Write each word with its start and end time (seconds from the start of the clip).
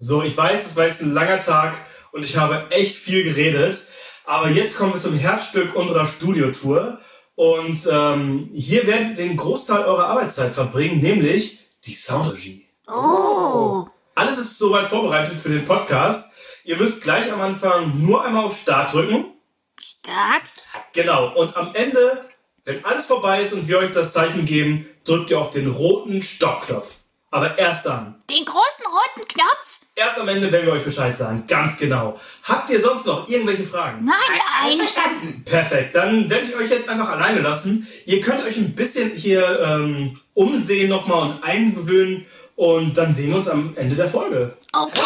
So, 0.00 0.22
ich 0.22 0.36
weiß, 0.36 0.62
das 0.62 0.76
war 0.76 0.84
jetzt 0.84 1.02
ein 1.02 1.12
langer 1.12 1.40
Tag 1.40 1.76
und 2.12 2.24
ich 2.24 2.36
habe 2.36 2.70
echt 2.70 2.94
viel 2.94 3.24
geredet. 3.24 3.82
Aber 4.24 4.48
jetzt 4.48 4.76
kommen 4.76 4.92
wir 4.92 5.00
zum 5.00 5.14
Herzstück 5.14 5.74
unserer 5.74 6.06
Studiotour. 6.06 7.00
Und 7.34 7.88
ähm, 7.90 8.50
hier 8.52 8.86
werdet 8.86 9.10
ihr 9.10 9.14
den 9.14 9.36
Großteil 9.36 9.84
eurer 9.84 10.06
Arbeitszeit 10.06 10.54
verbringen, 10.54 11.00
nämlich 11.00 11.60
die 11.84 11.94
Soundregie. 11.94 12.68
Oh. 12.86 13.86
Alles 14.14 14.38
ist 14.38 14.58
soweit 14.58 14.86
vorbereitet 14.86 15.38
für 15.40 15.48
den 15.48 15.64
Podcast. 15.64 16.28
Ihr 16.64 16.76
müsst 16.76 17.02
gleich 17.02 17.32
am 17.32 17.40
Anfang 17.40 18.00
nur 18.00 18.24
einmal 18.24 18.44
auf 18.44 18.56
Start 18.56 18.92
drücken. 18.92 19.32
Start. 19.80 20.52
Genau. 20.92 21.32
Und 21.34 21.56
am 21.56 21.74
Ende, 21.74 22.24
wenn 22.64 22.84
alles 22.84 23.06
vorbei 23.06 23.40
ist 23.40 23.52
und 23.52 23.66
wir 23.66 23.78
euch 23.78 23.90
das 23.90 24.12
Zeichen 24.12 24.44
geben, 24.44 24.86
drückt 25.04 25.30
ihr 25.30 25.40
auf 25.40 25.50
den 25.50 25.68
roten 25.68 26.22
Stoppknopf. 26.22 26.98
Aber 27.30 27.58
erst 27.58 27.86
dann. 27.86 28.22
Den 28.30 28.44
großen 28.44 28.86
roten 28.86 29.28
Knopf? 29.28 29.67
Erst 29.98 30.20
am 30.20 30.28
Ende 30.28 30.52
werden 30.52 30.64
wir 30.64 30.74
euch 30.74 30.84
Bescheid 30.84 31.16
sagen. 31.16 31.42
Ganz 31.48 31.76
genau. 31.76 32.20
Habt 32.44 32.70
ihr 32.70 32.78
sonst 32.78 33.04
noch 33.04 33.26
irgendwelche 33.28 33.64
Fragen? 33.64 34.04
Nein, 34.04 34.40
nein. 34.62 34.78
Verstanden. 34.78 35.42
Perfekt. 35.44 35.96
Dann 35.96 36.30
werde 36.30 36.44
ich 36.44 36.54
euch 36.54 36.70
jetzt 36.70 36.88
einfach 36.88 37.08
alleine 37.08 37.40
lassen. 37.40 37.84
Ihr 38.06 38.20
könnt 38.20 38.40
euch 38.44 38.56
ein 38.58 38.76
bisschen 38.76 39.10
hier 39.10 39.60
ähm, 39.60 40.20
umsehen 40.34 40.88
nochmal 40.88 41.30
und 41.30 41.42
eingewöhnen. 41.42 42.24
Und 42.54 42.96
dann 42.96 43.12
sehen 43.12 43.30
wir 43.30 43.38
uns 43.38 43.48
am 43.48 43.76
Ende 43.76 43.96
der 43.96 44.08
Folge. 44.08 44.56
Okay. 44.72 45.02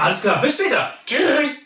Alles 0.00 0.20
klar. 0.22 0.40
Bis 0.40 0.54
später. 0.54 0.92
Tschüss. 1.06 1.58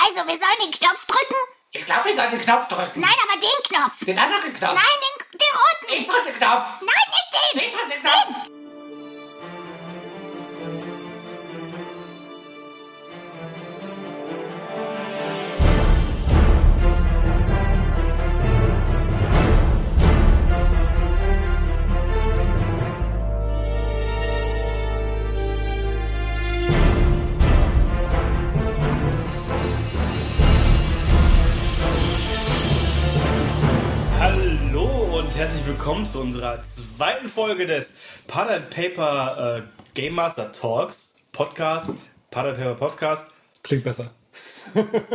Also, 0.00 0.26
wir 0.26 0.38
sollen 0.38 0.60
den 0.64 0.70
Knopf 0.70 1.04
drücken? 1.04 1.36
Ich 1.72 1.84
glaube, 1.84 2.06
wir 2.06 2.16
sollten 2.16 2.38
den 2.38 2.40
Knopf 2.40 2.66
drücken. 2.68 3.00
Nein, 3.00 3.16
aber 3.28 3.38
den 3.38 3.76
Knopf. 3.76 4.04
Den 4.06 4.18
anderen 4.18 4.54
Knopf. 4.54 4.72
Nein, 4.72 4.96
den, 5.04 5.38
den 5.38 5.52
roten. 5.52 6.00
Ich 6.00 6.06
drück 6.06 6.24
den 6.24 6.34
Knopf. 6.34 6.66
Nein, 6.80 7.06
nicht 7.12 7.28
den. 7.34 7.60
Ich 7.60 7.70
drück 7.72 7.90
den 7.90 8.00
Knopf. 8.00 8.48
Hallo 8.48 8.65
herzlich 35.36 35.66
willkommen 35.66 36.06
zu 36.06 36.22
unserer 36.22 36.62
zweiten 36.62 37.28
Folge 37.28 37.66
des 37.66 37.94
Pad 38.26 38.48
and 38.48 38.70
Paper 38.70 39.58
äh, 39.58 39.62
Game 39.92 40.14
Master 40.14 40.50
Talks 40.50 41.16
Podcast. 41.30 41.92
Pad 42.30 42.46
and 42.46 42.56
Paper 42.56 42.74
Podcast. 42.74 43.30
Klingt 43.62 43.84
besser. 43.84 44.10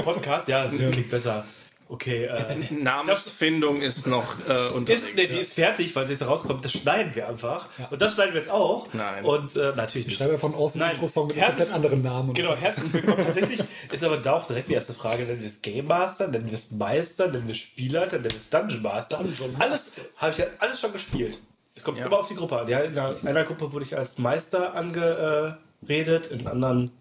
Podcast, 0.03 0.47
ja, 0.47 0.67
klingt 0.67 1.09
besser. 1.09 1.43
Okay, 1.93 2.23
äh, 2.23 2.73
Namensfindung 2.73 3.81
ist 3.81 4.07
noch 4.07 4.47
äh, 4.47 4.53
ist, 4.55 4.71
unterwegs. 4.71 5.03
nee, 5.13 5.27
die 5.27 5.39
ist 5.39 5.51
fertig, 5.53 5.93
weil 5.93 6.07
sie 6.07 6.13
jetzt 6.13 6.25
rauskommt. 6.25 6.63
Das 6.63 6.71
schneiden 6.71 7.13
wir 7.15 7.27
einfach. 7.27 7.67
Und 7.89 8.01
das 8.01 8.13
schneiden 8.13 8.33
wir 8.33 8.39
jetzt 8.39 8.49
auch. 8.49 8.87
Nein. 8.93 9.25
Und 9.25 9.57
äh, 9.57 9.73
natürlich 9.75 9.95
Ich 9.95 10.05
nicht. 10.05 10.17
schreibe 10.17 10.39
von 10.39 10.55
außen 10.55 10.79
Nein. 10.79 10.91
einen 10.91 10.95
Intro-Song 10.99 11.27
mit 11.27 11.35
einem 11.37 11.45
Herzlich- 11.47 11.73
anderen 11.73 12.01
Namen. 12.01 12.29
und 12.29 12.35
Genau, 12.35 12.55
herzlich 12.55 12.93
willkommen. 12.93 13.25
Tatsächlich 13.25 13.61
ist 13.91 14.03
aber 14.05 14.15
da 14.15 14.35
auch 14.37 14.47
direkt 14.47 14.69
die 14.69 14.73
erste 14.73 14.93
Frage. 14.93 15.23
Nennen 15.23 15.41
wir 15.41 15.47
es 15.47 15.61
Game 15.61 15.85
Master, 15.87 16.29
nennen 16.29 16.45
wir 16.45 16.53
es 16.53 16.71
Meister, 16.71 17.27
nennen 17.27 17.47
wir 17.47 17.51
es 17.51 17.57
Spielleiter, 17.59 18.15
nennen 18.19 18.31
wir 18.31 18.39
es 18.39 18.49
Dungeon 18.49 18.81
Master. 18.81 19.17
Dungeon 19.17 19.55
Alles 19.59 19.93
habe 20.15 20.31
ich 20.31 20.37
ja 20.37 20.45
alles 20.59 20.79
schon 20.79 20.93
gespielt. 20.93 21.39
Es 21.75 21.83
kommt 21.83 21.97
Ja. 21.97 22.05
immer 22.05 22.19
auf 22.19 22.27
die 22.27 22.35
Gruppe 22.35 22.57
an. 22.57 22.69
Ja, 22.69 22.79
in 22.79 22.97
einer, 22.97 23.13
einer 23.25 23.43
Gruppe 23.43 23.73
wurde 23.73 23.83
ich 23.83 23.97
als 23.97 24.17
Meister 24.17 24.75
angeredet, 24.75 26.27
in 26.31 26.47
anderen 26.47 26.91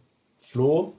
Flo. 0.41 0.95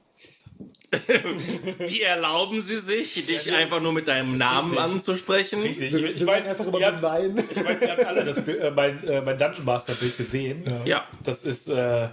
Wie 1.80 2.02
erlauben 2.02 2.62
Sie 2.62 2.78
sich, 2.78 3.14
dich 3.26 3.54
einfach 3.54 3.80
nur 3.82 3.94
mit 3.94 4.08
deinem 4.08 4.38
Namen 4.38 4.72
Richtig. 4.72 4.80
anzusprechen? 4.86 5.62
Richtig. 5.62 5.94
Wir, 5.94 6.16
wir 6.20 6.26
sagen 6.26 6.48
einfach 6.48 6.66
immer 6.68 6.80
ihr 6.80 6.92
nur 6.92 7.02
habt, 7.02 7.36
Nein. 7.36 7.44
ich 7.50 7.64
meine, 7.64 7.82
ihr 7.82 7.92
habt 7.92 8.06
alle 8.06 8.26
das, 8.26 8.38
äh, 8.40 8.72
mein, 8.72 9.08
äh, 9.08 9.22
mein 9.22 9.38
Dungeon 9.38 9.64
Master 9.66 9.94
Bild 9.94 10.18
gesehen. 10.18 10.64
Ja, 10.86 11.06
Das 11.24 11.44
ist 11.44 11.70
äh, 11.70 12.10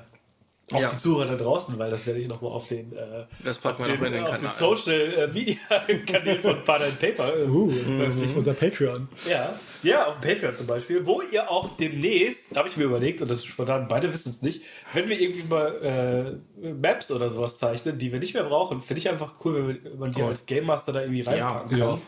auch 0.72 0.80
Ja. 0.80 0.88
die 0.90 0.98
Zuhörer 0.98 1.36
da 1.36 1.36
draußen, 1.44 1.78
weil 1.78 1.90
das 1.90 2.06
werde 2.06 2.20
ich 2.20 2.28
nochmal 2.28 2.52
auf 2.52 2.68
den, 2.68 2.92
äh, 2.94 3.24
das 3.44 3.58
packen 3.58 3.84
wir 3.84 3.96
den, 3.96 4.04
in 4.04 4.12
den 4.12 4.22
auf 4.24 4.30
den 4.30 4.48
Kanal. 4.48 4.50
Social 4.56 5.00
äh, 5.00 5.26
Media 5.28 5.56
Kanälen 6.06 6.40
von 6.42 6.64
Pen 6.64 6.82
and 6.82 7.00
Paper 7.00 7.36
äh, 7.36 7.44
Uh, 7.46 7.70
veröffentlicht 7.70 8.36
unser 8.36 8.54
Patreon. 8.54 9.08
Ja, 9.28 9.58
ja, 9.82 10.06
auf 10.06 10.20
dem 10.20 10.28
Patreon 10.34 10.54
zum 10.56 10.66
Beispiel, 10.66 11.06
wo 11.06 11.22
ihr 11.32 11.50
auch 11.50 11.76
demnächst, 11.76 12.54
habe 12.56 12.68
ich 12.68 12.76
mir 12.76 12.84
überlegt, 12.84 13.22
und 13.22 13.30
das 13.30 13.38
ist 13.38 13.46
spontan, 13.46 13.86
beide 13.88 14.12
wissen 14.12 14.30
es 14.30 14.42
nicht, 14.42 14.62
wenn 14.92 15.08
wir 15.08 15.18
irgendwie 15.20 15.44
mal 15.44 16.40
äh, 16.62 16.68
Maps 16.72 17.10
oder 17.10 17.30
sowas 17.30 17.56
zeichnen, 17.58 17.98
die 17.98 18.12
wir 18.12 18.18
nicht 18.18 18.34
mehr 18.34 18.44
brauchen, 18.44 18.80
finde 18.82 18.98
ich 19.00 19.08
einfach 19.08 19.34
cool, 19.44 19.80
wenn 19.82 19.98
man 19.98 20.12
die 20.12 20.20
Cool. 20.22 20.28
als 20.28 20.46
Game 20.46 20.64
Master 20.66 20.92
da 20.92 21.00
irgendwie 21.00 21.22
reinpacken 21.22 21.78
Ja. 21.78 21.86
kann. 21.86 22.02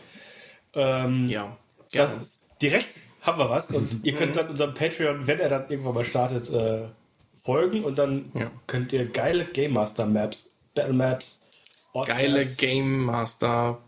Ähm, 0.73 1.27
Ja, 1.27 1.57
das 1.93 2.13
ist, 2.21 2.47
direkt 2.61 2.87
haben 3.21 3.37
wir 3.39 3.49
was 3.49 3.71
und 3.71 3.99
ihr 4.05 4.13
könnt 4.13 4.35
dann 4.35 4.49
unserem 4.49 4.73
Patreon, 4.73 5.27
wenn 5.27 5.39
er 5.39 5.49
dann 5.49 5.69
irgendwann 5.69 5.93
mal 5.93 6.05
startet, 6.05 6.49
äh, 6.51 6.83
folgen 7.43 7.83
und 7.83 7.97
dann 7.97 8.31
Ja. 8.33 8.51
könnt 8.67 8.93
ihr 8.93 9.07
geile 9.07 9.45
Game 9.45 9.73
Master 9.73 10.05
Maps, 10.05 10.51
Battle 10.75 10.93
Maps, 10.93 11.41
Ort 11.93 12.07
Geile 12.09 12.39
Maps, 12.39 12.57
Game 12.57 13.05
Master 13.05 13.79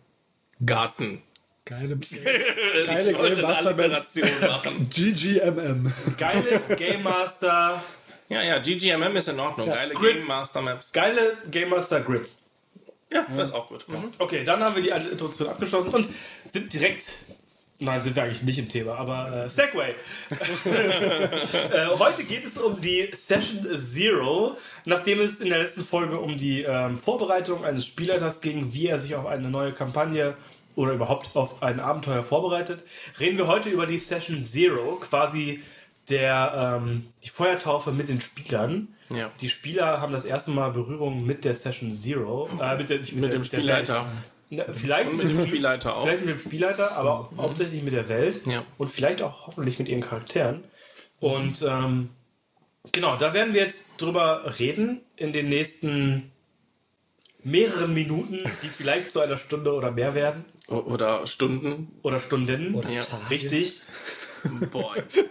Garten. 0.65 1.21
Geile, 1.65 1.97
Ich 2.01 2.87
geile 2.87 3.17
wollte 3.17 3.41
Game 3.41 3.49
Master 3.49 3.87
Maps. 3.89 4.19
Machen. 4.41 4.89
GGMM. 4.93 5.93
geile 6.17 6.59
Game 6.75 7.03
Master, 7.03 7.81
Ja, 8.29 8.41
ja, 8.41 8.59
GGMM 8.59 9.15
ist 9.15 9.29
in 9.29 9.39
Ordnung. 9.39 9.67
Geile 9.67 9.93
Grid- 9.93 10.15
Game 10.17 10.27
Master 10.27 10.61
Maps. 10.61 10.91
geile 10.91 11.37
Game 11.51 11.69
Master 11.69 12.01
Grids. 12.01 12.41
Ja, 13.13 13.25
das 13.37 13.49
ist 13.49 13.53
auch 13.53 13.69
gut. 13.69 13.87
Mhm. 13.87 14.11
Okay, 14.17 14.43
dann 14.43 14.63
haben 14.63 14.75
wir 14.75 14.81
die 14.81 14.89
Introduktion 14.89 15.47
abgeschlossen 15.47 15.89
und 15.93 16.07
sind 16.51 16.73
direkt. 16.73 17.05
Nein, 17.83 18.01
sind 18.01 18.15
wir 18.15 18.23
eigentlich 18.23 18.43
nicht 18.43 18.59
im 18.59 18.69
Thema, 18.69 18.95
aber 18.95 19.45
äh, 19.45 19.49
Segway. 19.49 19.91
äh, 20.29 21.87
heute 21.99 22.23
geht 22.23 22.45
es 22.45 22.57
um 22.57 22.79
die 22.79 23.09
Session 23.13 23.67
Zero, 23.77 24.57
nachdem 24.85 25.19
es 25.19 25.41
in 25.41 25.49
der 25.49 25.59
letzten 25.59 25.83
Folge 25.83 26.17
um 26.19 26.37
die 26.37 26.61
ähm, 26.61 26.97
Vorbereitung 26.97 27.65
eines 27.65 27.85
Spielleiters 27.85 28.39
ging, 28.39 28.71
wie 28.73 28.87
er 28.87 28.99
sich 28.99 29.15
auf 29.15 29.25
eine 29.25 29.49
neue 29.49 29.73
Kampagne 29.73 30.35
oder 30.75 30.93
überhaupt 30.93 31.35
auf 31.35 31.61
ein 31.61 31.79
Abenteuer 31.79 32.23
vorbereitet, 32.23 32.83
reden 33.19 33.37
wir 33.37 33.47
heute 33.47 33.69
über 33.69 33.85
die 33.85 33.99
Session 33.99 34.41
Zero, 34.41 34.95
quasi 34.95 35.61
der 36.09 36.79
ähm, 36.81 37.07
die 37.23 37.29
Feuertaufe 37.29 37.91
mit 37.91 38.07
den 38.09 38.21
Spielern. 38.21 38.89
Ja. 39.13 39.29
Die 39.41 39.49
Spieler 39.49 40.01
haben 40.01 40.13
das 40.13 40.25
erste 40.25 40.51
Mal 40.51 40.71
Berührung 40.71 41.25
mit 41.25 41.45
der 41.45 41.53
Session 41.53 41.93
Zero, 41.93 42.49
äh, 42.61 42.77
mit, 42.77 42.89
der, 42.89 42.99
nicht 42.99 43.13
Mit 43.13 43.23
der, 43.25 43.31
dem 43.31 43.41
mit 43.41 43.51
der 43.51 43.57
Spielleiter. 43.57 44.07
Na, 44.55 44.65
vielleicht 44.71 45.09
Und 45.09 45.17
mit 45.17 45.29
dem 45.29 45.47
Spielleiter 45.47 45.95
auch. 45.97 46.03
Vielleicht 46.03 46.21
mit 46.25 46.29
dem 46.29 46.39
Spielleiter, 46.39 46.91
aber 46.93 47.29
hauptsächlich 47.37 47.81
mit 47.83 47.93
der 47.93 48.07
Welt 48.09 48.45
Ja. 48.45 48.63
und 48.77 48.89
vielleicht 48.89 49.21
auch 49.21 49.47
hoffentlich 49.47 49.79
mit 49.79 49.87
ihren 49.87 50.01
Charakteren. 50.01 50.63
Und 51.19 51.61
ähm, 51.67 52.09
genau, 52.91 53.15
da 53.15 53.33
werden 53.33 53.53
wir 53.53 53.61
jetzt 53.61 53.87
drüber 53.97 54.53
reden 54.59 55.01
in 55.15 55.33
den 55.33 55.49
nächsten 55.49 56.31
mehreren 57.43 57.93
Minuten, 57.93 58.43
die 58.61 58.67
vielleicht 58.67 59.11
zu 59.11 59.19
einer 59.21 59.37
Stunde 59.37 59.73
oder 59.73 59.91
mehr 59.91 60.13
werden. 60.15 60.45
O- 60.69 60.75
Oder 60.77 61.25
Stunden. 61.27 61.91
Oder 62.01 62.19
Stunden. 62.19 62.73
Oder 62.75 62.89
Ja. 62.89 63.01
Tage. 63.03 63.29
Richtig. 63.29 63.81
Boah, 64.71 64.93
also. 64.95 65.21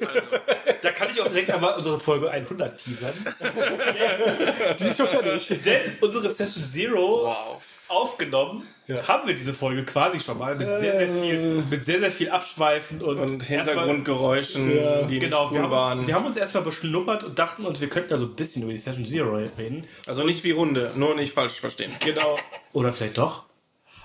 Da 0.81 0.91
kann 0.91 1.09
ich 1.12 1.21
auch 1.21 1.28
direkt 1.28 1.50
einmal 1.50 1.77
unsere 1.77 2.00
Folge 2.00 2.31
100 2.31 2.83
teasern. 2.83 3.12
Die 4.81 4.84
ist 4.84 4.97
schon 4.97 5.06
fertig. 5.09 5.60
Denn 5.62 5.97
unsere 6.00 6.31
Session 6.31 6.65
Zero 6.65 7.27
Wow. 7.27 7.62
Aufgenommen 7.92 8.62
Ja. 8.86 9.06
haben 9.06 9.28
wir 9.28 9.34
diese 9.34 9.54
Folge 9.54 9.84
quasi 9.84 10.20
schon 10.20 10.38
mal 10.38 10.56
mit 10.56 10.66
sehr, 10.66 10.80
sehr 10.98 11.08
viel, 11.12 11.62
mit 11.70 11.84
sehr, 11.84 12.00
sehr 12.00 12.10
viel 12.12 12.30
Abschweifen 12.30 13.00
und, 13.03 13.19
Und 13.19 13.42
Hintergrundgeräuschen, 13.42 14.75
Ja. 14.76 15.03
die 15.03 15.19
Genau, 15.19 15.44
nicht 15.44 15.53
wir, 15.54 15.58
cool 15.60 15.64
haben 15.64 15.70
waren. 15.72 15.98
uns, 16.00 16.08
wir 16.08 16.14
haben 16.14 16.26
uns 16.26 16.36
erstmal 16.36 16.62
beschnuppert 16.64 17.25
und 17.25 17.38
dachten 17.38 17.64
uns, 17.66 17.80
wir 17.80 17.88
könnten 17.88 18.10
ja 18.10 18.16
so 18.16 18.26
ein 18.26 18.34
bisschen 18.34 18.62
über 18.62 18.72
die 18.72 18.78
Session 18.78 19.04
Zero 19.06 19.36
reden. 19.36 19.86
also 20.06 20.25
nicht 20.25 20.42
wie 20.44 20.54
Hunde, 20.54 20.92
nur 20.97 21.15
nicht 21.15 21.33
falsch 21.33 21.54
verstehen. 21.60 21.92
Genau. 22.00 22.39
Oder 22.72 22.92
vielleicht 22.92 23.18
doch. 23.18 23.44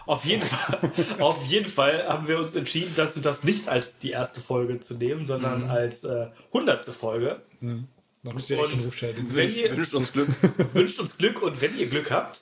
Auf 0.06 0.24
jeden, 0.24 0.44
Fall, 0.44 0.80
auf 1.19 1.45
jeden 1.48 1.69
Fall 1.69 2.07
haben 2.07 2.28
wir 2.30 2.39
uns 2.39 2.56
entschieden, 2.56 2.94
das, 2.95 3.22
das 3.22 3.44
nicht 3.44 3.68
als 3.68 4.00
die 4.00 4.12
erste 4.12 4.39
Folge 4.39 4.80
zu 4.80 4.94
nehmen, 4.95 5.28
sondern 5.28 5.63
Mhm. 5.66 5.69
als 5.69 6.04
äh, 6.06 6.28
hundertste 6.54 6.94
Folge. 6.94 7.42
Noch 8.24 8.34
nicht 8.34 8.48
direkt 8.50 8.72
Und- 8.74 8.81
den 8.81 8.86
Ruf 8.86 9.34
Wünscht, 9.34 9.57
ihr- 9.57 9.75
wünscht 9.75 9.94
uns 9.94 10.13
Glück. 10.13 10.30
Wünscht 10.74 11.00
uns 11.00 11.18
Glück 11.18 11.42
und 11.42 11.62
wenn 11.62 11.78
ihr 11.78 11.88
Glück 11.88 12.10
habt 12.12 12.42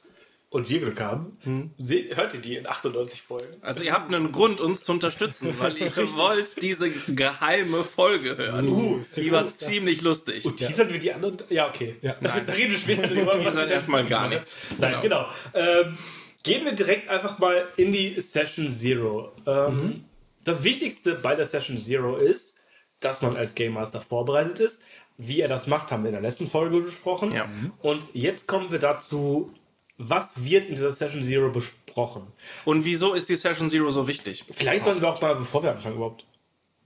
und 0.55 0.69
wir 0.69 0.79
Glück 0.79 0.99
haben, 1.01 1.37
Mhm. 1.43 1.71
seht, 1.77 2.15
hört 2.15 2.33
ihr 2.33 2.39
die 2.39 2.55
in 2.55 2.65
98 2.65 3.21
Folgen. 3.21 3.45
Also 3.61 3.83
ihr 3.83 3.93
habt 3.93 4.13
einen 4.13 4.31
Grund, 4.31 4.61
uns 4.61 4.83
zu 4.83 4.91
unterstützen, 4.93 5.53
weil 5.59 5.77
ihr 5.77 5.91
wollt 6.15 6.61
diese 6.61 6.89
geheime 6.89 7.83
Folge 7.83 8.37
hören. 8.37 8.67
Uh, 8.67 9.01
die 9.17 9.31
war 9.31 9.45
ziemlich 9.45 10.01
lustig. 10.01 10.45
Und 10.45 10.57
teasern 10.57 10.91
wir 10.91 10.99
die 10.99 11.11
anderen? 11.13 11.37
Ja, 11.49 11.67
okay. 11.69 11.95
Ja. 12.01 12.15
Da 12.21 12.33
reden 12.53 12.71
wir 12.71 12.77
später 12.79 13.07
drüber. 13.07 13.31
Teasern 13.33 13.67
wir 13.67 13.75
erstmal 13.75 14.05
gar 14.05 14.29
nichts. 14.29 14.55
Nein, 14.79 14.95
genau. 15.01 15.27
Ähm, 15.53 15.97
gehen 16.43 16.63
wir 16.65 16.71
direkt 16.73 17.09
einfach 17.09 17.37
mal 17.39 17.67
in 17.77 17.91
die 17.91 18.19
Session 18.21 18.69
Zero. 18.71 19.31
Ähm, 19.45 20.05
Das 20.43 20.63
Wichtigste 20.63 21.15
bei 21.15 21.35
der 21.35 21.45
Session 21.47 21.79
Zero 21.79 22.17
ist, 22.17 22.55
dass 22.99 23.21
man 23.21 23.35
als 23.35 23.55
Game 23.55 23.73
Master 23.73 23.99
vorbereitet 24.01 24.59
ist, 24.59 24.81
Wie 25.17 25.39
er 25.41 25.47
das 25.47 25.65
macht, 25.67 25.91
haben 25.91 26.03
wir 26.03 26.09
in 26.09 26.13
der 26.13 26.21
letzten 26.21 26.49
Folge 26.49 26.81
besprochen. 26.81 27.31
Ja. 27.31 27.47
Und 27.81 28.05
jetzt 28.13 28.47
kommen 28.47 28.69
wir 28.71 28.79
dazu, 28.79 29.51
was 29.97 30.43
wird 30.43 30.67
in 30.67 30.75
dieser 30.75 30.91
Session 30.91 31.23
Zero 31.23 31.49
besprochen. 31.49 32.27
Und 32.65 32.85
wieso 32.85 33.13
ist 33.13 33.29
die 33.29 33.35
Session 33.35 33.69
Zero 33.69 33.89
so 33.91 34.07
wichtig? 34.07 34.45
Vielleicht 34.51 34.85
sollten 34.85 35.01
wir 35.01 35.09
auch 35.09 35.21
mal, 35.21 35.35
bevor 35.35 35.63
wir 35.63 35.71
anfangen, 35.71 35.95
überhaupt 35.95 36.25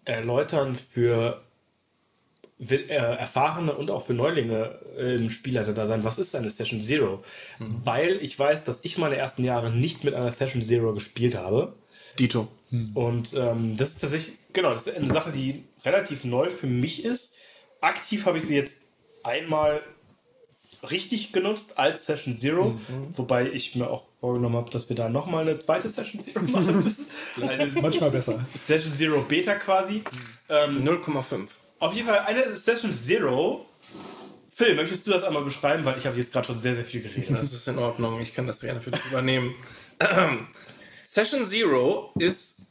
erläutern 0.06 0.76
für 0.76 1.42
äh, 2.60 2.86
Erfahrene 2.86 3.74
und 3.74 3.90
auch 3.90 4.06
für 4.06 4.14
Neulinge 4.14 4.80
im 4.98 5.30
Spielleiter 5.30 5.74
da 5.74 5.88
sein, 5.88 6.04
was 6.04 6.20
ist 6.20 6.36
eine 6.36 6.50
Session 6.50 6.82
Zero? 6.82 7.24
Weil 7.58 8.18
ich 8.22 8.38
weiß, 8.38 8.64
dass 8.66 8.84
ich 8.84 8.98
meine 8.98 9.16
ersten 9.16 9.44
Jahre 9.44 9.72
nicht 9.72 10.04
mit 10.04 10.14
einer 10.14 10.32
Session 10.32 10.62
Zero 10.62 10.94
gespielt 10.94 11.36
habe. 11.36 11.76
Dito. 12.18 12.48
Und 12.94 13.34
ähm, 13.36 13.78
das 13.78 13.94
ist 13.94 14.00
tatsächlich, 14.02 14.38
genau, 14.54 14.74
das 14.74 14.88
ist 14.88 14.98
eine 14.98 15.12
Sache, 15.12 15.32
die 15.32 15.64
relativ 15.84 16.24
neu 16.24 16.50
für 16.50 16.68
mich 16.68 17.04
ist. 17.04 17.36
Aktiv 17.82 18.26
habe 18.26 18.38
ich 18.38 18.46
sie 18.46 18.56
jetzt 18.56 18.82
einmal 19.24 19.82
richtig 20.90 21.32
genutzt 21.34 21.78
als 21.78 22.06
Session 22.06 22.38
Zero, 22.38 22.80
wobei 23.14 23.50
ich 23.50 23.76
mir 23.76 23.90
auch 23.90 24.04
vorgenommen 24.20 24.56
habe, 24.56 24.70
dass 24.70 24.90
wir 24.90 24.96
da 24.96 25.10
nochmal 25.10 25.48
eine 25.48 25.60
zweite 25.60 25.90
Session 25.90 26.22
Zero 26.22 26.44
machen 26.46 26.84
müssen. 26.84 27.06
Manchmal 27.82 28.12
besser. 28.12 28.46
Session 28.66 28.94
Zero 28.94 29.22
Beta 29.22 29.56
quasi. 29.56 30.04
Ähm, 30.50 30.78
0,5. 30.78 31.48
auf 31.80 31.94
jeden 31.94 32.08
Fall 32.08 32.20
eine 32.20 32.56
Session 32.58 32.94
Zero. 32.94 33.66
Phil, 34.54 34.76
möchtest 34.76 35.08
du 35.08 35.12
das 35.12 35.24
einmal 35.24 35.44
beschreiben? 35.44 35.86
Weil 35.86 35.98
ich 35.98 36.06
habe 36.06 36.18
jetzt 36.18 36.34
gerade 36.34 36.48
schon 36.48 36.58
sehr, 36.58 36.76
sehr 36.76 36.84
viel 36.84 37.02
geredet. 37.02 37.30
Das 37.32 37.54
ist 37.54 37.68
in 37.68 37.78
Ordnung. 37.78 38.20
Ich 38.20 38.34
kann 38.34 38.46
das 38.46 38.60
gerne 38.60 38.82
für 38.82 38.92
dich 38.92 39.06
übernehmen. 39.06 39.56
Session 41.06 41.46
Zero 41.46 42.12
ist 42.20 42.68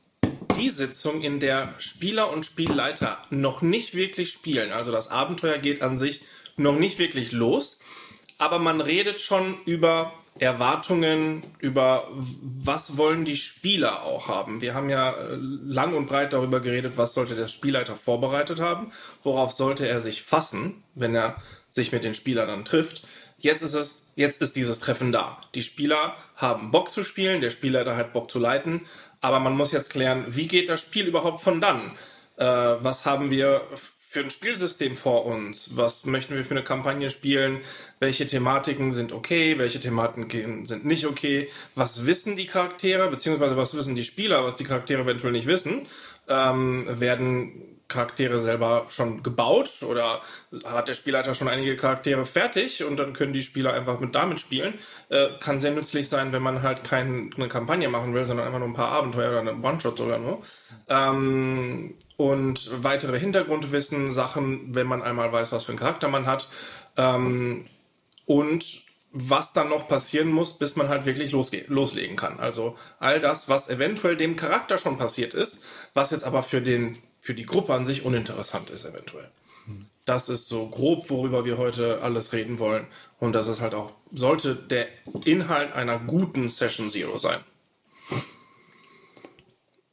die 0.59 0.69
Sitzung, 0.69 1.23
in 1.23 1.41
der 1.41 1.75
Spieler 1.79 2.31
und 2.31 2.45
Spielleiter 2.45 3.23
noch 3.31 3.63
nicht 3.63 3.95
wirklich 3.95 4.31
spielen. 4.31 4.73
Also 4.73 4.93
das 4.93 5.09
Abenteuer 5.09 5.59
geht 5.59 5.83
an 5.83 5.97
sich 5.97 6.23
noch 6.57 6.79
nicht 6.79 6.99
wirklich 6.99 7.33
los, 7.33 7.79
aber 8.39 8.59
man 8.59 8.81
redet 8.81 9.21
schon 9.21 9.61
über 9.65 10.13
Erwartungen, 10.39 11.43
über 11.59 12.09
was 12.13 12.97
wollen 12.97 13.25
die 13.25 13.37
Spieler 13.37 14.05
auch 14.05 14.29
haben. 14.29 14.61
Wir 14.61 14.75
haben 14.75 14.89
ja 14.89 15.13
äh, 15.13 15.37
lang 15.37 15.95
und 15.95 16.07
breit 16.07 16.33
darüber 16.33 16.61
geredet, 16.61 16.95
was 16.97 17.15
sollte 17.15 17.35
der 17.35 17.49
Spielleiter 17.49 17.97
vorbereitet 17.97 18.61
haben, 18.61 18.93
worauf 19.25 19.53
sollte 19.53 19.89
er 19.89 20.01
sich 20.01 20.23
fassen, 20.23 20.83
wenn 20.95 21.15
er 21.15 21.37
sich 21.73 21.93
mit 21.93 22.05
den 22.05 22.15
Spielern 22.15 22.49
dann 22.49 22.65
trifft. 22.65 23.03
Jetzt 23.37 23.63
ist 23.63 23.75
es, 23.75 24.13
jetzt 24.17 24.41
ist 24.43 24.57
dieses 24.57 24.81
Treffen 24.81 25.13
da. 25.13 25.41
Die 25.55 25.63
Spieler 25.63 26.17
haben 26.37 26.71
Bock 26.71 26.93
zu 26.93 27.05
spielen, 27.05 27.41
der 27.41 27.51
Spielleiter 27.51 27.97
hat 27.97 28.13
Bock 28.13 28.31
zu 28.31 28.39
leiten, 28.39 28.83
aber 29.21 29.41
man 29.41 29.57
muss 29.57 29.73
jetzt 29.73 29.91
klären, 29.91 30.25
wie 30.29 30.47
geht 30.47 30.69
das 30.69 30.81
Spiel 30.81 31.07
überhaupt 31.07 31.41
von 31.41 31.61
dann? 31.61 31.97
Äh, 32.37 32.45
was 32.45 33.05
haben 33.05 33.31
wir 33.31 33.63
für 34.11 34.21
ein 34.21 34.31
Spielsystem 34.31 34.97
vor 34.97 35.27
uns? 35.27 35.77
Was 35.77 36.07
möchten 36.07 36.35
wir 36.35 36.43
für 36.43 36.55
eine 36.55 36.65
Kampagne 36.65 37.11
spielen? 37.11 37.61
Welche 38.01 38.27
Thematiken 38.27 38.95
sind 38.95 39.13
okay? 39.13 39.59
Welche 39.59 39.81
Thematiken 39.81 40.65
sind 40.65 40.87
nicht 40.87 41.07
okay? 41.07 41.51
Was 41.75 42.07
wissen 42.07 42.35
die 42.35 42.47
Charaktere? 42.47 43.11
Beziehungsweise 43.11 43.59
was 43.59 43.77
wissen 43.77 43.95
die 43.95 44.05
Spieler, 44.05 44.45
was 44.45 44.57
die 44.57 44.65
Charaktere 44.65 45.03
eventuell 45.03 45.33
nicht 45.33 45.47
wissen? 45.47 45.87
Ähm, 46.27 46.87
werden 46.89 47.83
Charaktere 47.89 48.41
selber 48.41 48.87
schon 48.89 49.23
gebaut 49.23 49.83
oder 49.83 50.23
hat 50.65 50.89
der 50.89 50.95
Spielleiter 50.95 51.35
schon 51.35 51.49
einige 51.49 51.77
Charaktere 51.77 52.25
fertig 52.25 52.85
und 52.85 52.99
dann 52.99 53.13
können 53.13 53.35
die 53.35 53.43
Spieler 53.43 53.75
einfach 53.75 54.01
mit 54.01 54.15
damit 54.15 54.41
spielen. 54.41 54.73
Äh, 55.11 55.29
kann 55.39 55.61
sehr 55.61 55.73
nützlich 55.73 56.09
sein, 56.09 56.33
wenn 56.33 56.43
man 56.43 56.63
halt 56.63 56.83
keine 56.83 57.29
Kampagne 57.49 57.91
machen 57.91 58.15
will, 58.15 58.25
sondern 58.25 58.47
einfach 58.47 58.59
nur 58.59 58.69
ein 58.69 58.75
paar 58.75 58.93
Abenteuer 58.93 59.29
oder 59.29 59.41
eine 59.41 59.63
One-Shot 59.63 59.99
sogar 59.99 60.19
nur. 60.19 60.43
Ähm, 60.89 61.95
und 62.19 62.83
weitere 62.83 63.19
Hintergrundwissen, 63.19 64.11
Sachen, 64.11 64.75
wenn 64.75 64.89
man 64.89 65.03
einmal 65.03 65.33
weiß, 65.33 65.53
was 65.53 65.65
für 65.65 65.71
einen 65.71 65.79
Charakter 65.79 66.09
man 66.09 66.27
hat. 66.27 66.49
Ähm, 66.97 67.65
und 68.27 68.83
was 69.13 69.53
dann 69.53 69.69
noch 69.69 69.89
passieren 69.89 70.29
muss, 70.29 70.59
bis 70.59 70.75
man 70.75 70.89
halt 70.89 71.07
wirklich 71.07 71.33
loslegen 71.33 72.17
kann. 72.17 72.41
Also 72.41 72.77
all 72.99 73.21
das, 73.21 73.49
was 73.49 73.71
eventuell 73.71 74.17
dem 74.17 74.35
Charakter 74.35 74.79
schon 74.79 74.99
passiert 74.99 75.33
ist, 75.33 75.65
was 75.95 76.11
jetzt 76.11 76.25
aber 76.25 76.43
für, 76.43 76.61
den, 76.61 76.99
für 77.21 77.35
die 77.35 77.47
Gruppe 77.47 77.73
an 77.73 77.85
sich 77.85 78.05
uninteressant 78.05 78.69
ist 78.71 78.85
eventuell. 78.85 79.31
Das 80.05 80.29
ist 80.29 80.49
so 80.49 80.69
grob, 80.69 81.11
worüber 81.11 81.45
wir 81.45 81.57
heute 81.57 82.01
alles 82.03 82.33
reden 82.33 82.59
wollen. 82.59 82.87
Und 83.21 83.33
das 83.33 83.47
ist 83.47 83.61
halt 83.61 83.75
auch, 83.75 83.93
sollte 84.13 84.57
der 84.57 84.89
Inhalt 85.25 85.73
einer 85.73 85.99
guten 86.01 86.49
Session 86.49 86.89
Zero 86.89 87.19
sein. 87.19 87.39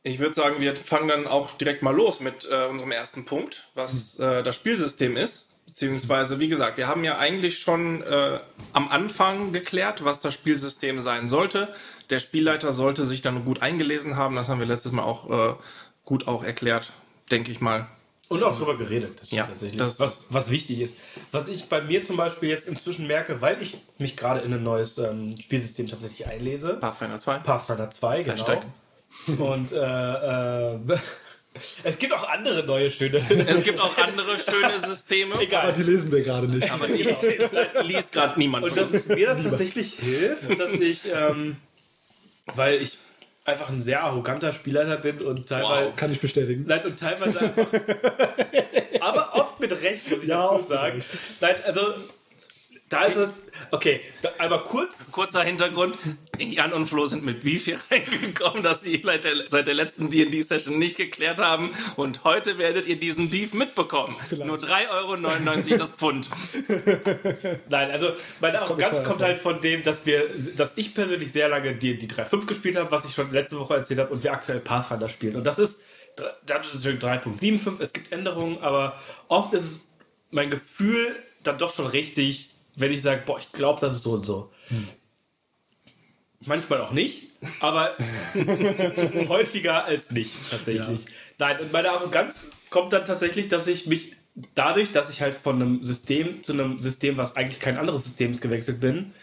Ich 0.08 0.20
würde 0.20 0.36
sagen, 0.36 0.58
wir 0.60 0.76
fangen 0.76 1.08
dann 1.08 1.26
auch 1.26 1.58
direkt 1.58 1.82
mal 1.82 1.90
los 1.94 2.20
mit 2.20 2.48
äh, 2.52 2.68
unserem 2.68 2.92
ersten 2.92 3.26
Punkt, 3.26 3.68
was 3.74 4.20
äh, 4.20 4.44
das 4.44 4.56
Spielsystem 4.56 5.18
ist. 5.18 5.48
Beziehungsweise, 5.66 6.40
wie 6.40 6.48
gesagt, 6.48 6.78
wir 6.78 6.88
haben 6.88 7.04
ja 7.04 7.18
eigentlich 7.18 7.58
schon 7.58 8.04
äh, 8.04 8.40
am 8.72 8.88
Anfang 8.90 9.52
geklärt, 9.52 10.06
was 10.06 10.20
das 10.20 10.36
Spielsystem 10.36 11.02
sein 11.02 11.28
sollte. 11.28 11.74
Der 12.12 12.20
Spielleiter 12.20 12.72
sollte 12.72 13.08
sich 13.08 13.24
dann 13.24 13.44
gut 13.46 13.64
eingelesen 13.64 14.16
haben. 14.16 14.36
Das 14.36 14.48
haben 14.48 14.60
wir 14.60 14.68
letztes 14.68 14.92
Mal 14.92 15.02
auch 15.02 15.30
äh, 15.32 15.56
gut 16.06 16.28
auch 16.28 16.44
erklärt, 16.44 16.94
denke 17.32 17.52
ich 17.52 17.60
mal. 17.60 17.88
Und 18.30 18.44
auch 18.44 18.56
drüber 18.56 18.78
geredet, 18.78 19.22
das 19.22 19.32
Ja, 19.32 19.48
tatsächlich. 19.48 19.80
das- 19.80 20.00
was, 20.00 20.28
was 20.30 20.52
wichtig 20.52 20.82
ist. 20.82 20.98
Was 21.32 21.48
ich 21.48 21.68
bei 21.68 21.82
mir 21.82 22.06
zum 22.06 22.16
Beispiel 22.16 22.50
jetzt 22.50 22.68
inzwischen 22.68 23.08
merke, 23.08 23.42
weil 23.42 23.60
ich 23.60 23.78
mich 23.98 24.16
gerade 24.16 24.42
in 24.42 24.54
ein 24.54 24.62
neues 24.64 25.00
ähm, 25.00 25.36
Spielsystem 25.36 25.88
tatsächlich 25.88 26.28
einlese. 26.28 26.76
Pathfinder 26.76 27.18
2. 27.18 27.40
Pathfinder 27.40 27.90
2, 27.90 28.22
genau. 28.22 28.62
Und 29.28 29.72
äh, 29.72 30.74
äh, 30.74 30.80
es 31.84 31.98
gibt 31.98 32.14
auch 32.14 32.28
andere 32.30 32.66
neue 32.66 32.92
schöne. 32.92 33.24
Es 33.48 33.64
gibt 33.64 33.80
auch 33.80 33.98
andere 33.98 34.38
schöne 34.38 34.80
Systeme. 34.80 35.36
Aber 35.36 35.44
Egal. 35.44 35.74
die 35.74 35.84
lesen 35.84 36.12
wir 36.12 36.22
gerade 36.22 36.48
nicht. 36.48 36.72
Aber 36.72 36.88
die 36.88 37.04
liest 37.84 38.12
gerade 38.12 38.38
niemand. 38.40 38.66
Und 38.66 38.78
dass 38.78 39.08
mir 39.08 39.28
das 39.28 39.44
tatsächlich 39.44 39.94
hilft, 39.94 40.60
dass 40.60 40.74
ich, 40.74 41.04
ähm, 41.14 41.58
weil 42.54 42.82
ich 42.82 42.98
einfach 43.46 43.70
ein 43.70 43.82
sehr 43.82 44.04
arroganter 44.04 44.52
Spielleiter 44.52 44.98
bin 44.98 45.22
und 45.22 45.48
teilweise. 45.50 45.96
Kann 45.96 46.12
ich 46.12 46.20
bestätigen. 46.20 46.66
Nein, 46.68 46.86
und 46.86 47.00
teilweise 47.00 47.40
einfach. 47.40 47.68
aber 49.02 49.36
oft 49.36 49.60
mit 49.60 49.72
Recht, 49.82 50.10
muss 50.12 50.24
ich 50.24 50.30
Ja, 50.30 50.50
dazu 50.52 50.68
sagen. 50.68 51.04
Nein, 51.42 51.56
also. 51.66 51.82
Da 52.96 53.06
ist 53.06 53.18
es. 53.18 53.30
Okay, 53.72 54.00
da, 54.22 54.30
einmal 54.38 54.64
kurz. 54.64 55.12
Kurzer 55.12 55.44
Hintergrund. 55.44 55.96
Jan 56.40 56.72
und 56.72 56.88
Flo 56.88 57.06
sind 57.08 57.26
mit 57.26 57.42
Beef 57.42 57.66
hier 57.66 57.78
reingekommen, 57.92 58.64
dass 58.64 58.84
sie 58.84 59.02
seit 59.04 59.26
der, 59.26 59.34
seit 59.48 59.68
der 59.68 59.74
letzten 59.74 60.10
D&D-Session 60.10 60.80
nicht 60.80 60.96
geklärt 60.96 61.42
haben. 61.42 61.72
Und 61.98 62.24
heute 62.24 62.58
werdet 62.58 62.86
ihr 62.86 62.98
diesen 62.98 63.30
Beef 63.30 63.54
mitbekommen. 63.54 64.16
Vielleicht. 64.30 64.48
Nur 64.48 64.60
3,99 64.60 65.72
Euro 65.72 65.78
das 65.78 65.92
Pfund. 65.92 66.30
Nein, 67.70 67.92
also 67.92 68.12
meine 68.40 68.60
kommt 68.60 68.70
Arroganz 68.70 69.04
kommt 69.04 69.20
vor. 69.20 69.28
halt 69.28 69.40
von 69.40 69.60
dem, 69.60 69.84
dass 69.84 70.06
wir, 70.06 70.30
dass 70.56 70.78
ich 70.78 70.96
persönlich 70.96 71.34
sehr 71.34 71.50
lange 71.50 71.76
die, 71.76 71.98
die 71.98 72.08
3.5 72.08 72.46
gespielt 72.46 72.78
habe, 72.78 72.92
was 72.92 73.04
ich 73.04 73.14
schon 73.14 73.30
letzte 73.34 73.60
Woche 73.60 73.76
erzählt 73.76 74.00
habe, 74.00 74.14
und 74.14 74.24
wir 74.24 74.32
aktuell 74.32 74.62
Pathfinder 74.62 75.10
spielen. 75.10 75.36
Und 75.36 75.44
das 75.44 75.60
ist 75.60 75.84
Dungeons 76.46 76.82
Dragons 77.00 77.42
3.75, 77.42 77.82
es 77.82 77.92
gibt 77.92 78.14
Änderungen, 78.14 78.60
aber 78.62 78.98
oft 79.28 79.54
ist 79.54 79.64
es 79.64 79.98
mein 80.32 80.50
Gefühl 80.50 81.14
dann 81.44 81.58
doch 81.58 81.74
schon 81.74 81.88
richtig, 81.88 82.55
wenn 82.76 82.92
ich 82.92 83.02
sage, 83.02 83.24
boah, 83.26 83.40
ich 83.40 83.52
glaube, 83.52 83.82
das 83.82 83.94
ist 83.94 84.04
so 84.04 84.12
und 84.14 84.26
so. 84.26 84.52
Manchmal 86.42 86.82
auch 86.82 86.92
nicht, 86.92 87.32
aber 87.60 87.96
häufiger 89.30 89.86
als 89.86 90.12
nicht, 90.12 90.34
tatsächlich. 90.50 91.06
Nein, 91.40 91.60
und 91.60 91.72
meine 91.72 91.92
Arroganz 91.92 92.52
kommt 92.70 92.94
dann 92.94 93.06
tatsächlich, 93.06 93.48
dass 93.50 93.68
ich 93.68 93.88
mich 93.88 94.16
dadurch, 94.54 94.92
dass 94.92 95.10
ich 95.10 95.22
halt 95.22 95.36
von 95.36 95.56
einem 95.56 95.84
System 95.84 96.44
zu 96.44 96.54
einem 96.54 96.82
System, 96.82 97.18
was 97.18 97.36
eigentlich 97.36 97.60
kein 97.60 97.78
anderes 97.78 98.04
System 98.04 98.32
ist, 98.32 98.42
gewechselt 98.42 98.80
bin, 98.80 99.14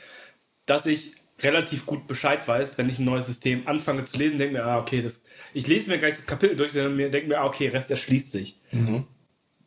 dass 0.67 0.87
ich 0.87 1.15
relativ 1.41 1.87
gut 1.87 2.07
Bescheid 2.07 2.47
weiß, 2.47 2.79
wenn 2.79 2.89
ich 2.89 2.99
ein 2.99 3.05
neues 3.05 3.27
System 3.27 3.67
anfange 3.67 4.05
zu 4.05 4.17
lesen, 4.17 4.39
denke 4.39 4.55
mir, 4.55 4.65
ah, 4.65 4.79
okay, 4.79 5.03
das, 5.03 5.25
ich 5.53 5.67
lese 5.67 5.91
mir 5.91 5.99
gar 5.99 6.09
nicht 6.09 6.19
das 6.19 6.27
Kapitel 6.27 6.57
durch, 6.57 6.73
sondern 6.73 6.97
mir 6.97 7.11
denke 7.11 7.29
mir, 7.29 7.41
ah, 7.41 7.47
okay, 7.47 7.69
Rest 7.69 7.91
erschließt 7.91 8.33
sich. 8.33 8.61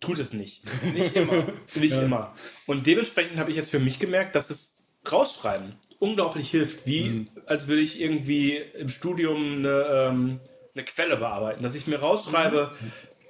Tut 0.05 0.19
es 0.19 0.33
nicht. 0.33 0.61
Nicht 0.93 1.15
immer. 1.15 1.33
nicht 1.75 1.95
immer. 1.95 2.35
Und 2.65 2.87
dementsprechend 2.87 3.37
habe 3.37 3.51
ich 3.51 3.57
jetzt 3.57 3.71
für 3.71 3.79
mich 3.79 3.99
gemerkt, 3.99 4.35
dass 4.35 4.49
es 4.49 4.87
rausschreiben 5.11 5.75
unglaublich 5.99 6.49
hilft, 6.49 6.85
wie 6.85 7.27
als 7.45 7.67
würde 7.67 7.81
ich 7.81 7.99
irgendwie 7.99 8.57
im 8.57 8.89
Studium 8.89 9.59
eine, 9.59 9.85
ähm, 9.89 10.39
eine 10.73 10.83
Quelle 10.83 11.17
bearbeiten, 11.17 11.63
dass 11.63 11.75
ich 11.75 11.87
mir 11.87 11.99
rausschreibe, 11.99 12.73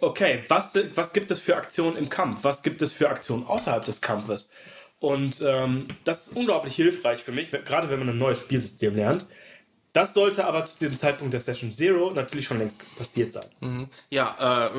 okay, 0.01 0.43
was, 0.47 0.77
was 0.95 1.13
gibt 1.13 1.31
es 1.31 1.39
für 1.39 1.55
Aktionen 1.55 1.95
im 1.95 2.09
Kampf, 2.09 2.39
was 2.43 2.63
gibt 2.63 2.81
es 2.81 2.91
für 2.91 3.09
Aktionen 3.09 3.45
außerhalb 3.45 3.85
des 3.85 4.01
Kampfes. 4.01 4.49
Und 4.99 5.43
ähm, 5.45 5.87
das 6.03 6.27
ist 6.27 6.37
unglaublich 6.37 6.75
hilfreich 6.75 7.21
für 7.21 7.31
mich, 7.31 7.51
gerade 7.51 7.89
wenn 7.89 7.99
man 7.99 8.09
ein 8.09 8.17
neues 8.17 8.39
Spielsystem 8.39 8.95
lernt. 8.95 9.27
Das 9.95 10.13
sollte 10.13 10.45
aber 10.45 10.65
zu 10.65 10.77
diesem 10.77 10.97
Zeitpunkt 10.97 11.33
der 11.33 11.39
Session 11.39 11.71
Zero 11.71 12.11
natürlich 12.11 12.47
schon 12.47 12.59
längst 12.59 12.81
passiert 12.97 13.31
sein. 13.31 13.45
Ja, 14.09 14.67
äh, 14.67 14.71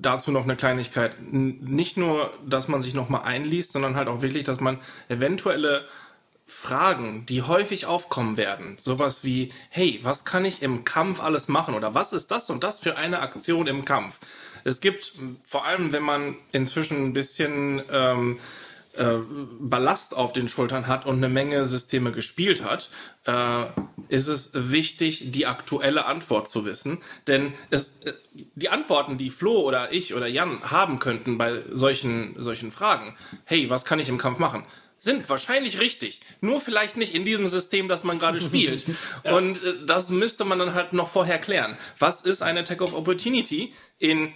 dazu 0.00 0.30
noch 0.30 0.44
eine 0.44 0.54
Kleinigkeit. 0.54 1.16
Nicht 1.20 1.96
nur, 1.96 2.32
dass 2.46 2.68
man 2.68 2.80
sich 2.80 2.94
nochmal 2.94 3.22
einliest, 3.22 3.72
sondern 3.72 3.96
halt 3.96 4.06
auch 4.06 4.22
wirklich, 4.22 4.44
dass 4.44 4.60
man 4.60 4.78
eventuelle 5.08 5.84
Fragen, 6.46 7.26
die 7.26 7.42
häufig 7.42 7.86
aufkommen 7.86 8.36
werden, 8.36 8.78
sowas 8.80 9.24
wie, 9.24 9.52
hey, 9.70 9.98
was 10.04 10.24
kann 10.24 10.44
ich 10.44 10.62
im 10.62 10.84
Kampf 10.84 11.20
alles 11.20 11.48
machen 11.48 11.74
oder 11.74 11.96
was 11.96 12.12
ist 12.12 12.30
das 12.30 12.48
und 12.48 12.62
das 12.62 12.78
für 12.78 12.96
eine 12.96 13.18
Aktion 13.18 13.66
im 13.66 13.84
Kampf? 13.84 14.20
Es 14.62 14.80
gibt, 14.80 15.12
vor 15.44 15.66
allem 15.66 15.92
wenn 15.92 16.04
man 16.04 16.36
inzwischen 16.52 17.04
ein 17.06 17.12
bisschen 17.14 17.82
ähm, 17.90 18.38
äh, 18.94 19.18
Ballast 19.60 20.16
auf 20.16 20.32
den 20.32 20.48
Schultern 20.48 20.86
hat 20.86 21.06
und 21.06 21.16
eine 21.16 21.28
Menge 21.28 21.66
Systeme 21.66 22.12
gespielt 22.12 22.64
hat, 22.64 22.90
äh, 23.24 23.66
ist 24.08 24.28
es 24.28 24.50
wichtig, 24.54 25.32
die 25.32 25.46
aktuelle 25.46 26.06
Antwort 26.06 26.48
zu 26.48 26.64
wissen. 26.64 26.98
Denn 27.26 27.54
es, 27.70 28.02
äh, 28.02 28.12
die 28.54 28.68
Antworten, 28.68 29.18
die 29.18 29.30
Flo 29.30 29.60
oder 29.60 29.92
ich 29.92 30.14
oder 30.14 30.26
Jan 30.26 30.62
haben 30.62 30.98
könnten 30.98 31.38
bei 31.38 31.62
solchen, 31.70 32.34
solchen 32.38 32.70
Fragen, 32.70 33.16
hey, 33.44 33.70
was 33.70 33.84
kann 33.84 33.98
ich 33.98 34.08
im 34.08 34.18
Kampf 34.18 34.38
machen? 34.38 34.64
sind 34.98 35.28
wahrscheinlich 35.28 35.80
richtig. 35.80 36.20
Nur 36.40 36.60
vielleicht 36.60 36.96
nicht 36.96 37.12
in 37.12 37.24
diesem 37.24 37.48
System, 37.48 37.88
das 37.88 38.04
man 38.04 38.20
gerade 38.20 38.40
spielt. 38.40 38.84
Und 39.24 39.60
äh, 39.64 39.84
das 39.84 40.10
müsste 40.10 40.44
man 40.44 40.60
dann 40.60 40.74
halt 40.74 40.92
noch 40.92 41.08
vorher 41.08 41.38
klären. 41.38 41.76
Was 41.98 42.22
ist 42.22 42.40
ein 42.40 42.56
Attack 42.56 42.80
of 42.82 42.94
Opportunity 42.94 43.72
in 43.98 44.32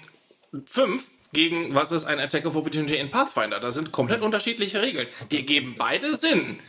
5 0.65 1.05
gegen 1.37 1.75
was 1.75 1.93
ist 1.93 2.07
ein 2.07 2.19
Attack 2.19 2.47
of 2.47 2.57
Opportunity 2.57 2.97
in 2.97 3.11
Pathfinder? 3.11 3.61
Da 3.61 3.71
sind 3.71 3.93
komplett 3.93 4.23
unterschiedliche 4.23 4.81
Regeln. 4.81 5.07
Die 5.31 5.45
geben 5.45 5.75
beide 5.77 6.17
Sinn. 6.17 6.61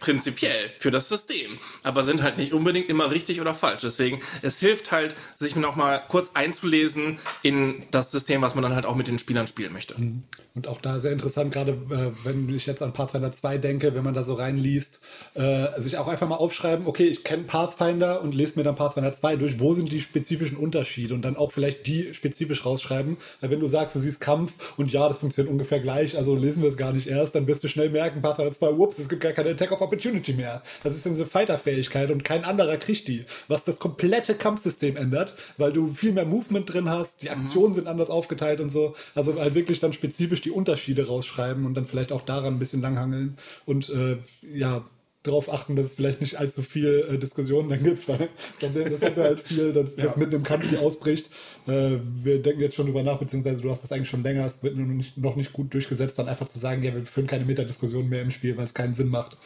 Prinzipiell 0.00 0.70
für 0.78 0.90
das 0.90 1.08
System, 1.08 1.58
aber 1.82 2.04
sind 2.04 2.22
halt 2.22 2.38
nicht 2.38 2.52
unbedingt 2.52 2.88
immer 2.88 3.10
richtig 3.10 3.40
oder 3.40 3.54
falsch. 3.54 3.82
Deswegen, 3.82 4.20
es 4.42 4.58
hilft 4.58 4.92
halt, 4.92 5.16
sich 5.36 5.56
nochmal 5.56 6.02
kurz 6.08 6.32
einzulesen 6.34 7.18
in 7.42 7.84
das 7.90 8.10
System, 8.12 8.42
was 8.42 8.54
man 8.54 8.62
dann 8.62 8.74
halt 8.74 8.86
auch 8.86 8.94
mit 8.94 9.08
den 9.08 9.18
Spielern 9.18 9.46
spielen 9.46 9.72
möchte. 9.72 9.94
Und 10.58 10.66
auch 10.66 10.80
da 10.80 10.98
sehr 10.98 11.12
interessant, 11.12 11.52
gerade 11.52 11.72
äh, 11.90 12.10
wenn 12.24 12.52
ich 12.52 12.66
jetzt 12.66 12.82
an 12.82 12.92
Pathfinder 12.92 13.30
2 13.30 13.58
denke, 13.58 13.94
wenn 13.94 14.02
man 14.02 14.14
da 14.14 14.24
so 14.24 14.34
reinliest, 14.34 15.00
äh, 15.34 15.80
sich 15.80 15.98
auch 15.98 16.08
einfach 16.08 16.28
mal 16.28 16.34
aufschreiben, 16.34 16.86
okay, 16.86 17.06
ich 17.06 17.22
kenne 17.22 17.44
Pathfinder 17.44 18.22
und 18.22 18.34
lese 18.34 18.58
mir 18.58 18.64
dann 18.64 18.74
Pathfinder 18.74 19.14
2 19.14 19.36
durch, 19.36 19.60
wo 19.60 19.72
sind 19.72 19.92
die 19.92 20.00
spezifischen 20.00 20.56
Unterschiede 20.56 21.14
und 21.14 21.22
dann 21.22 21.36
auch 21.36 21.52
vielleicht 21.52 21.86
die 21.86 22.12
spezifisch 22.12 22.66
rausschreiben. 22.66 23.18
Weil 23.40 23.50
wenn 23.50 23.60
du 23.60 23.68
sagst, 23.68 23.94
du 23.94 24.00
siehst 24.00 24.20
Kampf 24.20 24.76
und 24.76 24.92
ja, 24.92 25.06
das 25.06 25.18
funktioniert 25.18 25.52
ungefähr 25.52 25.78
gleich, 25.78 26.16
also 26.16 26.34
lesen 26.34 26.62
wir 26.62 26.68
es 26.68 26.76
gar 26.76 26.92
nicht 26.92 27.06
erst, 27.06 27.36
dann 27.36 27.46
wirst 27.46 27.62
du 27.62 27.68
schnell 27.68 27.90
merken, 27.90 28.20
Pathfinder 28.20 28.50
2, 28.50 28.70
ups, 28.70 28.98
es 28.98 29.08
gibt 29.08 29.22
gar 29.22 29.32
keine 29.32 29.50
Attack 29.50 29.67
of 29.72 29.80
Opportunity 29.80 30.32
mehr. 30.32 30.62
Das 30.82 30.94
ist 30.94 31.04
dann 31.06 31.12
diese 31.12 31.26
Fighter-Fähigkeit 31.26 32.10
und 32.10 32.24
kein 32.24 32.44
anderer 32.44 32.76
kriegt 32.76 33.08
die, 33.08 33.24
was 33.48 33.64
das 33.64 33.78
komplette 33.78 34.34
Kampfsystem 34.34 34.96
ändert, 34.96 35.34
weil 35.56 35.72
du 35.72 35.88
viel 35.88 36.12
mehr 36.12 36.26
Movement 36.26 36.72
drin 36.72 36.88
hast, 36.88 37.22
die 37.22 37.30
Aktionen 37.30 37.74
sind 37.74 37.86
anders 37.86 38.10
aufgeteilt 38.10 38.60
und 38.60 38.70
so. 38.70 38.94
Also 39.14 39.38
halt 39.40 39.54
wirklich 39.54 39.80
dann 39.80 39.92
spezifisch 39.92 40.40
die 40.40 40.50
Unterschiede 40.50 41.06
rausschreiben 41.06 41.66
und 41.66 41.74
dann 41.74 41.84
vielleicht 41.84 42.12
auch 42.12 42.22
daran 42.22 42.54
ein 42.54 42.58
bisschen 42.58 42.82
langhangeln 42.82 43.36
und 43.66 43.90
äh, 43.90 44.18
ja, 44.52 44.84
darauf 45.28 45.52
achten, 45.52 45.76
dass 45.76 45.86
es 45.86 45.94
vielleicht 45.94 46.20
nicht 46.20 46.38
allzu 46.38 46.62
viel 46.62 47.06
äh, 47.08 47.18
Diskussionen 47.18 47.68
dann 47.68 47.82
gibt, 47.82 48.08
weil 48.08 48.28
das 48.60 49.02
haben 49.02 49.16
wir 49.16 49.24
halt 49.24 49.40
viel, 49.40 49.72
dass 49.72 49.96
das 49.96 50.16
mitten 50.16 50.34
im 50.34 50.42
Kampf 50.42 50.68
die 50.68 50.76
ausbricht. 50.76 51.30
Äh, 51.66 51.98
wir 52.02 52.42
denken 52.42 52.60
jetzt 52.60 52.74
schon 52.74 52.86
drüber 52.86 53.02
nach, 53.02 53.18
beziehungsweise 53.18 53.62
du 53.62 53.70
hast 53.70 53.84
das 53.84 53.92
eigentlich 53.92 54.08
schon 54.08 54.22
länger, 54.22 54.44
es 54.44 54.62
wird 54.62 54.76
noch 54.76 54.86
nicht, 54.86 55.16
noch 55.16 55.36
nicht 55.36 55.52
gut 55.52 55.72
durchgesetzt, 55.72 56.18
dann 56.18 56.28
einfach 56.28 56.48
zu 56.48 56.58
sagen, 56.58 56.82
ja, 56.82 56.94
wir 56.94 57.06
führen 57.06 57.26
keine 57.26 57.44
Metadiskussion 57.44 58.08
mehr 58.08 58.22
im 58.22 58.30
Spiel, 58.30 58.56
weil 58.56 58.64
es 58.64 58.74
keinen 58.74 58.94
Sinn 58.94 59.08
macht. 59.08 59.38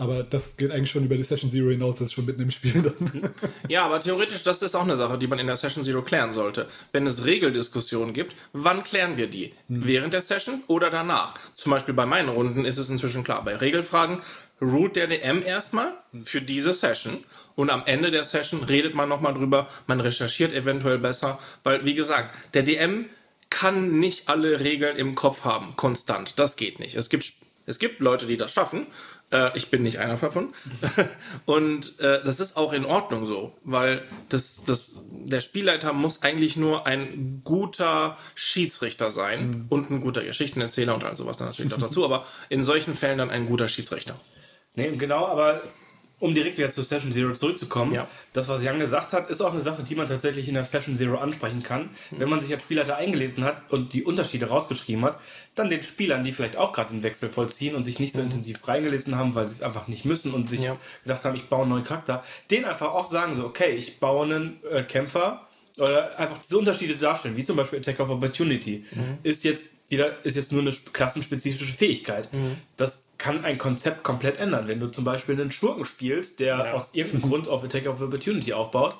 Aber 0.00 0.22
das 0.22 0.56
geht 0.56 0.70
eigentlich 0.70 0.90
schon 0.90 1.04
über 1.04 1.18
die 1.18 1.22
Session 1.22 1.50
Zero 1.50 1.68
hinaus, 1.68 1.96
das 1.96 2.06
ist 2.06 2.14
schon 2.14 2.24
mitten 2.24 2.40
im 2.40 2.50
Spiel 2.50 2.80
dann. 2.80 3.34
Ja, 3.68 3.84
aber 3.84 4.00
theoretisch, 4.00 4.42
das 4.42 4.62
ist 4.62 4.74
auch 4.74 4.84
eine 4.84 4.96
Sache, 4.96 5.18
die 5.18 5.26
man 5.26 5.38
in 5.38 5.46
der 5.46 5.56
Session 5.56 5.84
Zero 5.84 6.00
klären 6.00 6.32
sollte. 6.32 6.68
Wenn 6.90 7.06
es 7.06 7.26
Regeldiskussionen 7.26 8.14
gibt, 8.14 8.34
wann 8.54 8.82
klären 8.82 9.18
wir 9.18 9.26
die? 9.26 9.52
Während 9.68 10.14
der 10.14 10.22
Session 10.22 10.62
oder 10.68 10.88
danach? 10.88 11.34
Zum 11.54 11.70
Beispiel 11.70 11.92
bei 11.92 12.06
meinen 12.06 12.30
Runden 12.30 12.64
ist 12.64 12.78
es 12.78 12.88
inzwischen 12.88 13.24
klar. 13.24 13.44
Bei 13.44 13.56
Regelfragen 13.56 14.20
ruht 14.60 14.96
der 14.96 15.06
DM 15.06 15.42
erstmal 15.42 15.92
für 16.24 16.42
diese 16.42 16.72
Session 16.72 17.24
und 17.56 17.70
am 17.70 17.82
Ende 17.86 18.10
der 18.10 18.24
Session 18.24 18.64
redet 18.64 18.94
man 18.94 19.08
nochmal 19.08 19.34
drüber, 19.34 19.68
man 19.86 20.00
recherchiert 20.00 20.52
eventuell 20.52 20.98
besser, 20.98 21.38
weil, 21.62 21.84
wie 21.84 21.94
gesagt, 21.94 22.34
der 22.54 22.62
DM 22.62 23.06
kann 23.50 23.98
nicht 23.98 24.28
alle 24.28 24.60
Regeln 24.60 24.96
im 24.96 25.14
Kopf 25.14 25.44
haben, 25.44 25.74
konstant. 25.76 26.38
Das 26.38 26.56
geht 26.56 26.78
nicht. 26.78 26.94
Es 26.94 27.10
gibt, 27.10 27.32
es 27.66 27.78
gibt 27.78 28.00
Leute, 28.00 28.26
die 28.26 28.36
das 28.36 28.52
schaffen. 28.52 28.86
Äh, 29.32 29.50
ich 29.56 29.68
bin 29.70 29.82
nicht 29.82 29.98
einer 29.98 30.16
davon. 30.16 30.54
Und 31.46 31.98
äh, 32.00 32.22
das 32.24 32.40
ist 32.40 32.56
auch 32.56 32.72
in 32.72 32.84
Ordnung 32.84 33.26
so, 33.26 33.52
weil 33.64 34.02
das, 34.28 34.64
das, 34.64 34.92
der 35.10 35.40
Spielleiter 35.40 35.92
muss 35.92 36.22
eigentlich 36.22 36.56
nur 36.56 36.86
ein 36.86 37.42
guter 37.44 38.16
Schiedsrichter 38.34 39.10
sein 39.10 39.66
und 39.68 39.90
ein 39.90 40.00
guter 40.00 40.22
Geschichtenerzähler 40.22 40.94
und 40.94 41.04
all 41.04 41.16
sowas 41.16 41.36
dann 41.36 41.48
natürlich 41.48 41.70
noch 41.70 41.78
dazu, 41.78 42.04
aber 42.04 42.24
in 42.48 42.62
solchen 42.62 42.94
Fällen 42.94 43.18
dann 43.18 43.30
ein 43.30 43.46
guter 43.46 43.68
Schiedsrichter. 43.68 44.14
Nee, 44.74 44.96
genau, 44.96 45.26
aber 45.26 45.62
um 46.20 46.34
direkt 46.34 46.58
wieder 46.58 46.68
zu 46.68 46.82
Session 46.82 47.12
Zero 47.12 47.32
zurückzukommen, 47.32 47.94
Ja. 47.94 48.06
das, 48.34 48.46
was 48.48 48.62
Jan 48.62 48.78
gesagt 48.78 49.14
hat, 49.14 49.30
ist 49.30 49.40
auch 49.40 49.52
eine 49.52 49.62
Sache, 49.62 49.82
die 49.82 49.94
man 49.94 50.06
tatsächlich 50.06 50.46
in 50.48 50.54
der 50.54 50.64
Session 50.64 50.94
Zero 50.94 51.16
ansprechen 51.16 51.62
kann. 51.62 51.88
Wenn 52.10 52.28
man 52.28 52.40
sich 52.42 52.52
als 52.52 52.62
Spielleiter 52.62 52.96
eingelesen 52.96 53.42
hat 53.42 53.62
und 53.72 53.94
die 53.94 54.04
Unterschiede 54.04 54.46
rausgeschrieben 54.46 55.02
hat, 55.06 55.18
dann 55.54 55.70
den 55.70 55.82
Spielern, 55.82 56.22
die 56.22 56.32
vielleicht 56.32 56.58
auch 56.58 56.72
gerade 56.72 56.90
den 56.90 57.02
Wechsel 57.02 57.30
vollziehen 57.30 57.74
und 57.74 57.84
sich 57.84 57.98
nicht 58.00 58.14
so 58.14 58.20
intensiv 58.20 58.68
reingelesen 58.68 59.16
haben, 59.16 59.34
weil 59.34 59.48
sie 59.48 59.54
es 59.54 59.62
einfach 59.62 59.88
nicht 59.88 60.04
müssen 60.04 60.34
und 60.34 60.50
sich 60.50 60.60
Ja. 60.60 60.76
gedacht 61.04 61.24
haben, 61.24 61.36
ich 61.36 61.48
baue 61.48 61.62
einen 61.62 61.70
neuen 61.70 61.84
Charakter, 61.84 62.22
denen 62.50 62.66
einfach 62.66 62.92
auch 62.92 63.06
sagen 63.06 63.34
so, 63.34 63.46
okay, 63.46 63.70
ich 63.72 63.98
baue 63.98 64.26
einen 64.26 64.60
äh, 64.70 64.82
Kämpfer 64.82 65.48
oder 65.78 66.18
einfach 66.18 66.36
diese 66.42 66.58
Unterschiede 66.58 66.96
darstellen, 66.96 67.38
wie 67.38 67.44
zum 67.44 67.56
Beispiel 67.56 67.78
Attack 67.78 67.98
of 67.98 68.10
Opportunity, 68.10 68.84
ist 69.22 69.44
jetzt 69.44 69.64
wieder, 69.88 70.22
ist 70.24 70.36
jetzt 70.36 70.52
nur 70.52 70.60
eine 70.60 70.70
sp- 70.76 70.92
klassenspezifische 70.92 71.72
Fähigkeit. 71.72 72.28
Das 72.76 73.04
kann 73.20 73.44
ein 73.44 73.58
Konzept 73.58 74.02
komplett 74.02 74.38
ändern. 74.38 74.66
Wenn 74.66 74.80
du 74.80 74.88
zum 74.88 75.04
Beispiel 75.04 75.38
einen 75.38 75.52
Schurken 75.52 75.84
spielst, 75.84 76.40
der 76.40 76.74
aus 76.74 76.94
irgendeinem 76.94 77.22
Grund 77.30 77.48
auf 77.48 77.62
Attack 77.62 77.86
of 77.86 78.00
Opportunity 78.00 78.54
aufbaut, 78.54 78.96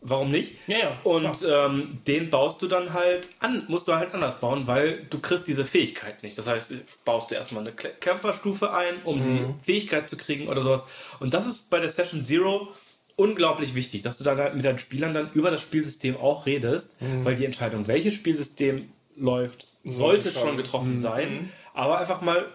warum 0.00 0.30
nicht? 0.30 0.58
Ja, 0.68 0.78
ja, 0.78 1.00
Und 1.02 1.44
ähm, 1.50 1.98
den 2.06 2.30
baust 2.30 2.62
du 2.62 2.68
dann 2.68 2.92
halt 2.92 3.28
an, 3.40 3.64
musst 3.66 3.88
du 3.88 3.94
halt 3.94 4.14
anders 4.14 4.38
bauen, 4.38 4.68
weil 4.68 5.06
du 5.10 5.18
kriegst 5.18 5.48
diese 5.48 5.64
Fähigkeit 5.64 6.22
nicht. 6.22 6.38
Das 6.38 6.46
heißt, 6.46 7.04
baust 7.04 7.32
du 7.32 7.34
erstmal 7.34 7.62
eine 7.62 7.72
Kämpferstufe 7.72 8.72
ein, 8.72 8.94
um 9.02 9.20
die 9.20 9.44
Fähigkeit 9.64 10.08
zu 10.08 10.16
kriegen 10.16 10.46
oder 10.46 10.62
sowas. 10.62 10.84
Und 11.18 11.34
das 11.34 11.48
ist 11.48 11.68
bei 11.68 11.80
der 11.80 11.90
Session 11.90 12.22
Zero 12.24 12.68
unglaublich 13.16 13.74
wichtig, 13.74 14.02
dass 14.02 14.18
du 14.18 14.24
dann 14.24 14.38
halt 14.38 14.54
mit 14.54 14.64
deinen 14.64 14.78
Spielern 14.78 15.14
dann 15.14 15.32
über 15.32 15.50
das 15.50 15.62
Spielsystem 15.62 16.16
auch 16.16 16.46
redest, 16.46 16.96
weil 17.24 17.34
die 17.34 17.44
Entscheidung, 17.44 17.88
welches 17.88 18.14
Spielsystem 18.14 18.90
läuft, 19.16 19.66
sollte 19.82 20.30
schon. 20.30 20.42
schon 20.42 20.56
getroffen 20.56 20.96
sein, 20.96 21.50
aber 21.74 21.98
einfach 21.98 22.20
mal 22.20 22.46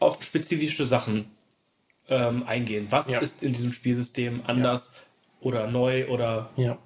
auf 0.00 0.22
spezifische 0.22 0.86
Sachen 0.86 1.30
ähm, 2.08 2.42
eingehen. 2.46 2.88
Was 2.90 3.10
Ja. 3.10 3.20
ist 3.20 3.42
in 3.42 3.52
diesem 3.52 3.72
Spielsystem 3.72 4.42
anders 4.46 4.96
oder 5.40 5.68
neu 5.68 6.08
oder 6.08 6.50
Ja. 6.56 6.78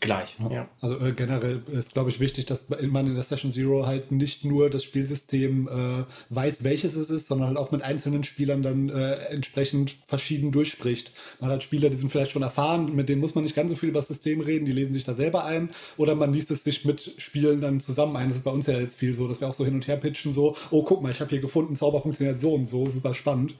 Gleich? 0.00 0.36
Ja. 0.50 0.68
Also 0.80 0.98
äh, 0.98 1.12
generell 1.12 1.62
ist, 1.70 1.92
glaube 1.92 2.10
ich, 2.10 2.20
wichtig, 2.20 2.46
dass 2.46 2.68
man 2.68 3.06
in 3.06 3.14
der 3.14 3.22
Session 3.22 3.52
Zero 3.52 3.86
halt 3.86 4.12
nicht 4.12 4.44
nur 4.44 4.70
das 4.70 4.84
Spielsystem 4.84 5.68
äh, 5.68 6.04
weiß, 6.28 6.64
welches 6.64 6.96
es 6.96 7.10
ist, 7.10 7.26
sondern 7.26 7.48
halt 7.48 7.58
auch 7.58 7.70
mit 7.70 7.82
einzelnen 7.82 8.24
Spielern 8.24 8.62
dann 8.62 8.88
äh, 8.88 9.14
entsprechend 9.26 9.96
verschieden 10.06 10.52
durchspricht. 10.52 11.12
Man 11.40 11.50
hat 11.50 11.62
Spieler, 11.62 11.90
die 11.90 11.96
sind 11.96 12.10
vielleicht 12.10 12.32
schon 12.32 12.42
erfahren, 12.42 12.94
mit 12.94 13.08
denen 13.08 13.20
muss 13.20 13.34
man 13.34 13.44
nicht 13.44 13.56
ganz 13.56 13.70
so 13.70 13.76
viel 13.76 13.90
über 13.90 14.00
das 14.00 14.08
System 14.08 14.40
reden, 14.40 14.64
die 14.64 14.72
lesen 14.72 14.92
sich 14.92 15.04
da 15.04 15.14
selber 15.14 15.44
ein. 15.44 15.70
Oder 15.96 16.14
man 16.14 16.32
liest 16.32 16.50
es 16.50 16.64
sich 16.64 16.84
mit 16.84 17.14
Spielen 17.18 17.60
dann 17.60 17.80
zusammen 17.80 18.16
ein. 18.16 18.28
Das 18.28 18.38
ist 18.38 18.44
bei 18.44 18.50
uns 18.50 18.66
ja 18.66 18.78
jetzt 18.78 18.98
viel 18.98 19.14
so, 19.14 19.28
dass 19.28 19.40
wir 19.40 19.48
auch 19.48 19.54
so 19.54 19.64
hin 19.64 19.74
und 19.74 19.86
her 19.88 19.96
pitchen, 19.96 20.32
so, 20.32 20.56
oh, 20.70 20.82
guck 20.82 21.02
mal, 21.02 21.10
ich 21.10 21.20
habe 21.20 21.30
hier 21.30 21.40
gefunden, 21.40 21.76
Zauber 21.76 22.02
funktioniert 22.02 22.40
so 22.40 22.54
und 22.54 22.66
so, 22.66 22.88
super 22.88 23.14
spannend. 23.14 23.54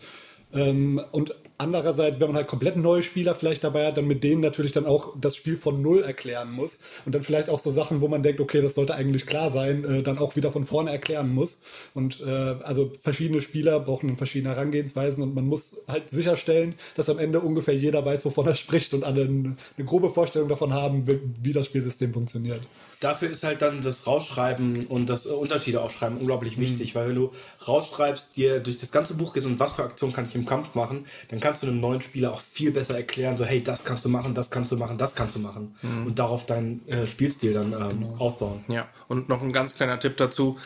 Ähm, 0.54 1.00
und 1.12 1.34
andererseits, 1.58 2.20
wenn 2.20 2.28
man 2.28 2.36
halt 2.36 2.48
komplett 2.48 2.76
neue 2.76 3.02
Spieler 3.02 3.34
vielleicht 3.34 3.64
dabei 3.64 3.86
hat, 3.86 3.96
dann 3.96 4.06
mit 4.06 4.24
denen 4.24 4.40
natürlich 4.40 4.72
dann 4.72 4.86
auch 4.86 5.14
das 5.20 5.36
Spiel 5.36 5.56
von 5.56 5.80
Null 5.82 6.02
erklären 6.02 6.52
muss. 6.52 6.80
Und 7.04 7.14
dann 7.14 7.22
vielleicht 7.22 7.48
auch 7.48 7.58
so 7.58 7.70
Sachen, 7.70 8.00
wo 8.00 8.08
man 8.08 8.22
denkt, 8.22 8.40
okay, 8.40 8.60
das 8.60 8.74
sollte 8.74 8.94
eigentlich 8.94 9.26
klar 9.26 9.50
sein, 9.50 9.84
äh, 9.84 10.02
dann 10.02 10.18
auch 10.18 10.36
wieder 10.36 10.52
von 10.52 10.64
vorne 10.64 10.90
erklären 10.90 11.32
muss. 11.32 11.60
Und 11.94 12.22
äh, 12.26 12.30
also 12.30 12.90
verschiedene 13.00 13.40
Spieler 13.40 13.80
brauchen 13.80 14.08
dann 14.08 14.16
verschiedene 14.16 14.54
Herangehensweisen 14.54 15.22
und 15.22 15.34
man 15.34 15.46
muss 15.46 15.84
halt 15.88 16.10
sicherstellen, 16.10 16.74
dass 16.96 17.08
am 17.08 17.18
Ende 17.18 17.40
ungefähr 17.40 17.74
jeder 17.74 18.04
weiß, 18.04 18.24
wovon 18.24 18.46
er 18.46 18.56
spricht 18.56 18.94
und 18.94 19.04
alle 19.04 19.22
eine, 19.24 19.56
eine 19.76 19.86
grobe 19.86 20.10
Vorstellung 20.10 20.48
davon 20.48 20.72
haben, 20.72 21.06
wie, 21.06 21.20
wie 21.42 21.52
das 21.52 21.66
Spielsystem 21.66 22.12
funktioniert. 22.12 22.62
Dafür 23.04 23.28
ist 23.28 23.44
halt 23.44 23.60
dann 23.60 23.82
das 23.82 24.06
Rausschreiben 24.06 24.86
und 24.86 25.10
das 25.10 25.26
äh, 25.26 25.28
Unterschiede 25.28 25.82
aufschreiben 25.82 26.16
unglaublich 26.16 26.58
wichtig, 26.58 26.94
weil 26.94 27.08
wenn 27.08 27.14
du 27.14 27.32
rausschreibst, 27.68 28.34
dir 28.34 28.60
durch 28.60 28.78
das 28.78 28.92
ganze 28.92 29.12
Buch 29.12 29.34
gehst 29.34 29.46
und 29.46 29.60
was 29.60 29.74
für 29.74 29.82
Aktionen 29.82 30.14
kann 30.14 30.24
ich 30.24 30.34
im 30.34 30.46
Kampf 30.46 30.74
machen, 30.74 31.04
dann 31.28 31.38
kannst 31.38 31.62
du 31.62 31.66
einem 31.66 31.80
neuen 31.80 32.00
Spieler 32.00 32.32
auch 32.32 32.40
viel 32.40 32.70
besser 32.70 32.96
erklären, 32.96 33.36
so 33.36 33.44
hey, 33.44 33.62
das 33.62 33.84
kannst 33.84 34.06
du 34.06 34.08
machen, 34.08 34.34
das 34.34 34.50
kannst 34.50 34.72
du 34.72 34.78
machen, 34.78 34.96
das 34.96 35.14
kannst 35.14 35.36
du 35.36 35.40
machen 35.40 35.76
und 35.82 36.18
darauf 36.18 36.46
deinen 36.46 36.88
äh, 36.88 37.06
Spielstil 37.06 37.52
dann 37.52 37.74
ähm, 37.74 38.14
aufbauen. 38.18 38.64
Ja, 38.68 38.88
und 39.08 39.28
noch 39.28 39.42
ein 39.42 39.52
ganz 39.52 39.76
kleiner 39.76 40.00
Tipp 40.00 40.16
dazu. 40.16 40.58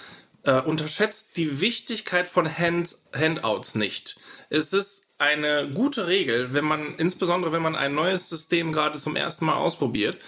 Äh, 0.45 0.61
unterschätzt 0.61 1.37
die 1.38 1.61
Wichtigkeit 1.61 2.28
von 2.28 2.49
Hands, 2.57 3.11
Handouts 3.12 3.75
nicht. 3.75 4.21
Es 4.49 4.73
ist 4.73 5.16
eine 5.18 5.68
gute 5.75 6.07
Regel, 6.07 6.54
wenn 6.54 6.64
man, 6.64 6.95
insbesondere 6.95 7.50
wenn 7.50 7.62
man 7.62 7.75
ein 7.75 7.97
neues 7.97 8.28
System 8.28 8.73
gerade 8.73 9.00
zum 9.00 9.16
ersten 9.16 9.47
Mal 9.47 9.57
ausprobiert, 9.57 10.18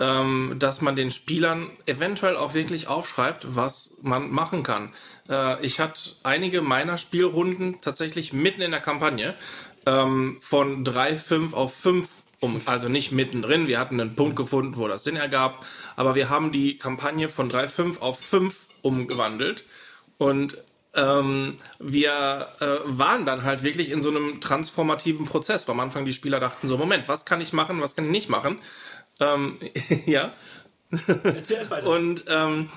ähm, 0.00 0.56
dass 0.58 0.80
man 0.80 0.96
den 0.96 1.10
Spielern 1.10 1.70
eventuell 1.86 2.36
auch 2.36 2.54
wirklich 2.54 2.88
aufschreibt, 2.88 3.56
was 3.56 3.98
man 4.02 4.30
machen 4.30 4.62
kann. 4.62 4.92
Äh, 5.28 5.64
ich 5.64 5.80
hatte 5.80 6.00
einige 6.22 6.62
meiner 6.62 6.98
Spielrunden 6.98 7.78
tatsächlich 7.80 8.32
mitten 8.32 8.60
in 8.60 8.70
der 8.70 8.80
Kampagne 8.80 9.34
ähm, 9.86 10.38
von 10.40 10.84
3, 10.84 11.16
5 11.16 11.54
auf 11.54 11.74
5 11.74 12.08
Um, 12.40 12.60
also 12.66 12.88
nicht 12.88 13.10
mittendrin, 13.10 13.66
wir 13.66 13.80
hatten 13.80 14.00
einen 14.00 14.14
Punkt 14.14 14.36
gefunden, 14.36 14.76
wo 14.76 14.86
das 14.86 15.02
Sinn 15.02 15.16
ergab, 15.16 15.66
aber 15.96 16.14
wir 16.14 16.30
haben 16.30 16.52
die 16.52 16.78
Kampagne 16.78 17.28
von 17.28 17.50
3.5 17.50 17.98
auf 17.98 18.20
5 18.20 18.60
umgewandelt 18.82 19.64
und 20.18 20.56
ähm, 20.94 21.56
wir 21.78 22.48
äh, 22.60 22.66
waren 22.84 23.26
dann 23.26 23.42
halt 23.42 23.62
wirklich 23.62 23.90
in 23.90 24.02
so 24.02 24.10
einem 24.10 24.40
transformativen 24.40 25.26
Prozess, 25.26 25.66
wo 25.68 25.72
am 25.72 25.80
Anfang 25.80 26.04
die 26.04 26.12
Spieler 26.12 26.40
dachten 26.40 26.66
so, 26.66 26.78
Moment, 26.78 27.08
was 27.08 27.24
kann 27.24 27.40
ich 27.40 27.52
machen, 27.52 27.80
was 27.80 27.94
kann 27.94 28.06
ich 28.06 28.10
nicht 28.10 28.28
machen? 28.28 28.58
Ähm, 29.20 29.58
ja. 30.06 30.32
Erzähl 30.90 31.58
erst 31.58 31.70
weiter. 31.70 31.86
Und 31.86 32.24
ähm, 32.28 32.70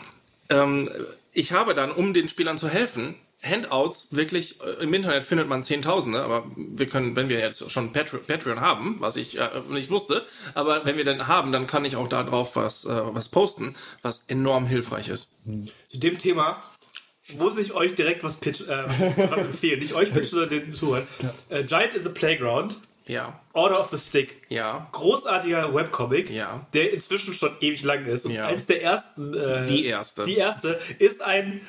ähm, 0.49 0.89
ich 1.33 1.53
habe 1.53 1.73
dann, 1.73 1.91
um 1.91 2.13
den 2.13 2.27
Spielern 2.27 2.57
zu 2.57 2.67
helfen, 2.67 3.15
Handouts 3.43 4.09
wirklich, 4.11 4.61
äh, 4.61 4.83
im 4.83 4.93
Internet 4.93 5.23
findet 5.23 5.47
man 5.47 5.63
Zehntausende, 5.63 6.21
aber 6.23 6.45
wir 6.55 6.85
können, 6.87 7.15
wenn 7.15 7.29
wir 7.29 7.39
jetzt 7.39 7.71
schon 7.71 7.91
Patre 7.91 8.19
Patreon 8.19 8.61
haben, 8.61 8.97
was 8.99 9.15
ich 9.15 9.39
äh, 9.39 9.49
nicht 9.69 9.89
wusste, 9.89 10.25
aber 10.53 10.85
wenn 10.85 10.97
wir 10.97 11.05
den 11.05 11.27
haben, 11.27 11.51
dann 11.51 11.65
kann 11.65 11.85
ich 11.85 11.95
auch 11.95 12.07
da 12.07 12.23
drauf 12.23 12.55
was, 12.55 12.85
äh, 12.85 13.01
was 13.13 13.29
posten, 13.29 13.75
was 14.03 14.25
enorm 14.27 14.67
hilfreich 14.67 15.09
ist. 15.09 15.29
Zu 15.87 15.99
dem 15.99 16.19
Thema 16.19 16.61
muss 17.37 17.57
ich 17.57 17.73
euch 17.73 17.95
direkt 17.95 18.23
was, 18.23 18.37
pitch, 18.37 18.61
äh, 18.61 18.85
was 19.29 19.39
empfehlen. 19.39 19.79
Nicht 19.79 19.93
euch 19.93 20.11
pitchen, 20.11 20.29
sondern 20.29 20.49
den 20.49 20.71
Zuhörern. 20.71 21.07
Äh, 21.49 21.63
Giant 21.63 21.93
in 21.95 22.03
the 22.03 22.09
Playground, 22.09 22.77
Ja, 23.11 23.39
Order 23.53 23.79
of 23.81 23.89
the 23.91 23.97
Stick. 23.97 24.37
ja. 24.49 24.87
Großartiger 24.93 25.73
Webcomic, 25.73 26.29
Ja. 26.29 26.65
der 26.73 26.93
inzwischen 26.93 27.33
schon 27.33 27.51
ewig 27.59 27.83
lang 27.83 28.05
ist. 28.05 28.25
Und 28.25 28.31
Ja. 28.31 28.47
eins 28.47 28.65
der 28.67 28.81
ersten. 28.81 29.33
Äh, 29.33 29.65
Die 29.65 29.85
erste. 29.85 30.23
Die 30.23 30.37
erste 30.37 30.79
ist 30.99 31.21
ein 31.21 31.61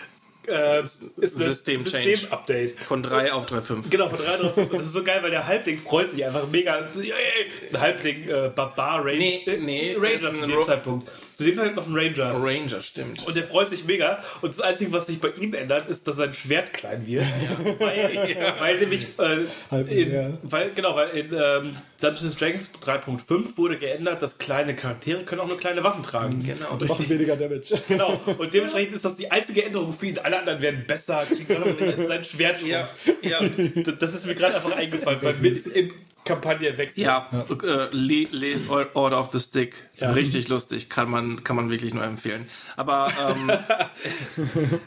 äh, 0.49 0.83
ist 0.83 1.03
ein 1.03 1.31
System-Change. 1.31 2.05
System-Update. 2.17 2.73
Von 2.81 3.01
3 3.05 3.33
auf 3.33 3.47
3,5. 3.47 3.91
Genau, 3.91 4.09
von 4.09 4.19
3 4.19 4.37
drauf. 4.39 4.57
Und 4.57 4.73
das 4.75 4.87
ist 4.87 4.93
so 4.93 5.05
geil, 5.05 5.21
weil 5.23 5.31
der 5.31 5.47
Halbling 5.47 5.79
freut 5.79 6.09
sich 6.09 6.25
einfach 6.25 6.49
mega. 6.49 6.79
Ein 6.79 7.81
Halbling, 7.81 8.29
äh, 8.29 8.51
Barbar, 8.55 9.05
Ranger. 9.05 9.19
Nee, 9.19 9.43
nee, 9.61 9.97
Ranger 9.97 10.35
zu 10.35 10.47
dem 10.49 10.63
Zeitpunkt. 10.65 11.09
Zu 11.43 11.49
dem 11.49 11.57
Zeitpunkt 11.57 11.77
noch 11.77 11.87
ein 11.87 12.15
Ranger. 12.15 12.35
Ranger, 12.35 12.83
stimmt. 12.83 13.27
Und 13.27 13.37
der 13.37 13.45
freut 13.45 13.69
sich 13.69 13.85
mega. 13.85 14.21
Und 14.43 14.51
das 14.51 14.61
Einzige, 14.61 14.93
was 14.93 15.07
sich 15.07 15.21
bei 15.21 15.31
ihm 15.41 15.55
ändert, 15.55 15.89
ist, 15.89 16.07
dass 16.07 16.17
sein 16.17 16.33
Schwert 16.35 16.73
klein 16.73 17.07
wird. 17.07 17.25
Weil, 17.79 18.55
weil 18.59 18.79
nämlich, 18.79 19.07
äh, 19.19 19.45
Halbling, 19.71 19.99
in, 19.99 20.13
ja. 20.13 20.31
weil, 20.43 20.73
genau, 20.73 20.95
weil 20.95 21.11
in 21.11 21.33
ähm, 21.33 21.77
Dungeons 22.01 22.37
Dragons 22.37 22.71
3.5 22.85 23.57
wurde 23.57 23.79
geändert, 23.79 24.23
dass 24.23 24.39
kleine 24.39 24.77
Charaktere 24.77 25.25
können 25.25 25.41
auch 25.41 25.49
nur 25.49 25.59
kleine 25.59 25.83
Waffen 25.83 26.03
tragen. 26.03 26.43
Genau. 26.45 26.79
Machen 26.87 27.09
weniger 27.09 27.37
Damage. 27.37 27.75
Genau. 27.89 28.21
Und 28.39 28.55
dementsprechend 28.55 28.95
ist 28.95 29.05
das 29.05 29.17
die 29.17 29.31
einzige 29.31 29.65
Änderung 29.65 29.93
für 29.93 30.07
ihn. 30.07 30.19
Alle 30.19 30.39
anderen 30.39 30.63
werden 30.63 30.85
besser, 30.87 31.25
kriegen 31.27 31.47
dann 31.49 32.07
sein 32.07 32.25
Schwert. 32.25 32.63
Ja, 32.63 32.89
ja. 33.23 33.41
Das 34.01 34.15
ist 34.15 34.27
mir 34.27 34.35
gerade 34.35 34.55
einfach 34.55 34.77
eingefallen, 34.77 35.19
weil 35.23 35.35
mit 35.35 35.67
im 35.67 35.93
Kampagne 36.25 36.77
wechselt. 36.79 36.99
Ja, 36.99 37.29
Äh, 37.49 37.89
le 37.93 38.25
lest 38.31 38.69
Order 38.71 39.19
of 39.21 39.31
the 39.33 39.41
Stick. 39.41 39.89
Richtig 40.01 40.49
lustig, 40.49 40.89
kann 40.89 41.11
man, 41.11 41.43
kann 41.45 41.57
man 41.57 41.71
wirklich 41.71 41.95
nur 41.95 42.05
empfehlen. 42.05 42.47
Aber 42.77 43.11
ähm, 43.29 43.51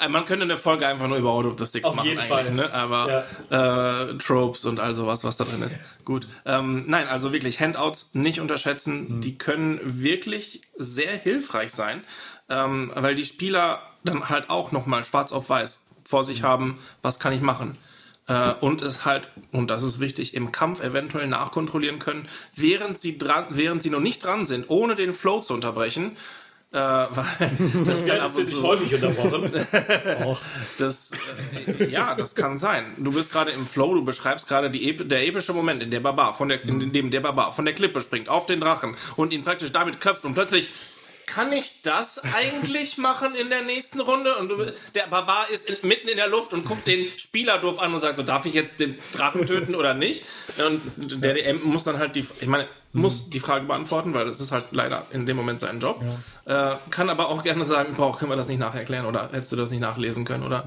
äh, 0.00 0.08
man 0.08 0.24
könnte 0.24 0.44
eine 0.44 0.56
Folge 0.56 0.86
einfach 0.86 1.06
nur 1.08 1.18
über 1.18 1.30
Order 1.32 1.50
of 1.50 1.58
the 1.58 1.66
Sticks 1.66 1.88
Auf 1.88 1.96
machen 1.96 2.08
jeden 2.08 2.20
eigentlich, 2.20 2.48
Fall. 2.48 2.50
ne? 2.52 2.72
Aber 2.72 3.24
äh, 3.50 4.18
Tropes 4.18 4.64
und 4.64 4.80
all 4.80 4.94
sowas, 4.94 5.24
was 5.24 5.36
da 5.36 5.44
drin 5.44 5.62
ist. 5.62 5.80
Gut. 6.04 6.26
Ähm, 6.46 6.84
nein, 6.86 7.08
also 7.08 7.32
wirklich 7.32 7.60
Handouts 7.60 8.14
nicht 8.14 8.40
unterschätzen. 8.40 9.20
Die 9.20 9.36
können 9.36 9.80
wirklich 9.84 10.62
sehr 10.78 11.12
hilfreich 11.12 11.72
sein, 11.72 12.02
ähm, 12.48 12.90
weil 12.94 13.14
die 13.14 13.24
Spieler 13.24 13.82
dann 14.04 14.28
halt 14.30 14.48
auch 14.48 14.72
nochmal 14.72 15.04
schwarz 15.04 15.32
auf 15.32 15.50
weiß 15.50 15.86
vor 16.04 16.24
sich 16.24 16.42
haben, 16.42 16.78
was 17.02 17.20
kann 17.20 17.32
ich 17.32 17.40
machen. 17.40 17.76
Äh, 18.28 18.52
und 18.60 18.82
es 18.82 19.04
halt, 19.04 19.28
und 19.52 19.70
das 19.70 19.82
ist 19.82 20.00
wichtig, 20.00 20.34
im 20.34 20.52
Kampf 20.52 20.82
eventuell 20.82 21.26
nachkontrollieren 21.26 21.98
können, 21.98 22.28
während 22.54 22.98
sie 22.98 23.18
dran, 23.18 23.46
während 23.50 23.82
sie 23.82 23.90
noch 23.90 24.00
nicht 24.00 24.24
dran 24.24 24.46
sind, 24.46 24.66
ohne 24.68 24.94
den 24.94 25.14
Flow 25.14 25.40
zu 25.40 25.54
unterbrechen. 25.54 26.16
Äh, 26.72 26.76
weil 26.78 27.50
das 27.84 28.06
kann 28.06 28.20
ab 28.20 28.30
und 28.36 28.46
zu. 28.46 28.62
häufig 28.62 28.94
unterbrochen. 28.94 29.50
Das, 30.78 31.10
äh, 31.66 31.88
ja, 31.88 32.14
das 32.14 32.36
kann 32.36 32.58
sein. 32.58 32.94
Du 32.98 33.10
bist 33.12 33.32
gerade 33.32 33.50
im 33.50 33.66
Flow, 33.66 33.94
du 33.94 34.04
beschreibst 34.04 34.46
gerade 34.46 34.70
die, 34.70 34.88
ep- 34.88 35.08
der 35.08 35.26
epische 35.26 35.52
Moment, 35.52 35.82
in, 35.82 35.90
der 35.90 35.98
Barbar 35.98 36.32
von 36.32 36.48
der, 36.48 36.62
in 36.62 36.92
dem 36.92 37.10
der 37.10 37.20
Barbar 37.20 37.52
von 37.52 37.64
der 37.64 37.74
Klippe 37.74 38.00
springt 38.00 38.28
auf 38.28 38.46
den 38.46 38.60
Drachen 38.60 38.94
und 39.16 39.32
ihn 39.32 39.42
praktisch 39.42 39.72
damit 39.72 40.00
köpft 40.00 40.24
und 40.24 40.34
plötzlich 40.34 40.70
kann 41.32 41.52
ich 41.52 41.82
das 41.82 42.22
eigentlich 42.34 42.98
machen 42.98 43.34
in 43.34 43.50
der 43.50 43.62
nächsten 43.62 44.00
Runde? 44.00 44.36
Und 44.36 44.50
der 44.94 45.06
Barbar 45.06 45.48
ist 45.50 45.84
mitten 45.84 46.08
in 46.08 46.16
der 46.16 46.28
Luft 46.28 46.52
und 46.52 46.64
guckt 46.64 46.86
den 46.86 47.06
Spieler 47.16 47.58
doof 47.58 47.78
an 47.78 47.94
und 47.94 48.00
sagt 48.00 48.16
so, 48.16 48.22
darf 48.22 48.46
ich 48.46 48.54
jetzt 48.54 48.80
den 48.80 48.96
Drachen 49.14 49.46
töten 49.46 49.74
oder 49.74 49.94
nicht? 49.94 50.24
Und 50.66 50.80
der 51.22 51.34
DM 51.34 51.62
muss 51.62 51.84
dann 51.84 51.98
halt 51.98 52.16
die, 52.16 52.26
ich 52.40 52.46
meine, 52.46 52.66
muss 52.92 53.30
die 53.30 53.38
Frage 53.38 53.66
beantworten, 53.66 54.12
weil 54.14 54.26
das 54.26 54.40
ist 54.40 54.50
halt 54.50 54.66
leider 54.72 55.06
in 55.12 55.24
dem 55.24 55.36
Moment 55.36 55.60
sein 55.60 55.78
Job. 55.78 56.02
Äh, 56.46 56.74
kann 56.90 57.08
aber 57.08 57.28
auch 57.28 57.44
gerne 57.44 57.64
sagen, 57.64 57.94
boah, 57.94 58.16
können 58.16 58.32
wir 58.32 58.36
das 58.36 58.48
nicht 58.48 58.58
nacherklären 58.58 59.06
oder 59.06 59.28
hättest 59.30 59.52
du 59.52 59.56
das 59.56 59.70
nicht 59.70 59.80
nachlesen 59.80 60.24
können 60.24 60.44
oder 60.44 60.64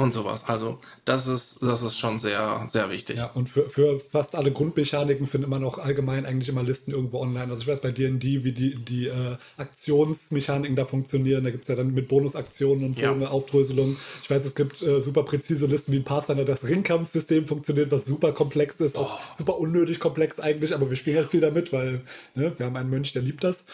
und 0.00 0.12
sowas. 0.12 0.44
Also 0.48 0.78
das 1.04 1.28
ist, 1.28 1.62
das 1.62 1.82
ist 1.82 1.98
schon 1.98 2.18
sehr, 2.18 2.66
sehr 2.68 2.90
wichtig. 2.90 3.18
Ja, 3.18 3.26
und 3.34 3.48
für, 3.48 3.68
für 3.68 4.00
fast 4.00 4.34
alle 4.34 4.50
Grundmechaniken 4.50 5.26
findet 5.26 5.50
man 5.50 5.62
auch 5.62 5.78
allgemein 5.78 6.24
eigentlich 6.26 6.48
immer 6.48 6.62
Listen 6.62 6.90
irgendwo 6.92 7.20
online. 7.20 7.50
Also 7.50 7.62
ich 7.62 7.68
weiß 7.68 7.80
bei 7.80 7.90
D&D, 7.90 8.44
wie 8.44 8.52
die, 8.52 8.76
die 8.76 9.08
äh, 9.08 9.36
Aktionsmechaniken 9.58 10.76
da 10.76 10.84
funktionieren. 10.84 11.44
Da 11.44 11.50
gibt 11.50 11.64
es 11.64 11.68
ja 11.68 11.76
dann 11.76 11.92
mit 11.92 12.08
Bonusaktionen 12.08 12.84
und 12.84 12.96
so 12.96 13.02
Ja. 13.02 13.12
eine 13.12 13.30
Aufdröselung. 13.30 13.96
Ich 14.22 14.30
weiß, 14.30 14.44
es 14.44 14.54
gibt 14.54 14.82
äh, 14.82 15.00
super 15.00 15.22
präzise 15.22 15.66
Listen 15.66 15.92
wie 15.92 15.98
in 15.98 16.04
Pathfinder. 16.04 16.44
Das 16.44 16.66
Ringkampfsystem 16.66 17.46
funktioniert, 17.46 17.90
was 17.90 18.06
super 18.06 18.32
komplex 18.32 18.80
ist. 18.80 18.96
Auch 18.96 19.18
super 19.34 19.58
unnötig 19.58 20.00
komplex 20.00 20.40
eigentlich, 20.40 20.74
aber 20.74 20.88
wir 20.88 20.96
spielen 20.96 21.16
halt 21.16 21.28
viel 21.30 21.40
damit, 21.40 21.72
weil 21.72 22.00
ne, 22.34 22.52
wir 22.56 22.66
haben 22.66 22.76
einen 22.76 22.90
Mönch, 22.90 23.12
der 23.12 23.22
liebt 23.22 23.44
das 23.44 23.64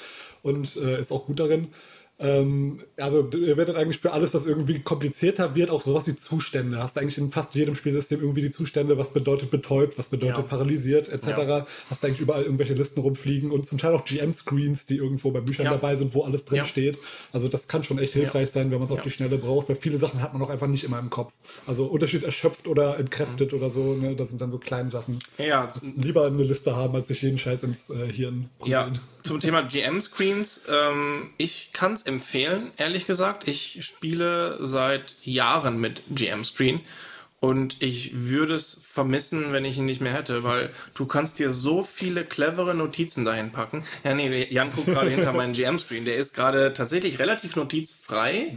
und 0.42 0.76
äh, 0.76 1.00
ist 1.00 1.12
auch 1.12 1.26
gut 1.26 1.38
darin. 1.40 1.68
Ähm, 2.18 2.80
also 2.96 3.28
ihr 3.36 3.58
werdet 3.58 3.76
eigentlich 3.76 3.98
für 3.98 4.12
alles, 4.12 4.32
was 4.32 4.46
irgendwie 4.46 4.78
komplizierter 4.80 5.54
wird, 5.54 5.68
auch 5.68 5.82
sowas 5.82 6.06
wie 6.06 6.16
Zustände. 6.16 6.78
Hast 6.82 6.96
du 6.96 7.00
eigentlich 7.02 7.18
in 7.18 7.30
fast 7.30 7.54
jedem 7.54 7.74
Spielsystem 7.74 8.20
irgendwie 8.20 8.40
die 8.40 8.50
Zustände, 8.50 8.96
was 8.96 9.12
bedeutet 9.12 9.50
betäubt, 9.50 9.98
was 9.98 10.08
bedeutet 10.08 10.36
Ja. 10.38 10.42
paralysiert, 10.42 11.10
etc. 11.10 11.26
Ja. 11.26 11.66
Hast 11.90 12.02
du 12.02 12.06
eigentlich 12.06 12.20
überall 12.20 12.44
irgendwelche 12.44 12.72
Listen 12.72 13.00
rumfliegen 13.00 13.50
und 13.50 13.66
zum 13.66 13.76
Teil 13.76 13.92
auch 13.92 14.04
GM-Screens, 14.06 14.86
die 14.86 14.96
irgendwo 14.96 15.30
bei 15.30 15.40
Büchern 15.40 15.66
Ja. 15.66 15.72
dabei 15.72 15.94
sind, 15.96 16.14
wo 16.14 16.24
alles 16.24 16.46
drin 16.46 16.58
Ja. 16.58 16.64
steht. 16.64 16.98
Also 17.32 17.48
das 17.48 17.68
kann 17.68 17.82
schon 17.82 17.98
echt 17.98 18.14
hilfreich 18.14 18.50
sein, 18.50 18.70
wenn 18.70 18.78
man 18.78 18.86
es 18.86 18.92
auf 18.92 18.98
Ja. 18.98 19.04
die 19.04 19.10
Schnelle 19.10 19.36
braucht, 19.36 19.68
weil 19.68 19.76
viele 19.76 19.98
Sachen 19.98 20.22
hat 20.22 20.32
man 20.32 20.40
auch 20.42 20.48
einfach 20.48 20.68
nicht 20.68 20.84
immer 20.84 20.98
im 20.98 21.10
Kopf. 21.10 21.34
Also 21.66 21.84
Unterschied 21.84 22.24
erschöpft 22.24 22.66
oder 22.66 22.98
entkräftet 22.98 23.52
oder 23.52 23.68
so, 23.68 23.92
ne? 23.94 24.16
das 24.16 24.30
sind 24.30 24.40
dann 24.40 24.50
so 24.50 24.56
kleine 24.58 24.88
Sachen. 24.88 25.18
Ja, 25.36 25.66
Das 25.66 25.96
lieber 25.96 26.24
eine 26.26 26.42
Liste 26.44 26.74
haben, 26.76 26.94
als 26.94 27.08
sich 27.08 27.20
jeden 27.20 27.36
Scheiß 27.36 27.62
ins 27.64 27.90
äh, 27.90 28.06
Hirn 28.10 28.48
Ja, 28.64 28.84
prügeln. 28.84 29.00
zum 29.22 29.40
Thema 29.40 29.60
GM-Screens. 29.62 30.62
Ähm, 30.70 31.30
ich 31.36 31.72
kann 31.74 31.92
es 31.92 32.05
empfehlen, 32.06 32.72
ehrlich 32.76 33.06
gesagt. 33.06 33.48
Ich 33.48 33.84
spiele 33.84 34.58
seit 34.64 35.16
Jahren 35.22 35.80
mit 35.80 36.02
GM-Screen. 36.10 36.80
Und 37.38 37.82
ich 37.82 38.12
würde 38.14 38.54
es 38.54 38.80
vermissen, 38.82 39.52
wenn 39.52 39.66
ich 39.66 39.76
ihn 39.76 39.84
nicht 39.84 40.00
mehr 40.00 40.14
hätte, 40.14 40.42
weil 40.42 40.70
du 40.96 41.04
kannst 41.06 41.38
dir 41.38 41.50
so 41.50 41.82
viele 41.82 42.24
clevere 42.24 42.74
Notizen 42.74 43.26
dahin 43.26 43.52
packen. 43.52 43.84
Ja, 44.04 44.14
nee, 44.14 44.48
Jan 44.50 44.72
guckt 44.72 44.86
gerade 44.86 45.10
hinter 45.10 45.34
meinen 45.34 45.52
GM-Screen. 45.52 46.06
Der 46.06 46.16
ist 46.16 46.34
gerade 46.34 46.72
tatsächlich 46.72 47.18
relativ 47.18 47.54
notizfrei, 47.54 48.56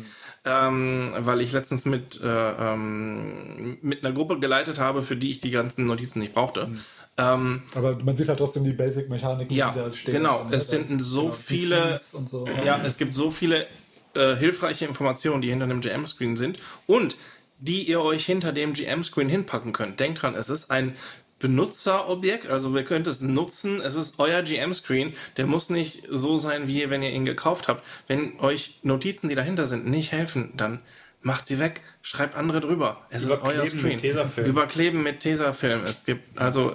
ähm, 0.49 1.12
weil 1.19 1.41
ich 1.41 1.51
letztens 1.51 1.85
mit, 1.85 2.19
äh, 2.23 2.27
ähm, 2.27 3.77
mit 3.81 4.03
einer 4.03 4.13
Gruppe 4.13 4.39
geleitet 4.39 4.79
habe, 4.79 5.03
für 5.03 5.15
die 5.15 5.29
ich 5.29 5.39
die 5.39 5.51
ganzen 5.51 5.85
Notizen 5.85 6.19
nicht 6.19 6.33
brauchte. 6.33 6.69
Ähm, 7.17 7.62
Aber 7.75 7.97
man 7.97 8.17
sieht 8.17 8.29
halt 8.29 8.39
trotzdem 8.39 8.63
die 8.63 8.71
Basic-Mechaniken, 8.71 9.55
ja, 9.55 9.71
die 9.71 9.79
da 9.79 9.93
stehen. 9.93 10.13
genau. 10.15 10.41
Und, 10.41 10.53
Es 10.53 10.73
äh, 10.73 10.77
sind 10.77 11.03
so 11.03 11.21
genau, 11.23 11.33
viele. 11.33 11.97
So. 11.97 12.47
Ja, 12.65 12.79
es 12.83 12.97
gibt 12.97 13.13
so 13.13 13.29
viele 13.29 13.67
äh, 14.15 14.35
hilfreiche 14.38 14.85
Informationen, 14.85 15.41
die 15.41 15.49
hinter 15.49 15.65
einem 15.65 15.81
GM-Screen 15.81 16.35
sind 16.35 16.59
und 16.88 17.15
die 17.59 17.83
ihr 17.83 18.01
euch 18.01 18.25
hinter 18.25 18.51
dem 18.51 18.73
GM-Screen 18.73 19.29
hinpacken 19.29 19.73
könnt. 19.73 19.99
Denkt 19.99 20.21
dran, 20.21 20.33
es 20.33 20.49
ist 20.49 20.71
ein 20.71 20.95
Benutzerobjekt, 21.39 22.47
also 22.47 22.75
ihr 22.75 22.84
könnt 22.84 23.08
es 23.08 23.21
nutzen, 23.21 23.82
es 23.82 23.95
ist 23.95 24.15
euer 24.19 24.41
GM-Screen, 24.43 25.13
der 25.38 25.45
muss 25.45 25.69
nicht 25.69 26.04
so 26.10 26.38
sein, 26.38 26.67
wie 26.67 26.89
wenn 26.89 27.02
ihr 27.04 27.12
ihn 27.12 27.25
gekauft 27.25 27.67
habt. 27.67 27.84
Wenn 28.08 28.39
euch 28.39 28.80
Notizen, 28.84 29.30
die 29.30 29.36
dahinter 29.36 29.67
sind, 29.67 29.88
nicht 29.88 30.12
helfen, 30.12 30.54
dann 30.58 30.80
macht 31.21 31.47
sie 31.47 31.60
weg, 31.60 31.82
schreibt 32.02 32.36
andere 32.36 32.62
drüber. 32.62 33.06
Es 33.10 33.23
ist 33.23 33.43
euer 33.43 33.65
Screen. 33.65 33.84
mit 33.84 33.99
Tesafilm. 34.02 34.47
Überkleben 34.47 35.04
mit 35.04 35.19
Tesafilm. 35.19 35.84
Es 35.84 36.06
gibt, 36.06 36.38
also 36.39 36.73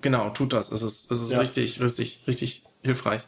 genau, 0.00 0.30
tut 0.30 0.52
das. 0.52 0.70
Es 0.70 0.82
ist, 0.82 1.10
es 1.10 1.22
ist 1.22 1.32
Ja. 1.32 1.40
richtig, 1.40 1.80
richtig, 1.80 2.20
richtig 2.28 2.62
hilfreich. 2.84 3.22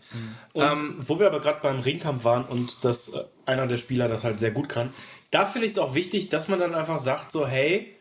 Und 0.53 0.63
Ähm, 0.65 0.95
wo 1.01 1.19
wir 1.19 1.27
aber 1.27 1.41
gerade 1.41 1.61
beim 1.63 1.81
Ringkampf 1.81 2.25
waren 2.25 2.45
und 2.45 2.85
dass 2.85 3.13
äh, 3.13 3.25
einer 3.45 3.67
der 3.67 3.77
Spieler 3.77 4.09
das 4.09 4.25
halt 4.25 4.39
sehr 4.39 4.53
gut 4.53 4.69
kann, 4.69 4.93
da 5.33 5.45
finde 5.47 5.67
ich 5.67 5.73
es 5.73 5.79
auch 5.79 5.95
wichtig, 5.95 6.29
dass 6.29 6.47
man 6.49 6.61
dann 6.61 6.75
einfach 6.75 6.99
sagt, 6.99 7.33
so, 7.33 7.47
hey, 7.47 7.95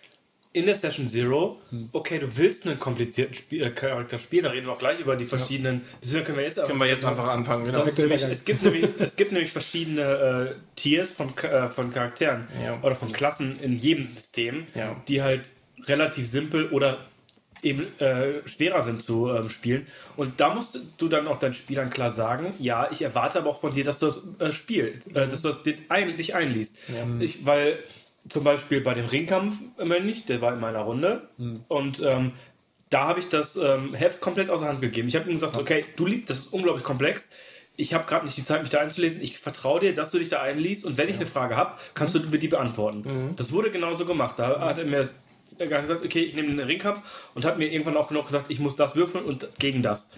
in 0.53 0.65
der 0.65 0.75
Session 0.75 1.07
Zero, 1.07 1.61
okay, 1.93 2.19
du 2.19 2.37
willst 2.37 2.67
einen 2.67 2.77
komplizierten 2.77 3.33
Spiel, 3.35 3.63
äh, 3.63 3.69
Charakter 3.69 4.19
spielen, 4.19 4.43
da 4.43 4.49
reden 4.49 4.67
wir 4.67 4.73
auch 4.73 4.79
gleich 4.79 4.99
über 4.99 5.15
die 5.15 5.25
verschiedenen. 5.25 5.81
Ja. 6.01 6.21
Können 6.21 6.37
wir 6.37 6.43
jetzt, 6.43 6.61
können 6.65 6.79
wir 6.79 6.87
jetzt 6.87 7.05
einfach 7.05 7.27
anfangen. 7.27 7.65
Genau. 7.65 7.85
Nämlich, 7.85 8.23
es, 8.23 8.43
gibt 8.43 8.61
nämlich, 8.63 8.85
es 8.99 9.15
gibt 9.15 9.31
nämlich 9.31 9.51
verschiedene 9.51 10.01
äh, 10.01 10.55
Tiers 10.75 11.11
von, 11.11 11.35
äh, 11.37 11.69
von 11.69 11.91
Charakteren 11.91 12.47
Ja. 12.63 12.79
oder 12.81 12.95
von 12.95 13.11
Klassen 13.13 13.59
in 13.59 13.75
jedem 13.77 14.05
System, 14.05 14.65
Ja. 14.75 15.01
die 15.07 15.21
halt 15.21 15.49
relativ 15.85 16.27
simpel 16.27 16.69
oder 16.69 17.05
eben 17.63 17.87
äh, 17.99 18.47
schwerer 18.47 18.81
sind 18.81 19.03
zu 19.03 19.29
ähm, 19.29 19.47
spielen. 19.47 19.87
Und 20.17 20.39
da 20.39 20.53
musst 20.53 20.79
du 20.97 21.07
dann 21.07 21.27
auch 21.27 21.37
deinen 21.39 21.53
Spielern 21.53 21.89
klar 21.91 22.09
sagen, 22.09 22.53
ja, 22.59 22.89
ich 22.91 23.03
erwarte 23.03 23.39
aber 23.39 23.51
auch 23.51 23.61
von 23.61 23.71
dir, 23.71 23.83
dass 23.83 23.99
du 23.99 24.07
das 24.07 24.23
äh, 24.39 24.51
spielst, 24.51 25.15
äh, 25.15 25.27
dass 25.27 25.43
du 25.43 25.49
das, 25.49 25.63
dich 25.63 25.75
ein, 25.89 26.17
dich 26.17 26.35
einliest. 26.35 26.75
Ich, 27.19 27.45
weil 27.45 27.77
zum 28.29 28.43
Beispiel 28.43 28.81
bei 28.81 28.93
dem 28.93 29.05
Ringkampf-Mönch, 29.05 30.25
der 30.25 30.41
war 30.41 30.53
in 30.53 30.59
meiner 30.59 30.81
Runde 30.81 31.29
und 31.67 32.01
ähm, 32.03 32.33
da 32.89 33.07
habe 33.07 33.19
ich 33.19 33.29
das 33.29 33.55
ähm, 33.55 33.93
Heft 33.93 34.21
komplett 34.21 34.49
außer 34.49 34.67
Hand 34.67 34.81
gegeben. 34.81 35.07
Ich 35.07 35.15
habe 35.15 35.29
ihm 35.29 35.33
gesagt, 35.33 35.57
okay, 35.57 35.85
du 35.95 36.05
liest, 36.05 36.29
das 36.29 36.39
ist 36.39 36.47
unglaublich 36.53 36.83
komplex. 36.83 37.29
Ich 37.77 37.93
habe 37.93 38.05
gerade 38.05 38.25
nicht 38.25 38.37
die 38.37 38.43
Zeit, 38.43 38.61
mich 38.61 38.69
da 38.69 38.79
einzulesen. 38.79 39.21
Ich 39.21 39.39
vertraue 39.39 39.79
dir, 39.79 39.93
dass 39.93 40.11
du 40.11 40.19
dich 40.19 40.29
da 40.29 40.41
einliest 40.41 40.85
und 40.85 40.97
wenn 40.97 41.07
ich 41.09 41.15
eine 41.15 41.25
Frage 41.25 41.55
habe, 41.55 41.77
kannst 41.93 42.15
du 42.15 42.19
mir 42.19 42.37
die 42.37 42.49
beantworten. 42.49 43.03
Das 43.37 43.51
wurde 43.53 43.71
genauso 43.71 44.05
gemacht. 44.05 44.37
Da 44.37 44.59
hat 44.59 44.77
er 44.77 44.85
mir 44.85 45.07
gesagt, 45.57 46.03
okay, 46.05 46.23
ich 46.23 46.35
nehme 46.35 46.49
den 46.49 46.59
Ringkampf 46.59 47.29
und 47.33 47.45
hat 47.45 47.57
mir 47.57 47.71
irgendwann 47.71 47.95
auch 47.97 48.11
noch 48.11 48.25
gesagt, 48.25 48.51
ich 48.51 48.59
muss 48.59 48.75
das 48.75 48.95
würfeln 48.95 49.23
und 49.25 49.47
gegen 49.57 49.81
das. 49.81 50.11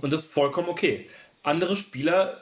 Und 0.00 0.12
das 0.12 0.22
ist 0.22 0.32
vollkommen 0.32 0.68
okay. 0.68 1.08
Andere 1.42 1.74
Spieler 1.76 2.40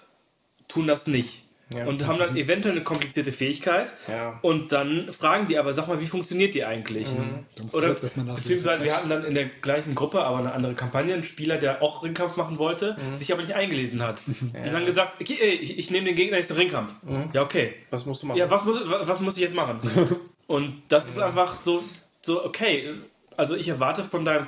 tun 0.68 0.86
das 0.86 1.06
nicht. 1.06 1.44
Und 1.86 2.06
haben 2.06 2.18
dann 2.18 2.34
eventuell 2.36 2.74
eine 2.76 2.82
komplizierte 2.82 3.30
Fähigkeit. 3.30 3.92
Ja. 4.10 4.38
Und 4.42 4.72
dann 4.72 5.12
fragen 5.12 5.48
die 5.48 5.58
aber, 5.58 5.74
sag 5.74 5.86
mal, 5.86 6.00
wie 6.00 6.06
funktioniert 6.06 6.54
die 6.54 6.64
eigentlich? 6.64 7.08
du 7.56 7.76
Oder 7.76 7.88
beziehungsweise 8.36 8.84
wir 8.84 8.96
hatten 8.96 9.10
dann 9.10 9.24
in 9.24 9.34
der 9.34 9.46
gleichen 9.46 9.94
Gruppe, 9.94 10.22
aber 10.22 10.38
eine 10.38 10.52
andere 10.52 10.72
Kampagne, 10.74 11.12
einen 11.12 11.24
Spieler, 11.24 11.58
der 11.58 11.82
auch 11.82 12.02
Ringkampf 12.02 12.36
machen 12.36 12.58
wollte, 12.58 12.96
sich 13.14 13.32
aber 13.32 13.42
nicht 13.42 13.54
eingelesen 13.54 14.02
hat. 14.02 14.20
Und 14.40 14.54
dann 14.72 14.86
gesagt, 14.86 15.20
okay, 15.20 15.36
ey, 15.40 15.54
ich, 15.56 15.78
ich 15.78 15.90
nehme 15.90 16.06
den 16.06 16.14
Gegner 16.16 16.38
jetzt 16.38 16.48
den 16.50 16.56
Ringkampf. 16.56 16.92
Ja, 17.34 17.42
okay. 17.42 17.74
Was 17.90 18.06
musst 18.06 18.22
du 18.22 18.26
machen? 18.28 18.38
Ja, 18.38 18.50
was 18.50 18.64
muss, 18.64 18.78
wa- 18.88 19.00
was 19.02 19.20
muss 19.20 19.34
ich 19.36 19.42
jetzt 19.42 19.54
machen? 19.54 19.80
Und 20.46 20.82
das 20.88 21.08
ist 21.08 21.18
einfach 21.18 21.58
so, 21.62 21.84
so, 22.22 22.44
okay. 22.44 22.94
Also 23.36 23.54
ich 23.54 23.68
erwarte 23.68 24.02
von, 24.02 24.24
deinem, 24.24 24.46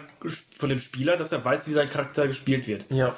von 0.59 0.68
dem 0.70 0.78
Spieler, 0.78 1.16
dass 1.16 1.30
er 1.33 1.44
weiß, 1.44 1.68
wie 1.68 1.72
sein 1.72 1.88
Charakter 1.90 2.26
gespielt 2.26 2.66
wird. 2.66 2.87
ja. 2.92 3.14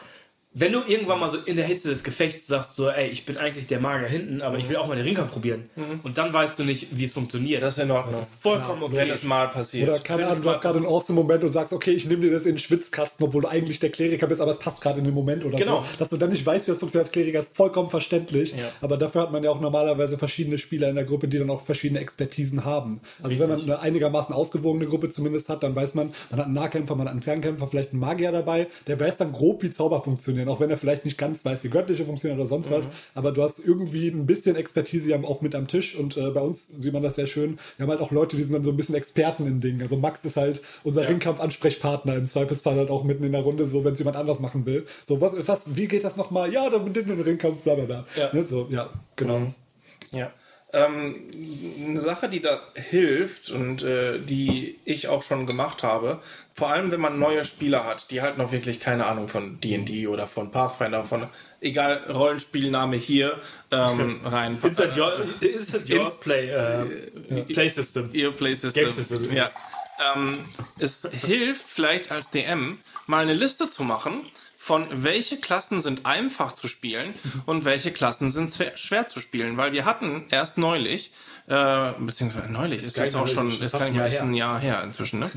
Wenn 0.55 0.73
du 0.73 0.81
irgendwann 0.87 1.19
mal 1.19 1.31
so 1.31 1.39
in 1.39 1.57
der 1.57 1.65
Hitze 1.67 1.89
des 1.89 2.05
Gefechts 2.05 2.47
sagst, 2.47 2.77
so, 2.77 2.91
ey, 2.91 3.09
ich 3.09 3.25
bin 3.25 3.39
eigentlich 3.39 3.67
der 3.69 3.81
Magier 3.81 4.09
hinten, 4.09 4.43
aber 4.43 4.59
ich 4.59 4.69
will 4.69 4.77
auch 4.77 4.87
mal 4.87 4.97
den 4.97 5.05
Ringkampf 5.07 5.33
probieren. 5.33 5.71
Und 6.03 6.19
dann 6.19 6.33
weißt 6.33 6.59
du 6.59 6.65
nicht, 6.65 6.89
wie 6.91 7.05
es 7.05 7.13
funktioniert. 7.13 7.63
Das 7.63 7.79
ist 7.79 7.85
in 7.85 7.91
Ordnung. 7.91 8.21
vollkommen 8.41 8.83
okay. 8.83 8.97
Wenn 8.97 9.11
es 9.11 9.23
mal 9.23 9.49
passiert. 9.49 9.89
Oder 9.89 9.99
keine 10.01 10.27
Ahnung, 10.27 10.43
du 10.43 10.51
hast 10.51 10.61
gerade 10.61 10.77
einen 10.77 10.87
awesome 10.87 11.19
Moment 11.19 11.43
und 11.45 11.53
sagst, 11.53 11.73
okay, 11.73 11.93
ich 11.93 12.05
nehme 12.07 12.23
dir 12.23 12.33
das 12.33 12.43
in 12.43 12.53
den 12.53 12.59
Schwitzkasten, 12.59 13.25
obwohl 13.27 13.43
du 13.43 13.49
eigentlich 13.49 13.81
der 13.81 13.91
Kleriker 13.91 14.27
bist, 14.27 14.43
aber 14.43 14.51
es 14.51 14.59
passt 14.59 14.83
gerade 14.83 14.99
in 14.99 15.07
den 15.07 15.15
Moment 15.15 15.43
oder 15.45 15.57
Genau. 15.57 15.81
so. 15.83 15.89
Dass 15.99 16.11
du 16.11 16.19
dann 16.19 16.29
nicht 16.29 16.45
weißt, 16.45 16.67
wie 16.67 16.71
das 16.73 16.79
funktioniert 16.79 17.07
als 17.07 17.13
Kleriker, 17.13 17.39
ist 17.39 17.57
vollkommen 17.57 17.89
verständlich. 17.89 18.55
Aber 18.83 18.99
dafür 18.99 19.23
hat 19.23 19.33
man 19.33 19.43
ja 19.43 19.51
auch 19.51 19.61
normalerweise 19.61 20.19
verschiedene 20.19 20.59
Spieler 20.59 20.91
in 20.91 20.97
der 20.97 21.05
Gruppe, 21.05 21.29
die 21.29 21.39
dann 21.39 21.49
auch 21.49 21.63
verschiedene 21.63 22.01
Expertisen 22.01 22.65
haben. 22.67 23.01
Also 23.23 23.39
wenn 23.39 23.49
man 23.49 23.63
eine 23.63 23.81
einigermaßen 23.81 24.35
ausgewogene 24.35 24.87
Gruppe 24.87 25.09
zumindest 25.09 25.49
hat, 25.49 25.63
dann 25.63 25.75
weiß 25.75 25.95
man, 25.95 26.13
man 26.31 26.39
hat 26.41 26.47
einen 26.47 26.55
Nahkämpfer, 26.55 26.95
man 26.95 27.07
hat 27.07 27.13
einen 27.13 27.23
Fernkämpfer, 27.23 27.69
vielleicht 27.69 27.93
einen 27.93 28.01
Magier 28.01 28.33
dabei, 28.33 28.67
der 28.87 29.01
weiß 29.01 29.17
dann 29.17 29.33
grob, 29.33 29.63
wie 29.63 29.71
Zauber 29.71 30.03
funktionieren, 30.43 30.49
auch 30.49 30.61
wenn 30.61 30.71
er 30.71 30.79
vielleicht 30.79 31.05
nicht 31.05 31.19
ganz 31.19 31.45
weiß, 31.45 31.65
wie 31.65 31.69
göttliche 31.69 32.05
funktionieren 32.05 32.39
oder 32.39 32.49
sonst 32.49 32.71
was. 32.71 32.89
Aber 33.15 33.33
du 33.33 33.43
hast 33.43 33.59
irgendwie 33.59 34.09
ein 34.09 34.27
bisschen 34.27 34.57
Expertise 34.57 35.11
ja 35.11 35.23
auch 35.23 35.41
mit 35.41 35.55
am 35.55 35.67
Tisch 35.67 35.97
und 35.97 36.17
äh, 36.17 36.31
bei 36.31 36.41
uns 36.41 36.67
sieht 36.69 36.93
man 36.93 37.03
das 37.03 37.17
sehr 37.17 37.27
schön. 37.27 37.59
Wir 37.77 37.85
haben 37.85 37.91
halt 37.91 38.01
auch 38.01 38.11
Leute, 38.11 38.37
die 38.37 38.43
sind 38.43 38.55
dann 38.55 38.65
so 38.65 38.71
ein 38.71 38.77
bisschen 38.77 38.95
Experten 38.95 39.47
in 39.47 39.61
Dingen. 39.61 39.83
Also 39.83 39.97
Max 39.97 40.25
ist 40.25 40.37
halt 40.37 40.63
unser 40.85 41.09
Ringkampf-Ansprechpartner 41.09 42.17
im 42.17 42.27
Zweifelsfall 42.27 42.77
halt 42.77 42.91
auch 42.91 43.05
mitten 43.05 43.25
in 43.25 43.33
der 43.33 43.43
Runde, 43.43 43.67
so 43.67 43.85
wenn 43.85 43.95
es 43.95 43.99
jemand 43.99 44.17
anders 44.17 44.41
machen 44.41 44.67
will. 44.67 44.87
So, 45.07 45.21
was, 45.21 45.33
was 45.47 45.77
wie 45.77 45.89
geht 45.89 46.05
das 46.05 46.17
nochmal? 46.17 46.53
Ja, 46.53 46.69
dann 46.71 46.85
mit 46.85 46.97
dem 46.97 47.21
Ringkampf, 47.21 47.63
bla 47.63 47.75
bla 47.75 47.85
bla. 47.85 48.07
Ja. 48.17 48.31
Ne? 48.33 48.47
So, 48.47 48.69
ja, 48.71 48.91
genau. 49.17 49.53
Ja. 50.13 50.33
Ähm, 50.75 51.27
eine 51.87 52.01
Sache, 52.01 52.29
die 52.31 52.41
da 52.41 52.61
hilft 52.75 53.51
und 53.51 53.83
äh, 53.83 54.19
die 54.19 54.79
ich 54.87 55.09
auch 55.09 55.23
schon 55.23 55.47
gemacht 55.47 55.83
habe, 55.83 56.21
vor 56.55 56.71
allem 56.71 56.91
wenn 56.91 57.01
man 57.01 57.19
neue 57.19 57.45
Spieler 57.45 57.85
hat, 57.85 58.11
die 58.11 58.23
halt 58.23 58.39
noch 58.39 58.53
wirklich 58.53 58.81
keine 58.81 59.05
Ahnung 59.07 59.29
von 59.29 59.61
D&D 59.61 60.07
oder 60.07 60.27
von 60.27 60.51
Pathfinder, 60.51 61.05
von 61.05 61.27
egal 61.61 62.11
Rollenspielname 62.11 62.97
hier 62.97 63.39
ähm, 63.71 64.21
rein. 64.25 64.59
Is 64.63 64.79
that 64.79 64.97
your, 64.97 65.13
is 65.41 65.67
that 65.73 65.89
your 65.91 66.03
Ins- 66.03 66.21
play, 66.21 66.49
äh, 66.49 67.43
play 67.53 67.69
System? 67.69 68.11
Ihr 68.13 68.31
Play 68.33 68.55
System. 68.55 68.85
Game 68.85 68.93
System. 68.93 69.33
Ja. 69.33 69.51
Ähm, 70.17 70.47
es 70.79 71.09
hilft 71.11 71.69
vielleicht 71.69 72.11
als 72.11 72.31
DM 72.31 72.79
mal 73.07 73.23
eine 73.23 73.35
Liste 73.35 73.69
zu 73.69 73.85
machen 73.85 74.27
von 74.63 74.87
welche 74.93 75.39
Klassen 75.39 75.81
sind 75.81 76.07
einfach 76.07 76.53
zu 76.53 76.69
spielen 76.69 77.15
und 77.47 77.65
welche 77.65 77.91
Klassen 77.91 78.31
sind 78.31 78.55
schwer, 78.77 79.09
zu 79.09 79.19
spielen, 79.19 79.57
weil 79.57 79.73
wir 79.73 79.85
hatten 79.85 80.27
erst 80.31 80.57
neulich 80.57 81.11
äh, 81.49 81.91
beziehungsweise 81.99 82.53
neulich 82.53 82.81
ist 82.81 82.97
jetzt 82.97 83.17
auch 83.17 83.27
schon 83.27 83.49
ist 83.49 83.61
nicht 83.61 83.73
mehr 83.73 83.87
ein 83.87 83.95
Jahr 83.97 84.23
ein 84.23 84.35
Jahr 84.35 84.61
her 84.61 84.85
inzwischen 84.85 85.19
ne? 85.19 85.31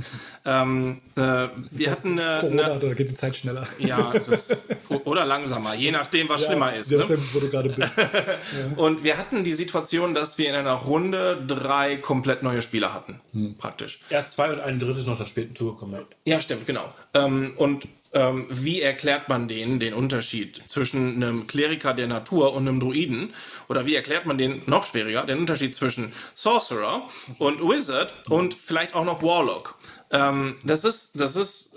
ähm, 0.46 1.00
äh, 1.16 1.48
wir 1.72 1.90
hatten 1.90 2.20
eine, 2.20 2.40
Corona, 2.40 2.64
eine 2.66 2.80
da 2.80 2.94
geht 2.94 3.10
die 3.10 3.16
Zeit 3.16 3.36
schneller. 3.36 3.68
ja 3.80 4.14
das, 4.14 4.68
oder 4.90 5.26
langsamer 5.26 5.74
je 5.74 5.92
nachdem 5.92 6.30
was 6.30 6.46
schlimmer 6.46 6.76
ist 6.76 6.92
Je 6.92 6.98
ne? 6.98 7.04
nachdem, 7.06 7.24
wo 7.34 7.40
du 7.40 7.50
gerade 7.50 7.70
bist. 7.70 7.92
Und 8.76 9.04
wir 9.04 9.18
hatten 9.18 9.44
die 9.44 9.56
Situation, 9.56 10.14
dass 10.14 10.38
wir 10.38 10.50
in 10.50 10.56
einer 10.56 10.74
Runde 10.74 11.44
drei 11.48 11.98
komplett 11.98 12.44
neue 12.44 12.62
Spieler 12.62 12.94
hatten, 12.94 13.22
praktisch. 13.58 14.00
Erst 14.10 14.34
zwei 14.34 14.52
und 14.52 14.60
ein 14.60 14.80
drittes 14.80 15.08
noch 15.08 15.26
später 15.26 15.56
zugekommen. 15.56 16.06
Ja, 16.26 16.40
stimmt, 16.40 16.68
genau. 16.68 16.94
Ähm, 17.14 17.54
und 17.58 17.88
ähm, 18.16 18.48
wie 18.50 18.82
erklärt 18.82 19.30
man 19.30 19.48
denen 19.48 19.80
den 19.80 19.94
Unterschied 19.94 20.64
zwischen 20.68 21.16
einem 21.22 21.46
Kleriker 21.48 21.94
der 21.94 22.08
Natur 22.08 22.54
und 22.54 22.68
einem 22.68 22.80
Druiden? 22.80 23.34
Oder 23.68 23.86
wie 23.86 23.94
erklärt 23.96 24.26
man 24.26 24.38
den 24.38 24.64
noch 24.66 24.86
schwieriger, 24.86 25.24
den 25.26 25.38
Unterschied 25.40 25.76
zwischen 25.76 26.14
Sorcerer 26.34 27.08
und 27.38 27.60
Wizard 27.62 28.14
und 28.30 28.56
vielleicht 28.56 28.96
auch 28.96 29.06
noch 29.06 29.22
Warlock? 29.22 29.78
Ähm, 30.12 30.56
das 30.64 30.86
ist, 30.86 31.20
das 31.20 31.36
ist, 31.36 31.72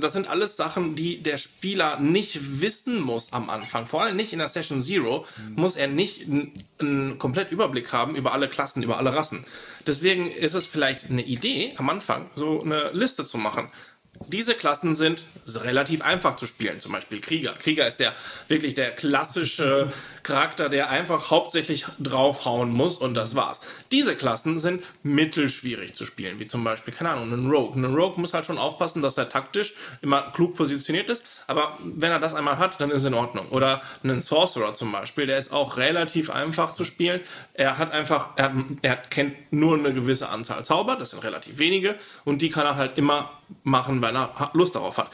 das 0.00 0.14
sind 0.14 0.28
alles 0.28 0.56
Sachen, 0.56 0.96
die 0.96 1.22
der 1.22 1.36
Spieler 1.38 2.00
nicht 2.00 2.60
wissen 2.62 3.00
muss 3.00 3.32
am 3.32 3.50
Anfang. 3.50 3.86
Vor 3.86 4.02
allem 4.02 4.16
nicht 4.16 4.32
in 4.32 4.38
der 4.38 4.48
Session 4.48 4.80
Zero 4.80 5.26
muss 5.54 5.76
er 5.76 5.88
nicht 5.88 6.22
einen- 6.26 6.64
einen 6.78 7.18
komplett 7.18 7.52
Überblick 7.52 7.92
haben 7.92 8.16
über 8.16 8.32
alle 8.32 8.48
Klassen, 8.48 8.82
über 8.82 8.96
alle 8.98 9.14
Rassen. 9.14 9.44
Deswegen 9.86 10.30
ist 10.30 10.54
es 10.54 10.66
vielleicht 10.66 11.10
eine 11.10 11.22
Idee 11.22 11.74
am 11.76 11.88
Anfang, 11.90 12.30
so 12.34 12.62
eine 12.62 12.90
Liste 12.92 13.24
zu 13.26 13.36
machen. 13.38 13.68
Diese 14.28 14.54
Klassen 14.54 14.94
sind 14.94 15.24
relativ 15.46 16.02
einfach 16.02 16.36
zu 16.36 16.46
spielen, 16.46 16.80
zum 16.80 16.92
Beispiel 16.92 17.20
Krieger. 17.20 17.52
Krieger 17.52 17.86
ist 17.86 18.00
der 18.00 18.14
wirklich 18.48 18.74
der 18.74 18.92
klassische 18.92 19.92
Charakter, 20.22 20.68
der 20.68 20.88
einfach 20.88 21.30
hauptsächlich 21.30 21.84
draufhauen 21.98 22.70
muss 22.70 22.96
und 22.96 23.14
das 23.14 23.34
war's. 23.34 23.60
Diese 23.92 24.16
Klassen 24.16 24.58
sind 24.58 24.82
mittelschwierig 25.02 25.94
zu 25.94 26.06
spielen, 26.06 26.38
wie 26.38 26.46
zum 26.46 26.64
Beispiel, 26.64 26.94
keine 26.94 27.10
Ahnung, 27.10 27.32
ein 27.32 27.50
Rogue. 27.50 27.76
Ein 27.76 27.94
Rogue 27.94 28.18
muss 28.18 28.32
halt 28.32 28.46
schon 28.46 28.56
aufpassen, 28.56 29.02
dass 29.02 29.18
er 29.18 29.28
taktisch 29.28 29.74
immer 30.00 30.32
klug 30.32 30.54
positioniert 30.54 31.10
ist, 31.10 31.24
aber 31.46 31.76
wenn 31.82 32.10
er 32.10 32.20
das 32.20 32.34
einmal 32.34 32.58
hat, 32.58 32.80
dann 32.80 32.90
ist 32.90 33.04
in 33.04 33.14
Ordnung. 33.14 33.50
Oder 33.50 33.82
ein 34.02 34.20
Sorcerer 34.20 34.74
zum 34.74 34.92
Beispiel, 34.92 35.26
der 35.26 35.38
ist 35.38 35.52
auch 35.52 35.76
relativ 35.76 36.30
einfach 36.30 36.72
zu 36.72 36.84
spielen. 36.84 37.20
Er 37.52 37.76
hat 37.76 37.92
einfach, 37.92 38.30
er, 38.36 38.44
hat, 38.44 38.54
er 38.80 38.96
kennt 38.96 39.52
nur 39.52 39.76
eine 39.76 39.92
gewisse 39.92 40.30
Anzahl 40.30 40.64
Zauber, 40.64 40.96
das 40.96 41.10
sind 41.10 41.22
relativ 41.22 41.58
wenige, 41.58 41.96
und 42.24 42.40
die 42.40 42.48
kann 42.48 42.64
er 42.64 42.76
halt 42.76 42.96
immer 42.96 43.30
machen, 43.62 44.02
wenn 44.02 44.16
er 44.16 44.50
Lust 44.52 44.74
darauf 44.74 44.98
hat. 44.98 45.10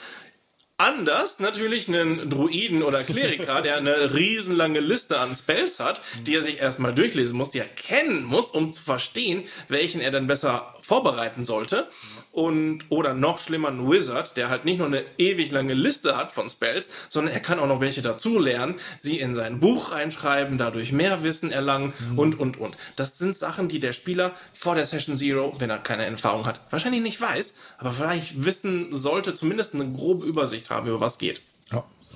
Anders 0.80 1.40
natürlich 1.40 1.88
einen 1.88 2.30
Druiden 2.30 2.82
oder 2.82 3.02
Kleriker, 3.02 3.60
der 3.60 3.76
eine 3.76 4.14
riesenlange 4.14 4.80
Liste 4.80 5.20
an 5.20 5.36
Spells 5.36 5.78
hat, 5.78 6.00
die 6.26 6.34
er 6.34 6.40
sich 6.40 6.58
erstmal 6.58 6.94
durchlesen 6.94 7.36
muss, 7.36 7.50
die 7.50 7.58
er 7.58 7.66
kennen 7.66 8.24
muss, 8.24 8.52
um 8.52 8.72
zu 8.72 8.82
verstehen, 8.82 9.44
welchen 9.68 10.00
er 10.00 10.10
dann 10.10 10.26
besser 10.26 10.74
vorbereiten 10.80 11.44
sollte. 11.44 11.86
Und, 12.32 12.84
oder 12.90 13.12
noch 13.12 13.40
schlimmer, 13.40 13.68
ein 13.68 13.90
Wizard, 13.90 14.36
der 14.36 14.48
halt 14.50 14.64
nicht 14.64 14.78
nur 14.78 14.86
eine 14.86 15.02
ewig 15.18 15.50
lange 15.50 15.74
Liste 15.74 16.16
hat 16.16 16.30
von 16.30 16.48
Spells, 16.48 16.88
sondern 17.08 17.34
er 17.34 17.40
kann 17.40 17.58
auch 17.58 17.66
noch 17.66 17.80
welche 17.80 18.02
dazu 18.02 18.38
lernen, 18.38 18.76
sie 19.00 19.18
in 19.18 19.34
sein 19.34 19.58
Buch 19.58 19.90
reinschreiben, 19.90 20.56
dadurch 20.56 20.92
mehr 20.92 21.24
Wissen 21.24 21.50
erlangen 21.50 21.92
und, 22.16 22.38
und, 22.38 22.58
und. 22.58 22.76
Das 22.94 23.18
sind 23.18 23.34
Sachen, 23.34 23.66
die 23.68 23.80
der 23.80 23.92
Spieler 23.92 24.32
vor 24.54 24.76
der 24.76 24.86
Session 24.86 25.16
Zero, 25.16 25.54
wenn 25.58 25.70
er 25.70 25.78
keine 25.78 26.04
Erfahrung 26.04 26.46
hat, 26.46 26.60
wahrscheinlich 26.70 27.02
nicht 27.02 27.20
weiß, 27.20 27.56
aber 27.78 27.92
vielleicht 27.92 28.44
wissen 28.44 28.94
sollte, 28.94 29.34
zumindest 29.34 29.74
eine 29.74 29.90
grobe 29.90 30.24
Übersicht 30.24 30.70
haben, 30.70 30.86
über 30.86 31.00
was 31.00 31.18
geht. 31.18 31.40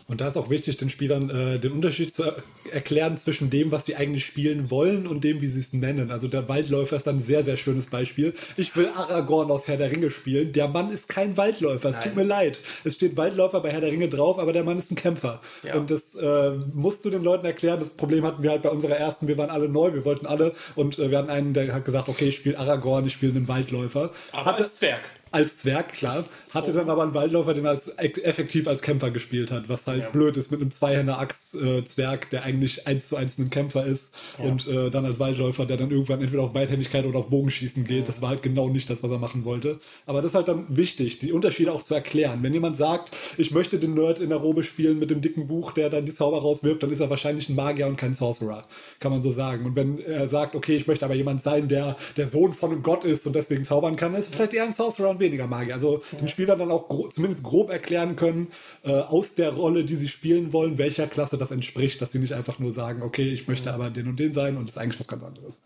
Und 0.07 0.21
da 0.21 0.29
ist 0.29 0.37
auch 0.37 0.51
wichtig, 0.51 0.77
den 0.77 0.91
Spielern 0.91 1.31
äh, 1.31 1.59
den 1.59 1.73
Unterschied 1.73 2.13
zu 2.13 2.25
er 2.25 2.37
erklären 2.71 3.17
zwischen 3.17 3.51
dem, 3.51 3.73
was 3.73 3.87
sie 3.87 3.97
eigentlich 3.97 4.25
spielen 4.25 4.71
wollen 4.71 5.07
und 5.07 5.25
dem, 5.25 5.41
wie 5.41 5.47
sie 5.47 5.61
es 5.61 5.73
nennen. 5.73 6.11
Also 6.11 6.29
der 6.29 6.49
Waldläufer 6.49 6.97
ist 6.97 7.07
dann 7.07 7.17
ein 7.17 7.23
sehr, 7.23 7.45
sehr 7.45 7.57
schönes 7.57 7.87
Beispiel. 7.87 8.35
Ich 8.57 8.75
will 8.77 8.89
Aragorn 8.95 9.51
aus 9.51 9.69
Herr 9.69 9.77
der 9.77 9.91
Ringe 9.91 10.11
spielen. 10.11 10.53
Der 10.53 10.69
Mann 10.69 10.93
ist 10.93 11.09
kein 11.09 11.37
Waldläufer. 11.37 11.89
Es 11.91 12.01
tut 12.01 12.17
mir 12.17 12.25
leid. 12.25 12.61
Es 12.85 12.95
steht 12.95 13.17
Waldläufer 13.17 13.61
bei 13.61 13.71
Herr 13.71 13.81
der 13.81 13.93
Ringe 13.93 14.09
drauf, 14.09 14.39
aber 14.39 14.53
der 14.53 14.65
Mann 14.65 14.79
ist 14.79 14.91
ein 14.91 14.97
Kämpfer. 14.97 15.41
Ja. 15.63 15.75
Und 15.77 15.91
das 15.91 16.15
äh, 16.15 16.53
musst 16.73 17.05
du 17.05 17.11
den 17.11 17.23
Leuten 17.23 17.47
erklären. 17.47 17.79
Das 17.79 17.91
Problem 17.91 18.25
hatten 18.25 18.43
wir 18.43 18.51
halt 18.51 18.63
bei 18.63 18.71
unserer 18.71 18.97
ersten. 18.97 19.29
Wir 19.29 19.39
waren 19.39 19.51
alle 19.51 19.69
neu, 19.69 19.95
wir 19.95 20.05
wollten 20.05 20.27
alle. 20.27 20.53
Und 20.75 20.99
äh, 20.99 21.11
wir 21.11 21.19
hatten 21.19 21.31
einen, 21.31 21.55
der 21.55 21.73
hat 21.73 21.85
gesagt, 21.85 22.09
okay, 22.09 22.29
ich 22.29 22.37
spiele 22.37 22.59
Aragorn, 22.59 23.07
ich 23.07 23.13
spiele 23.13 23.35
einen 23.35 23.49
Waldläufer. 23.49 24.11
Aber 24.33 24.45
Hatte, 24.45 24.65
als 24.65 24.77
Zwerg. 24.77 25.03
Als 25.35 25.59
Zwerg, 25.59 25.93
klar. 25.93 26.25
Hatte 26.53 26.73
dann 26.73 26.89
aber 26.89 27.03
einen 27.03 27.15
Waldläufer, 27.15 27.55
den 27.55 27.67
als 27.67 27.99
effektiv 27.99 28.69
als 28.69 28.83
Kämpfer 28.83 29.11
gespielt 29.11 29.51
hat, 29.51 29.69
was 29.69 29.87
halt 29.87 30.13
blöd 30.13 30.37
ist 30.37 30.53
mit 30.53 30.61
einem 30.61 30.71
Zweihänder-Axt-Zwerg, 30.71 32.31
der 32.31 32.45
eigentlich 32.45 32.87
eins 32.87 33.09
zu 33.09 33.17
eins 33.17 33.39
ein 33.39 33.51
Kämpfer 33.51 33.85
ist 33.85 34.15
und 34.39 34.69
äh, 34.69 34.91
dann 34.91 35.05
als 35.05 35.19
Waldläufer, 35.19 35.67
der 35.67 35.77
dann 35.77 35.91
irgendwann 35.91 36.21
entweder 36.21 36.45
auf 36.45 36.53
Beidhändigkeit 36.53 37.05
oder 37.05 37.19
auf 37.19 37.29
Bogenschießen 37.29 37.85
geht. 37.85 38.07
Das 38.09 38.23
war 38.23 38.29
halt 38.29 38.43
genau 38.43 38.69
nicht 38.69 38.89
das, 38.89 39.03
was 39.03 39.11
er 39.11 39.19
machen 39.19 39.45
wollte. 39.45 39.81
Aber 40.07 40.23
das 40.23 40.31
ist 40.31 40.35
halt 40.37 40.47
dann 40.47 40.67
wichtig, 40.69 41.19
die 41.19 41.33
Unterschiede 41.33 41.73
auch 41.73 41.83
zu 41.83 41.95
erklären. 41.95 42.43
Wenn 42.43 42.55
jemand 42.55 42.77
sagt, 42.77 43.11
ich 43.37 43.51
möchte 43.51 43.79
den 43.79 43.95
Nerd 43.95 44.21
in 44.21 44.29
der 44.29 44.39
Robe 44.39 44.63
spielen 44.63 45.01
mit 45.01 45.11
dem 45.11 45.21
dicken 45.21 45.49
Buch, 45.49 45.73
der 45.73 45.91
dann 45.91 46.07
die 46.07 46.13
Zauber 46.13 46.41
rauswirft, 46.41 46.83
dann 46.85 46.93
ist 46.93 47.01
er 47.01 47.11
wahrscheinlich 47.11 47.49
ein 47.49 47.57
Magier 47.57 47.89
und 47.89 47.97
kein 47.97 48.15
Sorcerer, 48.15 48.65
kann 49.01 49.11
man 49.11 49.23
so 49.23 49.33
sagen. 49.33 49.67
Und 49.67 49.75
wenn 49.75 49.99
er 49.99 50.29
sagt, 50.29 50.55
okay, 50.55 50.77
ich 50.77 50.87
möchte 50.87 51.05
aber 51.05 51.15
jemand 51.15 51.43
sein, 51.43 51.67
der 51.67 51.97
der 52.17 52.29
Sohn 52.29 52.53
von 52.53 52.71
einem 52.71 52.83
Gott 52.85 53.05
ist 53.05 53.27
und 53.27 53.35
deswegen 53.35 53.65
zaubern 53.65 53.97
kann, 53.97 54.15
ist 54.15 54.29
er 54.29 54.37
vielleicht 54.37 54.55
eher 54.55 54.65
ein 54.65 54.73
Sorcerer 54.73 55.11
und 55.11 55.21
weniger 55.25 55.47
Magier. 55.47 55.75
Also 55.75 56.03
den 56.21 56.29
Spielern 56.29 56.59
dann 56.59 56.71
auch 56.71 56.89
gro 56.89 57.09
zumindest 57.09 57.43
grob 57.43 57.71
erklären 57.71 58.17
können, 58.17 58.53
äh, 58.85 58.93
aus 58.93 59.35
der 59.35 59.51
Rolle, 59.53 59.85
die 59.85 59.97
sie 59.97 60.09
spielen 60.09 60.53
wollen, 60.53 60.79
welcher 60.79 61.07
Klasse 61.07 61.39
das 61.39 61.51
entspricht, 61.51 62.01
dass 62.01 62.13
sie 62.13 62.19
nicht 62.19 62.35
einfach 62.35 62.59
nur 62.59 62.73
sagen, 62.73 63.03
okay, 63.03 63.33
ich 63.33 63.49
möchte 63.49 63.73
aber 63.73 63.91
den 63.91 64.07
und 64.09 64.19
den 64.21 64.33
sein 64.33 64.57
und 64.57 64.69
das 64.69 64.77
ist 64.77 64.83
eigentlich 64.83 65.01
was 65.01 65.09
ganz 65.09 65.23
anderes. 65.23 65.63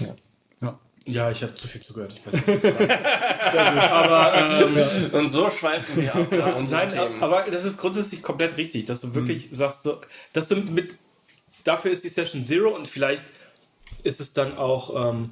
Ja. 0.00 0.16
Ja, 1.08 1.30
ich 1.30 1.40
habe 1.44 1.54
zu 1.54 1.68
viel 1.68 1.80
zugehört. 1.82 2.14
Ich 2.14 2.26
weiß 2.26 2.34
nicht, 2.46 2.64
was 2.64 2.72
ich. 2.72 2.88
Sehr 3.52 3.72
gut. 3.72 3.82
Aber 3.82 4.34
ähm, 4.34 4.76
Und 5.12 5.28
so 5.28 5.48
schweifen 5.50 6.02
wir 6.02 6.12
ab 6.12 6.56
unseren 6.56 6.78
Nein, 6.80 6.88
Themen. 6.88 7.22
aber 7.22 7.44
das 7.48 7.64
ist 7.64 7.78
grundsätzlich 7.78 8.22
komplett 8.22 8.56
richtig, 8.56 8.86
dass 8.86 9.02
du 9.02 9.14
wirklich 9.14 9.50
sagst, 9.52 9.84
so, 9.84 10.00
dass 10.32 10.48
du 10.48 10.56
mit, 10.56 10.98
dafür 11.62 11.92
ist 11.92 12.02
die 12.02 12.08
Session 12.08 12.44
Zero 12.44 12.74
und 12.74 12.88
vielleicht 12.88 13.22
ist 14.02 14.20
es 14.20 14.32
dann 14.32 14.58
auch 14.58 15.10
ähm, 15.10 15.30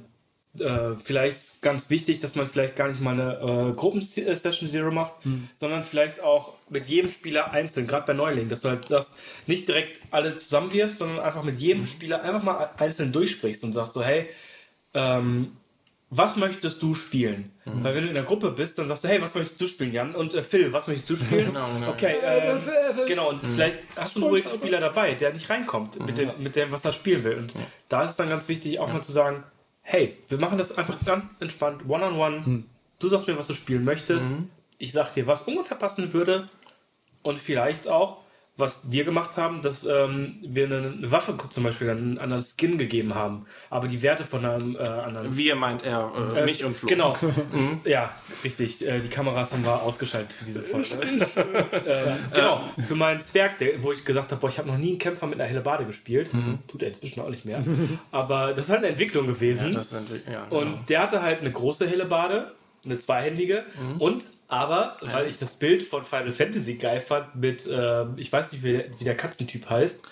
äh, 0.59 0.95
vielleicht 1.03 1.39
ganz 1.65 1.89
wichtig, 1.89 2.19
dass 2.19 2.35
man 2.35 2.47
vielleicht 2.47 2.75
gar 2.75 2.87
nicht 2.87 3.01
mal 3.01 3.19
eine 3.19 3.71
äh, 3.71 3.75
Gruppen-Session 3.75 4.69
Zero 4.69 4.91
macht, 4.91 5.15
sondern 5.57 5.83
vielleicht 5.83 6.21
auch 6.21 6.53
mit 6.69 6.85
jedem 6.85 7.09
Spieler 7.09 7.51
einzeln, 7.51 7.87
gerade 7.87 8.05
bei 8.05 8.13
Neulingen, 8.13 8.49
dass 8.49 8.61
du 8.61 8.69
halt 8.69 8.87
sagst, 8.87 9.13
nicht 9.47 9.67
direkt 9.67 9.99
alle 10.11 10.37
zusammenwirfst, 10.37 10.99
sondern 10.99 11.19
einfach 11.19 11.43
mit 11.43 11.57
jedem 11.57 11.83
Spieler 11.83 12.21
einfach 12.21 12.43
mal 12.43 12.69
einzeln 12.77 13.11
durchsprichst 13.11 13.63
und 13.63 13.73
sagst 13.73 13.95
so, 13.95 14.03
hey, 14.03 14.29
ähm, 14.93 15.57
was 16.11 16.35
möchtest 16.35 16.83
du 16.83 16.93
spielen? 16.93 17.51
Weil 17.65 17.95
wenn 17.95 18.03
du 18.03 18.09
in 18.09 18.13
der 18.13 18.23
Gruppe 18.23 18.51
bist, 18.51 18.77
dann 18.77 18.87
sagst 18.87 19.03
du, 19.03 19.07
hey, 19.07 19.19
was 19.19 19.33
möchtest 19.33 19.59
du 19.59 19.65
spielen, 19.65 19.91
Jan? 19.91 20.13
Und 20.13 20.35
äh, 20.35 20.43
Phil, 20.43 20.71
was 20.71 20.85
möchtest 20.85 21.09
du 21.09 21.15
spielen? 21.15 21.45
Genau, 21.51 21.67
genau. 21.73 21.89
Okay, 21.89 22.17
äh, 22.21 23.07
genau, 23.07 23.29
und 23.29 23.45
vielleicht 23.45 23.79
hast 23.95 24.15
du 24.15 24.21
einen 24.21 24.29
ruhigen 24.29 24.51
Spieler 24.51 24.79
dabei, 24.79 25.15
der 25.15 25.33
nicht 25.33 25.49
reinkommt 25.49 25.99
mit, 26.05 26.19
dem, 26.19 26.29
mit 26.37 26.55
dem, 26.55 26.71
was 26.71 26.85
er 26.85 26.93
spielen 26.93 27.23
will. 27.23 27.37
Und 27.39 27.55
da 27.89 28.03
ist 28.03 28.11
es 28.11 28.17
dann 28.17 28.29
ganz 28.29 28.47
wichtig, 28.47 28.79
auch 28.79 28.93
mal 28.93 29.01
zu 29.01 29.11
sagen, 29.11 29.43
hey, 29.87 30.17
wir 30.27 30.39
machen 30.39 30.57
das 30.57 30.77
einfach 30.77 30.97
ganz 31.05 31.25
entspannt, 31.39 31.87
one-on-one. 31.87 32.63
Du 32.99 33.07
sagst 33.07 33.27
mir, 33.27 33.37
was 33.37 33.47
du 33.47 33.53
spielen 33.53 33.83
möchtest. 33.85 34.29
Ich 34.79 34.91
sag 34.91 35.13
dir, 35.13 35.27
was 35.27 35.43
ungefähr 35.43 35.77
passen 35.77 36.11
würde. 36.11 36.49
Und 37.21 37.39
vielleicht 37.39 37.87
auch, 37.87 38.17
was 38.57 38.89
wir 38.89 39.03
gemacht 39.03 39.35
haben, 39.35 39.61
dass 39.61 39.83
ähm, 39.83 40.35
wir 40.41 40.65
eine, 40.65 40.77
eine 40.77 41.11
Waffe 41.11 41.35
zum 41.51 41.63
Beispiel 41.63 41.89
einen 41.89 42.17
anderen 42.17 42.41
Skin 42.41 42.77
gegeben 42.77 43.13
haben, 43.13 43.45
aber 43.69 43.87
die 43.87 44.01
Werte 44.01 44.23
von 44.23 44.45
einem 44.45 44.75
äh, 44.75 44.79
anderen 44.79 45.35
Wir 45.35 45.55
meint 45.55 45.83
er, 45.83 46.11
äh, 46.35 46.39
äh, 46.39 46.45
mich 46.45 46.63
und 46.63 46.75
Flo. 46.75 46.87
Genau. 46.87 47.15
Ja, 47.83 48.11
richtig. 48.43 48.87
Äh, 48.87 49.01
die 49.01 49.09
Kameras 49.09 49.51
haben 49.51 49.65
wir 49.65 49.81
ausgeschaltet 49.81 50.33
für 50.33 50.45
diese 50.45 50.63
Folge. 50.63 50.87
ähm, 51.87 52.17
genau. 52.33 52.61
Für 52.87 52.95
meinen 52.95 53.21
Zwerg, 53.21 53.57
der, 53.57 53.83
wo 53.83 53.91
ich 53.91 54.05
gesagt 54.05 54.31
habe, 54.31 54.39
boah, 54.39 54.49
ich 54.49 54.57
habe 54.57 54.69
noch 54.69 54.77
nie 54.77 54.89
einen 54.89 54.99
Kämpfer 54.99 55.27
mit 55.27 55.39
einer 55.39 55.49
Hellebarde 55.49 55.85
gespielt. 55.85 56.29
Tut 56.67 56.81
er 56.81 56.89
inzwischen 56.89 57.21
auch 57.21 57.29
nicht 57.29 57.45
mehr. 57.45 57.61
Aber 58.11 58.53
das 58.53 58.65
ist 58.65 58.71
halt 58.71 58.79
eine 58.79 58.89
Entwicklung 58.89 59.27
gewesen. 59.27 59.73
Das 59.73 59.89
sind, 59.89 60.09
ja, 60.31 60.45
und 60.45 60.65
genau. 60.65 60.79
der 60.87 61.01
hatte 61.01 61.21
halt 61.21 61.41
eine 61.41 61.51
große 61.51 61.87
Hellebarde, 61.87 62.53
eine 62.85 62.99
zweihändige 62.99 63.65
und 63.99 64.25
aber, 64.47 64.97
weil 65.01 65.27
ich 65.27 65.37
das 65.39 65.53
Bild 65.55 65.83
von 65.83 66.03
Final 66.05 66.31
Fantasy 66.31 66.75
geil 66.75 66.99
fand, 67.01 67.35
mit, 67.35 67.65
äh, 67.67 68.05
ich 68.17 68.31
weiß 68.31 68.51
nicht, 68.51 68.63
wie 68.63 68.73
der, 68.73 68.85
wie 68.99 69.03
der 69.03 69.15
Katzentyp 69.17 69.69
heißt, 69.69 70.03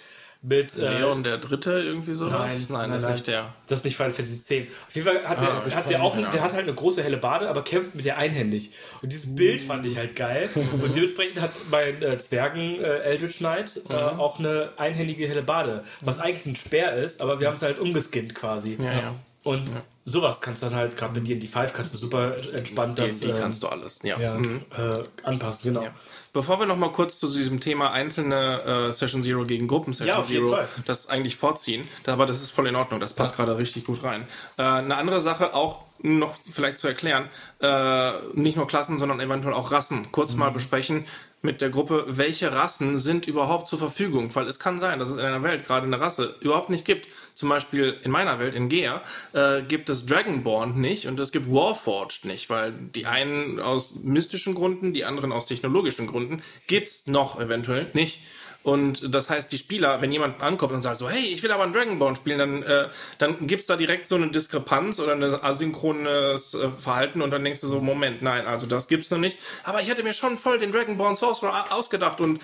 mit 0.46 0.78
äh, 0.78 0.98
Leon 1.00 1.24
der 1.24 1.38
Dritte 1.38 1.72
irgendwie 1.72 2.14
so? 2.14 2.26
Nein, 2.28 2.50
nein, 2.68 2.92
das 2.92 3.04
ist 3.04 3.10
nicht 3.10 3.28
der. 3.28 3.54
Das 3.68 3.80
ist 3.80 3.86
nicht 3.86 3.96
Final 3.96 4.12
Fantasy 4.12 4.44
10. 4.44 4.68
Auf 4.90 4.94
jeden 4.94 5.08
Fall 5.08 5.16
hat, 5.30 5.38
Ah, 5.38 5.62
der, 5.64 5.76
hat 5.76 5.90
der 5.90 6.04
auch 6.04 6.18
der 6.18 6.42
hat 6.42 6.52
halt 6.52 6.64
eine 6.64 6.74
große 6.74 7.02
helle 7.02 7.16
Bade, 7.16 7.48
aber 7.48 7.64
kämpft 7.64 7.96
mit 7.96 8.04
der 8.04 8.18
einhändig. 8.18 8.72
Und 9.02 9.14
dieses 9.14 9.34
Bild 9.36 9.62
fand 9.62 9.86
ich 9.86 9.96
halt 9.98 10.18
geil. 10.18 10.50
Und 10.56 10.94
dementsprechend 10.94 11.40
hat 11.40 11.52
mein 11.72 12.02
äh, 12.02 12.18
Zwergen 12.18 12.76
äh, 12.84 13.00
Eldritch 13.04 13.38
Knight 13.38 13.78
äh, 13.90 13.94
Mhm. 13.94 14.20
auch 14.20 14.38
eine 14.38 14.72
einhändige 14.76 15.30
helle 15.30 15.44
Bade, 15.44 15.86
was 16.02 16.20
eigentlich 16.20 16.46
ein 16.46 16.56
Speer 16.58 16.94
ist, 16.98 17.22
aber 17.22 17.40
wir 17.40 17.48
haben 17.48 17.56
es 17.56 17.62
halt 17.62 17.80
umgeskinnt 17.80 18.36
quasi. 18.36 18.78
Ja, 18.82 18.92
ja. 18.92 19.16
Und 19.44 19.72
sowas 20.06 20.42
kannst 20.42 20.62
du 20.64 20.68
dann 20.68 20.76
halt, 20.76 20.98
gerade 20.98 21.14
mit 21.20 21.28
D&D 21.28 21.48
5 21.48 21.74
kannst 21.74 21.94
du 21.94 21.98
super 21.98 22.36
entspannt 22.54 23.00
das 23.00 23.20
Die, 23.20 23.28
die 23.28 23.32
ähm, 23.32 23.38
kannst 23.40 23.64
du 23.64 23.68
alles, 23.68 24.02
ja. 24.04 24.20
Ja. 24.20 24.36
Mhm. 24.38 24.62
äh, 24.78 25.04
anpassen, 25.26 25.64
genau. 25.74 25.84
Ja. 25.84 25.92
Bevor 26.34 26.60
wir 26.60 26.66
noch 26.66 26.78
mal 26.78 26.92
kurz 26.92 27.20
zu 27.20 27.28
diesem 27.32 27.60
Thema 27.60 27.92
einzelne 27.92 28.88
äh, 28.90 28.92
Session 28.92 29.22
Zero 29.22 29.46
gegen 29.46 29.68
Gruppen 29.68 29.94
Session 29.94 30.08
Ja, 30.08 30.18
auf 30.18 30.30
jeden 30.30 30.48
Zero 30.48 30.58
Fall. 30.58 30.68
das 30.86 31.08
eigentlich 31.08 31.38
vorziehen, 31.38 31.88
da- 32.04 32.14
aber 32.14 32.26
das 32.26 32.42
ist 32.42 32.52
voll 32.52 32.68
in 32.68 32.76
Ordnung, 32.76 33.00
das 33.00 33.14
passt 33.14 33.36
gerade 33.36 33.56
richtig 33.58 33.86
gut 33.86 34.04
rein. 34.04 34.28
Äh, 34.58 34.64
eine 34.64 34.98
andere 34.98 35.22
Sache 35.22 35.54
auch 35.54 35.86
noch 36.00 36.36
vielleicht 36.52 36.80
zu 36.80 36.88
erklären, 36.88 37.30
äh, 37.62 38.12
nicht 38.34 38.58
nur 38.58 38.68
Klassen, 38.68 39.00
sondern 39.00 39.20
eventuell 39.22 39.54
auch 39.54 39.72
Rassen 39.72 40.12
kurz 40.12 40.36
mal 40.36 40.50
besprechen 40.52 41.06
mit 41.44 41.60
der 41.60 41.70
Gruppe, 41.70 42.06
welche 42.08 42.54
Rassen 42.54 42.98
sind 42.98 43.28
überhaupt 43.28 43.68
zur 43.68 43.78
Verfügung, 43.78 44.34
weil 44.34 44.48
es 44.48 44.60
kann 44.60 44.80
sein, 44.80 45.00
dass 45.00 45.10
es 45.10 45.18
in 45.18 45.26
einer 45.26 45.44
Welt 45.44 45.68
gerade 45.68 45.86
eine 45.86 46.00
Rasse 46.00 46.36
überhaupt 46.40 46.70
nicht 46.70 46.86
gibt. 46.86 47.10
Zum 47.36 47.50
Beispiel 47.50 48.00
in 48.02 48.12
meiner 48.12 48.40
Welt, 48.40 48.56
in 48.56 48.70
Gea, 48.70 49.04
äh, 49.34 49.62
gibt 49.62 49.90
es 49.90 50.06
Dragonborn 50.06 50.80
nicht 50.80 51.06
und 51.06 51.20
es 51.20 51.34
gibt 51.34 51.52
Warforged 51.52 52.26
nicht, 52.26 52.50
weil 52.50 52.72
die 52.72 53.08
einen 53.08 53.60
aus 53.60 54.04
mystischen 54.04 54.56
Gründen, 54.56 54.94
die 54.94 55.04
anderen 55.04 55.34
aus 55.34 55.46
technologischen 55.46 56.08
Gründen 56.08 56.42
gibt's 56.68 57.08
noch 57.08 57.40
eventuell 57.40 57.90
nicht. 57.94 58.22
Und 58.64 59.14
das 59.14 59.30
heißt, 59.30 59.52
die 59.52 59.58
Spieler, 59.58 60.02
wenn 60.02 60.12
jemand 60.12 60.42
ankommt 60.42 60.74
und 60.74 60.82
sagt 60.82 60.96
so, 60.96 61.10
hey, 61.10 61.22
ich 61.22 61.44
will 61.44 61.52
aber 61.52 61.64
einen 61.64 61.74
Dragonborn 61.74 62.16
spielen, 62.16 62.40
dann, 62.40 62.64
äh, 62.64 62.88
dann 63.18 63.46
gibt's 63.46 63.68
da 63.68 63.76
direkt 63.76 64.08
so 64.08 64.16
eine 64.16 64.30
Diskrepanz 64.30 65.00
oder 65.02 65.14
ein 65.14 65.24
asynchrones 65.24 66.54
äh, 66.54 66.70
Verhalten 66.70 67.22
und 67.22 67.32
dann 67.32 67.44
denkst 67.44 67.60
du 67.60 67.68
so, 67.68 67.82
Moment, 67.82 68.22
nein, 68.22 68.46
also 68.46 68.66
das 68.66 68.88
gibt's 68.88 69.12
noch 69.12 69.18
nicht. 69.18 69.38
Aber 69.64 69.82
ich 69.82 69.90
hätte 69.90 70.02
mir 70.02 70.14
schon 70.14 70.38
voll 70.38 70.60
den 70.60 70.72
Dragonborn 70.72 71.18
Sorcerer 71.18 71.74
ausgedacht 71.74 72.22
und 72.22 72.42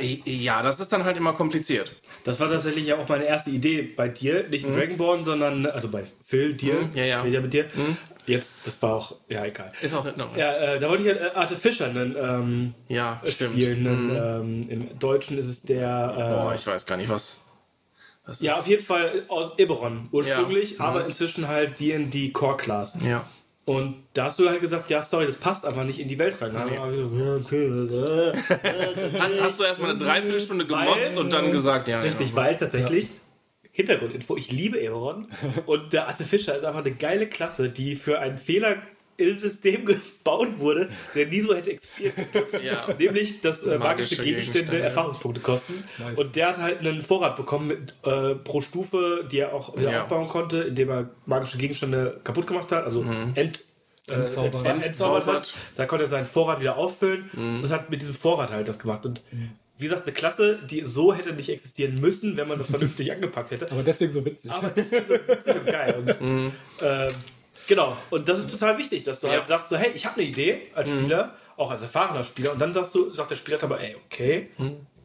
äh, 0.00 0.22
ja, 0.24 0.62
das 0.62 0.80
ist 0.80 0.92
dann 0.92 1.04
halt 1.04 1.18
immer 1.18 1.34
kompliziert. 1.34 1.92
Das 2.24 2.40
war 2.40 2.48
tatsächlich 2.48 2.86
ja 2.86 2.96
auch 2.96 3.08
meine 3.08 3.24
erste 3.24 3.50
Idee 3.50 3.82
bei 3.82 4.08
dir. 4.08 4.48
Nicht 4.48 4.64
ein 4.64 4.72
Dragonborn, 4.72 5.26
sondern, 5.26 5.66
also 5.66 5.88
bei 5.88 6.04
Phil, 6.26 6.54
dir. 6.54 6.74
Mhm, 6.74 6.90
ja, 6.94 7.04
ja. 7.04 7.20
Rede 7.20 7.42
mit 7.42 7.52
dir. 7.52 7.66
Jetzt, 8.26 8.66
das 8.66 8.80
war 8.82 8.94
auch, 8.94 9.16
ja, 9.28 9.44
egal. 9.44 9.70
Ist 9.82 9.92
auch 9.94 10.04
in 10.04 10.10
Ordnung. 10.12 10.30
Ja, 10.36 10.52
äh, 10.54 10.78
da 10.80 10.88
wollte 10.88 11.02
ich 11.02 11.08
ja 11.08 11.14
äh, 11.26 11.30
Artificial 11.34 11.90
einen, 11.90 12.16
ähm, 12.16 12.74
Ja, 12.88 13.20
stimmt. 13.26 13.54
spielen. 13.62 13.86
Einen, 13.86 14.62
ähm, 14.64 14.70
Im 14.70 14.98
Deutschen 14.98 15.36
ist 15.38 15.48
es 15.48 15.62
der. 15.62 16.14
Äh, 16.16 16.34
Boah, 16.42 16.54
ich 16.54 16.66
weiß 16.66 16.86
gar 16.86 16.96
nicht, 16.96 17.10
was. 17.10 17.40
was 18.24 18.40
ja, 18.40 18.52
ist. 18.52 18.60
auf 18.60 18.66
jeden 18.66 18.82
Fall 18.84 19.24
aus 19.28 19.58
Eberron 19.58 20.08
ursprünglich, 20.10 20.78
Ja. 20.78 20.84
Mhm. 20.84 20.88
aber 20.90 21.04
inzwischen 21.06 21.48
halt 21.48 21.78
D&D 21.80 22.30
Core 22.30 22.56
Class. 22.56 22.98
Ja. 23.04 23.24
Und 23.66 23.96
da 24.12 24.24
hast 24.24 24.38
du 24.38 24.46
halt 24.48 24.60
gesagt, 24.60 24.90
ja, 24.90 25.00
sorry, 25.00 25.26
das 25.26 25.38
passt 25.38 25.64
einfach 25.64 25.84
nicht 25.84 25.98
in 25.98 26.06
die 26.08 26.18
Welt 26.18 26.36
rein. 26.40 26.52
Ja, 26.54 26.84
okay, 27.36 27.64
äh, 27.66 28.32
Hast, 29.18 29.40
hast 29.40 29.60
du 29.60 29.64
erstmal 29.64 29.90
eine 29.90 29.98
Dreiviertelstunde 29.98 30.66
gemotzt 30.66 31.16
Weil- 31.16 31.22
und 31.24 31.30
dann 31.30 31.50
gesagt, 31.50 31.88
ja. 31.88 32.00
Richtig, 32.00 32.28
ja. 32.30 32.36
weil 32.36 32.56
tatsächlich, 32.58 33.08
Hintergrundinfo, 33.76 34.36
ich 34.36 34.50
liebe 34.52 34.78
Eberron 34.78 35.26
und 35.66 35.92
der 35.92 36.06
Artificial 36.08 36.56
ist 36.58 36.64
einfach 36.64 36.80
eine 36.84 36.94
geile 36.94 37.26
Klasse, 37.26 37.68
die 37.70 37.96
für 37.96 38.20
einen 38.20 38.38
Fehler 38.38 38.76
im 39.16 39.38
System 39.38 39.84
gebaut 39.86 40.58
wurde, 40.58 40.88
der 41.14 41.26
nie 41.26 41.40
so 41.40 41.54
hätte 41.54 41.70
existiert. 41.72 42.14
Ja. 42.64 42.86
Nämlich, 42.98 43.40
dass 43.40 43.62
äh, 43.64 43.78
magische, 43.78 43.78
Magische 43.78 44.16
Gegenstände, 44.22 44.32
Gegenstände. 44.58 44.78
Erfahrungspunkte 44.84 45.40
kosten. 45.40 45.84
Nice. 45.98 46.18
Und 46.18 46.34
der 46.36 46.48
hat 46.48 46.58
halt 46.58 46.78
einen 46.80 47.02
Vorrat 47.02 47.36
bekommen 47.36 47.66
mit, 47.68 47.94
äh, 48.04 48.34
pro 48.36 48.60
Stufe, 48.60 49.26
die 49.30 49.38
er 49.40 49.52
auch 49.52 49.76
wieder 49.76 49.90
Ja. 49.92 50.02
aufbauen 50.02 50.28
konnte, 50.28 50.62
indem 50.62 50.90
er 50.90 51.10
magische 51.26 51.58
Gegenstände 51.58 52.20
kaputt 52.24 52.46
gemacht 52.46 52.70
hat, 52.72 52.84
also 52.84 53.04
ent, 53.34 53.64
äh, 54.08 54.14
Entzaubert. 54.14 54.66
entzaubert 54.66 55.26
hat. 55.26 55.54
Da 55.76 55.86
konnte 55.86 56.04
er 56.04 56.08
seinen 56.08 56.26
Vorrat 56.26 56.60
wieder 56.60 56.76
auffüllen 56.76 57.30
und 57.62 57.68
hat 57.70 57.90
mit 57.90 58.02
diesem 58.02 58.14
Vorrat 58.14 58.50
halt 58.50 58.66
das 58.68 58.78
gemacht. 58.78 59.04
Und 59.06 59.22
wie 59.76 59.84
gesagt, 59.86 60.04
eine 60.06 60.12
Klasse, 60.14 60.58
die 60.70 60.82
so 60.82 61.12
hätte 61.14 61.32
nicht 61.32 61.48
existieren 61.48 62.00
müssen, 62.00 62.36
wenn 62.36 62.46
man 62.48 62.58
das 62.58 62.70
vernünftig 62.70 63.10
angepackt 63.12 63.50
hätte. 63.50 63.70
Aber 63.72 63.82
deswegen 63.82 64.12
so 64.12 64.24
witzig. 64.24 64.50
Aber 64.50 64.74
ist 64.76 64.90
so 64.90 65.14
witzig 65.14 65.54
und 65.56 65.66
geil. 65.66 65.94
Und, 65.98 66.52
ähm, 66.82 67.12
genau, 67.66 67.96
und 68.10 68.28
das 68.28 68.38
ist 68.40 68.50
total 68.50 68.78
wichtig, 68.78 69.02
dass 69.02 69.20
du 69.20 69.26
Ja. 69.26 69.34
halt 69.34 69.46
sagst, 69.46 69.68
so, 69.70 69.76
hey, 69.76 69.90
ich 69.94 70.06
habe 70.06 70.20
eine 70.20 70.28
Idee 70.28 70.62
als 70.74 70.90
Spieler, 70.90 71.36
auch 71.56 71.70
als 71.70 71.82
erfahrener 71.82 72.24
Spieler, 72.24 72.52
und 72.52 72.58
dann 72.60 72.72
sagst 72.72 72.94
du, 72.94 73.12
sagt 73.12 73.30
der 73.30 73.36
Spieler 73.36 73.62
aber, 73.62 73.80
ey, 73.80 73.96
okay, 74.06 74.48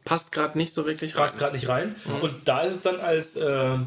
Passt 0.05 0.32
gerade 0.32 0.58
nicht 0.58 0.73
so 0.73 0.86
wirklich 0.88 1.15
rein. 1.15 1.23
passt 1.23 1.38
gerade 1.38 1.55
nicht 1.55 1.67
rein. 1.67 1.95
Und 2.21 2.47
da 2.47 2.62
ist 2.62 2.73
es 2.75 2.82
dann 2.82 2.99
als, 2.99 3.36
ähm, 3.36 3.86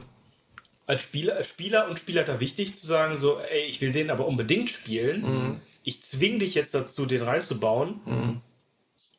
als 0.87 1.03
Spieler, 1.03 1.37
als 1.37 1.49
Spieler 1.49 1.89
und 1.89 1.99
Spielleiter 1.99 2.39
wichtig 2.39 2.77
zu 2.77 2.87
sagen, 2.87 3.17
so, 3.17 3.39
ey, 3.41 3.63
ich 3.65 3.81
will 3.81 3.91
den 3.93 4.11
aber 4.11 4.27
unbedingt 4.27 4.71
spielen. 4.71 5.61
Ich 5.85 6.03
zwing 6.05 6.39
dich 6.39 6.55
jetzt 6.55 6.75
dazu, 6.75 7.07
den 7.07 7.23
reinzubauen. 7.23 8.41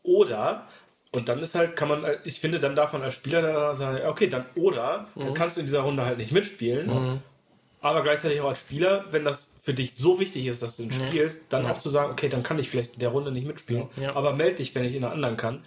Oder, 0.03 0.67
und 1.13 1.29
dann 1.29 1.39
ist 1.39 1.55
halt, 1.55 1.75
kann 1.77 1.87
man, 1.87 2.05
ich 2.25 2.39
finde, 2.41 2.59
dann 2.59 2.75
darf 2.75 2.91
man 2.91 3.01
als 3.03 3.13
Spieler 3.15 3.41
da 3.41 3.75
sagen, 3.75 4.05
okay, 4.07 4.27
dann 4.27 4.45
oder, 4.55 5.07
dann 5.15 5.33
kannst 5.33 5.55
du 5.55 5.61
in 5.61 5.67
dieser 5.67 5.81
Runde 5.81 6.05
halt 6.05 6.17
nicht 6.17 6.31
mitspielen. 6.33 7.21
aber 7.81 8.01
gleichzeitig 8.03 8.39
auch 8.41 8.49
als 8.49 8.59
Spieler, 8.59 9.05
wenn 9.11 9.23
das 9.25 9.47
für 9.61 9.73
dich 9.73 9.93
so 9.95 10.19
wichtig 10.19 10.47
ist, 10.47 10.61
dass 10.63 10.77
du 10.77 10.83
ihn 10.83 10.91
spielst, 10.91 11.45
dann 11.49 11.65
auch 11.65 11.79
zu 11.79 11.89
sagen, 11.89 12.11
okay, 12.11 12.29
dann 12.29 12.41
kann 12.43 12.57
ich 12.59 12.69
vielleicht 12.69 12.93
in 12.95 12.99
der 12.99 13.09
Runde 13.09 13.31
nicht 13.31 13.47
mitspielen, 13.47 13.87
Ja. 13.97 14.15
aber 14.15 14.33
melde 14.33 14.55
dich, 14.55 14.73
wenn 14.75 14.83
ich 14.85 14.95
in 14.95 15.03
einer 15.03 15.13
anderen 15.13 15.37
kann. 15.37 15.63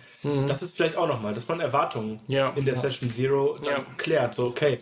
Das 0.48 0.62
ist 0.62 0.76
vielleicht 0.76 0.96
auch 0.96 1.06
nochmal, 1.06 1.32
dass 1.34 1.46
man 1.48 1.60
Erwartungen 1.60 2.20
Ja. 2.26 2.52
in 2.56 2.64
der 2.64 2.74
Session 2.74 3.10
Zero 3.12 3.56
Ja. 3.64 3.84
klärt. 3.96 4.34
So, 4.34 4.46
okay, 4.46 4.80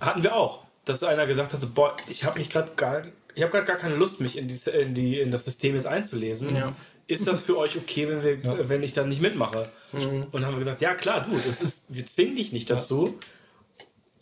hatten 0.00 0.22
wir 0.22 0.34
auch, 0.36 0.64
dass 0.84 1.02
einer 1.02 1.26
gesagt 1.26 1.52
hat, 1.52 1.60
so, 1.60 1.68
boah, 1.70 1.96
ich 2.08 2.24
habe 2.24 2.38
mich 2.38 2.50
gerade 2.50 2.72
gar, 2.76 3.02
ich 3.34 3.42
habe 3.42 3.52
gerade 3.52 3.66
gar 3.66 3.76
keine 3.76 3.96
Lust, 3.96 4.20
mich 4.20 4.36
in, 4.38 4.48
die, 4.48 4.58
in, 4.70 4.94
die, 4.94 5.20
in 5.20 5.30
das 5.30 5.44
System 5.46 5.74
jetzt 5.74 5.86
einzulesen. 5.86 6.74
Ja. 7.10 7.16
Ist 7.16 7.26
das 7.26 7.42
für 7.42 7.58
euch 7.58 7.76
okay, 7.76 8.08
wenn, 8.08 8.22
wir, 8.22 8.68
wenn 8.68 8.82
ich 8.82 8.92
dann 8.94 9.08
nicht 9.08 9.20
mitmache? 9.20 9.68
Mhm. 9.92 10.22
Und 10.32 10.46
haben 10.46 10.54
wir 10.54 10.60
gesagt, 10.60 10.80
ja 10.82 10.94
klar, 10.94 11.22
du, 11.22 11.30
das 11.46 11.60
ist, 11.62 11.94
wir 11.94 12.06
zwingen 12.06 12.36
dich 12.36 12.52
nicht 12.52 12.70
dazu. 12.70 13.14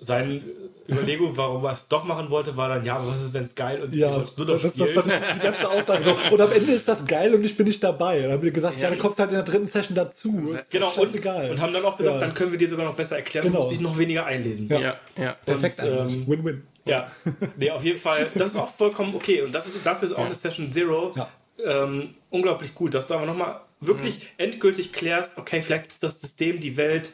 Seine 0.00 0.40
Überlegung, 0.88 1.36
warum 1.36 1.64
er 1.64 1.72
es 1.72 1.88
doch 1.88 2.04
machen 2.04 2.30
wollte, 2.30 2.56
war 2.56 2.68
dann, 2.68 2.84
ja, 2.84 2.96
aber 2.98 3.08
was 3.08 3.20
ist, 3.20 3.34
wenn 3.34 3.42
es 3.42 3.56
geil 3.56 3.82
und 3.82 3.92
Ja, 3.96 4.24
du 4.36 4.44
doch 4.44 4.62
das, 4.62 4.76
das 4.76 4.92
fand 4.92 5.08
ich 5.08 5.14
die 5.34 5.38
beste 5.40 5.68
Aussage. 5.68 6.04
So. 6.04 6.16
Und 6.30 6.40
am 6.40 6.52
Ende 6.52 6.72
ist 6.72 6.86
das 6.86 7.04
geil 7.04 7.34
und 7.34 7.42
ich 7.42 7.56
bin 7.56 7.66
nicht 7.66 7.82
dabei. 7.82 8.20
Dann 8.20 8.30
haben 8.30 8.42
wir 8.42 8.52
gesagt, 8.52 8.80
ja, 8.80 8.90
dann 8.90 8.98
kommst 9.00 9.18
du 9.18 9.22
halt 9.22 9.32
in 9.32 9.36
der 9.38 9.44
dritten 9.44 9.66
Session 9.66 9.96
dazu. 9.96 10.38
Ist 10.54 10.70
Genau, 10.70 10.92
und, 10.96 11.12
und 11.12 11.60
haben 11.60 11.72
dann 11.72 11.84
auch 11.84 11.96
gesagt, 11.96 12.14
Ja. 12.14 12.20
dann 12.20 12.32
können 12.32 12.52
wir 12.52 12.58
dir 12.58 12.68
sogar 12.68 12.86
noch 12.86 12.94
besser 12.94 13.16
erklären, 13.16 13.46
Genau. 13.46 13.56
du 13.56 13.62
musst 13.64 13.72
dich 13.72 13.80
noch 13.80 13.98
weniger 13.98 14.24
einlesen. 14.24 14.68
Ja. 14.68 14.78
Ja, 14.80 14.96
ja. 15.16 15.32
Perfekt 15.44 15.82
und, 15.82 15.88
ähm, 15.88 16.24
Win-win. 16.28 16.62
Ja, 16.84 17.08
nee, 17.56 17.70
auf 17.70 17.82
jeden 17.82 17.98
Fall, 18.00 18.28
das 18.34 18.50
ist 18.50 18.56
auch 18.56 18.72
vollkommen 18.72 19.14
okay. 19.16 19.42
Und 19.42 19.52
das 19.52 19.66
ist, 19.66 19.84
dafür 19.84 20.08
ist 20.10 20.14
auch 20.14 20.24
eine 20.24 20.34
Session 20.36 20.70
Zero 20.70 21.12
Ja. 21.16 21.28
Ähm, 21.64 22.14
unglaublich 22.30 22.74
gut, 22.74 22.94
dass 22.94 23.06
du 23.06 23.14
aber 23.14 23.26
nochmal 23.26 23.60
wirklich 23.80 24.18
Mhm. 24.18 24.24
endgültig 24.38 24.92
klärst, 24.92 25.38
okay, 25.38 25.62
vielleicht 25.62 25.86
ist 25.86 26.02
das 26.02 26.20
System, 26.20 26.58
die 26.60 26.76
Welt 26.76 27.12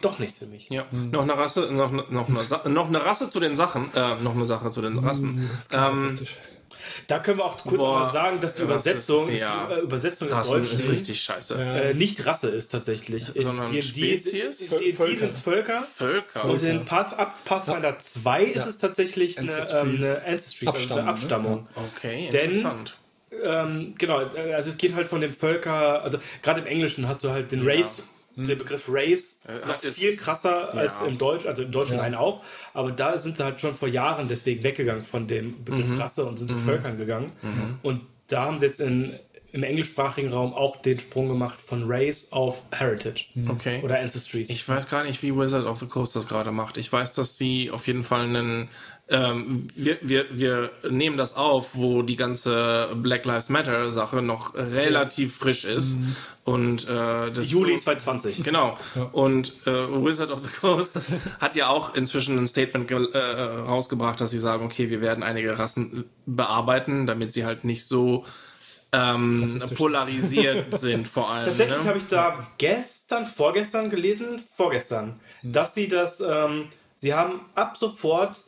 doch 0.00 0.18
nichts 0.18 0.38
für 0.38 0.46
mich. 0.46 0.68
Ja, 0.70 0.86
noch 0.92 1.22
eine 1.22 1.36
Rasse, 1.36 1.70
noch, 1.72 1.92
noch, 2.10 2.28
eine, 2.28 2.40
Sa- 2.40 2.66
noch 2.68 2.88
eine 2.88 3.04
Rasse 3.04 3.28
zu 3.28 3.38
den 3.40 3.54
Sachen, 3.54 3.92
äh, 3.94 4.14
noch 4.22 4.34
eine 4.34 4.46
Sache 4.46 4.70
zu 4.70 4.80
den 4.80 4.98
Rassen. 4.98 5.48
Ähm. 5.72 6.18
Da 7.06 7.18
können 7.18 7.38
wir 7.38 7.44
auch 7.44 7.56
kurz 7.58 7.76
Boah, 7.78 8.00
mal 8.00 8.10
sagen, 8.12 8.40
dass 8.40 8.54
die 8.54 8.62
Übersetzung, 8.62 9.30
ja. 9.30 9.66
die, 9.68 9.74
äh, 9.74 9.80
Übersetzung 9.80 10.28
in 10.28 10.34
Rassen 10.34 10.52
Deutsch 10.54 10.72
ist 10.72 10.88
richtig 10.88 11.20
scheiße. 11.22 11.54
äh, 11.62 11.94
nicht 11.94 12.24
Rasse 12.26 12.48
ist 12.48 12.68
tatsächlich. 12.68 13.34
In 13.36 13.42
Sondern 13.42 13.66
D&D 13.66 13.82
Spezies? 13.82 14.70
D&D 14.70 14.92
Völker. 14.94 15.18
sind 15.20 15.28
es 15.30 15.40
Völker. 15.40 15.80
Völker. 15.82 16.44
Und 16.46 16.62
in 16.62 16.84
Path, 16.84 17.16
Pathfinder 17.44 17.98
2 17.98 18.44
ist 18.44 18.66
es 18.66 18.78
tatsächlich 18.78 19.38
eine, 19.38 19.50
ähm, 19.50 19.56
Ancestries. 19.58 20.04
eine 20.04 20.26
Ancestry, 20.26 20.66
also 20.66 20.78
Abstammung, 20.78 20.98
eine 20.98 21.04
ne? 21.04 21.10
Abstammung. 21.12 21.68
Okay, 21.96 22.28
Denn- 22.32 22.44
interessant. 22.50 22.96
Ähm, 23.42 23.94
genau, 23.96 24.18
also 24.18 24.68
es 24.70 24.76
geht 24.76 24.94
halt 24.94 25.06
von 25.06 25.20
dem 25.20 25.32
Völker, 25.34 26.02
also 26.02 26.18
gerade 26.42 26.60
im 26.60 26.66
Englischen 26.66 27.06
hast 27.08 27.22
du 27.24 27.30
halt 27.30 27.52
den 27.52 27.62
Race, 27.66 28.08
den 28.36 28.58
Begriff 28.58 28.86
Race 28.88 29.40
Äh, 29.46 29.66
noch 29.66 29.82
ist- 29.82 29.98
viel 29.98 30.16
krasser 30.16 30.74
als 30.74 31.00
ja. 31.02 31.06
im 31.08 31.18
Deutsch, 31.18 31.46
also 31.46 31.62
im 31.62 31.70
Deutschen 31.70 31.96
nein 31.98 32.14
auch, 32.14 32.42
aber 32.74 32.90
da 32.90 33.18
sind 33.18 33.36
sie 33.36 33.44
halt 33.44 33.60
schon 33.60 33.74
vor 33.74 33.88
Jahren 33.88 34.28
deswegen 34.28 34.62
weggegangen 34.64 35.02
von 35.04 35.28
dem 35.28 35.64
Begriff 35.64 35.86
Mhm. 35.86 36.00
Rasse 36.00 36.24
und 36.24 36.38
sind 36.38 36.50
zu 36.50 36.56
Völkern 36.56 36.96
gegangen. 36.96 37.32
Und 37.82 38.02
da 38.28 38.42
haben 38.42 38.58
sie 38.58 38.66
jetzt 38.66 38.80
in, 38.80 39.14
im 39.52 39.62
englischsprachigen 39.64 40.32
Raum 40.32 40.54
auch 40.54 40.76
den 40.76 41.00
Sprung 41.00 41.28
gemacht 41.28 41.58
von 41.58 41.84
Race 41.90 42.28
auf 42.30 42.62
Heritage 42.72 43.26
Okay. 43.48 43.80
oder 43.82 43.98
Ancestries. 43.98 44.48
Ich 44.50 44.68
weiß 44.68 44.88
gar 44.88 45.02
nicht, 45.04 45.22
wie 45.22 45.34
Wizard 45.36 45.66
of 45.66 45.78
the 45.80 45.86
Coast 45.86 46.14
das 46.16 46.28
gerade 46.28 46.52
macht. 46.52 46.76
Ich 46.78 46.92
weiß, 46.92 47.12
dass 47.14 47.36
sie 47.36 47.70
auf 47.70 47.86
jeden 47.88 48.04
Fall 48.04 48.22
einen. 48.22 48.68
Ähm, 49.10 49.66
wir, 49.74 49.98
wir, 50.02 50.26
wir 50.30 50.70
nehmen 50.88 51.16
das 51.16 51.36
auf, 51.36 51.74
wo 51.74 52.02
die 52.02 52.16
ganze 52.16 52.90
Black 52.94 53.24
Lives 53.24 53.48
Matter 53.48 53.90
Sache 53.90 54.22
noch 54.22 54.54
relativ 54.54 55.36
frisch 55.36 55.64
ist. 55.64 55.98
Und 56.44 56.88
äh, 56.88 57.30
das 57.30 57.50
Juli 57.50 57.78
2020. 57.78 58.44
Genau. 58.50 58.76
Und 59.12 59.54
äh, 59.66 59.70
Wizard 59.70 60.30
of 60.30 60.40
the 60.42 60.50
Coast 60.60 60.98
hat 61.40 61.56
ja 61.56 61.68
auch 61.68 61.94
inzwischen 61.94 62.38
ein 62.38 62.46
Statement 62.46 62.90
äh, 62.90 63.18
rausgebracht, 63.18 64.20
dass 64.20 64.30
sie 64.30 64.38
sagen, 64.38 64.64
okay, 64.64 64.90
wir 64.90 65.00
werden 65.00 65.22
einige 65.22 65.58
Rassen 65.58 66.04
bearbeiten, 66.26 67.06
damit 67.06 67.32
sie 67.32 67.44
halt 67.44 67.64
nicht 67.64 67.86
so 67.86 68.24
ähm, 68.92 69.60
polarisiert 69.76 70.74
sind 70.80 71.06
vor 71.06 71.30
allem. 71.30 71.46
Tatsächlich 71.46 71.78
ne? 71.78 71.84
habe 71.84 71.98
ich 71.98 72.06
da 72.06 72.46
gestern, 72.58 73.26
vorgestern 73.26 73.90
gelesen, 73.90 74.42
vorgestern, 74.56 75.20
Hm. 75.42 75.52
dass 75.52 75.74
sie 75.74 75.88
das, 75.88 76.20
ähm, 76.20 76.68
sie 76.96 77.14
haben 77.14 77.40
ab 77.54 77.76
sofort 77.78 78.40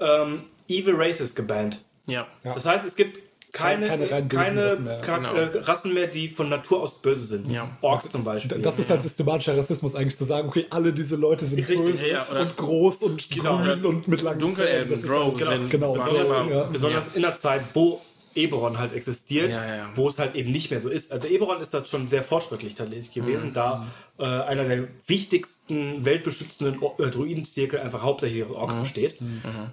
ähm, 0.00 0.42
Evil 0.68 0.94
Races 0.96 1.34
gebannt. 1.34 1.82
Ja. 2.06 2.26
Das 2.42 2.66
heißt, 2.66 2.84
es 2.86 2.96
gibt 2.96 3.18
keine, 3.52 3.86
Keine 3.86 4.06
bösen 4.06 4.28
keine 4.28 4.66
Rassen 4.66 4.84
mehr. 4.84 5.00
Genau. 5.00 5.32
äh, 5.32 5.58
Rassen 5.58 5.94
mehr, 5.94 6.08
die 6.08 6.28
von 6.28 6.48
Natur 6.48 6.82
aus 6.82 7.00
böse 7.00 7.24
sind. 7.24 7.48
Ja. 7.48 7.70
Orks 7.82 8.10
zum 8.10 8.24
Beispiel. 8.24 8.58
Das 8.58 8.80
ist 8.80 8.90
halt 8.90 9.02
systematischer 9.04 9.56
Rassismus 9.56 9.94
eigentlich 9.94 10.16
zu 10.16 10.24
sagen, 10.24 10.48
okay, 10.48 10.66
alle 10.70 10.92
diese 10.92 11.14
Leute 11.14 11.44
sind 11.46 11.60
Richtig, 11.60 11.78
böse 11.78 12.10
ja, 12.10 12.24
und 12.24 12.56
groß 12.56 13.04
und 13.04 13.30
Genau, 13.30 13.58
grün 13.58 13.84
und 13.84 14.08
mit 14.08 14.22
langen 14.22 14.40
Dunkelelben, 14.40 14.88
Zähnen. 14.88 14.90
Das 14.90 15.00
ist 15.04 15.08
Drow 15.08 15.48
halt, 15.48 15.60
sind- 15.60 15.70
genau, 15.70 15.96
waren 15.96 16.10
besonders, 16.10 16.50
ja. 16.50 16.64
besonders 16.64 17.04
in 17.14 17.22
der 17.22 17.36
Zeit, 17.36 17.62
wo 17.74 18.00
Eberron 18.36 18.78
halt 18.78 18.92
existiert, 18.92 19.52
Ja, 19.52 19.76
ja. 19.76 19.90
wo 19.94 20.08
es 20.08 20.18
halt 20.18 20.34
eben 20.34 20.50
nicht 20.52 20.70
mehr 20.70 20.80
so 20.80 20.88
ist. 20.88 21.12
Also 21.12 21.26
Eberron 21.28 21.60
ist 21.60 21.72
das 21.74 21.88
schon 21.88 22.08
sehr 22.08 22.22
fortschrittlich 22.22 22.74
tatsächlich 22.74 23.12
gewesen, 23.12 23.50
Mhm. 23.50 23.54
da 23.54 23.86
äh, 24.18 24.24
einer 24.24 24.64
der 24.64 24.88
wichtigsten 25.06 26.04
weltbeschützenden 26.04 26.80
äh, 26.98 27.10
Druidenzirkel 27.10 27.80
einfach 27.80 28.02
hauptsächlich 28.02 28.42
aus 28.44 28.50
Mhm. 28.50 28.56
Orks 28.56 28.74
besteht. 28.76 29.18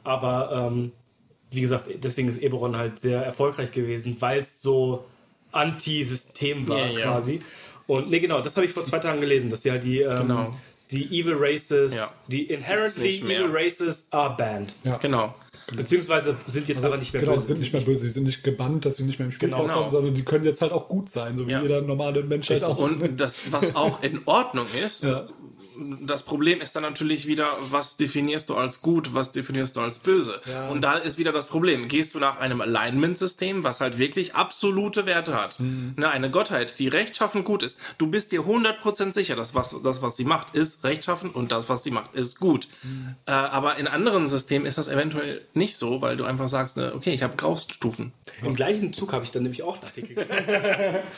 Aber 0.04 0.70
ähm, 0.72 0.92
wie 1.52 1.62
gesagt, 1.62 1.86
deswegen 2.04 2.28
ist 2.30 2.42
Eberron 2.42 2.76
halt 2.78 3.00
sehr 3.00 3.22
erfolgreich 3.24 3.72
gewesen, 3.72 4.18
weil 4.20 4.40
es 4.40 4.62
so 4.62 5.06
Anti-System 5.52 6.68
war 6.68 6.78
Ja, 6.78 6.88
ja. 6.88 7.06
quasi. 7.12 7.42
Und 7.88 8.10
nee, 8.10 8.20
genau, 8.20 8.42
das 8.42 8.56
habe 8.56 8.66
ich 8.66 8.72
vor 8.72 8.86
zwei 8.86 9.00
Tagen 9.00 9.22
gelesen, 9.22 9.50
dass 9.50 9.62
die 9.62 9.72
halt 9.72 9.84
die, 9.84 10.02
ähm, 10.02 10.22
Genau. 10.22 10.56
die 10.92 11.06
Evil 11.20 11.36
Races, 11.38 11.96
Ja. 11.96 12.08
die 12.28 12.44
inherently. 12.44 13.18
Evil 13.20 13.50
Races 13.52 14.08
are 14.12 14.36
banned. 14.38 14.76
Genau. 15.02 15.34
Beziehungsweise 15.76 16.36
sind 16.48 16.68
jetzt 16.68 16.84
aber 16.84 16.98
nicht 16.98 17.14
mehr 17.14 17.22
Genau, 17.22 17.34
böse. 17.36 17.46
sie 17.48 17.54
sind 17.54 17.60
nicht 17.62 17.74
mehr 17.74 17.82
böse, 17.84 18.02
sie 18.04 18.10
sind 18.10 18.24
nicht 18.26 18.44
gebannt, 18.44 18.86
dass 18.86 18.98
sie 18.98 19.04
nicht 19.04 19.20
mehr 19.20 19.28
im 19.28 19.32
Spiel 19.32 19.48
Genau. 19.50 19.60
vorkommen, 19.60 19.78
Genau. 19.80 19.90
sondern 19.90 20.14
die 20.14 20.24
können 20.24 20.44
jetzt 20.46 20.62
halt 20.62 20.72
auch 20.72 20.88
gut 20.90 21.10
sein, 21.10 21.38
so 21.38 21.48
wie 21.48 21.52
Ja. 21.52 21.62
jeder 21.62 21.82
normale 21.82 22.24
Mensch 22.24 22.50
halt 22.50 22.64
auch. 22.64 22.78
Und 22.78 23.20
das, 23.20 23.52
was 23.52 23.76
auch 23.76 24.04
in 24.04 24.22
Ordnung 24.26 24.66
ist, 24.84 25.04
Ja. 25.04 25.28
Das 26.02 26.24
Problem 26.24 26.62
ist 26.62 26.76
dann 26.76 26.84
natürlich 26.84 27.28
wieder, 27.28 27.48
was 27.60 27.98
definierst 27.98 28.50
du 28.50 28.56
als 28.56 28.82
gut, 28.82 29.14
was 29.14 29.32
definierst 29.32 29.76
du 29.76 29.82
als 29.82 29.98
böse? 30.00 30.40
Ja. 30.50 30.70
Und 30.70 30.82
da 30.82 30.96
ist 30.98 31.18
wieder 31.18 31.32
das 31.32 31.48
Problem. 31.48 31.88
Gehst 31.88 32.14
du 32.16 32.20
nach 32.20 32.40
einem 32.40 32.62
Alignment-System, 32.62 33.64
was 33.64 33.82
halt 33.82 33.98
wirklich 33.98 34.36
absolute 34.36 35.06
Werte 35.06 35.34
hat, 35.36 35.60
Mhm. 35.60 35.94
ne, 35.98 36.10
eine 36.10 36.30
Gottheit, 36.32 36.80
die 36.80 36.88
rechtschaffen 36.88 37.44
gut 37.44 37.64
ist, 37.64 37.80
du 37.98 38.08
bist 38.08 38.32
dir 38.32 38.42
100% 38.46 39.14
sicher, 39.14 39.36
dass 39.36 39.56
was, 39.56 39.76
das, 39.84 40.02
was 40.02 40.18
sie 40.18 40.26
macht, 40.26 40.56
ist 40.56 40.84
rechtschaffen 40.84 41.32
und 41.32 41.52
das, 41.52 41.70
was 41.70 41.84
sie 41.84 41.92
macht, 41.92 42.16
ist 42.16 42.40
gut. 42.40 42.68
Mhm. 42.84 43.16
Äh, 43.26 43.32
aber 43.32 43.78
in 43.78 43.88
anderen 43.88 44.28
Systemen 44.28 44.66
ist 44.68 44.78
das 44.78 44.88
eventuell 44.88 45.42
nicht 45.54 45.78
so, 45.78 46.02
weil 46.02 46.18
du 46.18 46.24
einfach 46.26 46.48
sagst, 46.48 46.78
ne, 46.78 46.94
okay, 46.96 47.14
ich 47.14 47.24
habe 47.24 47.36
Graustufen. 47.38 48.14
Im 48.44 48.56
gleichen 48.56 48.94
Zug 48.94 49.14
habe 49.14 49.24
ich 49.24 49.32
dann 49.32 49.44
nämlich 49.44 49.64
auch 49.64 49.82
Artikel 49.82 50.16
gelesen. 50.16 50.32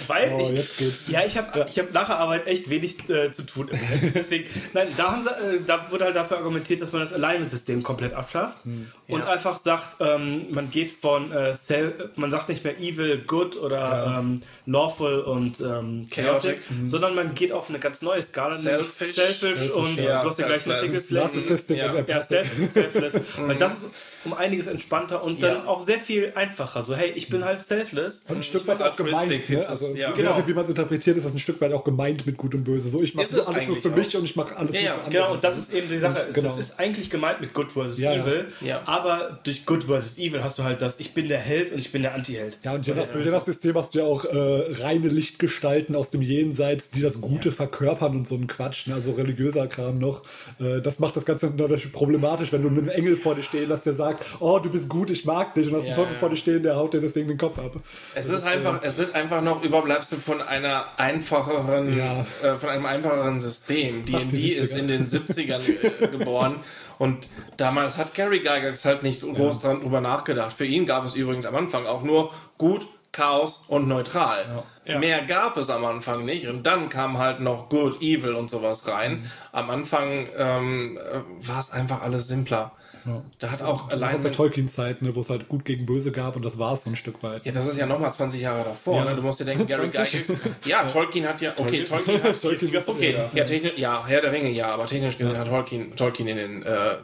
Weil 0.07 0.33
Oh, 0.33 0.39
ich, 0.41 0.57
jetzt 0.57 0.77
geht's. 0.77 1.07
Ja, 1.09 1.23
ich 1.25 1.37
habe 1.37 1.65
ich 1.69 1.77
hab 1.79 1.91
nach 1.93 2.07
der 2.07 2.17
Arbeit 2.19 2.47
echt 2.47 2.69
wenig 2.69 3.09
äh, 3.09 3.31
zu 3.31 3.43
tun. 3.45 3.69
Deswegen, 4.13 4.45
nein, 4.73 4.87
da, 4.97 5.11
haben 5.11 5.23
sie, 5.23 5.29
äh, 5.29 5.59
da 5.65 5.87
wurde 5.91 6.05
halt 6.05 6.15
dafür 6.15 6.37
argumentiert, 6.37 6.81
dass 6.81 6.91
man 6.91 7.01
das 7.01 7.13
Alignment-System 7.13 7.83
komplett 7.83 8.13
abschafft 8.13 8.63
Hm. 8.65 8.87
und 9.07 9.21
einfach 9.23 9.59
sagt, 9.59 9.95
ähm, 9.99 10.47
man 10.51 10.69
geht 10.71 10.91
von 10.91 11.31
äh, 11.31 11.53
Sel 11.55 12.11
man 12.15 12.31
sagt 12.31 12.49
nicht 12.49 12.63
mehr 12.63 12.79
evil, 12.79 13.23
good 13.25 13.55
oder 13.57 14.17
ähm, 14.19 14.41
lawful 14.65 15.19
und 15.21 15.59
ähm, 15.61 16.07
chaotic, 16.09 16.61
Chaotic. 16.61 16.61
sondern 16.85 17.15
man 17.15 17.33
geht 17.35 17.51
auf 17.51 17.69
eine 17.69 17.79
ganz 17.79 18.01
neue 18.01 18.21
Skala, 18.23 18.55
nämlich 18.57 18.87
Selfish. 18.89 19.15
selfish 19.15 19.69
und 19.71 19.97
ja, 20.01 20.21
du 20.21 20.29
hast 20.29 20.39
den 20.39 20.45
gleichen 20.47 20.71
Artikel 20.71 20.99
selfless. 20.99 21.07
gelesen. 21.07 21.15
Narcissistic 21.15 21.77
Ja. 21.77 21.93
Ja, 22.07 22.21
self, 22.23 22.49
selfless. 22.69 23.19
Weil 23.37 23.55
das 23.57 23.83
ist 23.83 23.93
um 24.25 24.33
einiges 24.33 24.67
entspannter 24.67 25.23
und 25.23 25.43
dann 25.43 25.57
Ja. 25.63 25.65
auch 25.67 25.81
sehr 25.81 25.99
viel 25.99 26.31
einfacher. 26.35 26.81
So, 26.83 26.95
hey, 26.95 27.11
ich 27.15 27.27
bin 27.29 27.43
halt 27.43 27.61
selfless. 27.65 28.23
Und 28.29 28.37
ein 28.37 28.43
Stück 28.43 28.65
weit 28.67 28.81
auch 28.81 28.95
gemeint. 28.95 29.49
Ne? 29.49 29.67
Also, 29.67 29.95
ja. 29.95 30.11
Genau. 30.11 30.41
wie 30.47 30.53
man 30.53 30.63
es 30.63 30.69
interpretiert, 30.69 31.17
ist 31.17 31.25
das 31.25 31.33
ein 31.33 31.39
Stück 31.39 31.59
weit 31.61 31.73
auch 31.73 31.83
gemeint 31.83 32.25
mit 32.25 32.37
Gut 32.37 32.55
und 32.55 32.63
Böse. 32.63 32.89
So, 32.89 33.01
ich 33.01 33.15
mache 33.15 33.25
alles 33.45 33.67
nur 33.67 33.75
für 33.75 33.91
auch. 33.91 33.95
mich 33.95 34.15
und 34.15 34.23
ich 34.23 34.32
mache 34.35 34.55
alles 34.55 34.75
Ja, 34.75 34.81
nur 34.81 34.87
ja, 34.87 34.93
für 34.93 34.99
andere. 35.05 35.11
Genau, 35.21 35.33
und 35.33 35.43
das 35.43 35.57
ist 35.57 35.73
eben 35.73 35.89
die 35.89 35.97
Sache. 35.97 36.25
Und, 36.27 36.33
genau. 36.35 36.47
Das 36.47 36.57
ist 36.57 36.79
eigentlich 36.79 37.09
gemeint 37.09 37.41
mit 37.41 37.53
Good 37.53 37.71
versus 37.71 37.99
Ja. 37.99 38.13
Evil. 38.13 38.47
Ja. 38.61 38.81
Aber 38.85 39.39
durch 39.43 39.65
Good 39.65 39.85
versus 39.85 40.17
Evil 40.17 40.43
hast 40.43 40.59
du 40.59 40.63
halt 40.63 40.81
das, 40.81 40.99
ich 40.99 41.13
bin 41.13 41.27
der 41.29 41.39
Held 41.39 41.71
und 41.71 41.79
ich 41.79 41.91
bin 41.91 42.01
der 42.01 42.13
Anti-Held. 42.13 42.57
Ja, 42.63 42.73
und 42.73 42.85
je 42.87 42.93
nach, 42.93 43.07
je 43.13 43.31
nach 43.31 43.45
System 43.45 43.75
hast 43.75 43.93
du 43.95 43.99
ja 43.99 44.05
auch 44.05 44.25
äh, 44.25 44.73
reine 44.83 45.07
Lichtgestalten 45.07 45.95
aus 45.95 46.09
dem 46.09 46.21
Jenseits, 46.21 46.89
die 46.89 47.01
das 47.01 47.21
Gute 47.21 47.51
verkörpern 47.51 48.15
und 48.15 48.27
so 48.27 48.35
ein 48.35 48.47
Quatsch, 48.47 48.87
ne? 48.87 48.95
also 48.95 49.13
religiöser 49.13 49.67
Kram 49.67 49.97
noch. 49.99 50.23
Äh, 50.59 50.81
das 50.81 50.99
macht 50.99 51.15
das 51.15 51.25
Ganze 51.25 51.47
natürlich 51.47 51.91
problematisch, 51.91 52.51
wenn 52.51 52.61
du 52.63 52.69
einen 52.69 52.89
Engel 52.89 53.17
vor 53.17 53.35
dir 53.35 53.43
stehen 53.43 53.69
hast, 53.71 53.85
der 53.85 53.93
sagt, 53.93 54.25
oh, 54.39 54.59
du 54.59 54.69
bist 54.69 54.89
gut, 54.89 55.09
ich 55.09 55.25
mag 55.25 55.53
dich, 55.55 55.67
und 55.67 55.75
hast 55.75 55.85
einen 55.85 55.95
Teufel 55.95 56.13
ja. 56.13 56.19
vor 56.19 56.29
dir 56.29 56.37
stehen, 56.37 56.63
der 56.63 56.75
haut 56.75 56.93
dir 56.93 57.01
deswegen 57.01 57.27
den 57.27 57.37
Kopf 57.37 57.57
ab. 57.59 57.75
Es 58.15 58.27
Das 58.27 58.41
ist 58.41 58.47
einfach, 58.47 58.81
es 58.83 58.97
sind 58.97 59.15
einfach 59.15 59.41
noch 59.41 59.63
Überbleibsel 59.63 60.17
von 60.17 60.41
einer 60.41 60.85
einfacheren, 60.97 61.97
Ja. 61.97 62.25
äh, 62.43 62.57
von 62.57 62.69
einem 62.69 62.85
einfacheren 62.85 63.39
System. 63.39 64.05
D&D 64.05 64.22
die 64.29 64.53
ist 64.53 64.75
70er. 64.75 64.79
in 64.79 64.87
den 64.87 65.07
70ern 65.07 65.61
äh, 65.83 66.07
geboren 66.11 66.57
und 66.99 67.27
damals 67.57 67.97
hat 67.97 68.13
Gary 68.13 68.39
Gygax 68.39 68.85
halt 68.85 69.03
nicht 69.03 69.19
so 69.19 69.33
groß 69.33 69.61
dran 69.61 69.81
drüber 69.81 70.01
nachgedacht. 70.01 70.53
Für 70.53 70.65
ihn 70.65 70.85
gab 70.85 71.05
es 71.05 71.15
übrigens 71.15 71.45
am 71.45 71.55
Anfang 71.55 71.85
auch 71.85 72.03
nur 72.03 72.31
gut, 72.57 72.87
Chaos 73.13 73.63
und 73.67 73.87
neutral. 73.87 74.63
Ja. 74.85 74.97
Mehr 74.97 75.23
gab 75.25 75.55
es 75.57 75.69
am 75.69 75.85
Anfang 75.85 76.25
nicht 76.25 76.47
und 76.47 76.63
dann 76.65 76.89
kam 76.89 77.19
halt 77.19 77.41
noch 77.41 77.69
Good, 77.69 78.01
Evil 78.01 78.33
und 78.33 78.49
sowas 78.49 78.87
rein. 78.87 79.29
Am 79.51 79.69
Anfang 79.69 80.27
ähm, 80.35 80.97
äh, 80.97 81.47
war 81.47 81.59
es 81.59 81.71
einfach 81.71 82.01
alles 82.01 82.27
simpler. 82.27 82.71
Da 83.39 83.51
hat 83.51 83.61
auch 83.61 83.87
Aus 83.87 83.91
allein. 83.93 84.21
der 84.21 84.31
Tolkien-Zeit, 84.31 85.01
ne, 85.01 85.15
wo 85.15 85.19
es 85.19 85.29
halt 85.29 85.49
gut 85.49 85.65
gegen 85.65 85.85
böse 85.85 86.11
gab 86.11 86.35
und 86.35 86.43
das 86.45 86.57
war 86.59 86.73
es 86.73 86.83
so 86.83 86.89
ein 86.89 86.95
Stück 86.95 87.21
weit. 87.23 87.45
Ja, 87.45 87.51
das 87.51 87.67
ist 87.67 87.77
ja 87.77 87.85
nochmal 87.85 88.13
20 88.13 88.41
Jahre 88.41 88.63
davor. 88.63 88.97
Ja. 88.97 89.05
Ne? 89.09 89.15
Du 89.15 89.21
musst 89.21 89.39
dir 89.39 89.45
denken, 89.45 89.67
Gary 89.67 89.89
20? 89.91 90.25
Gygax. 90.27 90.41
Ja, 90.65 90.83
Tolkien 90.87 91.27
hat 91.27 91.41
ja. 91.41 91.53
Okay, 91.57 91.83
Tolkien 91.83 92.23
hat. 92.23 92.39
Tolkien 92.41 92.73
ist- 92.73 92.87
okay, 92.87 93.13
ja. 93.13 93.29
ja, 93.33 93.43
technisch, 93.43 93.73
ja, 93.77 94.03
Herr 94.07 94.21
der 94.21 94.31
Ringe, 94.31 94.49
ja, 94.51 94.73
aber 94.73 94.85
technisch 94.85 95.17
gesehen 95.17 95.37
hat 95.37 95.47
Tolkien, 95.47 95.95
Tolkien 95.95 96.27
in 96.27 96.37
den 96.37 96.63
äh, 96.63 96.97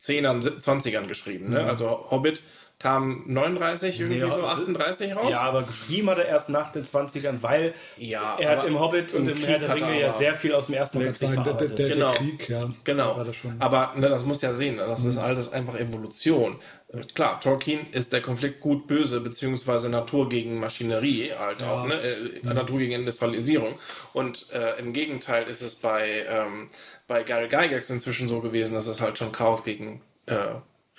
10ern, 0.00 0.42
20ern 0.60 1.06
geschrieben. 1.06 1.50
Ne? 1.50 1.64
Also 1.64 2.06
Hobbit 2.10 2.42
kam 2.82 3.22
39, 3.26 4.00
irgendwie 4.00 4.18
Ja, 4.20 4.28
so 4.28 4.44
also- 4.44 4.62
38 4.62 5.16
raus. 5.16 5.30
Ja, 5.30 5.40
aber 5.42 5.62
geschrieben 5.62 6.10
hat 6.10 6.18
er 6.18 6.26
erst 6.26 6.48
nach 6.48 6.72
den 6.72 6.84
20ern, 6.84 7.38
weil 7.42 7.74
Ja, 7.96 8.36
er 8.38 8.58
hat 8.58 8.66
im 8.66 8.78
Hobbit 8.78 9.14
und 9.14 9.28
im 9.28 9.36
im 9.36 9.42
Herr 9.44 9.58
der 9.58 9.68
er 9.68 9.74
Ringe 9.76 10.00
ja 10.00 10.10
sehr 10.10 10.34
viel 10.34 10.52
aus 10.54 10.66
dem 10.66 10.74
Ersten 10.74 11.00
Weltkrieg 11.00 11.30
sagen, 11.30 11.44
der, 11.44 11.54
der, 11.54 11.68
der, 11.68 11.88
Genau. 11.88 12.10
der 12.10 12.16
Krieg, 12.18 12.48
ja. 12.48 12.68
Genau. 12.84 13.16
War 13.16 13.24
das 13.24 13.36
schon. 13.36 13.54
Aber 13.60 13.92
ne, 13.96 14.08
das 14.08 14.24
muss 14.24 14.42
ja 14.42 14.52
sehen, 14.52 14.78
das 14.78 15.04
ist 15.04 15.18
alles 15.18 15.52
einfach 15.52 15.76
Evolution. 15.76 16.58
Klar, 17.14 17.40
Tolkien 17.40 17.86
ist 17.92 18.12
der 18.12 18.20
Konflikt 18.20 18.60
gut-böse, 18.60 19.20
beziehungsweise 19.20 19.88
Natur 19.88 20.28
gegen 20.28 20.60
Maschinerie, 20.60 21.30
halt 21.38 21.62
auch, 21.62 21.86
ne? 21.86 21.94
äh, 21.94 22.46
Natur 22.46 22.80
gegen 22.80 22.92
Industrialisierung. 22.92 23.78
Und 24.12 24.52
äh, 24.52 24.78
im 24.78 24.92
Gegenteil 24.92 25.48
ist 25.48 25.62
es 25.62 25.76
bei, 25.76 26.26
ähm, 26.28 26.68
bei 27.08 27.22
Gary 27.22 27.48
Gygax 27.48 27.88
inzwischen 27.88 28.28
so 28.28 28.40
gewesen, 28.40 28.74
dass 28.74 28.88
es 28.88 29.00
halt 29.00 29.16
schon 29.16 29.32
Chaos 29.32 29.64
gegen 29.64 30.02
äh, 30.26 30.34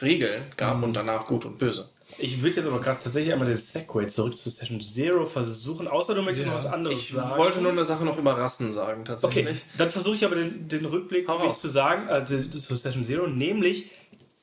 Regeln 0.03 0.43
gab 0.57 0.83
und 0.83 0.93
danach 0.93 1.25
gut 1.25 1.45
und 1.45 1.57
böse. 1.57 1.89
Ich 2.19 2.43
würde 2.43 2.57
jetzt 2.57 2.67
aber 2.67 2.79
gerade 2.79 2.99
tatsächlich 3.01 3.33
einmal 3.33 3.47
den 3.47 3.57
Segway 3.57 4.05
zurück 4.05 4.37
zu 4.37 4.49
Session 4.51 4.79
Zero 4.81 5.25
versuchen, 5.25 5.87
außer 5.87 6.13
du 6.13 6.21
möchtest 6.21 6.45
noch 6.47 6.53
was 6.55 6.67
anderes 6.67 6.99
Ich 6.99 7.09
sagen. 7.11 7.37
wollte 7.39 7.59
nur 7.59 7.71
eine 7.71 7.85
Sache 7.85 8.05
noch 8.05 8.17
über 8.19 8.37
Rassen 8.37 8.71
sagen, 8.71 9.03
tatsächlich. 9.03 9.45
Okay, 9.47 9.57
dann 9.79 9.89
versuche 9.89 10.15
ich 10.17 10.23
aber 10.25 10.35
den, 10.35 10.67
den 10.67 10.85
Rückblick 10.85 11.27
wirklich 11.27 11.53
zu 11.53 11.69
sagen, 11.69 12.07
also 12.09 12.39
zu 12.43 12.75
Session 12.75 13.03
Zero, 13.03 13.25
nämlich 13.25 13.89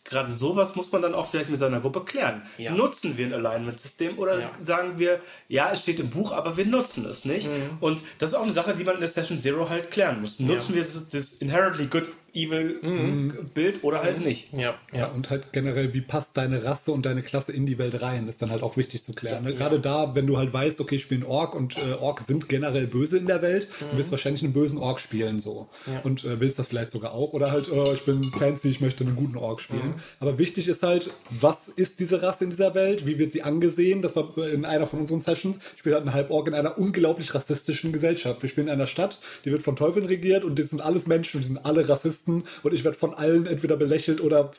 gerade 0.03 0.29
sowas 0.33 0.75
muss 0.75 0.91
man 0.91 1.03
dann 1.03 1.15
auch 1.15 1.31
vielleicht 1.31 1.51
mit 1.51 1.61
seiner 1.61 1.79
Gruppe 1.79 2.01
klären. 2.01 2.43
Ja. 2.59 2.73
Nutzen 2.75 3.17
wir 3.17 3.27
ein 3.27 3.33
Alignment-System 3.35 4.19
oder 4.19 4.41
Ja. 4.41 4.51
sagen 4.65 4.99
wir, 4.99 5.21
ja, 5.47 5.71
es 5.73 5.83
steht 5.83 6.01
im 6.01 6.11
Buch, 6.11 6.33
aber 6.33 6.57
wir 6.57 6.67
nutzen 6.67 7.05
es 7.09 7.25
nicht? 7.25 7.47
Mhm. 7.47 7.77
Und 7.79 8.03
das 8.19 8.31
ist 8.31 8.37
auch 8.37 8.43
eine 8.43 8.51
Sache, 8.53 8.75
die 8.75 8.83
man 8.83 8.95
in 8.95 9.01
der 9.01 9.09
Session 9.09 9.39
Zero 9.39 9.69
halt 9.69 9.93
klären 9.93 10.21
muss. 10.21 10.41
Nutzen 10.41 10.75
wir 10.75 10.83
das, 10.83 11.09
das 11.11 11.35
inherently 11.35 11.87
good, 11.87 12.09
evil 12.35 12.79
Mhm. 12.83 13.51
Bild 13.55 13.83
oder 13.85 14.03
halt 14.03 14.21
nicht? 14.25 14.49
Ja, 14.57 14.75
Ja, 14.93 15.07
und 15.07 15.31
halt 15.31 15.53
generell, 15.53 15.93
wie 15.95 16.01
passt 16.01 16.37
deine 16.37 16.65
Rasse 16.65 16.93
und 16.93 17.07
deine 17.07 17.23
Klasse 17.23 17.53
in 17.53 17.67
die 17.67 17.79
Welt 17.79 18.01
rein, 18.03 18.29
ist 18.29 18.43
dann 18.43 18.51
halt 18.51 18.63
auch 18.63 18.77
wichtig 18.77 19.03
zu 19.03 19.13
klären. 19.15 19.45
ne? 19.45 19.55
Gerade 19.55 19.81
da, 19.81 20.15
wenn 20.15 20.27
du 20.27 20.37
halt 20.39 20.53
weißt, 20.53 20.81
okay, 20.81 20.97
ich 20.97 21.03
spiele 21.03 21.23
einen 21.23 21.31
Ork 21.31 21.55
und 21.55 21.77
äh, 21.79 21.93
Ork 22.01 22.21
sind 22.27 22.49
generell 22.49 22.87
böse 22.87 23.19
in 23.19 23.27
der 23.27 23.43
Welt, 23.43 23.69
du 23.91 23.97
wirst 23.97 24.11
wahrscheinlich 24.11 24.43
einen 24.43 24.53
bösen 24.53 24.79
Ork 24.79 25.01
spielen 25.01 25.39
so. 25.39 25.69
Und 26.05 26.25
äh, 26.25 26.41
willst 26.41 26.59
das 26.59 26.69
vielleicht 26.69 26.91
sogar 26.91 27.13
auch. 27.13 27.33
Oder 27.33 27.51
halt, 27.53 27.71
oh, 27.73 27.93
ich 27.93 28.05
bin 28.05 28.23
fancy, 28.39 28.69
ich 28.71 28.81
möchte 28.81 29.05
einen 29.05 29.17
guten 29.17 29.37
Ork 29.37 29.61
spielen. 29.61 29.95
Aber 30.21 30.39
wichtig 30.39 30.69
ist 30.69 30.83
halt, 30.83 31.11
was 31.31 31.69
ist 31.69 32.01
diese 32.01 32.23
Rasse 32.23 32.45
in 32.45 32.51
dieser 32.51 32.75
Welt? 32.75 33.07
Wie 33.07 33.19
wird 33.19 33.33
sie 33.33 33.43
angesehen? 33.43 34.03
Das 34.03 34.17
war 34.17 34.37
in 34.53 34.65
einer 34.65 34.87
von 34.87 35.01
unseren 35.01 35.21
Sessions. 35.21 35.59
Ich 35.75 35.81
spiele 35.81 35.95
halt 35.97 36.05
einen 36.07 36.15
Halborg 36.15 36.49
in 36.49 36.55
einer 36.55 36.79
unglaublich 36.79 37.35
rassistischen 37.35 37.93
Gesellschaft. 37.93 38.43
Wir 38.43 38.49
spielen 38.49 38.69
in 38.69 38.73
einer 38.73 38.87
Stadt, 38.87 39.21
die 39.45 39.53
wird 39.53 39.63
von 39.63 39.77
Teufeln 39.77 40.07
regiert 40.07 40.45
und 40.45 40.59
das 40.59 40.71
sind 40.71 40.81
alles 40.81 41.07
Menschen 41.07 41.39
und 41.39 41.43
die 41.45 41.49
sind 41.49 41.65
alle 41.65 41.89
Rassisten 42.21 42.45
und 42.63 42.75
ich 42.75 42.85
werde 42.85 42.97
von 42.99 43.15
allen 43.15 43.47
entweder 43.47 43.77
belächelt 43.77 44.21
oder 44.21 44.51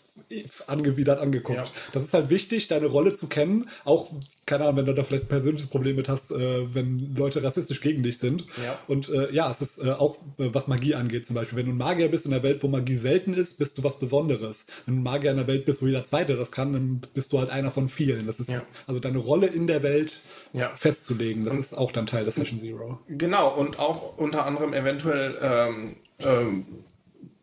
angewidert 0.68 1.20
angeguckt. 1.20 1.58
Ja. 1.58 1.64
Das 1.92 2.04
ist 2.04 2.14
halt 2.14 2.30
wichtig, 2.30 2.68
deine 2.68 2.88
Rolle 2.88 3.14
zu 3.14 3.28
kennen. 3.28 3.68
Auch, 3.84 4.12
keine 4.46 4.64
Ahnung, 4.64 4.78
wenn 4.78 4.86
du 4.86 4.94
da 4.94 5.04
vielleicht 5.04 5.26
ein 5.26 5.28
persönliches 5.30 5.68
Problem 5.70 5.96
mit 5.98 6.08
hast, 6.08 6.32
äh, 6.32 6.74
wenn 6.74 7.14
Leute 7.16 7.44
rassistisch 7.44 7.82
gegen 7.82 8.02
dich 8.04 8.18
sind. 8.18 8.46
Ja. 8.64 8.80
Und 8.88 9.10
äh, 9.10 9.32
ja, 9.34 9.52
es 9.52 9.62
ist 9.62 9.84
äh, 9.84 9.92
auch, 9.92 10.16
äh, 10.38 10.50
was 10.54 10.68
Magie 10.68 10.96
angeht 10.96 11.26
zum 11.26 11.36
Beispiel. 11.36 11.58
Wenn 11.58 11.66
du 11.66 11.74
ein 11.74 11.78
Magier 11.78 12.08
bist 12.10 12.26
in 12.26 12.34
einer 12.34 12.44
Welt, 12.44 12.64
wo 12.64 12.68
Magie 12.68 12.96
selten 12.96 13.34
ist, 13.34 13.58
bist 13.58 13.78
du 13.78 13.84
was 13.84 14.00
Besonderes. 14.00 14.66
Wenn 14.86 14.96
du 14.96 15.02
ein 15.02 15.04
Magier 15.04 15.32
in 15.32 15.38
einer 15.40 15.48
Welt 15.48 15.66
bist, 15.66 15.82
wo 15.82 15.88
jeder 15.88 16.04
Zweite 16.04 16.36
das 16.38 16.52
kann, 16.52 16.72
dann 16.74 17.02
bist 17.14 17.34
du 17.34 17.40
halt 17.40 17.50
einer 17.50 17.72
von 17.72 17.90
vielen. 17.90 18.26
Das 18.28 18.40
ist 18.40 18.50
Ja. 18.50 18.64
also 18.88 19.00
deine 19.02 19.18
Rolle 19.18 19.48
in 19.48 19.68
der 19.68 19.84
Welt 19.84 20.22
Ja. 20.54 20.74
festzulegen. 20.76 21.44
Das 21.44 21.58
ist 21.58 21.74
auch 21.78 21.92
dann 21.92 22.06
Teil 22.06 22.24
der 22.24 22.32
Session 22.32 22.58
Zero. 22.58 23.00
Genau, 23.10 23.54
und 23.54 23.80
auch 23.80 24.18
unter 24.18 24.46
anderem 24.46 24.74
eventuell 24.74 25.38
ähm, 25.42 25.96
ähm, 26.20 26.66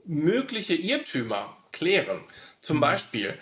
mögliche 0.09 0.75
Irrtümer 0.75 1.57
klären. 1.71 2.25
Zum 2.61 2.81
Beispiel 2.81 3.39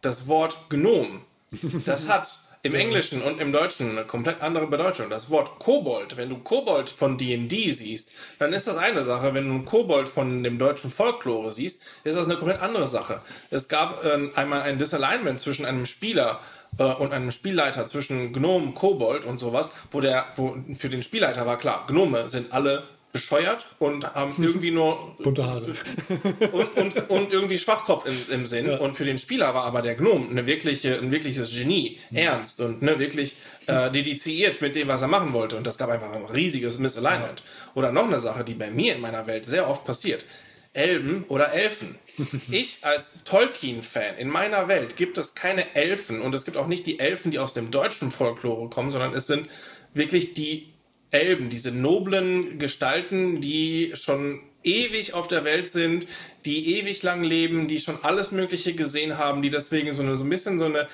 das 0.00 0.28
Wort 0.28 0.70
Gnom. 0.70 1.24
Das 1.84 2.08
hat 2.08 2.28
im 2.64 2.74
Englischen 2.76 3.22
und 3.22 3.40
im 3.40 3.50
Deutschen 3.50 3.90
eine 3.90 4.04
komplett 4.04 4.40
andere 4.40 4.68
Bedeutung. 4.68 5.10
Das 5.10 5.30
Wort 5.30 5.58
Kobold, 5.58 6.16
wenn 6.16 6.28
du 6.28 6.38
Kobold 6.38 6.88
von 6.90 7.18
D&D 7.18 7.72
siehst, 7.72 8.12
dann 8.38 8.52
ist 8.52 8.68
das 8.68 8.76
eine 8.76 9.02
Sache. 9.02 9.34
Wenn 9.34 9.48
du 9.48 9.54
einen 9.54 9.64
Kobold 9.64 10.08
von 10.08 10.44
dem 10.44 10.58
deutschen 10.58 10.92
Folklore 10.92 11.50
siehst, 11.50 11.82
ist 12.04 12.16
das 12.16 12.26
eine 12.26 12.36
komplett 12.36 12.60
andere 12.60 12.86
Sache. 12.86 13.20
Es 13.50 13.68
gab 13.68 14.04
äh, 14.04 14.30
einmal 14.36 14.62
ein 14.62 14.78
Disalignment 14.78 15.40
zwischen 15.40 15.66
einem 15.66 15.86
Spieler 15.86 16.40
äh, 16.78 16.84
und 16.84 17.12
einem 17.12 17.32
Spielleiter 17.32 17.86
zwischen 17.86 18.32
Gnom, 18.32 18.74
Kobold 18.74 19.24
und 19.24 19.38
sowas, 19.38 19.72
wo 19.90 20.00
der, 20.00 20.26
wo 20.36 20.56
für 20.72 20.88
den 20.88 21.02
Spielleiter 21.02 21.46
war 21.46 21.58
klar, 21.58 21.84
Gnome 21.88 22.28
sind 22.28 22.52
alle 22.52 22.84
bescheuert 23.12 23.66
und 23.78 24.14
haben 24.14 24.34
irgendwie 24.38 24.70
nur 24.70 25.14
Bunte 25.22 25.44
Haare. 25.44 25.74
und, 26.52 26.76
und, 26.76 27.10
und 27.10 27.32
irgendwie 27.32 27.58
Schwachkopf 27.58 28.06
im, 28.06 28.34
im 28.34 28.46
Sinn. 28.46 28.70
Und 28.70 28.96
für 28.96 29.04
den 29.04 29.18
Spieler 29.18 29.54
war 29.54 29.64
aber 29.64 29.82
der 29.82 29.94
Gnome 29.94 30.30
eine 30.30 30.46
wirkliche, 30.46 30.98
ein 30.98 31.10
wirkliches 31.10 31.54
Genie, 31.54 31.98
ernst 32.12 32.60
und 32.60 32.80
ne, 32.80 32.98
wirklich 32.98 33.36
äh, 33.66 33.90
dediziert 33.90 34.62
mit 34.62 34.74
dem, 34.76 34.88
was 34.88 35.02
er 35.02 35.08
machen 35.08 35.34
wollte. 35.34 35.56
Und 35.56 35.66
das 35.66 35.76
gab 35.76 35.90
einfach 35.90 36.12
ein 36.12 36.24
riesiges 36.24 36.78
Misalignment. 36.78 37.42
Oder 37.74 37.92
noch 37.92 38.06
eine 38.06 38.18
Sache, 38.18 38.44
die 38.44 38.54
bei 38.54 38.70
mir 38.70 38.94
in 38.94 39.02
meiner 39.02 39.26
Welt 39.26 39.44
sehr 39.44 39.68
oft 39.68 39.84
passiert. 39.84 40.24
Elben 40.72 41.24
oder 41.28 41.52
Elfen. 41.52 41.98
Ich 42.50 42.78
als 42.82 43.24
Tolkien-Fan, 43.24 44.16
in 44.16 44.28
meiner 44.28 44.68
Welt 44.68 44.96
gibt 44.96 45.18
es 45.18 45.34
keine 45.34 45.74
Elfen 45.74 46.22
und 46.22 46.34
es 46.34 46.46
gibt 46.46 46.56
auch 46.56 46.66
nicht 46.66 46.86
die 46.86 46.98
Elfen, 46.98 47.30
die 47.30 47.38
aus 47.38 47.52
dem 47.52 47.70
deutschen 47.70 48.10
Folklore 48.10 48.70
kommen, 48.70 48.90
sondern 48.90 49.14
es 49.14 49.26
sind 49.26 49.48
wirklich 49.94 50.32
die 50.32 50.71
Elben, 51.12 51.48
diese 51.48 51.70
noblen 51.70 52.58
Gestalten, 52.58 53.40
die 53.40 53.92
schon 53.94 54.40
ewig 54.64 55.14
auf 55.14 55.28
der 55.28 55.44
Welt 55.44 55.72
sind, 55.72 56.06
die 56.44 56.78
ewig 56.78 57.02
lang 57.02 57.22
leben, 57.22 57.68
die 57.68 57.78
schon 57.78 57.98
alles 58.02 58.32
Mögliche 58.32 58.74
gesehen 58.74 59.18
haben, 59.18 59.42
die 59.42 59.50
deswegen 59.50 59.92
so, 59.92 60.02
eine, 60.02 60.16
so 60.16 60.24
ein 60.24 60.30
bisschen 60.30 60.58
so 60.58 60.64
eine, 60.64 60.88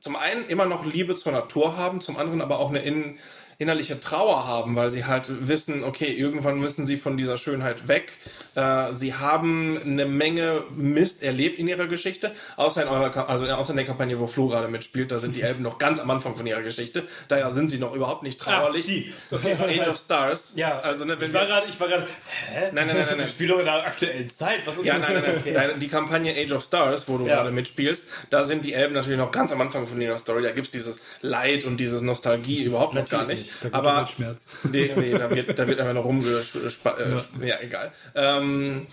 zum 0.00 0.16
einen 0.16 0.46
immer 0.46 0.66
noch 0.66 0.84
Liebe 0.84 1.14
zur 1.14 1.32
Natur 1.32 1.76
haben, 1.76 2.00
zum 2.00 2.16
anderen 2.16 2.40
aber 2.40 2.58
auch 2.58 2.68
eine 2.68 2.82
in, 2.82 3.18
innerliche 3.60 3.98
Trauer 3.98 4.46
haben, 4.46 4.76
weil 4.76 4.92
sie 4.92 5.04
halt 5.04 5.48
wissen, 5.48 5.82
okay, 5.82 6.12
irgendwann 6.12 6.60
müssen 6.60 6.86
sie 6.86 6.96
von 6.96 7.16
dieser 7.16 7.36
Schönheit 7.36 7.88
weg. 7.88 8.12
Äh, 8.54 8.94
sie 8.94 9.14
haben 9.14 9.76
eine 9.82 10.06
Menge 10.06 10.62
Mist 10.70 11.24
erlebt 11.24 11.58
in 11.58 11.66
ihrer 11.66 11.88
Geschichte, 11.88 12.30
außer 12.56 12.82
in, 12.82 12.88
eurer, 12.88 13.28
also 13.28 13.46
außer 13.46 13.72
in 13.72 13.78
der 13.78 13.84
Kampagne, 13.86 14.16
wo 14.20 14.28
Flo 14.28 14.46
gerade 14.46 14.68
mitspielt, 14.68 15.10
da 15.10 15.18
sind 15.18 15.34
die 15.34 15.42
Elben 15.42 15.64
noch 15.64 15.78
ganz 15.78 15.98
am 15.98 16.08
Anfang 16.08 16.36
von 16.36 16.46
ihrer 16.46 16.62
Geschichte. 16.62 17.02
Daher 17.26 17.52
sind 17.52 17.66
sie 17.68 17.78
noch 17.78 17.94
überhaupt 17.96 18.22
nicht 18.22 18.38
trauerlich. 18.40 18.86
Ah, 18.86 18.90
die. 18.90 19.12
Okay. 19.34 19.56
Age 19.80 19.88
of 19.88 19.96
Stars. 19.96 20.52
Ja, 20.54 20.78
also 20.78 21.04
ne, 21.04 21.16
ich 21.20 21.32
war 21.34 21.46
gerade, 21.46 21.66
ich 21.68 21.80
war 21.80 21.88
gerade, 21.88 22.06
hä? 22.52 22.70
Nein, 22.72 22.86
nein, 22.86 22.96
nein, 22.96 23.06
nein. 23.16 23.26
Ich 23.26 23.32
spiele 23.32 23.54
doch 23.54 23.58
in 23.58 23.64
der 23.64 23.74
aktuellen 23.86 24.30
Zeit. 24.30 24.60
Was 24.66 24.76
ist 24.76 24.84
Ja, 24.84 24.98
nein, 24.98 25.14
nein, 25.14 25.24
nein. 25.44 25.70
Okay. 25.70 25.78
Die 25.80 25.88
Kampagne 25.88 26.32
Age 26.32 26.52
of 26.52 26.62
Stars, 26.62 27.08
wo 27.08 27.18
du 27.18 27.26
Ja. 27.26 27.36
gerade 27.38 27.50
mitspielst, 27.50 28.04
da 28.30 28.44
sind 28.44 28.64
die 28.64 28.72
Elben 28.72 28.94
natürlich 28.94 29.18
noch 29.18 29.32
ganz 29.32 29.50
am 29.50 29.60
Anfang 29.60 29.88
von 29.88 30.00
ihrer 30.00 30.16
Story. 30.16 30.44
Da 30.44 30.52
gibt 30.52 30.68
es 30.68 30.70
dieses 30.70 31.02
Leid 31.22 31.64
und 31.64 31.78
dieses 31.78 32.02
Nostalgie 32.02 32.62
überhaupt 32.62 32.94
noch 32.94 33.04
gar 33.08 33.26
nicht. 33.26 33.47
Da 33.62 33.68
gibt 33.68 33.74
Aber 33.74 34.02
es 34.04 34.10
Schmerz. 34.10 34.46
Nee, 34.70 34.92
nee, 34.96 35.12
da 35.12 35.30
wird, 35.30 35.58
da 35.58 35.66
wird 35.66 35.80
einfach 35.80 35.94
noch 35.94 36.04
rumgespa... 36.04 36.96
Äh, 36.98 37.46
ja. 37.46 37.60
egal. 37.60 37.92
Ähm, 38.14 38.86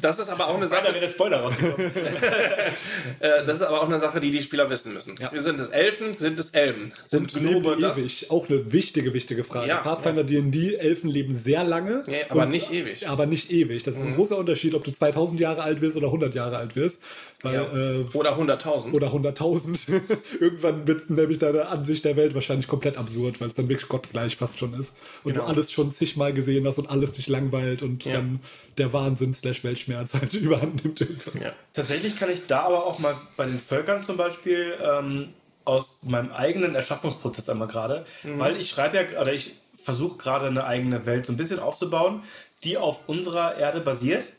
das 0.00 0.18
ist 0.18 0.28
aber 0.28 0.48
auch 0.48 0.56
eine 0.56 0.68
Sache, 0.68 0.92
der 0.92 1.08
Spoiler 1.08 1.38
rausgekommen. 1.40 1.90
äh, 3.20 3.44
das 3.44 3.58
ist 3.58 3.62
aber 3.62 3.80
auch 3.82 3.86
eine 3.88 3.98
Sache, 3.98 4.20
die 4.20 4.30
die 4.30 4.40
Spieler 4.42 4.68
wissen 4.70 4.94
müssen. 4.94 5.18
Wir 5.32 5.42
sind 5.42 5.58
es 5.60 5.68
Elfen, 5.68 6.16
sind 6.16 6.38
es 6.38 6.50
Elben, 6.50 6.92
sind 7.06 7.32
Leben 7.34 7.62
Gnome 7.62 7.80
das? 7.80 7.98
ewig. 7.98 8.30
Auch 8.30 8.48
eine 8.48 8.72
wichtige, 8.72 9.12
wichtige 9.14 9.44
Frage. 9.44 9.68
Ja, 9.68 9.76
Pathfinder 9.78 10.24
D&D, 10.24 10.74
Elfen 10.76 11.10
leben 11.10 11.34
sehr 11.34 11.64
lange. 11.64 12.04
Ja, 12.06 12.18
aber 12.28 12.42
Und- 12.42 12.50
nicht 12.50 12.72
ewig. 12.72 13.02
Mhm. 13.02 13.08
Aber 13.08 13.26
nicht 13.26 13.50
ewig. 13.50 13.82
Das 13.82 13.96
ist 13.96 14.06
ein 14.06 14.14
großer 14.14 14.38
Unterschied, 14.38 14.74
ob 14.74 14.84
du 14.84 14.90
2000 14.92 15.40
Jahre 15.40 15.62
alt 15.62 15.80
wirst 15.80 15.96
oder 15.96 16.06
100 16.08 16.34
Jahre 16.34 16.58
alt 16.58 16.76
wirst. 16.76 17.02
Weil, 17.42 17.54
Ja. 17.54 18.00
äh, 18.00 18.04
Oder 18.14 18.36
100.000. 18.36 18.92
oder 18.94 19.12
100.000. 19.12 20.00
Irgendwann 20.40 20.86
wird 20.86 21.08
nämlich 21.10 21.38
deine 21.38 21.66
Ansicht 21.68 22.04
der 22.04 22.16
Welt 22.16 22.34
wahrscheinlich 22.34 22.66
komplett 22.66 22.96
absurd, 22.96 23.40
weil 23.40 23.48
es 23.48 23.54
dann 23.54 23.68
wirklich 23.68 23.88
gottgleich 23.88 24.36
fast 24.36 24.58
schon 24.58 24.74
ist. 24.74 24.96
Und 25.24 25.34
Genau. 25.34 25.44
du 25.46 25.50
alles 25.52 25.70
schon 25.72 25.90
zigmal 25.92 26.32
gesehen 26.32 26.66
hast 26.66 26.78
und 26.78 26.90
alles 26.90 27.12
dich 27.12 27.28
langweilt 27.28 27.82
und 27.82 28.04
Ja. 28.04 28.14
dann 28.14 28.40
der 28.76 28.92
Wahnsinn 28.92 29.32
slash 29.32 29.64
Weltschmerz 29.78 30.14
halt 30.14 30.34
überhand 30.34 30.84
nimmt. 30.84 31.00
Ja. 31.00 31.52
Tatsächlich 31.72 32.18
kann 32.18 32.30
ich 32.30 32.46
da 32.46 32.62
aber 32.62 32.86
auch 32.86 32.98
mal 32.98 33.16
bei 33.36 33.46
den 33.46 33.58
Völkern 33.58 34.02
zum 34.02 34.16
Beispiel 34.16 34.76
ähm, 34.82 35.28
aus 35.64 36.00
meinem 36.04 36.32
eigenen 36.32 36.74
Erschaffungsprozess 36.74 37.48
einmal 37.48 37.68
gerade, 37.68 38.06
weil 38.22 38.56
ich 38.56 38.70
schreibe 38.70 38.96
ja, 38.96 39.20
oder 39.20 39.34
ich 39.34 39.54
versuche 39.82 40.16
gerade 40.16 40.46
eine 40.46 40.64
eigene 40.64 41.04
Welt 41.04 41.26
so 41.26 41.32
ein 41.32 41.36
bisschen 41.36 41.58
aufzubauen, 41.58 42.22
die 42.64 42.78
auf 42.78 43.08
unserer 43.08 43.56
Erde 43.56 43.80
basiert. 43.80 44.32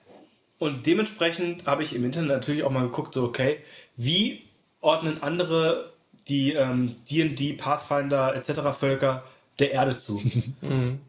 Und 0.57 0.87
dementsprechend 0.87 1.67
habe 1.67 1.83
ich 1.83 1.95
im 1.95 2.03
Internet 2.03 2.29
natürlich 2.29 2.63
auch 2.63 2.71
mal 2.71 2.81
geguckt, 2.81 3.13
so 3.13 3.23
okay, 3.23 3.59
wie 3.95 4.43
ordnen 4.81 5.21
andere 5.21 5.93
die 6.27 6.53
ähm, 6.53 6.95
D&D, 7.09 7.53
Pathfinder 7.53 8.35
etc. 8.35 8.77
Völker 8.77 9.23
der 9.59 9.71
Erde 9.71 9.97
zu? 9.97 10.21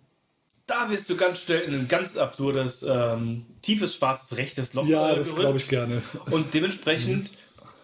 da 0.70 0.88
wirst 0.90 1.10
du 1.10 1.16
ganz 1.16 1.40
schnell 1.40 1.60
in 1.62 1.74
ein 1.74 1.88
ganz 1.88 2.16
absurdes, 2.16 2.84
ähm, 2.88 3.44
tiefes, 3.60 3.96
schwarzes, 3.96 4.36
rechtes 4.36 4.74
Loch 4.74 4.86
Ja, 4.86 5.14
das 5.14 5.34
glaube 5.34 5.58
ich 5.58 5.68
gerne. 5.68 6.02
Und 6.30 6.54
dementsprechend 6.54 7.32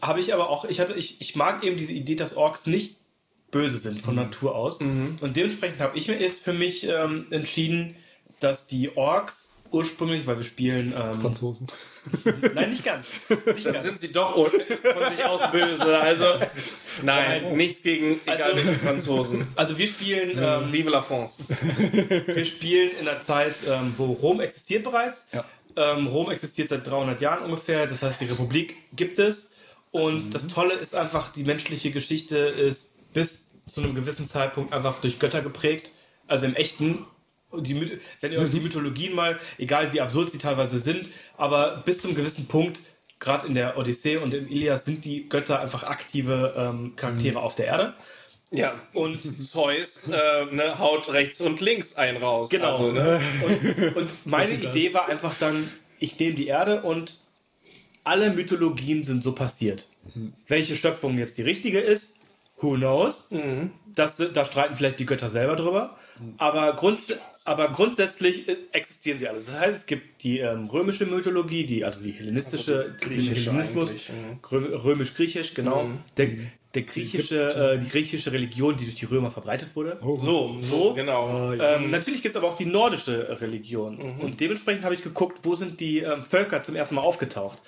habe 0.00 0.20
ich 0.20 0.32
aber 0.32 0.48
auch, 0.50 0.64
ich 0.64 0.78
hatte, 0.78 0.94
ich, 0.94 1.20
ich 1.20 1.34
mag 1.34 1.64
eben 1.64 1.76
diese 1.76 1.92
Idee, 1.92 2.14
dass 2.14 2.36
Orks 2.36 2.66
nicht 2.66 2.96
böse 3.50 3.78
sind 3.78 4.00
von 4.00 4.14
Natur 4.14 4.54
aus. 4.54 4.78
Und 5.20 5.36
dementsprechend 5.36 5.80
habe 5.80 5.98
ich 5.98 6.08
mir 6.08 6.20
jetzt 6.20 6.42
für 6.42 6.52
mich 6.52 6.86
ähm, 6.88 7.26
entschieden, 7.30 7.96
dass 8.40 8.66
die 8.66 8.96
Orks 8.96 9.55
ursprünglich, 9.72 10.26
weil 10.26 10.36
wir 10.36 10.44
spielen. 10.44 10.94
Ähm, 10.96 11.20
Franzosen. 11.20 11.66
nein, 12.54 12.70
nicht 12.70 12.84
ganz. 12.84 13.08
Nicht 13.54 13.64
ganz. 13.64 13.84
Sind 13.84 14.00
sie 14.00 14.12
doch 14.12 14.34
von 14.36 14.50
sich 15.14 15.24
aus 15.24 15.50
böse? 15.50 15.98
Also, 15.98 16.24
nein, 17.02 17.56
nichts 17.56 17.82
gegen 17.82 18.20
egal 18.24 18.42
Also- 18.42 18.56
welche 18.56 18.78
Franzosen. 18.78 19.46
Also 19.56 19.76
wir 19.78 19.88
spielen, 19.88 20.38
ähm, 20.38 20.72
Vive 20.72 20.90
la 20.90 21.00
France. 21.00 21.42
wir 22.26 22.46
spielen 22.46 22.90
in 23.00 23.08
einer 23.08 23.22
Zeit, 23.22 23.54
ähm, 23.68 23.94
wo 23.96 24.12
Rom 24.12 24.40
existiert 24.40 24.84
bereits. 24.84 25.26
Ja. 25.32 25.44
Ähm, 25.76 26.06
Rom 26.06 26.30
existiert 26.30 26.68
seit 26.70 26.86
300 26.86 27.20
Jahren 27.20 27.44
ungefähr. 27.44 27.86
Das 27.86 28.02
heißt, 28.02 28.20
die 28.20 28.26
Republik 28.26 28.76
gibt 28.94 29.18
es. 29.18 29.52
Und 29.90 30.30
das 30.34 30.48
Tolle 30.48 30.74
ist 30.74 30.94
einfach, 30.94 31.32
die 31.32 31.44
menschliche 31.44 31.90
Geschichte 31.90 32.38
ist 32.38 33.12
bis 33.14 33.48
zu 33.68 33.82
einem 33.82 33.94
gewissen 33.94 34.26
Zeitpunkt 34.26 34.72
einfach 34.72 35.00
durch 35.00 35.18
Götter 35.18 35.42
geprägt. 35.42 35.90
Also 36.28 36.46
im 36.46 36.54
echten. 36.54 37.04
Die, 37.52 38.00
wenn 38.20 38.32
ihr 38.32 38.40
euch 38.40 38.50
die 38.50 38.60
Mythologien 38.60 39.14
mal, 39.14 39.38
egal 39.56 39.92
wie 39.92 40.00
absurd 40.00 40.30
sie 40.30 40.38
teilweise 40.38 40.80
sind, 40.80 41.10
aber 41.36 41.82
bis 41.84 42.00
zu 42.00 42.08
einem 42.08 42.16
gewissen 42.16 42.48
Punkt, 42.48 42.80
gerade 43.18 43.46
in 43.46 43.54
der 43.54 43.78
Odyssee 43.78 44.16
und 44.16 44.34
im 44.34 44.48
Ilias, 44.48 44.84
sind 44.84 45.04
die 45.04 45.28
Götter 45.28 45.60
einfach 45.60 45.84
aktive 45.84 46.54
ähm, 46.56 46.96
Charaktere 46.96 47.40
auf 47.40 47.54
der 47.54 47.66
Erde. 47.66 47.94
Ja, 48.50 48.74
Und 48.92 49.20
Zeus 49.50 50.08
äh, 50.08 50.44
ne, 50.54 50.78
haut 50.78 51.12
rechts 51.12 51.40
und 51.40 51.60
links 51.60 51.94
einen 51.96 52.22
raus. 52.22 52.50
Genau. 52.50 52.72
Also, 52.72 52.92
ne? 52.92 53.20
Und, 53.44 53.96
und 53.96 54.10
meine 54.26 54.52
Idee 54.52 54.92
war 54.94 55.08
einfach 55.08 55.34
dann, 55.38 55.68
ich 55.98 56.18
nehme 56.18 56.34
die 56.34 56.46
Erde 56.46 56.82
und 56.82 57.20
alle 58.04 58.30
Mythologien 58.30 59.02
sind 59.02 59.24
so 59.24 59.32
passiert. 59.32 59.88
Welche 60.46 60.76
Schöpfung 60.76 61.18
jetzt 61.18 61.38
die 61.38 61.42
richtige 61.42 61.80
ist, 61.80 62.20
who 62.58 62.74
knows? 62.74 63.28
Das, 63.94 64.22
da 64.32 64.44
streiten 64.44 64.76
vielleicht 64.76 65.00
die 65.00 65.06
Götter 65.06 65.28
selber 65.28 65.56
drüber. 65.56 65.98
Aber, 66.38 66.74
grund, 66.74 67.00
aber 67.44 67.68
grundsätzlich 67.68 68.48
äh, 68.48 68.56
existieren 68.72 69.18
sie 69.18 69.28
alle. 69.28 69.38
Das 69.38 69.52
heißt, 69.52 69.78
es 69.80 69.86
gibt 69.86 70.22
die 70.22 70.38
ähm, 70.38 70.66
römische 70.66 71.06
Mythologie, 71.06 71.64
die, 71.66 71.84
also 71.84 72.02
die 72.02 72.12
hellenistische, 72.12 72.94
Also 73.00 73.08
die 73.10 73.14
den 73.26 73.34
Hellenismus, 73.34 74.08
mhm. 74.08 74.38
Rö- 74.42 74.84
römisch-griechisch, 74.84 75.54
genau. 75.54 75.88
Der, 76.16 76.28
der 76.76 76.84
griechische, 76.84 77.74
äh, 77.74 77.78
die 77.78 77.88
griechische 77.88 78.30
Religion, 78.30 78.76
die 78.76 78.84
durch 78.84 78.94
die 78.94 79.06
Römer 79.06 79.30
verbreitet 79.30 79.74
wurde. 79.74 79.98
So, 80.02 80.56
so. 80.58 80.94
Genau. 80.94 81.52
Ähm, 81.54 81.90
natürlich 81.90 82.22
gibt 82.22 82.34
es 82.34 82.36
aber 82.36 82.48
auch 82.48 82.54
die 82.54 82.66
nordische 82.66 83.40
Religion. 83.40 83.98
Und 84.20 84.40
dementsprechend 84.40 84.84
habe 84.84 84.94
ich 84.94 85.02
geguckt, 85.02 85.40
wo 85.42 85.54
sind 85.54 85.80
die 85.80 86.00
ähm, 86.00 86.22
Völker 86.22 86.62
zum 86.62 86.76
ersten 86.76 86.94
Mal 86.94 87.02
aufgetaucht. 87.02 87.58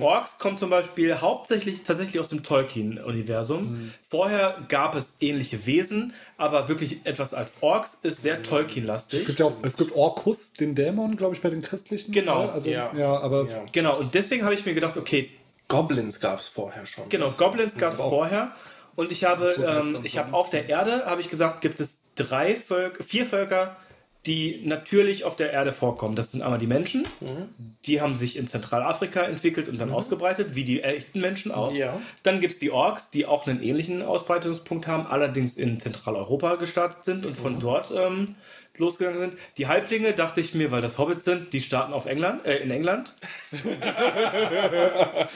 Orks 0.00 0.38
kommt 0.38 0.58
zum 0.58 0.70
Beispiel 0.70 1.20
hauptsächlich 1.20 1.82
tatsächlich 1.84 2.20
aus 2.20 2.28
dem 2.28 2.42
Tolkien-Universum. 2.42 3.92
Vorher 4.10 4.58
gab 4.68 4.94
es 4.94 5.16
ähnliche 5.20 5.66
Wesen, 5.66 6.12
aber 6.36 6.68
wirklich 6.68 7.00
etwas 7.04 7.34
als 7.34 7.54
Orks 7.60 7.98
ist 8.02 8.22
sehr 8.22 8.42
Tolkien-lastig. 8.42 9.20
Es 9.20 9.26
gibt 9.26 9.38
ja 9.38 9.46
auch, 9.46 9.54
es 9.62 9.76
gibt 9.76 9.94
Orkus, 9.94 10.52
den 10.52 10.74
Dämon, 10.74 11.16
glaube 11.16 11.34
ich, 11.34 11.40
bei 11.40 11.50
den 11.50 11.62
Christlichen. 11.62 12.12
Genau, 12.12 12.46
Ja, 12.46 12.52
also, 12.52 12.70
ja. 12.70 12.90
ja. 12.96 13.18
aber 13.20 13.48
Ja. 13.48 13.64
Genau, 13.72 13.98
und 13.98 14.14
deswegen 14.14 14.44
habe 14.44 14.54
ich 14.54 14.64
mir 14.66 14.74
gedacht, 14.74 14.96
okay, 14.96 15.30
Goblins 15.68 16.20
gab 16.20 16.38
es 16.38 16.48
vorher 16.48 16.86
schon. 16.86 17.08
Genau, 17.08 17.26
Das- 17.26 17.36
Goblins 17.36 17.76
gab 17.76 17.92
es 17.92 17.98
vorher. 17.98 18.52
Und 18.96 19.12
ich 19.12 19.24
habe, 19.24 19.54
ähm, 19.64 20.00
ich 20.02 20.18
habe 20.18 20.30
ne? 20.30 20.36
auf 20.36 20.50
der 20.50 20.68
Erde, 20.68 21.04
habe 21.06 21.20
ich 21.20 21.28
gesagt, 21.28 21.60
gibt 21.60 21.78
es 21.78 22.14
drei 22.16 22.56
Völker, 22.56 23.04
vier 23.04 23.26
Völker, 23.26 23.76
die 24.26 24.62
natürlich 24.66 25.24
auf 25.24 25.36
der 25.36 25.52
Erde 25.52 25.72
vorkommen. 25.72 26.16
Das 26.16 26.32
sind 26.32 26.42
einmal 26.42 26.58
die 26.58 26.66
Menschen, 26.66 27.06
die 27.86 28.00
haben 28.00 28.16
sich 28.16 28.36
in 28.36 28.48
Zentralafrika 28.48 29.22
entwickelt 29.22 29.68
und 29.68 29.78
dann 29.78 29.92
ausgebreitet, 29.92 30.56
wie 30.56 30.64
die 30.64 30.82
echten 30.82 31.20
Menschen 31.20 31.52
auch. 31.52 31.72
Ja. 31.72 31.98
Dann 32.24 32.40
gibt 32.40 32.54
es 32.54 32.58
die 32.58 32.72
Orks, 32.72 33.10
die 33.10 33.26
auch 33.26 33.46
einen 33.46 33.62
ähnlichen 33.62 34.02
Ausbreitungspunkt 34.02 34.88
haben, 34.88 35.06
allerdings 35.06 35.56
in 35.56 35.78
Zentraleuropa 35.78 36.56
gestartet 36.56 37.04
sind 37.04 37.24
und 37.24 37.38
von 37.38 37.60
dort 37.60 37.92
ähm, 37.94 38.34
losgegangen 38.78 39.20
sind. 39.20 39.34
Die 39.56 39.66
Halblinge, 39.66 40.12
dachte 40.12 40.40
ich 40.40 40.54
mir, 40.54 40.70
weil 40.70 40.82
das 40.82 40.98
Hobbits 40.98 41.24
sind, 41.24 41.52
die 41.52 41.60
starten 41.60 41.92
auf 41.92 42.06
England, 42.06 42.44
äh, 42.46 42.58
in 42.58 42.70
England. 42.70 43.14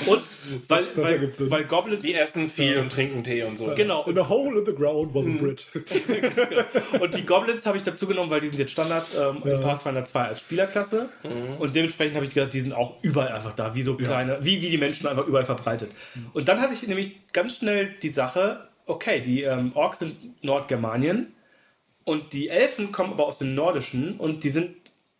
und 0.07 0.23
weil, 0.69 0.85
das 0.85 0.97
weil, 0.97 1.13
ergibt 1.15 1.37
Sinn. 1.37 1.51
weil 1.51 1.65
Goblins 1.65 2.03
Die 2.03 2.15
essen 2.15 2.49
viel 2.49 2.79
und 2.79 2.91
trinken 2.93 3.25
Tee 3.25 3.43
und 3.45 3.59
so. 3.59 3.73
Genau. 3.75 4.05
In 4.05 4.19
a 4.19 4.29
hole 4.29 4.59
in 4.59 4.67
the 4.67 4.75
ground 4.75 5.15
was 5.15 5.27
a 5.27 5.31
bridge. 5.31 5.65
Und 7.01 7.15
die 7.15 7.25
Goblins 7.25 7.65
habe 7.67 7.77
ich 7.77 7.83
dazu 7.83 8.07
genommen, 8.07 8.31
weil 8.31 8.41
die 8.41 8.49
sind 8.49 8.59
jetzt 8.59 8.73
Standard 8.73 9.07
ähm, 9.19 9.43
in 9.45 9.61
Pathfinder 9.61 10.05
2 10.05 10.21
als 10.21 10.41
Spielerklasse. 10.41 11.09
Und 11.59 11.75
dementsprechend 11.75 12.15
habe 12.17 12.27
ich 12.27 12.35
gesagt, 12.35 12.55
die 12.55 12.61
sind 12.61 12.73
auch 12.73 12.97
überall 13.03 13.29
einfach 13.29 13.53
da, 13.53 13.75
wie 13.75 13.83
so 13.83 13.97
kleine, 13.97 14.39
wie, 14.43 14.61
wie 14.61 14.69
die 14.69 14.79
Menschen 14.79 15.07
einfach 15.07 15.27
überall 15.27 15.45
verbreitet. 15.45 15.91
Und 16.33 16.49
dann 16.49 16.61
hatte 16.61 16.75
ich 16.75 16.87
nämlich 16.87 17.13
ganz 17.33 17.57
schnell 17.57 17.95
die 18.03 18.11
Sache, 18.11 18.69
okay, 18.87 19.21
die 19.21 19.43
ähm, 19.43 19.73
Orks 19.75 20.01
sind 20.01 20.43
Nordgermanien 20.45 21.35
und 22.05 22.33
die 22.33 22.49
Elfen 22.49 22.93
kommen 22.93 23.13
aber 23.13 23.27
aus 23.27 23.39
dem 23.39 23.55
Nordischen 23.55 24.17
und 24.19 24.45
die 24.45 24.51
sind 24.51 24.77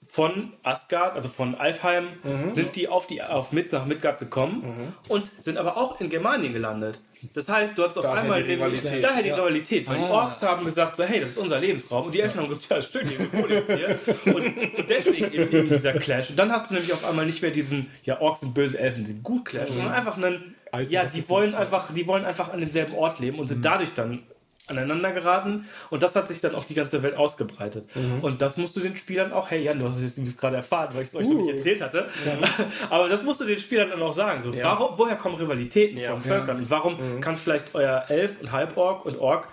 von 0.09 0.53
Asgard, 0.63 1.15
also 1.17 1.31
von 1.31 1.55
Alfheim, 1.55 2.07
sind 2.51 2.77
die 2.77 2.87
auf, 2.87 3.07
die 3.07 3.23
auf 3.23 3.51
Mid 3.53 3.73
nach 3.73 3.87
Midgard 3.87 4.19
gekommen 4.19 4.93
und 5.09 5.27
sind 5.27 5.57
aber 5.57 5.79
auch 5.79 6.03
in 6.03 6.11
Germanien 6.11 6.53
gelandet. 6.53 7.01
Das 7.33 7.49
heißt, 7.49 7.79
du 7.79 7.83
hast 7.85 7.97
auf 7.97 8.05
Daher 8.05 8.21
einmal 8.21 8.43
die 8.45 8.53
Rivalität. 8.53 9.03
daher 9.03 9.23
die 9.23 9.31
Rivalität, 9.31 9.89
weil 9.89 9.97
die 9.97 10.05
Ah. 10.05 10.11
Orks 10.11 10.43
haben 10.43 10.67
gesagt, 10.67 10.99
so 10.99 11.05
hey, 11.05 11.21
das 11.21 11.31
ist 11.31 11.39
unser 11.39 11.59
Lebensraum 11.61 12.07
und 12.07 12.15
die 12.15 12.21
Elfen 12.21 12.41
haben 12.41 12.49
gesagt, 12.49 12.69
ja, 12.69 12.83
schön, 12.83 13.09
hier, 13.09 13.21
wir 13.21 13.77
hier. 13.77 14.35
Und, 14.35 14.45
und 14.79 14.91
deswegen 14.91 15.33
eben, 15.33 15.51
eben 15.51 15.69
dieser 15.71 15.95
Clash. 15.95 16.29
Und 16.29 16.39
dann 16.39 16.53
hast 16.53 16.69
du 16.69 16.75
nämlich 16.75 16.93
auf 16.93 17.09
einmal 17.09 17.25
nicht 17.25 17.41
mehr 17.41 17.51
diesen, 17.53 17.87
ja, 18.03 18.21
Orks 18.21 18.41
sind 18.41 18.53
böse, 18.53 18.79
Elfen 18.79 19.07
sind 19.07 19.23
gut 19.23 19.47
Clash, 19.47 19.71
sondern 19.71 19.95
einfach 19.95 20.19
einen, 20.19 20.57
Alten 20.73 20.93
ja, 20.93 21.05
die 21.07 21.27
wollen 21.31 21.55
einfach, 21.55 21.95
die 21.95 22.07
wollen 22.07 22.27
einfach 22.27 22.53
an 22.53 22.61
demselben 22.61 22.93
Ort 22.95 23.19
leben 23.19 23.39
und 23.39 23.47
sind 23.49 23.65
dadurch 23.65 23.95
dann 23.95 24.25
aneinander 24.69 25.13
geraten 25.13 25.67
und 25.91 26.03
das 26.03 26.15
hat 26.15 26.29
sich 26.29 26.41
dann 26.41 26.55
auf 26.55 26.67
die 26.67 26.75
ganze 26.75 27.03
Welt 27.03 27.17
ausgebreitet. 27.17 27.89
Und 28.21 28.41
das 28.43 28.57
musst 28.57 28.77
du 28.77 28.81
den 28.81 28.97
Spielern 28.97 29.33
auch, 29.33 29.51
hey 29.51 29.63
Jan, 29.63 29.79
du 29.79 29.87
hast 29.89 29.97
es 29.97 30.03
jetzt 30.03 30.19
übrigens 30.19 30.37
gerade 30.37 30.57
erfahren, 30.57 30.91
weil 30.95 31.03
ich 31.03 31.09
es 31.09 31.15
euch 31.17 31.27
noch 31.29 31.37
nicht 31.45 31.55
erzählt 31.57 31.81
hatte, 31.81 32.09
aber 32.91 33.09
das 33.09 33.23
musst 33.25 33.41
du 33.41 33.45
den 33.45 33.59
Spielern 33.59 33.91
dann 33.91 34.03
auch 34.03 34.13
sagen. 34.13 34.41
So, 34.41 34.55
warum, 34.63 34.97
woher 34.99 35.17
kommen 35.17 35.35
Rivalitäten 35.35 35.99
Ja. 35.99 36.13
von 36.13 36.23
Völkern 36.23 36.57
und 36.59 36.71
warum 36.71 37.21
kann 37.21 37.37
vielleicht 37.37 37.75
euer 37.75 38.05
Elf 38.09 38.41
und 38.41 38.53
Halborg 38.53 39.05
und 39.05 39.19
Ork 39.19 39.49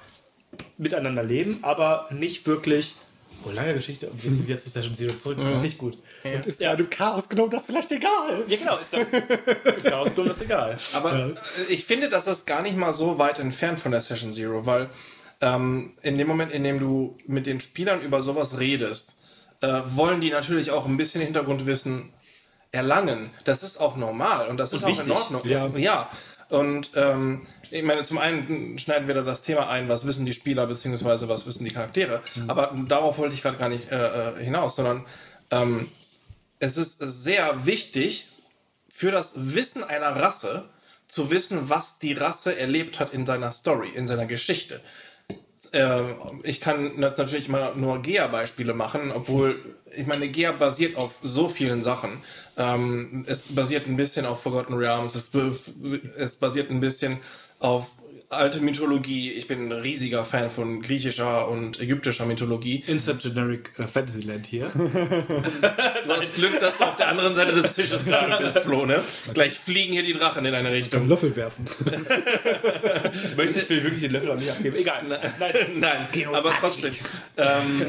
miteinander 0.78 1.24
leben, 1.24 1.60
aber 1.64 2.07
nicht 2.12 2.45
wirklich. 2.47 2.95
Oh, 3.46 3.52
lange 3.52 3.74
Geschichte. 3.74 4.10
Und 4.10 4.24
jetzt, 4.24 4.48
jetzt 4.48 4.68
ist 4.68 4.76
der 4.76 4.84
schon 4.84 4.94
Zero 4.94 5.14
zurück. 5.18 5.38
Finde 5.38 5.66
ich 5.66 5.78
gut. 5.78 5.98
Und 6.24 6.46
ist 6.46 6.60
Ja. 6.60 6.68
ja. 6.68 6.74
einem 6.74 6.90
Chaos 6.90 7.30
genommen, 7.30 7.50
das 7.52 7.62
ist 7.62 7.68
vielleicht 7.68 7.92
egal. 7.92 8.44
Ja, 8.48 8.58
genau. 8.58 8.78
Ist 8.78 8.94
das, 8.94 9.06
Chaos 9.84 10.10
Blumen 10.12 10.32
ist 10.32 10.42
egal. 10.42 10.78
Aber 10.94 11.14
äh, 11.16 11.34
ich 11.70 11.86
finde, 11.86 12.10
das 12.10 12.28
ist 12.28 12.46
gar 12.46 12.62
nicht 12.62 12.76
mal 12.76 12.92
so 12.92 13.18
weit 13.18 13.40
entfernt 13.40 13.80
von 13.80 13.92
der 13.92 14.02
Session 14.02 14.34
Zero, 14.34 14.66
weil 14.66 14.90
ähm, 15.42 15.94
in 16.02 16.18
dem 16.18 16.28
Moment, 16.28 16.52
in 16.52 16.64
dem 16.64 16.80
du 16.80 17.18
mit 17.26 17.46
den 17.46 17.62
Spielern 17.62 18.02
über 18.02 18.22
sowas 18.22 18.60
redest, 18.60 19.16
äh, 19.62 19.82
wollen 19.86 20.22
die 20.22 20.32
natürlich 20.32 20.72
auch 20.72 20.86
ein 20.86 20.98
bisschen 20.98 21.22
Hintergrundwissen 21.22 22.14
erlangen. 22.72 23.32
Das 23.46 23.64
ist 23.64 23.78
auch 23.80 23.96
normal 23.96 24.48
und 24.48 24.58
das 24.58 24.74
ist 24.74 24.84
auch 24.84 24.90
wichtig. 24.90 25.08
in 25.08 25.12
Ordnung. 25.14 25.42
Ja. 25.46 25.68
ja. 25.70 26.10
Und 26.50 26.92
ähm, 26.96 27.46
ich 27.72 27.84
meine, 27.84 28.03
zum 28.03 28.17
einen 28.17 28.78
schneiden 28.80 29.07
wir 29.07 29.15
da 29.15 29.22
das 29.22 29.41
Thema 29.41 29.70
ein, 29.70 29.89
was 29.89 30.05
wissen 30.05 30.26
die 30.26 30.34
Spieler, 30.34 30.65
beziehungsweise 30.67 31.30
was 31.30 31.45
wissen 31.45 31.65
die 31.65 31.72
Charaktere. 31.72 32.22
Aber 32.47 32.76
darauf 32.88 33.17
wollte 33.17 33.36
ich 33.36 33.41
gerade 33.41 33.57
gar 33.57 33.70
nicht 33.70 33.91
äh, 33.91 34.30
äh, 34.39 34.43
hinaus, 34.43 34.76
sondern 34.76 35.05
ähm, 35.51 35.88
es 36.59 36.78
ist 36.78 36.99
sehr 36.99 37.65
wichtig 37.65 38.28
für 38.89 39.11
das 39.11 39.34
Wissen 39.55 39.84
einer 39.84 40.15
Rasse 40.15 40.70
zu 41.07 41.32
wissen, 41.32 41.70
was 41.70 41.99
die 41.99 42.13
Rasse 42.13 42.57
erlebt 42.57 42.99
hat 42.99 43.11
in 43.11 43.26
seiner 43.26 43.51
Story, 43.51 43.89
in 43.89 44.07
seiner 44.07 44.26
Geschichte. 44.26 44.82
Ähm, 45.74 46.15
ich 46.43 46.61
kann 46.61 46.99
nat- 46.99 47.17
natürlich 47.17 47.47
immer 47.47 47.76
nur 47.76 48.01
Gea-Beispiele 48.01 48.74
machen, 48.74 49.11
obwohl 49.11 49.76
ich 49.95 50.05
meine, 50.05 50.30
Gea 50.30 50.51
basiert 50.51 50.95
auf 50.97 51.15
so 51.24 51.49
vielen 51.49 51.82
Sachen. 51.82 52.24
Ähm, 52.57 53.24
es 53.28 53.41
basiert 53.41 53.88
ein 53.88 53.97
bisschen 53.97 54.26
auf 54.26 54.43
Forgotten 54.43 54.76
Realms, 54.76 55.15
es, 55.15 55.32
es 56.15 56.36
basiert 56.38 56.70
ein 56.70 56.80
bisschen 56.80 57.17
auf 57.60 57.91
alte 58.30 58.62
Mythologie. 58.62 59.32
Ich 59.32 59.47
bin 59.47 59.68
ein 59.68 59.72
riesiger 59.72 60.24
Fan 60.24 60.49
von 60.49 60.82
griechischer 60.82 61.47
und 61.47 61.82
ägyptischer 61.82 62.26
Mythologie. 62.28 62.84
Insert 62.86 63.24
Generic 63.24 63.72
äh, 63.78 63.88
Fantasyland 63.88 64.45
hier. 64.45 64.72
Du 66.05 66.16
hast 66.16 66.36
Glück, 66.36 66.60
dass 66.60 66.78
du 66.78 66.86
auf 66.86 66.95
der 66.95 67.10
anderen 67.10 67.36
Seite 67.36 67.53
des 67.53 67.74
Tisches 67.74 68.05
gerade 68.05 68.41
bist, 68.43 68.60
Flo, 68.60 68.86
ne? 68.86 69.03
Gleich 69.34 69.60
fliegen 69.60 69.93
hier 69.93 70.03
die 70.03 70.14
Drachen 70.14 70.43
in 70.45 70.53
deine 70.53 70.72
Richtung. 70.72 71.07
Löffel 71.07 71.36
werfen. 71.36 71.66
Möchte 73.36 73.60
ich 73.60 73.70
will 73.70 73.84
wirklich 73.84 74.01
den 74.01 74.12
Löffel 74.12 74.32
an 74.32 74.39
mich 74.39 74.49
abgeben. 74.49 74.76
Egal. 74.76 75.03
Nein. 75.07 75.53
Nein, 75.76 76.07
aber 76.34 76.51
trotzdem. 76.60 76.95
Ähm, 77.38 77.86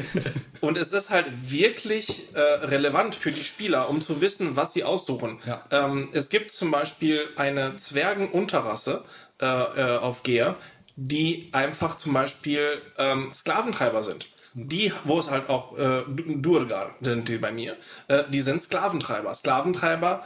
und 0.59 0.77
es 0.77 0.93
ist 0.93 1.09
halt 1.09 1.31
wirklich 1.47 2.27
äh, 2.33 2.39
relevant 2.39 3.15
für 3.15 3.31
die 3.31 3.43
Spieler, 3.43 3.89
um 3.89 4.01
zu 4.01 4.21
wissen, 4.21 4.55
was 4.55 4.73
sie 4.73 4.83
aussuchen. 4.83 5.39
Ja. 5.45 5.65
Ähm, 5.71 6.09
es 6.13 6.29
gibt 6.29 6.51
zum 6.51 6.69
Beispiel 6.69 7.27
eine 7.35 7.75
Zwergenunterrasse 7.75 9.03
äh, 9.41 9.45
äh, 9.45 9.97
auf 9.97 10.23
Gea, 10.23 10.55
die 10.95 11.49
einfach 11.51 11.97
zum 11.97 12.13
Beispiel 12.13 12.81
ähm, 12.97 13.31
Sklaventreiber 13.33 14.03
sind. 14.03 14.25
die, 14.53 14.91
wo 15.05 15.17
es 15.17 15.31
halt 15.31 15.47
auch 15.49 15.77
äh, 15.77 16.03
Du- 16.07 16.37
Durgar 16.37 16.95
sind 17.01 17.29
die 17.29 17.37
bei 17.37 17.51
mir, 17.53 17.77
äh, 18.09 18.23
die 18.29 18.41
sind 18.41 18.61
Sklaventreiber. 18.61 19.33
Sklaventreiber, 19.33 20.23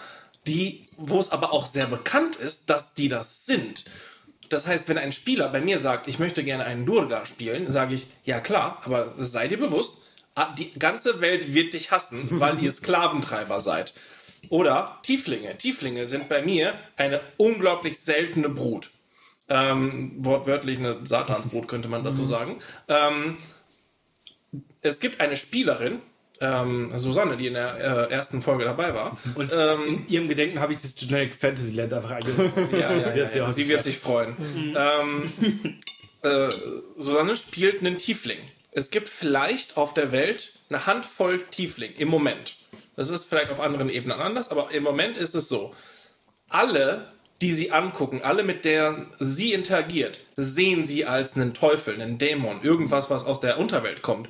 die, 0.48 0.84
wo 0.98 1.20
es 1.20 1.32
aber 1.32 1.54
auch 1.54 1.66
sehr 1.68 1.86
bekannt 1.88 2.36
ist, 2.36 2.70
dass 2.70 2.94
die 2.96 3.08
das 3.08 3.46
sind. 3.46 3.86
Das 4.50 4.68
heißt, 4.68 4.90
wenn 4.90 4.98
ein 4.98 5.12
Spieler 5.12 5.50
bei 5.50 5.62
mir 5.62 5.78
sagt, 5.80 6.08
ich 6.08 6.20
möchte 6.20 6.44
gerne 6.44 6.66
einen 6.66 6.86
Durgar 6.86 7.26
spielen, 7.26 7.70
sage 7.72 7.96
ich, 7.96 8.08
ja 8.24 8.40
klar, 8.40 8.82
aber 8.86 9.14
sei 9.18 9.48
dir 9.48 9.58
bewusst, 9.60 10.00
ah, 10.36 10.54
die 10.58 10.72
ganze 10.74 11.22
Welt 11.22 11.54
wird 11.54 11.74
dich 11.76 11.92
hassen, 11.92 12.28
weil 12.40 12.62
ihr 12.62 12.72
Sklaventreiber 12.72 13.60
seid. 13.62 13.94
Oder 14.50 15.00
Tieflinge. 15.04 15.58
Tieflinge 15.58 16.06
sind 16.08 16.30
bei 16.30 16.42
mir 16.44 16.74
eine 16.98 17.22
unglaublich 17.38 18.00
seltene 18.00 18.50
Brut. 18.50 18.90
Ähm, 19.48 20.14
wortwörtlich 20.18 20.80
eine 20.80 21.06
Satanbrut, 21.06 21.68
könnte 21.68 21.88
man 21.88 22.04
dazu 22.04 22.26
sagen. 22.26 22.58
Ähm, 22.88 23.38
es 24.82 25.00
gibt 25.00 25.22
eine 25.22 25.38
Spielerin, 25.38 26.02
ähm, 26.42 26.92
Susanne, 26.98 27.38
die 27.38 27.48
in 27.48 27.54
der 27.54 28.10
äh, 28.10 28.12
ersten 28.12 28.42
Folge 28.42 28.66
dabei 28.66 28.94
war. 28.94 29.18
Und 29.36 29.54
ähm, 29.54 29.86
in 29.86 30.08
ihrem 30.08 30.30
Gedenken 30.30 30.60
habe 30.60 30.74
ich 30.74 30.82
das 30.82 30.96
Generic 30.96 31.36
Fantasyland 31.36 31.94
einfach 31.94 32.12
eingebaut. 32.12 32.52
ja, 32.72 32.94
ja, 32.94 33.10
Sie 33.10 33.20
ja, 33.20 33.30
ja. 33.36 33.52
Sie 33.52 33.70
wird 33.70 33.84
sich 33.84 34.00
freuen. 34.00 34.36
Ähm, 34.76 35.32
äh, 36.24 36.50
Susanne 36.98 37.36
spielt 37.36 37.80
einen 37.80 37.98
Tiefling. 37.98 38.40
Es 38.72 38.90
gibt 38.90 39.08
vielleicht 39.08 39.78
auf 39.78 39.94
der 39.94 40.12
Welt 40.12 40.54
eine 40.70 40.86
Handvoll 40.86 41.44
Tiefling 41.50 41.94
im 41.98 42.10
Moment. 42.10 42.56
Das 42.96 43.10
ist 43.10 43.26
vielleicht 43.26 43.52
auf 43.52 43.60
anderen 43.60 43.90
Ebenen 43.90 44.20
anders, 44.20 44.50
aber 44.50 44.72
im 44.72 44.84
Moment 44.84 45.18
ist 45.18 45.36
es 45.36 45.48
so. 45.48 45.74
Alle, 46.50 47.10
die 47.42 47.54
sie 47.54 47.72
angucken, 47.72 48.22
alle, 48.24 48.44
mit 48.44 48.66
der 48.66 49.08
sie 49.20 49.54
interagiert, 49.54 50.20
sehen 50.36 50.86
sie 50.86 51.06
als 51.06 51.36
einen 51.36 51.54
Teufel, 51.54 51.94
einen 51.96 52.18
Dämon, 52.18 52.62
irgendwas, 52.64 53.10
was 53.10 53.26
aus 53.26 53.40
der 53.40 53.60
Unterwelt 53.60 54.02
kommt. 54.02 54.30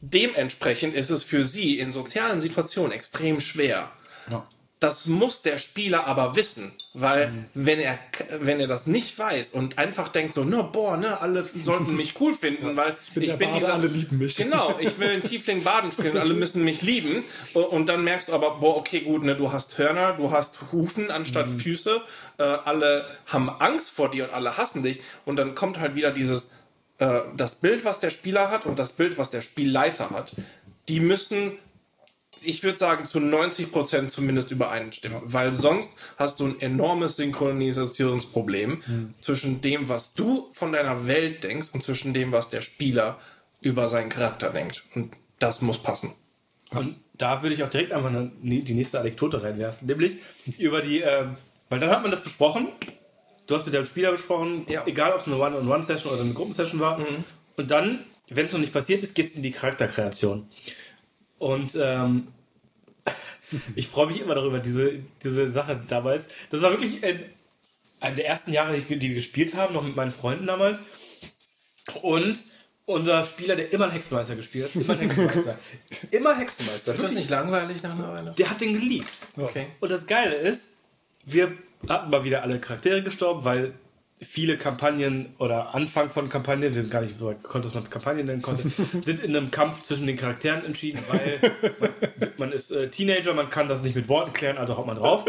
Dementsprechend 0.00 0.94
ist 0.94 1.10
es 1.10 1.24
für 1.24 1.44
sie 1.44 1.78
in 1.78 1.92
sozialen 1.92 2.40
Situationen 2.40 2.92
extrem 2.92 3.40
schwer. 3.40 3.92
Das 4.80 5.06
muss 5.06 5.42
der 5.42 5.58
Spieler 5.58 6.06
aber 6.06 6.36
wissen, 6.36 6.72
weil 6.94 7.44
wenn 7.52 7.78
er 7.78 7.98
wenn 8.40 8.60
er 8.60 8.66
das 8.66 8.86
nicht 8.86 9.18
weiß 9.18 9.52
und 9.52 9.78
einfach 9.78 10.08
denkt 10.08 10.32
so, 10.32 10.42
ne, 10.42 10.66
boah, 10.72 10.96
ne, 10.96 11.20
alle 11.20 11.44
sollten 11.44 11.96
mich 11.96 12.18
cool 12.18 12.34
finden, 12.34 12.76
weil 12.76 12.96
ich 13.08 13.14
bin 13.14 13.26
der 13.26 13.36
Bade, 13.36 13.72
alle 13.72 13.88
lieben 13.88 14.16
mich. 14.16 14.36
Genau, 14.36 14.78
ich 14.80 14.98
will 14.98 15.10
einen 15.10 15.22
Tiefling 15.22 15.62
Baden 15.62 15.92
spielen, 15.92 16.16
alle 16.16 16.32
müssen 16.32 16.64
mich 16.64 16.80
lieben 16.80 17.22
und 17.52 17.90
dann 17.90 18.04
merkst 18.04 18.30
du 18.30 18.32
aber, 18.32 18.52
boah, 18.58 18.78
okay, 18.78 19.02
gut, 19.02 19.22
ne, 19.22 19.36
du 19.36 19.52
hast 19.52 19.76
Hörner, 19.76 20.14
du 20.14 20.30
hast 20.30 20.58
Hufen 20.72 21.10
anstatt 21.10 21.48
Mhm. 21.48 21.58
Füße, 21.60 22.00
äh, 22.38 22.42
alle 22.42 23.06
haben 23.26 23.50
Angst 23.50 23.90
vor 23.90 24.10
dir 24.10 24.24
und 24.24 24.34
alle 24.34 24.56
hassen 24.56 24.82
dich 24.82 25.00
und 25.26 25.38
dann 25.38 25.54
kommt 25.54 25.78
halt 25.78 25.94
wieder 25.94 26.10
dieses 26.10 26.52
äh, 27.00 27.20
das 27.36 27.56
Bild, 27.56 27.84
was 27.84 28.00
der 28.00 28.10
Spieler 28.10 28.50
hat 28.50 28.64
und 28.64 28.78
das 28.78 28.92
Bild, 28.92 29.18
was 29.18 29.30
der 29.30 29.42
Spielleiter 29.42 30.08
hat. 30.10 30.32
Die 30.88 31.00
müssen 31.00 31.52
ich 32.42 32.62
würde 32.62 32.78
sagen, 32.78 33.04
zu 33.04 33.18
90% 33.18 34.08
zumindest 34.08 34.50
übereinstimmen. 34.50 35.20
Weil 35.24 35.52
sonst 35.52 35.90
hast 36.16 36.40
du 36.40 36.46
ein 36.46 36.60
enormes 36.60 37.16
Synchronisationsproblem 37.16 39.12
zwischen 39.20 39.60
dem, 39.60 39.88
was 39.88 40.14
du 40.14 40.48
von 40.52 40.72
deiner 40.72 41.06
Welt 41.06 41.44
denkst 41.44 41.68
und 41.72 41.82
zwischen 41.82 42.12
dem, 42.14 42.32
was 42.32 42.48
der 42.50 42.62
Spieler 42.62 43.18
über 43.60 43.88
seinen 43.88 44.08
Charakter 44.08 44.50
denkt. 44.50 44.84
Und 44.94 45.12
das 45.38 45.60
muss 45.62 45.78
passen. 45.82 46.14
Und 46.70 46.96
da 47.14 47.42
würde 47.42 47.54
ich 47.54 47.62
auch 47.62 47.68
direkt 47.68 47.92
einfach 47.92 48.08
eine, 48.10 48.30
die 48.42 48.74
nächste 48.74 49.00
Anekdote 49.00 49.42
reinwerfen. 49.42 49.86
Nämlich 49.86 50.16
über 50.58 50.80
die, 50.82 51.00
ähm, 51.00 51.36
weil 51.68 51.78
dann 51.78 51.90
hat 51.90 52.02
man 52.02 52.10
das 52.10 52.22
besprochen. 52.22 52.68
Du 53.46 53.56
hast 53.56 53.64
mit 53.66 53.74
deinem 53.74 53.84
Spieler 53.84 54.12
besprochen, 54.12 54.64
Ja. 54.68 54.86
egal 54.86 55.12
ob 55.12 55.20
es 55.20 55.26
eine 55.26 55.36
One-on-One-Session 55.36 56.12
oder 56.12 56.22
eine 56.22 56.32
Gruppensession 56.32 56.80
war. 56.80 57.04
Und 57.56 57.70
dann, 57.70 58.04
wenn 58.28 58.46
es 58.46 58.52
noch 58.52 58.60
nicht 58.60 58.72
passiert 58.72 59.02
ist, 59.02 59.14
geht 59.14 59.26
es 59.26 59.34
in 59.36 59.42
die 59.42 59.50
Charakterkreation. 59.50 60.48
Und 61.40 61.74
ähm, 61.80 62.28
ich 63.74 63.88
freue 63.88 64.06
mich 64.08 64.20
immer 64.20 64.34
darüber, 64.34 64.58
diese, 64.58 65.00
diese 65.24 65.50
Sache 65.50 65.80
damals. 65.88 66.26
Das 66.50 66.60
war 66.60 66.70
wirklich 66.70 67.02
in 67.02 67.24
einem 67.98 68.16
der 68.16 68.26
ersten 68.26 68.52
Jahre, 68.52 68.78
die, 68.78 68.98
die 68.98 69.08
wir 69.08 69.16
gespielt 69.16 69.54
haben, 69.54 69.74
noch 69.74 69.82
mit 69.82 69.96
meinen 69.96 70.10
Freunden 70.10 70.46
damals. 70.46 70.78
Und 72.02 72.42
unser 72.84 73.24
Spieler, 73.24 73.56
der 73.56 73.72
immer 73.72 73.84
einen 73.84 73.94
Hexenmeister 73.94 74.36
gespielt 74.36 74.66
hat, 74.66 74.82
immer 74.82 74.98
Hexenmeister. 74.98 75.58
immer 76.10 76.36
Hexenmeister. 76.36 76.94
Ist 76.94 77.02
das 77.04 77.14
nicht 77.14 77.30
langweilig 77.30 77.82
nach 77.82 77.94
einer 77.94 78.12
Weile? 78.12 78.34
Der 78.36 78.50
hat 78.50 78.60
den 78.60 78.74
geliebt. 78.74 79.10
Okay. 79.36 79.68
Und 79.80 79.90
das 79.90 80.06
Geile 80.06 80.34
ist, 80.34 80.68
wir 81.24 81.56
hatten 81.88 82.10
mal 82.10 82.22
wieder 82.22 82.42
alle 82.42 82.60
Charaktere 82.60 83.02
gestorben, 83.02 83.44
weil 83.44 83.72
viele 84.22 84.56
Kampagnen 84.58 85.34
oder 85.38 85.74
Anfang 85.74 86.10
von 86.10 86.28
Kampagnen, 86.28 86.74
wir 86.74 86.82
sind 86.82 86.90
gar 86.90 87.00
nicht 87.00 87.16
so 87.16 87.26
weit 87.28 87.38
dass 87.42 87.74
man 87.74 87.82
es 87.84 87.90
Kampagnen 87.90 88.26
nennen 88.26 88.42
konnte, 88.42 88.68
sind 88.68 89.20
in 89.20 89.34
einem 89.36 89.50
Kampf 89.50 89.82
zwischen 89.82 90.06
den 90.06 90.16
Charakteren 90.16 90.64
entschieden, 90.64 91.00
weil 91.08 91.38
man, 91.80 91.90
man 92.36 92.52
ist 92.52 92.70
äh, 92.70 92.88
Teenager, 92.90 93.32
man 93.34 93.48
kann 93.50 93.68
das 93.68 93.82
nicht 93.82 93.94
mit 93.96 94.08
Worten 94.08 94.32
klären, 94.32 94.58
also 94.58 94.76
haut 94.76 94.86
man 94.86 94.96
drauf. 94.96 95.24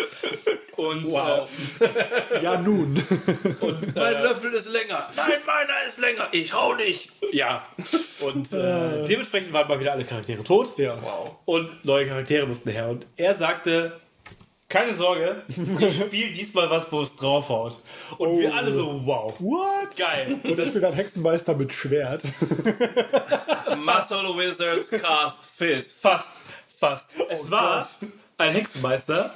Und, 0.75 1.11
Wow. 1.11 1.47
Ja, 2.41 2.59
nun. 2.59 2.95
äh, 2.97 3.65
und 3.65 3.95
Mein 3.95 4.15
äh, 4.15 4.21
Löffel 4.23 4.51
ist 4.53 4.71
länger. 4.71 5.09
Nein, 5.15 5.33
meiner 5.45 5.87
ist 5.87 5.99
länger. 5.99 6.27
Ich 6.31 6.53
hau 6.53 6.73
nicht. 6.75 7.11
ja, 7.31 7.63
und 8.21 8.51
äh, 8.51 9.05
dementsprechend 9.07 9.53
waren 9.53 9.67
mal 9.67 9.79
wieder 9.79 9.91
alle 9.91 10.03
Charaktere 10.03 10.43
tot. 10.43 10.77
Ja. 10.77 10.95
Wow. 11.01 11.35
und 11.45 11.85
neue 11.85 12.07
Charaktere 12.07 12.47
mussten 12.47 12.71
her. 12.71 12.89
Und 12.89 13.05
er 13.15 13.35
sagte, 13.35 14.00
keine 14.71 14.93
Sorge, 14.95 15.43
ich 15.47 15.95
spiele 16.01 16.31
diesmal 16.31 16.69
was, 16.69 16.91
wo 16.91 17.01
es 17.01 17.15
draufhaut. 17.15 17.81
Und 18.17 18.39
wir 18.39 18.53
alle 18.55 18.73
so, 18.73 19.01
wow, 19.05 19.33
What? 19.39 19.97
geil. 19.97 20.39
Und 20.43 20.57
ich 20.57 20.73
bin 20.73 20.85
ein 20.85 20.93
Hexenmeister 20.93 21.55
mit 21.55 21.73
Schwert. 21.73 22.23
Muscle 23.85 24.37
Wizards 24.37 24.89
Cast 24.91 25.45
Fist. 25.45 26.01
Fast, 26.01 26.37
fast. 26.79 27.05
Es 27.29 27.51
war 27.51 27.85
ein 28.41 28.53
Hexenmeister 28.53 29.33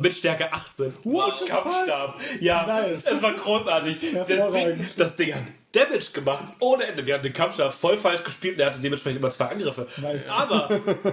mit 0.00 0.14
Stärke 0.14 0.52
18 0.52 0.94
What 1.04 1.40
und 1.40 1.48
Kampfstab. 1.48 2.20
Ja, 2.40 2.66
Nice. 2.66 3.06
es 3.06 3.22
war 3.22 3.34
großartig. 3.34 3.96
Das 4.14 4.26
Ding, 4.52 4.86
das 4.96 5.16
Ding 5.16 5.34
hat 5.34 5.42
Damage 5.72 6.10
gemacht 6.12 6.44
ohne 6.58 6.84
Ende. 6.84 7.06
Wir 7.06 7.14
haben 7.14 7.22
den 7.22 7.32
Kampfstab 7.32 7.72
voll 7.72 7.96
falsch 7.96 8.24
gespielt 8.24 8.54
und 8.56 8.60
er 8.60 8.66
hatte 8.70 8.80
dementsprechend 8.80 9.20
immer 9.20 9.30
zwei 9.30 9.46
Angriffe. 9.46 9.86
Nice. 10.02 10.28
Aber 10.28 10.68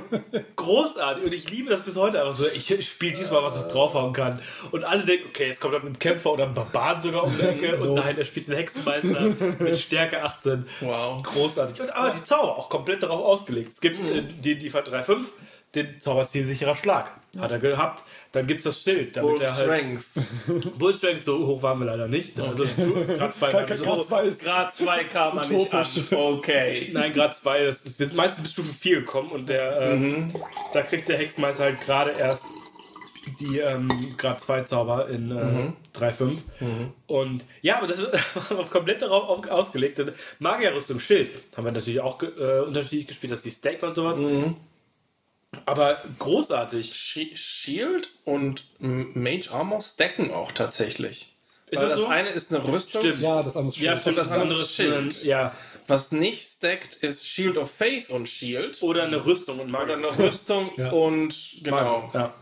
großartig 0.56 1.24
und 1.26 1.34
ich 1.34 1.50
liebe 1.52 1.70
das 1.70 1.84
bis 1.84 1.96
heute 1.96 2.20
einfach 2.20 2.34
so. 2.34 2.48
Ich, 2.48 2.72
ich 2.72 2.90
spiele 2.90 3.16
diesmal, 3.16 3.44
was 3.44 3.56
es 3.56 3.68
draufhauen 3.68 4.14
kann. 4.14 4.42
Und 4.72 4.84
alle 4.84 5.06
denken, 5.06 5.28
okay, 5.30 5.48
jetzt 5.48 5.62
kommt 5.62 5.76
dann 5.76 5.86
ein 5.86 6.00
Kämpfer 6.00 6.34
oder 6.34 6.46
ein 6.46 6.56
Barbaren 6.56 7.02
sogar 7.02 7.24
um 7.26 7.38
die 7.38 7.44
Ecke. 7.44 7.78
Und 7.82 7.94
nein, 7.96 8.18
er 8.18 8.26
spielt 8.26 8.48
den 8.48 8.56
Hexenmeister 8.56 9.22
mit 9.60 9.78
Stärke 9.78 10.24
18. 10.24 10.66
Wow. 10.82 11.22
Großartig. 11.22 11.80
Und 11.80 11.90
aber 11.92 12.10
die 12.16 12.24
Zauber 12.26 12.58
auch 12.58 12.70
komplett 12.70 13.04
darauf 13.04 13.24
ausgelegt. 13.24 13.74
Es 13.74 13.80
gibt 13.82 14.04
äh, 14.06 14.24
die, 14.24 14.58
die 14.58 14.72
3.5, 14.72 15.26
den 15.78 16.00
Zauberzielsicherer 16.00 16.76
Schlag. 16.76 17.12
Hat 17.40 17.52
er 17.52 17.60
gehabt. 17.60 18.04
Dann 18.32 18.46
gibt 18.48 18.60
es 18.60 18.64
das 18.66 18.82
Schild. 18.82 19.16
Damit 19.16 19.38
Full 19.38 19.42
er 19.42 19.56
halt 19.56 19.66
Strength. 19.66 20.06
Bull 20.80 20.94
Strength, 20.94 21.24
so 21.24 21.46
hoch 21.48 21.62
waren 21.64 21.80
wir 21.80 21.86
leider 21.86 22.08
nicht. 22.08 22.40
Also 22.40 22.66
Grad 23.18 23.36
2 23.36 23.52
Kein- 23.52 23.66
kein 23.68 23.78
Grad 23.80 24.06
zwei 24.06 24.24
ist 24.24 24.44
Grad 24.44 24.74
2 24.76 25.04
kam 25.06 25.36
man 25.36 25.50
nicht 25.50 25.74
an. 25.74 25.86
Okay. 26.12 26.90
Nein, 26.94 27.14
Grad 27.14 27.36
2, 27.36 27.66
das 27.66 27.86
ist, 27.86 27.98
sind 27.98 28.16
meistens 28.16 28.44
bis 28.44 28.54
Stufe 28.54 28.74
4 28.74 29.02
gekommen 29.02 29.30
und 29.32 29.50
der, 29.50 29.80
ähm, 29.82 30.34
da 30.74 30.82
kriegt 30.82 31.08
der 31.10 31.18
Hexenmeister 31.18 31.64
halt 31.64 31.82
gerade 31.82 32.12
erst 32.12 32.46
die 33.40 33.60
ähm, 33.60 33.90
Grad 34.18 34.42
2 34.42 34.62
Zauber 34.64 35.08
in 35.10 35.32
äh, 35.32 35.72
3.5. 36.00 36.40
Und 37.08 37.46
ja, 37.62 37.78
aber 37.78 37.88
das 37.88 38.02
war 38.50 38.66
komplett 38.70 39.02
darauf 39.02 39.30
auf, 39.30 39.50
ausgelegt. 39.50 40.02
Magierrüstung, 40.40 41.00
Schild, 41.00 41.32
haben 41.56 41.66
wir 41.66 41.72
natürlich 41.72 42.00
auch 42.02 42.22
äh, 42.24 42.60
unterschiedlich 42.66 43.08
gespielt, 43.08 43.32
dass 43.34 43.42
die 43.42 43.52
Stack 43.52 43.84
und 43.84 43.96
sowas. 43.96 44.18
Aber 45.66 46.02
großartig. 46.20 46.94
Sh- 46.94 47.36
Shield 47.36 48.10
und 48.26 48.66
Mage 48.80 49.50
Armor 49.52 49.82
stacken 49.82 50.32
auch 50.32 50.52
tatsächlich. 50.52 51.34
Ist 51.70 51.80
Weil 51.80 51.86
das 51.88 51.92
das 51.94 52.02
so? 52.02 52.08
eine 52.08 52.30
ist 52.30 52.54
eine 52.54 52.66
Rüstung. 52.68 53.02
Stimmt. 53.02 53.22
Ja, 53.22 53.44
das 53.44 53.58
andere 53.58 53.76
Ja, 53.76 53.82
Schwert. 53.92 54.00
stimmt, 54.02 54.18
das 54.18 54.30
das 54.30 54.38
andere 54.40 54.60
ist 54.60 54.66
ist 54.70 54.76
Schild. 54.76 54.94
ein- 55.24 55.28
ja. 55.28 55.56
Was 55.88 56.12
nicht 56.12 56.46
stackt, 56.46 56.96
ist 56.96 57.28
Shield 57.28 57.58
of 57.58 57.72
Faith 57.72 58.10
und 58.10 58.28
Shield. 58.28 58.82
Oder 58.84 59.04
eine 59.04 59.26
Rüstung 59.26 59.60
und 59.60 59.70
Oder 59.70 59.80
Magie. 59.80 59.94
eine 59.94 60.18
Rüstung 60.20 60.72
Ja. 60.78 60.92
und 60.92 61.36
genau. 61.64 62.10
Ja. 62.14 62.34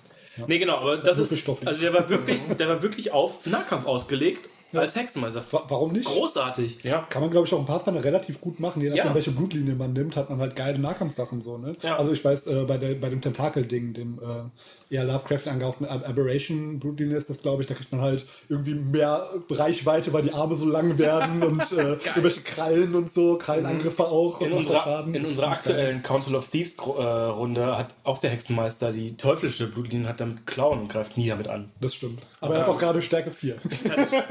Nee, 0.48 0.60
genau, 0.60 0.78
aber 0.78 0.98
das 0.98 1.04
ist. 1.18 1.18
Würfelstoff. 1.18 1.66
Also 1.66 1.82
der 1.82 1.94
war 1.94 2.10
wirklich, 2.10 2.40
der 2.60 2.68
war 2.68 2.82
wirklich 2.82 3.12
auf 3.14 3.46
Nahkampf 3.46 3.86
ausgelegt 3.86 4.50
als 4.78 4.96
Hexenmeister. 4.96 5.44
Wa- 5.52 5.64
Warum 5.68 5.92
nicht? 5.94 6.06
Großartig. 6.06 6.84
Ja. 6.84 7.00
Kann 7.10 7.22
man, 7.22 7.32
glaube 7.32 7.48
ich, 7.48 7.54
auch 7.54 7.60
im 7.60 7.66
Pathfinder 7.66 8.04
relativ 8.04 8.42
gut 8.42 8.60
machen. 8.60 8.82
Je 8.82 8.90
nachdem, 8.90 9.06
Ja. 9.08 9.14
welche 9.16 9.32
Blutlinie 9.32 9.76
man 9.76 9.94
nimmt, 9.94 10.16
hat 10.18 10.30
man 10.30 10.40
halt 10.40 10.56
geile 10.56 10.80
Nahkampfsachen 10.80 11.42
so, 11.42 11.58
ne? 11.58 11.76
Ja. 11.82 11.98
Also 11.98 12.12
ich 12.12 12.24
weiß, 12.24 12.48
äh, 12.48 12.64
bei, 12.66 12.78
der, 12.78 12.96
bei 12.96 13.10
dem 13.10 13.22
Tentakel-Ding, 13.22 13.94
dem 13.94 14.20
äh, 14.20 14.85
eher 14.90 15.04
Lovecraft 15.06 15.48
angehauchten 15.48 15.86
Ab- 15.86 16.08
Aberration-Blutlinie 16.08 17.18
ist 17.18 17.30
das, 17.30 17.42
glaube 17.42 17.62
ich, 17.62 17.68
da 17.68 17.74
kriegt 17.74 17.92
man 17.92 18.02
halt 18.02 18.26
irgendwie 18.50 18.76
mehr 18.76 19.30
Reichweite, 19.50 20.14
weil 20.14 20.24
die 20.24 20.34
Arme 20.34 20.56
so 20.56 20.68
lang 20.68 20.98
werden 20.98 21.42
und 21.44 21.72
äh, 21.78 21.94
irgendwelche 21.94 22.42
Krallen 22.42 22.96
und 22.96 23.12
so, 23.12 23.38
Krallenangriffe 23.38 24.06
auch. 24.06 24.42
In 24.42 24.54
unserer, 24.54 25.06
in 25.12 25.26
unserer 25.26 25.52
aktuellen 25.52 26.04
Council 26.04 26.36
of 26.36 26.48
Thieves 26.50 26.76
äh, 26.78 26.82
Runde 27.02 27.78
hat 27.78 27.96
auch 28.04 28.18
der 28.20 28.30
Hexenmeister 28.32 28.92
die 28.92 29.18
teuflische 29.18 29.68
Blutlinie 29.68 30.10
hat 30.10 30.20
damit 30.20 30.46
Klauen 30.46 30.82
und 30.82 30.90
greift 30.90 31.18
nie 31.18 31.28
damit 31.30 31.48
an. 31.48 31.72
Das 31.82 31.94
stimmt. 31.96 32.22
Aber 32.42 32.56
er 32.56 32.62
hat 32.62 32.70
auch 32.70 32.78
gerade 32.78 33.02
Stärke 33.02 33.32
4. 33.32 33.56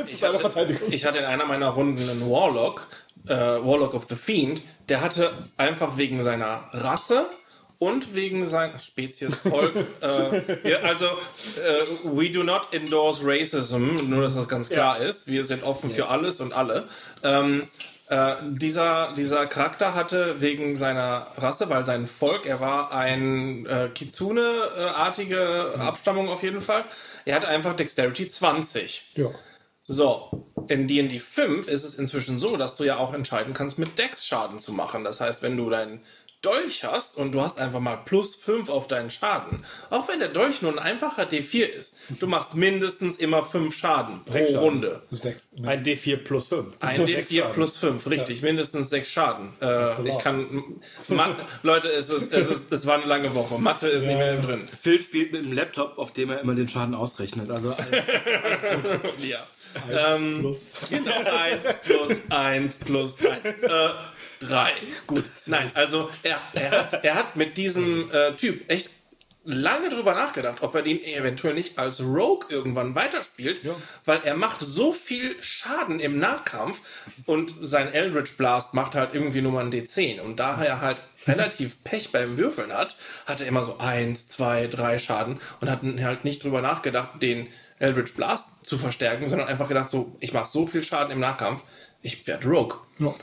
Ich 0.07 0.23
hatte, 0.23 0.77
ich 0.91 1.05
hatte 1.05 1.19
in 1.19 1.25
einer 1.25 1.45
meiner 1.47 1.69
Runden 1.69 2.09
einen 2.09 2.31
Warlock, 2.31 2.87
äh, 3.27 3.35
Warlock 3.35 3.95
of 3.95 4.07
the 4.09 4.15
Fiend, 4.17 4.63
der 4.89 5.01
hatte 5.01 5.33
einfach 5.57 5.97
wegen 5.97 6.23
seiner 6.23 6.65
Rasse 6.73 7.27
und 7.85 8.15
wegen 8.15 8.47
seiner 8.47 8.79
Spezies, 8.79 9.37
Volk, 9.37 9.75
äh, 10.01 10.69
ja, 10.71 10.79
also 10.79 11.07
äh, 11.07 11.87
we 12.05 12.31
do 12.31 12.43
not 12.43 12.69
endorse 12.73 13.23
racism, 13.25 13.97
nur 14.09 14.23
dass 14.23 14.35
das 14.35 14.49
ganz 14.49 14.69
klar 14.69 14.99
ist. 14.99 15.29
Wir 15.29 15.45
sind 15.45 15.63
offen 15.63 15.91
für 15.91 16.09
alles 16.09 16.41
und 16.41 16.53
alle. 16.53 16.89
Ähm, 17.23 17.63
äh, 18.09 18.37
dieser, 18.43 19.15
dieser 19.15 19.47
Charakter 19.47 19.95
hatte 19.95 20.41
wegen 20.41 20.77
seiner 20.77 21.29
Rasse, 21.37 21.69
weil 21.69 21.85
sein 21.85 22.07
Volk, 22.07 22.47
er 22.47 22.61
war 22.61 22.93
ein 22.93 23.67
äh, 23.67 23.91
Kitsune-artige 23.95 25.75
Abstammung 25.79 26.29
auf 26.29 26.43
jeden 26.43 26.61
Fall, 26.61 26.85
er 27.25 27.37
hatte 27.37 27.49
einfach 27.49 27.75
Dexterity 27.75 28.27
20. 28.27 29.13
Ja. 29.17 29.31
So, 29.87 30.47
in 30.69 30.89
D&D 30.89 31.19
5 31.19 31.69
ist 31.69 31.85
es 31.85 31.97
inzwischen 31.97 32.39
so, 32.39 32.57
dass 32.57 32.77
du 32.77 32.85
ja 32.85 32.97
auch 32.97 33.13
entscheiden 33.13 33.53
kannst, 33.53 33.79
mit 33.79 33.99
Dex 33.99 34.27
Schaden 34.27 34.59
zu 34.59 34.73
machen. 34.73 35.05
Das 35.05 35.21
heißt, 35.21 35.43
wenn 35.43 35.59
du 35.59 35.69
deinen 35.69 36.01
Dolch 36.45 36.85
hast 36.85 37.17
und 37.17 37.33
du 37.33 37.41
hast 37.41 37.59
einfach 37.61 37.81
mal 37.81 37.97
plus 37.97 38.35
5 38.35 38.69
auf 38.69 38.89
deinen 38.89 39.11
Schaden, 39.11 39.65
auch 39.91 40.09
wenn 40.09 40.19
der 40.19 40.29
Dolch 40.29 40.63
nur 40.63 40.73
ein 40.73 40.79
einfacher 40.79 41.25
D4 41.25 41.65
ist, 41.65 41.95
du 42.21 42.27
machst 42.27 42.55
mindestens 42.55 43.17
immer 43.17 43.43
5 43.43 43.75
Schaden 43.75 44.21
pro 44.25 44.33
Sechs 44.33 44.51
Schaden. 44.51 44.61
Runde. 44.65 45.03
Sechs. 45.11 45.51
Ein 45.65 45.81
D4 45.83 46.17
plus 46.17 46.49
5. 46.49 46.67
Ein 46.81 47.07
Sechs 47.07 47.31
D4 47.31 47.39
Schaden. 47.41 47.53
plus 47.55 47.77
5, 47.79 48.07
richtig, 48.11 48.43
mindestens 48.43 48.91
6 48.91 49.11
Schaden. 49.11 49.55
Äh, 49.61 50.09
ich 50.09 50.19
kann. 50.19 50.63
Ma 51.09 51.37
Leute, 51.63 51.89
es, 51.89 52.11
ist, 52.11 52.33
es, 52.33 52.47
ist, 52.49 52.73
es 52.73 52.87
war 52.87 52.97
eine 52.97 53.07
lange 53.07 53.35
Woche. 53.35 53.59
Mathe 53.59 53.89
ist 53.89 54.05
nicht 54.05 54.19
mehr 54.19 54.41
drin. 54.41 54.69
Phil 54.83 55.01
spielt 55.01 55.33
mit 55.33 55.43
einem 55.43 55.53
Laptop, 55.53 55.99
auf 55.99 56.13
dem 56.13 56.31
er 56.31 56.41
immer 56.41 56.55
den 56.55 56.69
Schaden 56.69 56.95
ausrechnet. 56.95 57.51
Also 57.51 57.73
alles, 57.75 58.05
Ja. 59.25 59.39
Ähm, 59.91 60.41
plus. 60.41 60.73
Genau, 60.91 61.13
1 61.13 61.75
plus 61.85 62.31
1 62.31 62.79
plus 62.79 63.17
1. 63.25 63.47
Äh, 63.63 63.89
3. 64.41 64.73
Gut. 65.07 65.25
Nein, 65.47 65.71
also 65.75 66.11
er, 66.23 66.41
er, 66.53 66.71
hat, 66.71 67.05
er 67.05 67.15
hat 67.15 67.37
mit 67.37 67.57
diesem 67.57 68.11
äh, 68.11 68.35
Typ 68.37 68.69
echt 68.71 68.91
lange 69.45 69.91
drüber 69.91 70.15
nachgedacht, 70.15 70.63
ob 70.63 70.75
er 70.75 70.83
den 70.83 71.03
eventuell 71.03 71.55
nicht 71.55 71.79
als 71.79 72.01
Rogue 72.01 72.47
irgendwann 72.49 72.95
weiterspielt, 72.95 73.61
weil 74.05 74.21
er 74.25 74.35
macht 74.35 74.61
so 74.61 74.93
viel 74.93 75.37
Schaden 75.43 76.01
im 76.01 76.19
Nahkampf 76.19 76.81
und 77.27 77.55
sein 77.61 77.93
Eldritch 77.93 78.37
Blast 78.37 78.75
macht 78.75 78.95
halt 78.95 79.15
irgendwie 79.15 79.43
nur 79.43 79.53
mal 79.53 79.65
ein 79.65 79.73
D10 79.73 80.21
und 80.21 80.41
da 80.41 80.63
er 80.63 80.81
halt 80.81 81.03
relativ 81.27 81.85
Pech 81.85 82.11
beim 82.11 82.39
Würfeln 82.39 82.73
hat, 82.73 82.97
hat 83.27 83.43
er 83.43 83.47
immer 83.47 83.65
so 83.65 83.79
1, 83.79 84.29
2, 84.29 84.69
3 84.69 84.99
Schaden 84.99 85.39
und 85.61 85.71
hat 85.71 85.81
halt 85.83 86.25
nicht 86.25 86.43
drüber 86.43 86.63
nachgedacht, 86.63 87.23
den 87.23 87.49
Eldritch 87.85 88.15
Blast 88.15 88.65
zu 88.67 88.79
verstärken, 88.79 89.29
sondern 89.29 89.49
einfach 89.49 89.69
gedacht 89.69 89.91
so, 89.91 90.17
ich 90.21 90.33
mache 90.33 90.47
so 90.49 90.67
viel 90.67 90.83
Schaden 90.83 91.11
im 91.13 91.21
Nahkampf, 91.21 91.63
ich 92.03 92.27
werde 92.27 92.49
Rogue. 92.49 92.79
Ja. 92.99 93.15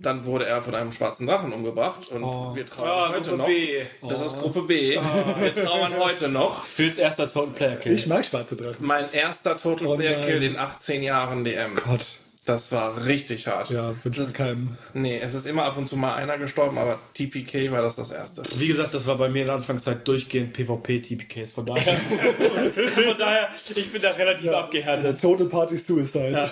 Dann 0.00 0.26
wurde 0.26 0.44
er 0.44 0.60
von 0.60 0.74
einem 0.74 0.92
schwarzen 0.92 1.26
Drachen 1.26 1.52
umgebracht 1.54 2.08
und 2.08 2.22
wir 2.54 2.66
trauern 2.66 2.90
Ah, 2.90 3.08
heute 3.14 3.30
Gruppe 3.30 3.36
noch. 3.38 3.46
B. 3.46 3.82
Das 4.06 4.20
ist 4.20 4.38
Gruppe 4.38 4.62
B. 4.62 4.98
Wir 5.40 5.54
trauern 5.54 5.94
heute 5.98 6.28
noch. 6.28 6.62
Phils 6.62 6.98
erster 6.98 7.26
Total 7.26 7.54
Player 7.54 7.76
Kill. 7.76 7.94
Ich 7.94 8.06
mag 8.06 8.22
schwarze 8.26 8.54
Drachen. 8.54 8.84
Mein 8.84 9.10
erster 9.14 9.56
Total 9.56 9.86
Oh 9.88 9.96
Player. 9.96 10.22
Kill 10.26 10.42
in 10.42 10.58
18 10.58 11.02
Jahren 11.02 11.42
DM. 11.44 11.74
Gott. 11.76 12.04
Das 12.46 12.70
war 12.72 13.06
richtig 13.06 13.46
hart. 13.46 13.70
Ja, 13.70 13.94
wünsche 14.02 14.20
ist- 14.20 14.34
keinem. 14.34 14.76
Nee, 14.92 15.18
es 15.18 15.32
ist 15.32 15.46
immer 15.46 15.64
ab 15.64 15.78
und 15.78 15.88
zu 15.88 15.96
mal 15.96 16.14
einer 16.14 16.36
gestorben, 16.36 16.76
aber 16.76 16.98
TPK 17.14 17.70
war 17.72 17.80
das 17.80 17.96
das 17.96 18.10
erste. 18.10 18.42
Wie 18.56 18.68
gesagt, 18.68 18.92
das 18.92 19.06
war 19.06 19.16
bei 19.16 19.30
mir 19.30 19.40
in 19.40 19.46
der 19.46 19.54
Anfangszeit 19.56 20.06
durchgehend 20.06 20.52
PvP-TPKs. 20.52 21.52
Von 21.52 21.64
daher, 21.64 21.94
von 21.96 23.18
daher, 23.18 23.48
ich 23.74 23.90
bin 23.90 24.02
da 24.02 24.10
relativ 24.10 24.50
abgehärtet. 24.50 25.18
Total 25.20 25.46
Party 25.46 25.78
Suicide. 25.78 26.50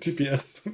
TPS. 0.00 0.62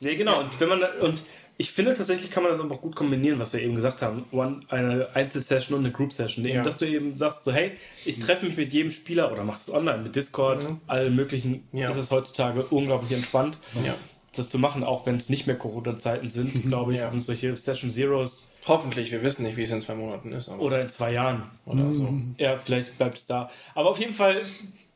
Nee, 0.00 0.14
genau. 0.14 0.40
Und 0.40 0.60
wenn 0.60 0.68
man 0.68 0.82
und 1.00 1.22
ich 1.60 1.72
finde 1.72 1.92
tatsächlich 1.94 2.30
kann 2.30 2.44
man 2.44 2.52
das 2.52 2.60
aber 2.60 2.76
auch 2.76 2.80
gut 2.80 2.94
kombinieren, 2.96 3.38
was 3.38 3.52
wir 3.52 3.60
eben 3.60 3.74
gesagt 3.74 4.00
haben. 4.00 4.24
One, 4.32 4.60
eine 4.68 5.08
Einzelsession 5.14 5.76
und 5.78 5.84
eine 5.84 5.92
Group-Session. 5.92 6.44
Eben, 6.46 6.56
Ja. 6.58 6.62
Dass 6.64 6.78
du 6.78 6.86
eben 6.86 7.18
sagst, 7.18 7.44
so 7.44 7.52
hey, 7.52 7.72
ich 8.06 8.18
treffe 8.20 8.46
mich 8.46 8.56
mit 8.56 8.72
jedem 8.72 8.90
Spieler 8.92 9.30
oder 9.32 9.44
machst 9.44 9.68
es 9.68 9.74
online 9.74 10.02
mit 10.02 10.16
Discord, 10.16 10.66
allen 10.86 11.14
möglichen. 11.16 11.68
Ja. 11.72 11.88
Ist 11.90 11.96
es 11.96 12.10
heutzutage 12.10 12.64
unglaublich 12.66 13.12
entspannt. 13.12 13.58
Ja. 13.84 13.94
Das 14.36 14.50
zu 14.50 14.58
machen, 14.58 14.84
auch 14.84 15.04
wenn 15.04 15.16
es 15.16 15.30
nicht 15.30 15.46
mehr 15.48 15.56
Corona-Zeiten 15.56 16.30
sind, 16.30 16.62
glaube 16.68 16.92
ich, 16.92 16.98
Ja. 17.00 17.10
sind 17.10 17.22
solche 17.22 17.54
Session 17.56 17.90
Zeros 17.90 18.52
Hoffentlich, 18.68 19.10
wir 19.10 19.22
wissen 19.22 19.44
nicht, 19.44 19.56
wie 19.56 19.62
es 19.62 19.72
in 19.72 19.80
zwei 19.80 19.94
Monaten 19.94 20.30
ist. 20.32 20.50
Oder 20.50 20.82
in 20.82 20.88
zwei 20.90 21.12
Jahren. 21.12 21.44
oder 21.64 21.92
so. 21.94 22.12
Ja, 22.36 22.56
vielleicht 22.58 22.98
bleibt 22.98 23.16
es 23.18 23.26
da. 23.26 23.50
Aber 23.74 23.90
auf 23.90 23.98
jeden 23.98 24.12
Fall, 24.12 24.36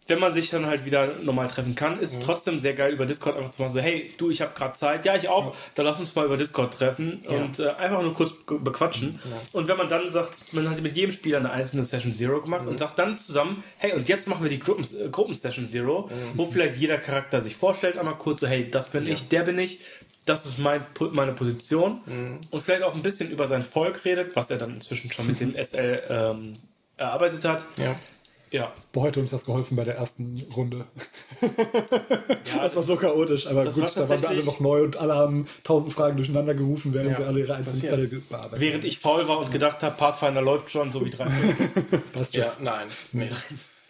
wenn 0.09 0.19
man 0.19 0.33
sich 0.33 0.51
dann 0.51 0.67
halt 0.67 0.85
wieder 0.85 1.19
normal 1.23 1.47
treffen 1.49 1.75
kann, 1.77 2.01
ist 2.01 2.15
es 2.15 2.21
trotzdem 2.21 2.61
sehr 2.61 2.75
geil 2.75 2.93
über 2.93 3.07
Discord 3.07 3.37
einfach 3.37 3.53
zu 3.53 3.63
machen, 3.63 3.73
so 3.73 3.81
hey, 3.81 4.13
du, 4.19 4.31
ich 4.31 4.41
habe 4.43 4.53
gerade 4.53 4.73
Zeit, 4.77 5.05
ja, 5.05 5.15
ich 5.15 5.29
auch, 5.29 5.55
dann 5.77 5.87
lass 5.87 6.01
uns 6.01 6.15
mal 6.15 6.27
über 6.27 6.37
Discord 6.37 6.75
treffen 6.75 7.23
und 7.47 7.59
äh, 7.61 7.69
einfach 7.71 8.03
nur 8.03 8.13
kurz 8.13 8.33
be- 8.33 8.59
bequatschen. 8.59 9.21
Und 9.53 9.69
wenn 9.69 9.77
man 9.77 9.89
dann 9.89 10.11
sagt, 10.11 10.33
man 10.53 10.69
hat 10.69 10.81
mit 10.83 10.97
jedem 10.97 11.13
Spieler 11.13 11.39
eine 11.39 11.51
einzelne 11.53 11.85
Session 11.85 12.15
Zero 12.15 12.41
gemacht 12.41 12.67
und 12.67 12.79
sagt 12.79 12.99
dann 12.99 13.17
zusammen, 13.17 13.63
hey, 13.79 13.93
und 13.93 14.09
jetzt 14.09 14.27
machen 14.29 14.43
wir 14.43 14.51
die 14.51 14.59
Gruppen, 14.59 14.85
äh, 14.85 15.09
Gruppen-Session 15.09 15.67
Zero, 15.67 16.11
wo 16.35 16.47
vielleicht 16.47 16.77
jeder 16.77 16.99
Charakter 16.99 17.41
sich 17.41 17.55
vorstellt, 17.55 17.97
einmal 17.97 18.17
kurz 18.19 18.41
so, 18.41 18.49
hey, 18.49 18.69
das 18.71 18.89
bin 18.89 19.07
ich, 19.07 19.29
der 19.29 19.43
bin 19.45 19.59
ich, 19.59 19.79
das 20.27 20.47
ist 20.47 20.59
mein, 20.59 20.85
meine 21.13 21.33
Position. 21.33 22.01
Und 22.51 22.61
vielleicht 22.63 22.83
auch 22.83 22.95
ein 22.95 23.03
bisschen 23.03 23.31
über 23.31 23.47
sein 23.47 23.63
Volk 23.63 24.05
redet, 24.05 24.35
was 24.37 24.51
er 24.51 24.59
dann 24.59 24.75
inzwischen 24.75 25.11
schon 25.13 25.27
mit 25.29 25.41
dem 25.41 25.55
SL 25.65 26.03
ähm, 26.09 26.55
erarbeitet 26.97 27.45
hat. 27.45 27.65
Ja. 27.79 27.95
Ja. 28.53 28.71
Boah, 28.93 29.05
heute 29.05 29.21
uns 29.21 29.31
das 29.31 29.47
geholfen 29.47 29.77
bei 29.77 29.85
der 29.85 29.97
ersten 29.97 30.37
Runde. 30.55 30.85
ja 31.41 32.63
Das 32.63 32.77
war 32.77 32.83
so 32.83 32.97
chaotisch, 32.97 33.47
aber 33.47 33.65
gut, 33.65 33.79
war 33.79 33.89
da 33.89 34.09
waren 34.11 34.23
wir 34.23 34.29
alle 34.29 34.45
noch 34.45 34.61
neu 34.61 34.83
und 34.83 34.99
alle 34.99 35.15
haben 35.15 35.47
tausend 35.65 35.93
Fragen 35.95 36.17
durcheinander 36.17 36.55
gerufen, 36.55 36.93
während 36.93 37.11
Ja, 37.13 37.17
sie 37.17 37.25
alle 37.25 37.41
ihre 37.41 37.55
einzelnen. 37.55 37.81
Zettel 37.81 38.23
bearbeitet 38.29 38.61
Während 38.61 38.85
ich 38.85 38.99
faul 38.99 39.27
war 39.27 39.39
und 39.39 39.51
gedacht 39.51 39.83
habe, 39.83 39.97
Pathfinder 39.97 40.43
läuft 40.43 40.71
schon, 40.71 40.93
so 40.93 41.03
wie 41.03 41.09
drei. 41.11 41.25
Passt 42.13 42.35
ja, 42.35 42.53
nein, 42.61 42.89
nicht. 43.13 43.35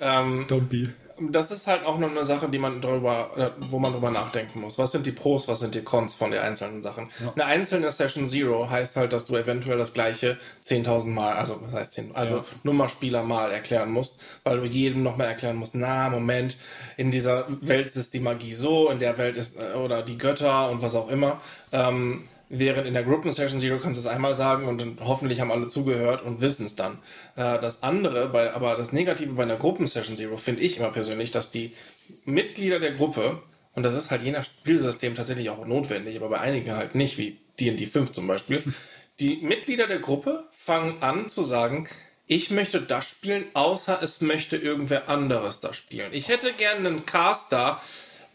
ähm, 0.01 0.47
Don't 0.49 0.69
be. 0.69 0.95
Das 1.31 1.51
ist 1.51 1.67
halt 1.67 1.85
auch 1.85 1.99
noch 1.99 2.11
eine 2.11 2.25
Sache, 2.25 2.49
die 2.49 2.59
man 2.59 2.81
drüber, 2.81 3.31
äh, 3.37 3.51
wo 3.71 3.79
man 3.79 3.93
drüber 3.93 4.11
nachdenken 4.11 4.61
muss. 4.61 4.79
Was 4.79 4.93
sind 4.93 5.07
die 5.07 5.13
Pros, 5.13 5.49
was 5.49 5.61
sind 5.61 5.75
die 5.75 5.83
Cons 5.83 6.15
von 6.15 6.31
den 6.31 6.41
einzelnen 6.41 6.83
Sachen? 6.83 7.09
Eine 7.35 7.45
einzelne 7.45 7.91
Session 7.91 8.27
Zero 8.27 8.69
heißt 8.69 8.97
halt, 8.97 9.13
dass 9.13 9.27
du 9.27 9.37
eventuell 9.37 9.79
das 9.79 9.95
gleiche 9.95 10.39
10.000 10.65 11.09
Mal, 11.09 11.35
also 11.35 11.61
was 11.63 11.75
heißt 11.75 11.93
10, 11.93 12.17
also 12.17 12.45
Nummerspieler 12.63 13.23
mal 13.23 13.51
erklären 13.51 13.91
musst, 13.91 14.21
weil 14.45 14.61
du 14.61 14.67
jedem 14.67 15.03
nochmal 15.03 15.29
erklären 15.29 15.57
musst, 15.57 15.75
na, 15.75 16.09
Moment, 16.09 16.59
in 16.97 17.11
dieser 17.11 17.47
Welt 17.61 17.87
ist 17.95 18.15
die 18.15 18.21
Magie 18.21 18.55
so, 18.55 18.91
in 18.91 18.99
der 18.99 19.19
Welt 19.19 19.37
ist, 19.37 19.61
äh, 19.61 19.77
oder 19.77 20.03
die 20.03 20.19
Götter 20.19 20.71
und 20.71 20.83
was 20.83 20.95
auch 20.95 21.09
immer. 21.09 21.41
Ähm, 21.73 22.25
Während 22.55 22.87
in 22.87 22.93
der 22.93 23.03
Gruppen-Session 23.03 23.59
Zero 23.59 23.79
kannst 23.79 23.97
du 23.97 24.07
es 24.07 24.07
einmal 24.07 24.35
sagen 24.35 24.67
und 24.67 24.79
dann 24.79 24.99
hoffentlich 25.01 25.41
haben 25.41 25.51
alle 25.51 25.69
zugehört 25.69 26.21
und 26.21 26.43
wissen 26.43 26.67
es 26.67 26.77
dann. 26.77 26.99
Äh, 27.35 27.59
das 27.59 27.83
andere, 27.83 28.29
bei, 28.29 28.53
aber 28.53 28.77
das 28.77 28.93
Negative 28.93 29.33
bei 29.33 29.45
einer 29.45 29.57
Gruppen-Session 29.57 30.17
Zero 30.17 30.37
finde 30.37 30.61
ich 30.61 30.77
immer 30.77 30.91
persönlich, 30.91 31.31
dass 31.31 31.51
die 31.51 31.73
Mitglieder 32.27 32.79
der 32.79 32.93
Gruppe, 32.93 33.43
und 33.75 33.85
das 33.85 33.95
ist 33.95 34.11
halt 34.11 34.21
je 34.21 34.33
nach 34.33 34.45
Spielsystem 34.45 35.15
tatsächlich 35.15 35.49
auch 35.49 35.65
notwendig, 35.65 36.15
aber 36.17 36.29
bei 36.29 36.41
einigen 36.41 36.77
halt 36.77 36.95
nicht, 36.95 37.17
wie 37.17 37.39
D&D 37.59 37.87
5 37.87 38.13
zum 38.13 38.27
Beispiel, 38.27 38.63
die 39.19 39.37
Mitglieder 39.39 39.87
der 39.87 40.01
Gruppe 40.01 40.45
fangen 40.51 41.03
an 41.03 41.31
zu 41.31 41.45
sagen, 41.45 41.89
ich 42.27 42.51
möchte 42.51 42.83
das 42.83 43.09
spielen, 43.09 43.47
außer 43.55 44.03
es 44.03 44.21
möchte 44.21 44.59
irgendwer 44.59 45.09
anderes 45.09 45.61
das 45.61 45.79
spielen. 45.79 46.13
Ich 46.13 46.29
hätte 46.29 46.53
gerne 46.53 46.87
einen 46.87 47.07
Caster, 47.07 47.81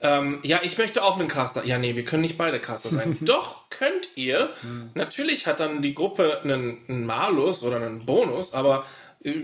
ähm, 0.01 0.39
ja, 0.43 0.59
ich 0.63 0.77
möchte 0.77 1.03
auch 1.03 1.17
einen 1.17 1.27
Caster. 1.27 1.65
Ja, 1.65 1.77
nee, 1.77 1.95
wir 1.95 2.05
können 2.05 2.21
nicht 2.21 2.37
beide 2.37 2.59
Caster 2.59 2.89
sein. 2.89 3.17
Doch, 3.21 3.69
könnt 3.69 4.09
ihr. 4.15 4.49
Natürlich 4.93 5.47
hat 5.47 5.59
dann 5.59 5.81
die 5.81 5.95
Gruppe 5.95 6.41
einen, 6.43 6.77
einen 6.87 7.05
Malus 7.05 7.63
oder 7.63 7.77
einen 7.77 8.05
Bonus, 8.05 8.53
aber 8.53 8.85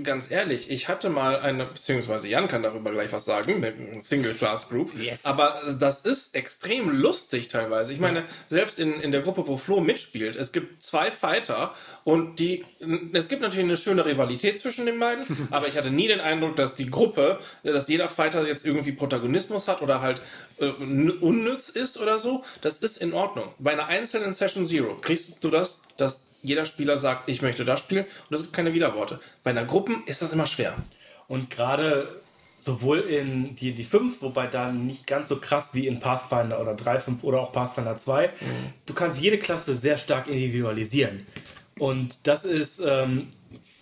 ganz 0.03 0.29
ehrlich, 0.29 0.69
ich 0.69 0.87
hatte 0.87 1.09
mal 1.09 1.39
eine, 1.39 1.65
beziehungsweise 1.65 2.27
Jan 2.27 2.47
kann 2.47 2.63
darüber 2.63 2.91
gleich 2.91 3.11
was 3.11 3.25
sagen, 3.25 3.55
eine 3.55 4.01
Single-Class-Group. 4.01 4.97
Yes. 4.97 5.25
Aber 5.25 5.61
das 5.79 6.01
ist 6.01 6.35
extrem 6.35 6.89
lustig 6.89 7.47
teilweise. 7.47 7.91
Ich 7.91 7.99
meine, 7.99 8.23
selbst 8.47 8.79
in, 8.79 8.99
in 9.01 9.11
der 9.11 9.21
Gruppe, 9.21 9.47
wo 9.47 9.57
Flo 9.57 9.81
mitspielt, 9.81 10.35
es 10.35 10.51
gibt 10.51 10.83
zwei 10.83 11.09
Fighter 11.11 11.73
und 12.03 12.39
die, 12.39 12.63
es 13.13 13.29
gibt 13.29 13.41
natürlich 13.41 13.65
eine 13.65 13.77
schöne 13.77 14.05
Rivalität 14.05 14.59
zwischen 14.59 14.85
den 14.85 14.99
beiden, 14.99 15.25
aber 15.51 15.67
ich 15.67 15.75
hatte 15.75 15.89
nie 15.89 16.07
den 16.07 16.21
Eindruck, 16.21 16.55
dass 16.55 16.75
die 16.75 16.89
Gruppe, 16.89 17.39
dass 17.63 17.87
jeder 17.87 18.09
Fighter 18.09 18.45
jetzt 18.47 18.65
irgendwie 18.65 18.91
Protagonismus 18.91 19.67
hat 19.67 19.81
oder 19.81 20.01
halt 20.01 20.21
äh, 20.59 20.67
unnütz 20.67 21.69
ist 21.69 21.99
oder 21.99 22.19
so. 22.19 22.43
Das 22.61 22.77
ist 22.77 22.99
in 22.99 23.13
Ordnung. 23.13 23.53
Bei 23.57 23.71
einer 23.71 23.87
einzelnen 23.87 24.33
Session 24.33 24.65
Zero 24.65 24.97
kriegst 25.01 25.43
du 25.43 25.49
das, 25.49 25.81
dass 25.97 26.21
jeder 26.43 26.65
Spieler 26.65 26.97
sagt, 26.97 27.29
ich 27.29 27.41
möchte 27.41 27.65
das 27.65 27.79
spielen 27.79 28.05
und 28.29 28.35
es 28.35 28.43
gibt 28.43 28.53
keine 28.53 28.73
Widerworte. 28.73 29.19
Bei 29.43 29.49
einer 29.49 29.65
Gruppen 29.65 30.03
ist 30.05 30.21
das 30.21 30.33
immer 30.33 30.45
schwer. 30.45 30.75
Und 31.27 31.49
gerade 31.49 32.21
sowohl 32.59 32.99
in 32.99 33.55
die, 33.55 33.73
die 33.73 33.83
5, 33.83 34.21
wobei 34.21 34.47
da 34.47 34.71
nicht 34.71 35.07
ganz 35.07 35.29
so 35.29 35.37
krass 35.37 35.71
wie 35.73 35.87
in 35.87 35.99
Pathfinder 35.99 36.61
oder 36.61 36.73
3.5 36.73 37.23
oder 37.23 37.41
auch 37.41 37.51
Pathfinder 37.51 37.97
2, 37.97 38.31
du 38.85 38.93
kannst 38.93 39.19
jede 39.19 39.37
Klasse 39.37 39.75
sehr 39.75 39.97
stark 39.97 40.27
individualisieren. 40.27 41.25
Und 41.79 42.27
das 42.27 42.45
ist, 42.45 42.83
ähm, 42.85 43.27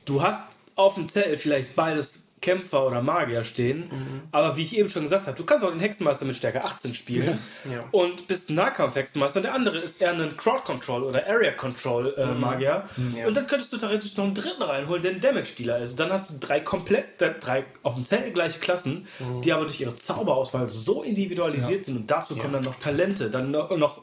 du 0.06 0.22
hast 0.22 0.42
auf 0.76 0.96
dem 0.96 1.08
Zettel 1.08 1.38
vielleicht 1.38 1.76
beides 1.76 2.31
Kämpfer 2.42 2.86
oder 2.88 3.02
Magier 3.02 3.44
stehen. 3.44 3.90
Aber 4.32 4.58
wie 4.58 4.64
ich 4.64 4.78
eben 4.78 4.90
schon 4.90 5.04
gesagt 5.04 5.28
habe, 5.28 5.38
du 5.38 5.44
kannst 5.46 5.64
auch 5.64 5.70
den 5.72 5.80
Hexenmeister 5.80 6.26
mit 6.26 6.36
Stärke 6.36 6.64
18 6.64 6.94
spielen 6.96 7.40
Ja. 7.72 7.84
und 7.92 8.28
bist 8.28 8.50
ein 8.50 8.56
Nahkampf-Hexenmeister. 8.56 9.38
Und 9.40 9.44
der 9.44 9.54
andere 9.54 9.78
ist 9.78 10.02
eher 10.02 10.12
ein 10.12 10.36
Crowd-Control 10.38 11.04
oder 11.04 11.26
Area-Control-Magier. 11.28 12.84
Und 13.28 13.36
dann 13.38 13.48
könntest 13.48 13.72
du 13.74 13.78
theoretisch 13.78 14.16
noch 14.18 14.26
einen 14.26 14.36
dritten 14.36 14.62
reinholen, 14.64 15.02
der 15.04 15.12
ein 15.12 15.22
Damage-Dealer 15.22 15.80
ist. 15.80 16.00
Dann 16.00 16.12
hast 16.12 16.30
du 16.30 16.34
drei 16.40 16.60
komplett, 16.60 17.22
äh, 17.22 17.34
drei 17.40 17.66
auf 17.84 17.96
dem 17.96 18.06
Zettel 18.06 18.32
gleiche 18.32 18.60
Klassen, 18.60 19.08
die 19.44 19.52
aber 19.54 19.64
durch 19.64 19.80
ihre 19.80 19.96
Zauberauswahl 19.96 20.70
so 20.70 21.04
individualisiert 21.04 21.86
sind. 21.86 21.98
Und 21.98 22.12
dazu 22.12 22.36
kommen 22.36 22.54
dann 22.54 22.64
noch 22.64 22.76
Talente, 22.80 23.30
dann 23.30 23.52
noch, 23.52 23.76
noch 23.78 24.02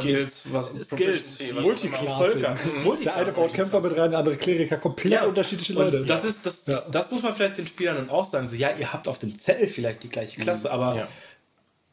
Skills, 0.00 0.44
was 0.52 0.72
Skills, 0.84 1.40
Multiclassing. 1.52 2.42
Völker. 2.42 2.54
Der 3.04 3.16
eine 3.16 3.32
baut 3.32 3.52
Kämpfer 3.52 3.80
mit 3.80 3.96
rein, 3.96 4.10
der 4.10 4.20
andere 4.20 4.36
Kleriker. 4.36 4.76
Komplett 4.78 5.22
unterschiedliche 5.24 5.74
und 5.74 5.84
Leute. 5.84 6.04
Das, 6.04 6.24
ist, 6.24 6.46
das, 6.46 6.64
das, 6.64 6.90
das 6.90 7.10
muss 7.10 7.22
man 7.22 7.34
vielleicht 7.34 7.58
den 7.58 7.66
Spielern 7.66 7.96
dann 7.96 8.10
auch 8.10 8.24
sagen. 8.24 8.48
So, 8.48 8.56
ja, 8.56 8.74
ihr 8.76 8.92
habt 8.92 9.08
auf 9.08 9.18
dem 9.18 9.38
Zettel 9.38 9.68
vielleicht 9.68 10.02
die 10.02 10.08
gleiche 10.08 10.40
Klasse, 10.40 10.70
aber 10.70 10.96
Ja. 10.96 11.08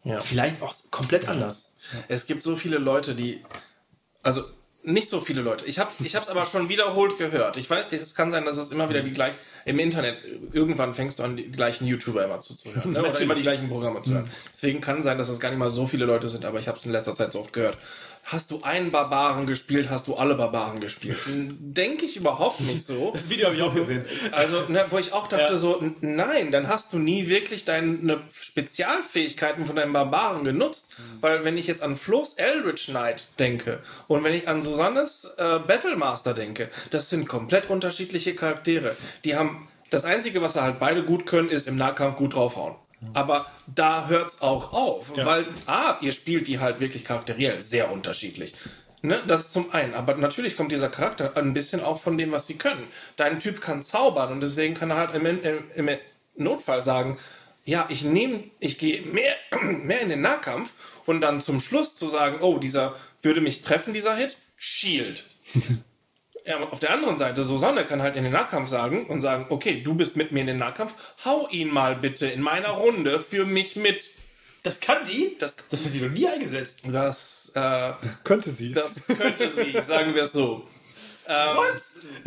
Ja. 0.03 0.21
vielleicht 0.21 0.61
auch 0.61 0.73
komplett 0.91 1.27
anders. 1.27 1.75
Es 2.07 2.27
gibt 2.27 2.43
so 2.43 2.55
viele 2.55 2.77
Leute, 2.77 3.15
die. 3.15 3.43
Also 4.23 4.43
nicht 4.85 5.09
so 5.09 5.19
viele 5.19 5.41
Leute. 5.41 5.65
Ich 5.65 5.79
habe 5.79 5.91
ich 5.99 6.13
es 6.13 6.29
aber 6.29 6.45
schon 6.45 6.69
wiederholt 6.69 7.17
gehört. 7.17 7.57
Ich 7.57 7.69
weiß, 7.69 7.85
es 7.91 8.15
kann 8.15 8.31
sein, 8.31 8.45
dass 8.45 8.57
es 8.57 8.71
immer 8.71 8.89
wieder 8.89 9.01
die 9.01 9.11
gleichen. 9.11 9.37
Im 9.65 9.79
Internet, 9.79 10.17
irgendwann 10.53 10.93
fängst 10.93 11.19
du 11.19 11.23
an, 11.23 11.37
die 11.37 11.51
gleichen 11.51 11.87
YouTuber 11.87 12.23
immer 12.23 12.39
zuzuhören. 12.39 12.91
Ne? 12.91 12.99
Oder 12.99 13.19
immer 13.19 13.35
die 13.35 13.41
gleichen 13.41 13.67
Programme 13.67 14.01
zu 14.03 14.13
hören. 14.13 14.29
Deswegen 14.53 14.81
kann 14.81 15.01
sein, 15.01 15.17
dass 15.17 15.29
es 15.29 15.39
gar 15.39 15.49
nicht 15.49 15.59
mal 15.59 15.71
so 15.71 15.87
viele 15.87 16.05
Leute 16.05 16.29
sind, 16.29 16.45
aber 16.45 16.59
ich 16.59 16.67
habe 16.67 16.77
es 16.77 16.85
in 16.85 16.91
letzter 16.91 17.15
Zeit 17.15 17.33
so 17.33 17.39
oft 17.39 17.53
gehört. 17.53 17.77
Hast 18.27 18.49
du 18.49 18.63
einen 18.63 18.89
Barbaren 18.89 19.45
gespielt, 19.45 19.91
hast 19.91 20.07
du 20.07 20.15
alle 20.15 20.33
Barbaren 20.33 20.79
gespielt. 20.81 21.17
Denke 21.27 22.05
ich 22.05 22.17
überhaupt 22.17 22.59
nicht 22.61 22.83
so. 22.83 23.11
Das 23.13 23.29
Video 23.29 23.45
habe 23.45 23.55
ich 23.55 23.61
auch 23.61 23.75
gesehen. 23.75 24.03
Also, 24.31 24.61
ne, 24.67 24.83
wo 24.89 24.97
ich 24.97 25.13
auch 25.13 25.27
dachte 25.27 25.53
Ja. 25.53 25.57
so, 25.59 25.79
nein, 26.01 26.49
dann 26.51 26.67
hast 26.67 26.91
du 26.91 26.97
nie 26.97 27.27
wirklich 27.27 27.65
deine 27.65 28.19
Spezialfähigkeiten 28.33 29.67
von 29.67 29.75
deinem 29.75 29.93
Barbaren 29.93 30.43
genutzt. 30.43 30.87
Weil 31.21 31.43
wenn 31.43 31.55
ich 31.55 31.67
jetzt 31.67 31.83
an 31.83 31.95
Flo's 31.95 32.33
Eldritch 32.33 32.87
Knight 32.87 33.27
denke 33.39 33.79
und 34.07 34.23
wenn 34.23 34.33
ich 34.33 34.47
an 34.47 34.63
Susannes 34.63 35.25
äh, 35.37 35.59
Battlemaster 35.59 36.33
denke, 36.33 36.69
das 36.89 37.11
sind 37.11 37.27
komplett 37.27 37.69
unterschiedliche 37.69 38.33
Charaktere. 38.35 38.95
Die 39.23 39.35
haben, 39.35 39.67
das 39.91 40.03
Einzige, 40.05 40.41
was 40.41 40.53
sie 40.53 40.63
halt 40.63 40.79
beide 40.79 41.03
gut 41.03 41.27
können, 41.27 41.49
ist 41.49 41.67
im 41.67 41.75
Nahkampf 41.77 42.15
gut 42.15 42.33
draufhauen. 42.33 42.75
Aber 43.13 43.45
da 43.67 44.07
hört's 44.07 44.41
auch 44.41 44.73
auf, 44.73 45.11
weil 45.15 45.47
A, 45.65 45.97
ihr 46.01 46.11
spielt 46.11 46.47
die 46.47 46.59
halt 46.59 46.79
wirklich 46.79 47.05
charakteriell 47.05 47.61
sehr 47.61 47.91
unterschiedlich. 47.91 48.53
Ne, 49.01 49.21
das 49.27 49.41
ist 49.41 49.53
zum 49.53 49.71
einen. 49.71 49.93
Aber 49.93 50.15
natürlich 50.15 50.57
kommt 50.57 50.71
dieser 50.71 50.89
Charakter 50.89 51.37
ein 51.37 51.53
bisschen 51.53 51.83
auch 51.83 52.01
von 52.01 52.17
dem, 52.17 52.31
was 52.31 52.47
sie 52.47 52.57
können. 52.57 52.87
Dein 53.17 53.39
Typ 53.39 53.61
kann 53.61 53.83
zaubern 53.83 54.31
und 54.31 54.41
deswegen 54.41 54.73
kann 54.73 54.89
er 54.89 54.97
halt 54.97 55.13
im, 55.13 55.25
im, 55.25 55.63
im 55.75 55.97
Notfall 56.35 56.83
sagen, 56.83 57.17
ja, 57.65 57.85
ich 57.89 58.03
nehme, 58.03 58.43
ich 58.59 58.77
gehe 58.77 59.01
mehr, 59.03 59.33
mehr 59.61 60.01
in 60.01 60.09
den 60.09 60.21
Nahkampf 60.21 60.73
und 61.05 61.21
dann 61.21 61.41
zum 61.41 61.59
Schluss 61.59 61.95
zu 61.95 62.07
sagen, 62.07 62.41
oh, 62.41 62.57
dieser 62.57 62.95
würde 63.21 63.41
mich 63.41 63.61
treffen, 63.61 63.93
dieser 63.93 64.15
Hit, 64.15 64.37
Shield. 64.55 65.23
Ja, 66.45 66.59
auf 66.59 66.79
der 66.79 66.91
anderen 66.91 67.17
Seite, 67.17 67.43
Susanne 67.43 67.85
kann 67.85 68.01
halt 68.03 68.15
in 68.15 68.23
den 68.23 68.33
Nahkampf 68.33 68.69
sagen 68.69 69.07
und 69.07 69.21
sagen, 69.21 69.47
okay, 69.49 69.81
du 69.81 69.95
bist 69.95 70.15
mit 70.15 70.31
mir 70.31 70.41
in 70.41 70.47
den 70.47 70.57
Nahkampf, 70.57 70.93
hau 71.25 71.47
ihn 71.49 71.73
mal 71.73 71.95
bitte 71.95 72.27
in 72.27 72.41
meiner 72.41 72.69
Runde 72.69 73.19
für 73.19 73.45
mich 73.45 73.75
mit. 73.75 74.11
Das 74.61 74.79
kann 74.79 75.03
die? 75.05 75.35
Das, 75.39 75.57
Das 75.69 75.85
hat 75.85 75.93
die 75.93 76.01
noch 76.01 76.11
nie 76.11 76.27
eingesetzt. 76.27 76.81
das, 76.91 77.51
äh, 77.55 77.93
Könnte 78.23 78.51
sie. 78.51 78.73
das 78.73 79.07
könnte 79.07 79.49
sie, 79.49 79.71
sagen 79.81 80.13
wir 80.13 80.23
es 80.23 80.33
so. 80.33 80.67
Ähm, 81.27 81.57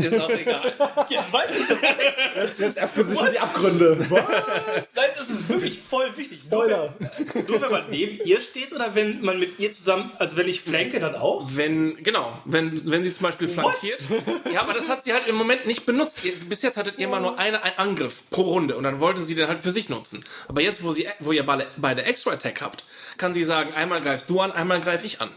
Ist 0.05 0.21
auch 0.21 0.29
egal. 0.31 0.73
Jetzt 1.09 1.33
weiß 1.33 1.51
ich 1.57 1.69
das. 1.69 2.59
Jetzt 2.59 2.79
öffnen 2.83 3.09
sich 3.09 3.21
in 3.21 3.31
die 3.33 3.39
Abgründe. 3.39 3.97
Was? 4.11 4.95
Nein, 4.97 5.11
das 5.17 5.31
ist 5.31 5.49
wirklich 5.49 5.81
voll 5.89 6.17
wichtig. 6.17 6.41
Spoiler. 6.41 6.93
Nur, 6.99 7.43
nur 7.49 7.63
wenn 7.63 7.71
man 7.71 7.91
neben 7.91 8.19
ihr 8.25 8.41
steht 8.41 8.73
oder 8.73 8.95
wenn 8.95 9.21
man 9.21 9.39
mit 9.39 9.59
ihr 9.61 9.73
zusammen, 9.73 10.11
also 10.19 10.37
wenn 10.37 10.49
ich 10.49 10.63
flanke, 10.63 10.99
dann 10.99 11.15
auch? 11.15 11.47
Wenn, 11.53 12.03
genau, 12.03 12.41
wenn, 12.45 12.91
wenn 12.91 13.05
sie 13.05 13.13
zum 13.13 13.23
Beispiel 13.23 13.49
flankiert. 13.49 14.07
Ja, 14.53 14.63
aber 14.63 14.75
das 14.75 14.89
hat 14.89 15.05
sie 15.05 15.13
halt 15.13 15.27
im 15.29 15.37
Moment 15.37 15.67
nicht 15.67 15.87
benutzt. 15.87 16.25
Jetzt- 16.25 16.49
Bis 16.49 16.63
jetzt 16.63 16.77
hattet 16.77 16.99
ihr 16.99 17.05
immer 17.05 17.21
nur 17.21 17.39
einen 17.39 17.57
Angriff 17.77 18.23
pro 18.31 18.43
Runde 18.43 18.77
und 18.77 18.83
dann 18.85 19.01
wollte 19.01 19.23
sie 19.23 19.35
den 19.35 19.47
halt 19.49 19.61
für 19.61 19.71
sich 19.71 19.89
nutzen. 19.89 20.25
Aber 20.49 20.61
jetzt, 20.61 20.83
wo, 20.83 20.93
sie, 20.93 21.07
wo 21.21 21.33
ihr 21.33 21.47
beide, 21.47 21.67
beide 21.77 22.03
Extra 22.05 22.33
Attack 22.33 22.61
habt, 22.63 22.85
kann 23.17 23.33
sie 23.35 23.45
sagen, 23.45 23.73
einmal 23.75 24.01
greifst 24.01 24.29
du 24.29 24.41
an, 24.41 24.51
einmal 24.53 24.81
greife 24.81 25.07
ich 25.07 25.21
an. 25.21 25.31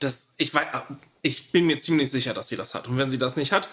Das, 0.00 0.30
ich, 0.36 0.52
weiß, 0.52 0.66
ich 1.22 1.52
bin 1.52 1.66
mir 1.66 1.78
ziemlich 1.78 2.10
sicher, 2.10 2.34
dass 2.34 2.48
sie 2.48 2.56
das 2.56 2.74
hat. 2.74 2.88
Und 2.88 2.98
wenn 2.98 3.10
sie 3.10 3.18
das 3.18 3.36
nicht 3.36 3.52
hat, 3.52 3.68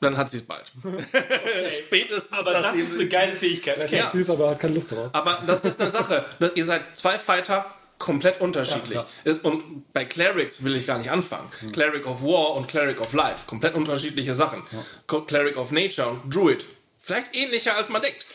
dann 0.00 0.16
hat 0.16 0.30
sie 0.30 0.38
es 0.38 0.42
bald. 0.44 0.70
Spätestens 1.86 2.32
Aber 2.38 2.52
das 2.62 2.76
ist 2.76 2.92
sie- 2.92 3.00
eine 3.00 3.08
geile 3.08 3.32
Fähigkeit. 3.32 3.78
Okay. 3.78 3.96
Ja. 3.96 4.10
Sie 4.10 4.20
ist 4.20 4.30
aber 4.30 4.50
hat 4.50 4.60
keine 4.60 4.74
Lust 4.74 4.92
drauf. 4.92 5.08
Aber 5.12 5.42
das 5.46 5.64
ist 5.64 5.80
eine 5.80 5.90
Sache. 5.90 6.24
Ihr 6.54 6.64
seid 6.64 6.96
zwei 6.96 7.18
Fighter, 7.18 7.66
komplett 7.98 8.40
unterschiedlich. 8.40 9.00
Ist, 9.24 9.44
und 9.44 9.90
bei 9.92 10.04
Clerics 10.04 10.62
will 10.64 10.76
ich 10.76 10.86
gar 10.86 10.98
nicht 10.98 11.10
anfangen. 11.10 11.50
Cleric 11.72 12.06
of 12.06 12.22
War 12.22 12.54
und 12.54 12.68
Cleric 12.68 13.00
of 13.00 13.12
Life, 13.14 13.46
komplett 13.46 13.74
unterschiedliche 13.74 14.34
Sachen. 14.34 14.62
Co- 15.06 15.22
Cleric 15.22 15.56
of 15.56 15.72
Nature 15.72 16.08
und 16.08 16.34
Druid. 16.34 16.64
Vielleicht 17.06 17.36
ähnlicher, 17.36 17.76
als 17.76 17.88
man 17.88 18.02
denkt. 18.02 18.26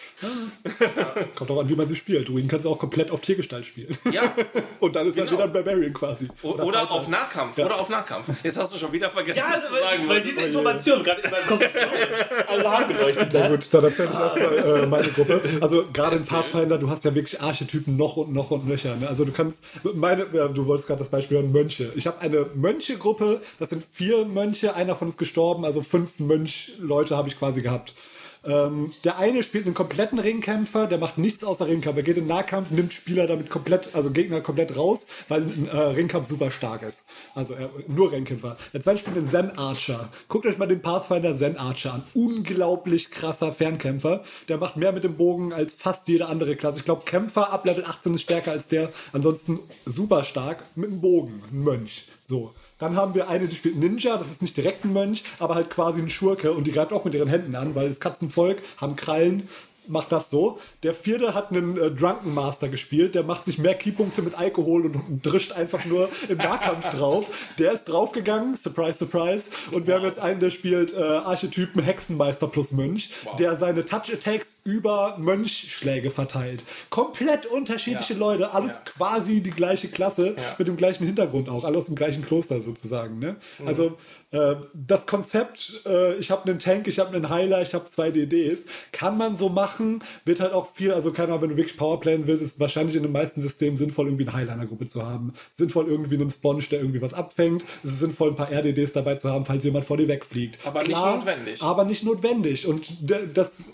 Kommt 1.36 1.52
auch 1.52 1.60
an, 1.60 1.68
wie 1.68 1.76
man 1.76 1.90
sie 1.90 1.96
spielt. 1.98 2.30
Druiden 2.30 2.48
kannst 2.50 2.66
du 2.66 2.70
auch 2.70 2.80
komplett 2.80 3.12
auf 3.12 3.20
Tiergestalt 3.20 3.66
spielen. 3.66 3.98
Ja. 4.14 4.34
Und 4.80 4.96
dann 4.96 5.08
ist 5.08 5.18
er 5.18 5.26
Genau. 5.26 5.36
wieder 5.38 5.44
ein 5.44 5.52
Barbarian 5.52 5.92
quasi. 5.94 6.30
O- 6.42 6.52
Oder, 6.52 6.80
Fighter. 6.80 6.92
auf 6.94 7.08
Nahkampf. 7.10 7.58
Oder 7.58 7.78
auf 7.80 7.90
Nahkampf. 7.90 8.30
Jetzt 8.44 8.58
hast 8.58 8.74
du 8.74 8.78
schon 8.78 8.94
wieder 8.94 9.10
vergessen, 9.10 9.40
Ja, 9.40 9.48
was 9.54 9.64
also, 9.64 9.76
zu 9.76 9.82
sagen 9.82 10.08
weil, 10.08 10.22
diese 10.22 10.42
Information 10.42 11.04
gerade 11.04 11.22
in 11.22 11.32
meinem 11.32 11.46
Kopf 11.48 11.70
so 11.74 12.48
Alarm 12.48 12.88
geleuchtet 12.88 13.30
Na 13.34 13.40
hat. 13.42 13.52
gut, 13.52 13.68
dann 13.74 13.84
erzähl 13.84 14.06
ich 14.10 14.18
erstmal 14.20 14.84
äh, 14.84 14.86
meine 14.88 15.08
Gruppe. 15.10 15.42
Also 15.60 15.84
gerade 15.92 16.16
in 16.16 16.24
Pathfinder, 16.26 16.78
du 16.78 16.90
hast 16.90 17.04
ja 17.04 17.14
wirklich 17.14 17.42
Archetypen 17.42 17.98
noch 17.98 18.16
und 18.16 18.32
noch 18.32 18.52
und 18.52 18.66
nöcher. 18.68 18.96
Ne? 18.96 19.08
Also 19.10 19.26
du 19.26 19.34
kannst, 19.34 19.66
meine, 19.96 20.28
ja, 20.32 20.48
du 20.48 20.66
wolltest 20.66 20.88
gerade 20.88 21.00
das 21.00 21.10
Beispiel 21.10 21.38
hören, 21.40 21.52
Mönche. 21.52 21.92
Ich 21.96 22.08
habe 22.08 22.20
eine 22.22 22.46
Mönche-Gruppe, 22.56 23.42
das 23.60 23.70
sind 23.72 23.84
vier 23.92 24.24
Mönche, 24.24 24.76
einer 24.76 24.96
von 24.96 25.10
uns 25.10 25.18
gestorben, 25.18 25.66
also 25.66 25.82
fünf 25.84 26.20
Mönch-Leute 26.20 27.18
habe 27.18 27.28
ich 27.28 27.38
quasi 27.38 27.62
gehabt. 27.62 27.96
Ähm, 28.44 28.92
der 29.04 29.20
eine 29.20 29.44
spielt 29.44 29.66
einen 29.66 29.76
kompletten 29.76 30.18
Ringkämpfer, 30.18 30.88
der 30.88 30.98
macht 30.98 31.18
nichts 31.18 31.44
außer 31.44 31.68
Ringkampf. 31.68 31.98
Er 31.98 32.04
geht 32.04 32.18
in 32.18 32.28
Nahkampf, 32.28 32.72
nimmt 32.72 32.92
Spieler 32.92 33.28
damit 33.28 33.50
komplett, 33.50 33.94
also 33.94 34.10
Gegner 34.12 34.42
komplett 34.42 34.76
raus, 34.76 35.06
weil 35.28 35.42
ein 35.42 35.68
äh, 35.68 35.78
Ringkampf 35.78 36.28
super 36.28 36.50
stark 36.50 36.82
ist. 36.82 37.06
Also 37.36 37.54
er, 37.54 37.70
nur 37.88 38.12
Ringkämpfer. 38.12 38.58
Der 38.74 38.82
zweite 38.82 39.00
spielt 39.00 39.18
einen 39.18 39.30
Zen 39.30 39.58
Archer. 39.58 40.10
Guckt 40.28 40.48
euch 40.48 40.58
mal 40.58 40.66
den 40.66 40.82
Pathfinder 40.82 41.38
Zen 41.38 41.58
Archer 41.58 41.94
an. 41.94 42.04
Unglaublich 42.16 43.12
krasser 43.12 43.54
Fernkämpfer. 43.54 44.24
Der 44.50 44.58
macht 44.58 44.76
mehr 44.76 44.92
mit 44.92 45.04
dem 45.04 45.18
Bogen 45.18 45.54
als 45.54 45.76
fast 45.76 46.08
jede 46.08 46.26
andere 46.26 46.56
Klasse. 46.56 46.80
Ich 46.80 46.86
glaube, 46.86 47.06
Kämpfer 47.06 47.54
ab 47.54 47.66
Level 47.66 47.86
18 47.86 48.16
ist 48.16 48.22
stärker 48.24 48.52
als 48.52 48.68
der. 48.68 48.90
Ansonsten 49.14 49.60
super 49.86 50.24
stark 50.24 50.64
mit 50.76 50.90
dem 50.90 51.02
Bogen. 51.02 51.44
Ein 51.52 51.60
Mönch. 51.60 52.06
So. 52.26 52.54
Dann 52.82 52.96
haben 52.96 53.14
wir 53.14 53.30
eine, 53.30 53.48
die 53.48 53.56
spielt 53.56 53.78
Ninja, 53.78 54.18
das 54.18 54.32
ist 54.32 54.42
nicht 54.42 54.58
direkt 54.58 54.86
ein 54.86 54.92
Mönch, 54.92 55.24
aber 55.38 55.54
halt 55.54 55.70
quasi 55.70 56.02
ein 56.02 56.10
Schurke 56.10 56.52
und 56.52 56.66
die 56.66 56.72
greift 56.72 56.92
auch 56.92 57.06
mit 57.06 57.14
ihren 57.14 57.30
Händen 57.30 57.56
an, 57.56 57.76
weil 57.76 57.88
das 57.88 58.00
Katzenvolk 58.00 58.64
haben 58.78 58.96
Krallen, 58.96 59.48
macht 59.92 60.12
das 60.12 60.30
so. 60.30 60.60
Der 60.84 60.94
vierte 60.94 61.34
hat 61.34 61.52
einen 61.52 61.78
äh, 61.78 61.92
Drunken 61.92 62.34
Master 62.34 62.70
gespielt, 62.70 63.16
der 63.16 63.24
macht 63.24 63.46
sich 63.46 63.58
mehr 63.58 63.76
Keypunkte 63.76 64.22
mit 64.22 64.36
Alkohol 64.38 64.86
und, 64.86 64.96
und 64.96 65.26
drischt 65.26 65.52
einfach 65.52 65.86
nur 65.86 66.10
im 66.30 66.38
Nahkampf 66.38 66.90
drauf. 66.90 67.28
Der 67.60 67.72
ist 67.72 67.86
draufgegangen, 67.86 68.56
surprise, 68.56 68.98
surprise. 69.00 69.50
Und 69.72 69.88
wir 69.88 69.96
haben 69.96 70.06
jetzt 70.06 70.20
einen, 70.20 70.40
der 70.40 70.52
spielt 70.52 70.94
äh, 70.94 71.02
Archetypen 71.02 71.82
Hexenmeister 71.84 72.48
plus 72.48 72.72
Mönch, 72.72 73.10
der 73.40 73.56
seine 73.58 73.86
Touch-Attacks 73.86 74.62
über 74.64 75.16
Mönchschläge 75.20 76.12
verteilt. 76.12 76.64
Komplett 76.90 77.46
unterschiedliche 77.46 78.14
Ja. 78.14 78.20
Leute, 78.20 78.54
alles 78.54 78.74
Ja. 78.76 78.82
quasi 78.86 79.42
die 79.42 79.52
gleiche 79.52 79.90
Klasse 79.90 80.36
Ja. 80.38 80.44
mit 80.58 80.68
dem 80.68 80.78
gleichen 80.78 81.06
Hintergrund 81.06 81.50
auch, 81.50 81.64
alle 81.64 81.78
aus 81.78 81.86
dem 81.86 81.96
gleichen 81.96 82.24
Kloster 82.26 82.62
sozusagen. 82.62 83.20
Ne? 83.20 83.36
Also 83.66 83.88
äh, 83.88 83.92
das 84.32 85.08
Konzept, 85.08 85.82
äh, 85.86 86.16
ich 86.16 86.32
habe 86.32 86.50
einen 86.50 86.58
Tank, 86.58 86.88
ich 86.88 87.00
habe 87.00 87.14
einen 87.14 87.30
Heiler, 87.30 87.62
ich 87.62 87.74
habe 87.74 87.90
zwei 87.90 88.12
DDs, 88.12 88.66
kann 88.94 89.18
man 89.18 89.36
so 89.36 89.50
machen, 89.50 90.04
wird 90.24 90.40
halt 90.40 90.54
auch 90.54 90.74
viel, 90.74 90.94
also 90.94 91.12
keine 91.12 91.30
Ahnung, 91.30 91.42
wenn 91.42 91.50
du 91.50 91.58
wirklich 91.58 91.76
Powerplayen 91.76 92.28
willst, 92.28 92.42
ist 92.42 92.60
wahrscheinlich 92.60 92.96
in 92.96 93.04
den 93.04 93.12
meisten 93.12 93.42
Systemen 93.42 93.76
sinnvoll, 93.76 94.06
irgendwie 94.06 94.26
einen 94.26 94.34
Heiler 94.34 94.54
in 94.54 94.60
der 94.60 94.70
Gruppe 94.70 94.88
zu 94.88 95.06
haben. 95.06 95.34
Sinnvoll 95.52 95.88
irgendwie 95.90 96.16
einen 96.16 96.30
Sponge, 96.30 96.64
der 96.72 96.80
irgendwie 96.80 97.02
was 97.02 97.14
abfängt. 97.14 97.66
Es 97.84 97.92
ist 97.92 98.00
sinnvoll, 98.00 98.30
ein 98.30 98.36
paar 98.36 98.50
RDDs 98.50 98.94
dabei 98.94 99.16
zu 99.16 99.30
haben, 99.30 99.46
falls 99.46 99.66
jemand 99.66 99.84
vor 99.84 99.98
dir 99.98 100.08
wegfliegt. 100.08 100.60
Aber 100.66 100.82
nicht 100.84 100.92
notwendig. 100.92 101.62
Aber 101.62 101.84
nicht 101.84 102.04
notwendig. 102.06 102.68
Und 102.68 102.88
das, 103.34 103.66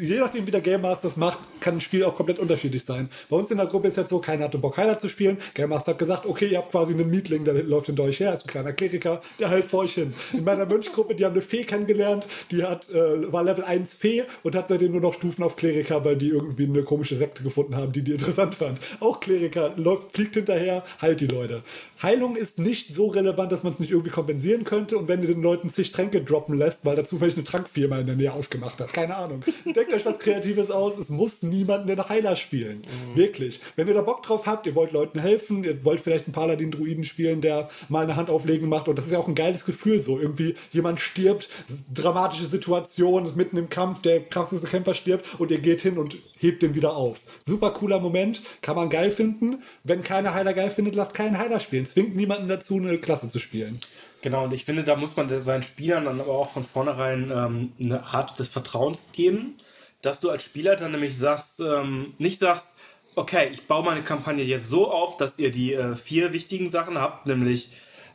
je 0.00 0.18
nachdem, 0.18 0.46
wie 0.46 0.50
der 0.50 0.62
Game 0.62 0.80
Master 0.80 1.08
das 1.08 1.18
macht, 1.18 1.38
kann 1.60 1.74
ein 1.74 1.80
Spiel 1.82 2.04
auch 2.04 2.14
komplett 2.14 2.38
unterschiedlich 2.38 2.84
sein. 2.84 3.10
Bei 3.28 3.36
uns 3.36 3.50
in 3.50 3.58
der 3.58 3.66
Gruppe 3.66 3.88
ist 3.88 3.96
jetzt 3.96 4.10
so, 4.10 4.18
keiner 4.18 4.44
hatte 4.44 4.56
Bock, 4.58 4.78
Heiler 4.78 4.98
zu 4.98 5.08
spielen. 5.08 5.36
Game 5.54 5.68
Master 5.68 5.92
hat 5.92 5.98
gesagt, 5.98 6.24
okay, 6.24 6.46
ihr 6.46 6.58
habt 6.58 6.70
quasi 6.70 6.94
einen 6.94 7.10
Mietling, 7.10 7.44
der 7.44 7.62
läuft 7.62 7.86
hinter 7.86 8.04
euch 8.04 8.20
her, 8.20 8.32
ist 8.32 8.46
ein 8.46 8.50
kleiner 8.50 8.72
Kleriker, 8.72 9.20
der 9.38 9.50
hält 9.50 9.66
vor 9.66 9.80
euch 9.80 9.92
hin. 9.92 10.05
In 10.32 10.44
meiner 10.44 10.66
Mönchgruppe, 10.66 11.14
die 11.14 11.24
haben 11.24 11.32
eine 11.32 11.42
Fee 11.42 11.64
kennengelernt, 11.64 12.26
die 12.50 12.62
hat, 12.62 12.90
äh, 12.90 13.32
war 13.32 13.42
Level 13.42 13.64
1 13.64 13.94
Fee 13.94 14.24
und 14.42 14.54
hat 14.54 14.68
seitdem 14.68 14.92
nur 14.92 15.00
noch 15.00 15.14
Stufen 15.14 15.42
auf 15.42 15.56
Kleriker, 15.56 16.04
weil 16.04 16.16
die 16.16 16.28
irgendwie 16.28 16.64
eine 16.64 16.82
komische 16.82 17.16
Sekte 17.16 17.42
gefunden 17.42 17.76
haben, 17.76 17.92
die 17.92 18.02
die 18.02 18.12
interessant 18.12 18.54
fand. 18.54 18.80
Auch 19.00 19.20
Kleriker 19.20 19.74
läuft, 19.76 20.14
fliegt 20.14 20.34
hinterher, 20.34 20.84
heilt 21.00 21.20
die 21.20 21.26
Leute. 21.26 21.62
Heilung 22.02 22.36
ist 22.36 22.58
nicht 22.58 22.92
so 22.92 23.06
relevant, 23.06 23.50
dass 23.52 23.62
man 23.62 23.72
es 23.72 23.78
nicht 23.78 23.90
irgendwie 23.90 24.10
kompensieren 24.10 24.64
könnte 24.64 24.98
und 24.98 25.08
wenn 25.08 25.22
ihr 25.22 25.28
den 25.28 25.42
Leuten 25.42 25.70
zig 25.70 25.92
Tränke 25.92 26.22
droppen 26.22 26.58
lässt, 26.58 26.84
weil 26.84 26.96
dazu 26.96 27.18
vielleicht 27.18 27.36
eine 27.36 27.44
Trankfirma 27.44 27.98
in 27.98 28.06
der 28.06 28.16
Nähe 28.16 28.32
aufgemacht 28.32 28.80
hat. 28.80 28.92
Keine 28.92 29.16
Ahnung. 29.16 29.42
Denkt 29.64 29.92
euch 29.92 30.04
was 30.04 30.18
Kreatives 30.18 30.70
aus. 30.70 30.98
Es 30.98 31.08
muss 31.08 31.42
niemand 31.42 31.88
einen 31.88 32.08
Heiler 32.08 32.36
spielen. 32.36 32.82
Wirklich. 33.14 33.60
Wenn 33.76 33.88
ihr 33.88 33.94
da 33.94 34.02
Bock 34.02 34.22
drauf 34.22 34.46
habt, 34.46 34.66
ihr 34.66 34.74
wollt 34.74 34.92
Leuten 34.92 35.18
helfen, 35.18 35.64
ihr 35.64 35.84
wollt 35.84 36.00
vielleicht 36.00 36.26
einen 36.26 36.34
Paladin-Druiden 36.34 37.04
spielen, 37.04 37.40
der 37.40 37.68
mal 37.88 38.04
eine 38.04 38.16
Hand 38.16 38.30
auflegen 38.30 38.68
macht 38.68 38.88
und 38.88 38.96
das 38.96 39.06
ist 39.06 39.12
ja 39.12 39.18
auch 39.18 39.28
ein 39.28 39.34
geiles 39.34 39.64
Gefühl 39.64 39.95
so. 40.00 40.18
Irgendwie 40.18 40.54
jemand 40.72 41.00
stirbt, 41.00 41.48
dramatische 41.94 42.46
Situation, 42.46 43.30
mitten 43.36 43.56
im 43.56 43.68
Kampf, 43.68 44.02
der 44.02 44.20
krasseste 44.20 44.68
Kämpfer 44.68 44.94
stirbt 44.94 45.38
und 45.38 45.50
ihr 45.50 45.58
geht 45.58 45.80
hin 45.80 45.98
und 45.98 46.16
hebt 46.38 46.62
den 46.62 46.74
wieder 46.74 46.96
auf. 46.96 47.18
Super 47.44 47.70
cooler 47.70 48.00
Moment, 48.00 48.42
kann 48.62 48.76
man 48.76 48.90
geil 48.90 49.10
finden. 49.10 49.62
Wenn 49.84 50.02
keiner 50.02 50.34
Heiler 50.34 50.54
geil 50.54 50.70
findet, 50.70 50.94
lasst 50.94 51.14
keinen 51.14 51.38
Heiler 51.38 51.60
spielen. 51.60 51.86
Zwingt 51.86 52.16
niemanden 52.16 52.48
dazu, 52.48 52.76
eine 52.76 52.98
Klasse 52.98 53.28
zu 53.28 53.38
spielen. 53.38 53.80
Genau, 54.22 54.44
und 54.44 54.52
ich 54.52 54.64
finde, 54.64 54.82
da 54.82 54.96
muss 54.96 55.16
man 55.16 55.28
seinen 55.40 55.62
Spielern 55.62 56.06
dann 56.06 56.20
aber 56.20 56.32
auch 56.32 56.50
von 56.50 56.64
vornherein 56.64 57.30
ähm, 57.30 57.72
eine 57.78 58.04
Art 58.04 58.38
des 58.38 58.48
Vertrauens 58.48 59.04
geben, 59.12 59.56
dass 60.02 60.20
du 60.20 60.30
als 60.30 60.42
Spieler 60.42 60.76
dann 60.76 60.92
nämlich 60.92 61.16
sagst, 61.18 61.60
ähm, 61.60 62.14
nicht 62.18 62.40
sagst, 62.40 62.70
okay, 63.14 63.48
ich 63.52 63.66
baue 63.66 63.84
meine 63.84 64.02
Kampagne 64.02 64.44
jetzt 64.44 64.68
so 64.68 64.90
auf, 64.90 65.16
dass 65.16 65.38
ihr 65.38 65.50
die 65.50 65.74
äh, 65.74 65.96
vier 65.96 66.32
wichtigen 66.32 66.68
Sachen 66.68 66.98
habt, 66.98 67.26
nämlich, 67.26 67.72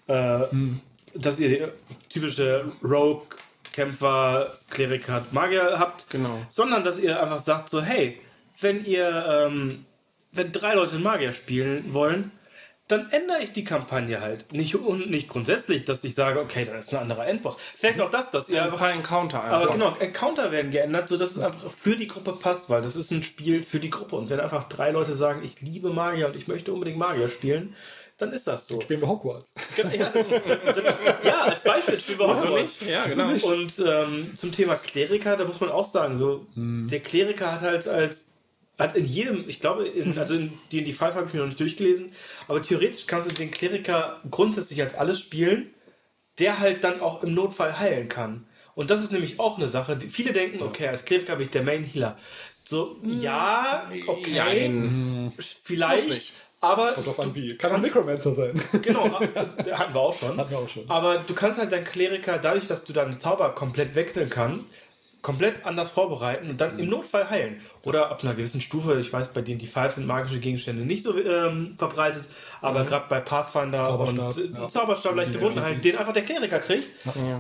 äh, 0.08 0.46
dass 1.14 1.40
ihr 1.40 1.50
die 1.50 1.66
typische 2.10 2.72
Rogue, 2.84 3.24
Kämpfer, 3.74 4.54
Kleriker, 4.70 5.26
Magier 5.32 5.80
habt, 5.80 6.10
Genau. 6.10 6.42
sondern 6.50 6.84
dass 6.84 7.00
ihr 7.00 7.22
einfach 7.22 7.40
sagt 7.40 7.70
so, 7.70 7.82
hey, 7.82 8.20
wenn 8.60 8.84
ihr, 8.86 9.26
ähm, 9.48 9.86
wenn 10.34 10.52
drei 10.52 10.74
Leute 10.76 10.98
Magier 11.00 11.32
spielen 11.32 11.94
wollen, 11.94 12.32
dann 12.88 13.10
ändere 13.12 13.42
ich 13.42 13.54
die 13.54 13.64
Kampagne 13.64 14.20
halt. 14.20 14.52
Nicht, 14.52 14.76
und 14.76 15.10
nicht 15.10 15.30
grundsätzlich, 15.30 15.86
dass 15.86 16.04
ich 16.04 16.14
sage, 16.14 16.42
okay, 16.42 16.66
dann 16.66 16.78
ist 16.80 16.94
ein 16.94 17.00
anderer 17.00 17.26
Endboss. 17.26 17.56
Vielleicht 17.78 18.02
auch 18.02 18.10
das, 18.10 18.32
dass 18.32 18.50
ihr 18.50 18.62
Ein 18.62 18.72
einfach. 18.74 18.94
Encounter 18.94 19.42
Aber 19.46 19.60
einfach. 19.60 19.72
genau, 19.74 19.96
Encounter 20.02 20.52
werden 20.52 20.72
geändert, 20.72 21.08
sodass 21.08 21.32
es 21.32 21.40
einfach 21.40 21.72
für 21.72 21.96
die 21.96 22.08
Gruppe 22.08 22.34
passt, 22.34 22.70
weil 22.70 22.82
das 22.82 22.98
ist 22.98 23.12
ein 23.12 23.24
Spiel 23.24 23.64
für 23.64 23.80
die 23.80 23.90
Gruppe. 23.90 24.18
Und 24.18 24.30
wenn 24.30 24.42
einfach 24.42 24.66
drei 24.66 24.92
Leute 24.92 25.14
sagen, 25.16 25.42
ich 25.46 25.62
liebe 25.62 25.92
Magier 25.92 26.28
und 26.28 26.36
ich 26.36 26.50
möchte 26.50 26.74
unbedingt 26.74 26.98
Magier 26.98 27.30
spielen, 27.30 27.76
dann 28.22 28.34
ist 28.34 28.48
das 28.48 28.68
so. 28.68 28.80
Spielen 28.82 29.02
wir 29.02 29.08
Hogwarts. 29.08 29.54
Ja, 29.78 30.12
ja 31.24 31.42
als 31.44 31.64
Beispiel 31.64 32.00
spielen 32.00 32.20
wir 32.20 32.28
Hogwarts. 32.28 32.82
nicht? 32.82 32.92
Ja, 32.92 33.06
genau. 33.06 33.30
Und 33.30 33.84
ähm, 33.86 34.32
zum 34.36 34.52
Thema 34.52 34.76
Kleriker, 34.76 35.38
da 35.38 35.46
muss 35.46 35.60
man 35.60 35.70
auch 35.70 35.86
sagen, 35.86 36.16
so 36.16 36.46
der 36.56 37.00
Kleriker 37.00 37.54
hat 37.54 37.62
halt 37.62 37.88
als 37.88 38.26
hat 38.82 38.96
in 38.96 39.06
jedem, 39.06 39.48
ich 39.48 39.60
glaube, 39.60 39.88
in, 39.88 40.18
also 40.18 40.34
in 40.34 40.54
D&D 40.72 40.92
5 40.92 41.16
habe 41.16 41.28
ich 41.28 41.34
mir 41.34 41.40
noch 41.40 41.48
nicht 41.48 41.60
durchgelesen, 41.60 42.12
aber 42.48 42.62
theoretisch 42.62 43.06
kannst 43.08 43.30
du 43.30 43.34
den 43.34 43.52
Kleriker 43.52 44.20
grundsätzlich 44.30 44.82
als 44.82 44.96
alles 44.96 45.20
spielen, 45.20 45.74
der 46.40 46.60
halt 46.60 46.84
dann 46.84 47.00
auch 47.02 47.24
im 47.24 47.34
Notfall 47.34 47.78
heilen 47.78 48.10
kann. 48.10 48.48
Und 48.74 48.90
das 48.90 49.04
ist 49.04 49.12
nämlich 49.12 49.40
auch 49.40 49.58
eine 49.58 49.68
Sache. 49.68 49.98
Die, 49.98 50.08
viele 50.08 50.34
denken, 50.34 50.64
okay, 50.64 50.88
als 50.88 51.06
Kleriker 51.06 51.36
bin 51.36 51.46
ich 51.46 51.52
der 51.52 51.64
Main 51.64 51.84
Healer. 51.84 52.18
So, 52.66 52.98
ja, 53.04 53.92
okay, 54.08 54.34
Jein. 54.34 55.34
vielleicht, 55.38 56.08
Muss 56.08 56.18
nicht. 56.18 56.34
Aber 56.62 56.94
Kommt 56.94 57.08
drauf 57.08 57.20
an, 57.20 57.30
du 57.30 57.36
wie. 57.36 57.58
Kann 57.58 57.72
ein 57.72 57.82
kannst- 57.82 57.96
Necromancer 57.96 58.32
sein. 58.32 58.54
Genau, 58.82 59.06
äh, 59.08 59.72
hatten 59.74 59.94
wir 59.94 60.02
auch 60.02 60.14
schon. 60.14 60.38
Hatten 60.38 60.52
wir 60.52 60.60
auch 60.60 60.70
schon. 60.70 60.90
Aber 60.90 61.18
du 61.18 61.34
kannst 61.34 61.60
halt 61.60 61.72
deinen 61.72 61.86
Kleriker, 61.86 62.38
dadurch, 62.38 62.68
dass 62.68 62.84
du 62.86 62.94
deinen 62.94 63.20
Zauber 63.20 63.50
komplett 63.56 63.96
wechseln 63.96 64.30
kannst, 64.30 64.68
komplett 65.22 65.66
anders 65.66 65.92
vorbereiten 65.92 66.50
und 66.50 66.60
dann 66.62 66.80
im 66.80 66.90
Notfall 66.90 67.30
heilen. 67.30 67.62
Oder 67.84 68.10
ab 68.10 68.24
einer 68.24 68.34
gewissen 68.34 68.60
Stufe, 68.62 69.00
ich 69.00 69.12
weiß, 69.14 69.30
bei 69.34 69.42
denen 69.42 69.60
die 69.60 69.68
Five 69.68 69.94
sind 69.94 70.08
magische 70.08 70.40
Gegenstände 70.40 70.84
nicht 70.84 71.04
so 71.04 71.16
ähm, 71.16 71.76
verbreitet, 71.78 72.24
aber 72.62 72.86
gerade 72.86 73.06
bei 73.08 73.20
Pathfinder 73.20 73.84
Zauberstab, 73.84 74.36
und 74.38 74.56
äh, 74.56 74.60
ja. 74.60 74.68
Zauberstab, 74.68 75.16
leichte 75.16 75.40
Wunden 75.42 75.62
heilen, 75.64 75.82
den 75.82 75.96
einfach 75.98 76.14
der 76.14 76.24
Kleriker 76.24 76.58
kriegt, 76.60 76.88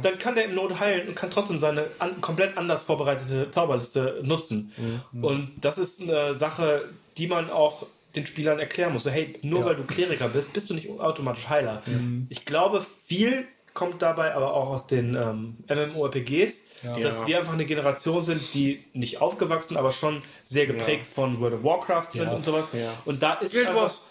dann 0.04 0.20
kann 0.20 0.36
der 0.36 0.46
im 0.46 0.56
Not 0.56 0.80
heilen 0.80 1.08
und 1.08 1.16
kann 1.16 1.32
trotzdem 1.32 1.58
seine 1.58 1.88
an, 1.98 2.22
komplett 2.22 2.56
anders 2.56 2.84
vorbereitete 2.84 3.50
Zauberliste 3.50 4.20
nutzen. 4.24 4.74
Und 5.14 5.52
das 5.62 5.78
ist 5.80 6.02
eine 6.04 6.36
Sache, 6.36 6.86
die 7.18 7.28
man 7.28 7.50
auch 7.50 7.88
den 8.16 8.26
Spielern 8.28 8.60
erklären 8.60 8.94
muss. 8.94 9.04
So, 9.04 9.10
hey, 9.10 9.34
nur 9.42 9.62
Ja. 9.62 9.66
weil 9.68 9.76
du 9.76 9.84
Kleriker 9.84 10.28
bist, 10.30 10.54
bist 10.54 10.70
du 10.70 10.74
nicht 10.74 10.90
automatisch 10.90 11.48
Heiler. 11.50 11.82
Ich 12.30 12.46
glaube, 12.46 12.86
viel 13.06 13.46
kommt 13.74 14.02
dabei 14.02 14.36
aber 14.36 14.54
auch 14.54 14.70
aus 14.70 14.88
den 14.88 15.16
ähm, 15.16 15.58
MMORPGs, 15.70 16.64
dass 17.02 17.20
Ja. 17.22 17.28
wir 17.28 17.40
einfach 17.40 17.54
eine 17.54 17.66
Generation 17.66 18.24
sind, 18.24 18.42
die 18.54 18.84
nicht 18.94 19.22
aufgewachsen, 19.22 19.78
aber 19.78 19.92
schon 19.92 20.22
sehr 20.46 20.66
geprägt 20.66 21.08
von 21.08 21.40
World 21.40 21.54
of 21.54 21.64
Warcraft 21.64 22.08
sind 22.12 22.26
Ja. 22.28 22.34
und 22.34 22.44
sowas. 22.44 22.66
Ja. 22.74 22.94
Und 23.06 23.24
da 23.24 23.36
ist 23.36 23.54
Guild 23.54 23.68
einfach- 23.68 23.82
Wars. 23.84 24.02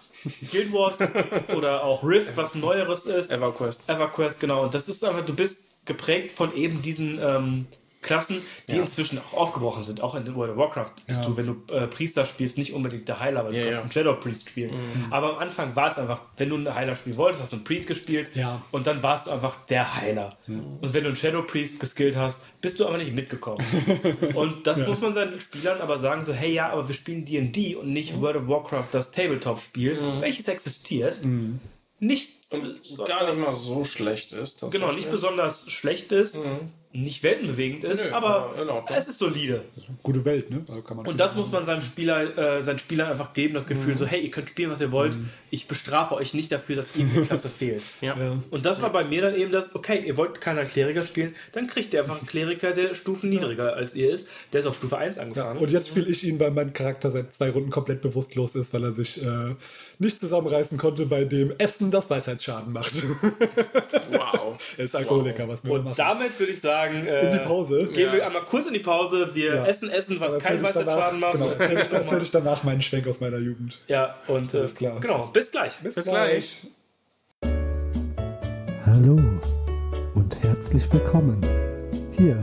Guild 0.51 0.73
Wars 0.73 0.99
oder 1.57 1.85
auch 1.85 2.03
Rift, 2.05 2.37
was 2.37 2.55
Neueres 2.55 3.07
ist. 3.07 3.33
EverQuest. 3.33 3.89
EverQuest, 3.89 4.41
genau. 4.41 4.63
Und 4.65 4.75
das 4.75 4.89
ist 4.89 5.05
einfach, 5.05 5.25
du 5.27 5.35
bist 5.35 5.85
geprägt 5.87 6.33
von 6.33 6.55
eben 6.55 6.83
diesen 6.83 7.19
ähm, 7.23 7.67
Klassen, 8.03 8.41
die 8.69 8.77
inzwischen 8.77 9.19
auch 9.19 9.35
aufgebrochen 9.35 9.85
sind. 9.85 10.01
Auch 10.01 10.15
in 10.15 10.35
World 10.35 10.53
of 10.53 10.57
Warcraft 10.57 10.93
bist 11.07 11.25
du, 11.25 11.37
wenn 11.37 11.47
du 11.47 11.75
äh, 11.75 11.87
Priester 11.87 12.25
spielst, 12.25 12.57
nicht 12.57 12.73
unbedingt 12.73 13.07
der 13.09 13.21
Heiler, 13.21 13.45
weil 13.45 13.53
du 13.53 13.59
Ja, 13.59 13.65
kannst 13.65 13.77
ja. 13.79 13.83
einen 13.83 13.93
Shadow 13.93 14.15
Priest 14.21 14.49
spielen. 14.49 14.71
Aber 15.11 15.35
am 15.35 15.39
Anfang 15.39 15.77
war 15.77 15.91
es 15.91 15.99
einfach, 15.99 16.23
wenn 16.39 16.49
du 16.49 16.57
einen 16.57 16.75
Heiler 16.75 16.97
spielen 16.97 17.17
wolltest, 17.19 17.43
hast 17.43 17.53
du 17.53 17.57
einen 17.57 17.65
Priest 17.65 17.89
gespielt 17.89 18.31
Ja. 18.35 18.63
und 18.73 18.87
dann 18.87 19.03
warst 19.03 19.27
du 19.27 19.31
einfach 19.33 19.67
der 19.67 19.97
Heiler. 19.97 20.39
Und 20.47 20.95
wenn 20.95 21.03
du 21.03 21.09
einen 21.09 21.17
Shadow 21.17 21.43
Priest 21.43 21.79
geskillt 21.81 22.17
hast, 22.17 22.41
bist 22.61 22.81
du 22.81 22.87
aber 22.87 22.97
nicht 22.99 23.13
mitgekommen. 23.15 23.65
und 24.35 24.67
das 24.67 24.87
muss 24.87 25.01
man 25.01 25.13
seinen 25.15 25.41
Spielern 25.41 25.81
aber 25.81 25.99
sagen, 25.99 26.25
so, 26.25 26.33
hey 26.33 26.53
ja, 26.55 26.71
aber 26.71 26.89
wir 26.89 26.95
spielen 26.95 27.25
D&D 27.27 27.77
und 27.77 27.93
nicht 27.93 28.21
World 28.21 28.37
of 28.37 28.49
Warcraft, 28.49 28.87
das 28.93 29.11
Tabletop-Spiel, 29.13 29.99
welches 30.21 30.49
existiert. 30.49 31.21
Nicht 31.99 32.41
Gar 32.51 33.31
nicht 33.31 33.41
mal 33.41 33.53
so 33.53 33.85
schlecht 33.85 34.33
ist. 34.33 34.65
Genau, 34.73 34.91
nicht 34.91 35.09
besonders 35.11 35.71
schlecht 35.71 36.11
ist, 36.11 36.39
nicht 36.93 37.23
weltenbewegend 37.23 37.85
ist, 37.85 38.05
Nö, 38.05 38.11
aber 38.11 38.49
Ordnung. 38.57 38.83
es 38.89 39.07
ist 39.07 39.21
solide. 39.21 39.63
Gute 40.03 40.25
Welt, 40.25 40.51
ne? 40.51 40.65
Also 40.69 40.83
kann 40.83 40.97
man 40.97 41.07
Und 41.07 41.21
das 41.21 41.37
muss 41.37 41.53
man 41.53 41.65
seinem 41.65 41.83
Spieler, 41.83 42.37
äh, 42.37 42.63
seinen 42.65 42.81
Spielern 42.81 43.09
einfach 43.13 43.33
geben, 43.33 43.55
das 43.55 43.69
Gefühl, 43.69 43.97
so, 43.97 44.07
hey, 44.07 44.21
ihr 44.21 44.31
könnt 44.33 44.51
spielen, 44.51 44.73
was 44.73 44.81
ihr 44.81 44.91
wollt. 44.91 45.17
Ich 45.51 45.69
bestrafe 45.69 46.17
euch 46.17 46.35
nicht 46.35 46.51
dafür, 46.51 46.75
dass 46.75 46.97
ihnen 46.97 47.13
die 47.15 47.21
Klasse 47.21 47.49
fehlt. 47.59 47.83
Ja. 48.01 48.17
Und 48.51 48.67
das 48.67 48.83
war 48.83 48.91
bei 48.91 49.05
mir 49.05 49.23
dann 49.23 49.37
eben 49.37 49.53
das, 49.53 49.77
okay, 49.77 50.03
ihr 50.05 50.17
wollt 50.17 50.41
keinen 50.41 50.67
Kleriker 50.67 51.05
spielen, 51.05 51.37
dann 51.53 51.69
kriegt 51.69 51.95
ihr 51.95 52.01
einfach 52.03 52.19
einen 52.19 52.27
Kleriker, 52.27 52.73
der 52.73 52.95
Stufen 52.95 53.31
niedriger 53.31 53.75
als 53.75 53.95
ihr 53.95 54.11
ist. 54.11 54.27
Der 54.53 54.59
ist 54.59 54.67
auf 54.67 54.75
Stufe 54.75 54.99
1 54.99 55.15
Ja, 55.15 55.23
angefangen. 55.23 55.61
und 55.61 55.71
jetzt 55.71 55.89
spiele 55.91 56.09
ich 56.09 56.25
ihn, 56.25 56.41
weil 56.41 56.51
mein 56.51 56.73
Charakter 56.73 57.13
seit 57.13 57.33
zwei 57.33 57.51
Runden 57.51 57.71
komplett 57.71 58.01
bewusstlos 58.01 58.57
ist, 58.57 58.75
weil 58.75 58.83
er 58.83 58.93
sich 58.95 59.23
äh, 59.23 59.55
nicht 60.01 60.21
zusammenreißen 60.21 60.77
konnte, 60.77 61.07
bei 61.07 61.25
dem 61.25 61.53
Essen 61.59 61.93
das 61.93 62.11
Weisheitsschaden 62.11 62.73
macht. 62.73 62.95
Wow. 64.11 64.59
er 64.77 64.85
ist 64.85 64.97
Alkoholiker, 64.97 65.47
was 65.49 65.63
wir 65.65 65.71
und 65.71 65.85
machen. 65.85 65.95
damit 65.97 66.37
würde 66.41 66.53
ich 66.53 66.61
sagen, 66.61 66.80
äh, 66.89 67.27
In 67.27 67.33
die 67.33 67.39
Pause. 67.45 67.87
Gehen 67.93 68.13
wir 68.13 68.27
einmal 68.27 68.43
kurz 68.45 68.67
in 68.67 68.73
die 68.73 68.79
Pause. 68.81 69.31
Wir 69.35 69.55
Ja. 69.57 69.67
essen, 69.67 69.91
essen, 69.91 70.19
was 70.21 70.35
erzähl 70.35 70.57
ich 70.57 70.63
Weisheitsschaden 70.63 71.21
macht. 71.21 71.33
Genau, 71.33 71.47
erzähle 71.49 71.83
ich, 71.83 71.93
erzähl 71.93 72.23
ich 72.23 72.31
danach 72.31 72.63
meinen 72.65 72.83
Schwenk 72.83 73.07
aus 73.09 73.21
meiner 73.21 73.39
Jugend. 73.39 73.79
Ja, 73.89 74.15
und 74.27 74.55
äh, 74.55 74.59
Alles 74.59 74.75
klar. 74.75 74.99
genau, 75.01 75.27
bis 75.33 75.51
gleich. 75.51 75.73
Bis, 75.83 75.95
gleich. 75.97 76.67
Hallo 78.87 79.19
und 80.15 80.43
herzlich 80.43 80.93
willkommen 80.93 81.41
hier 82.17 82.37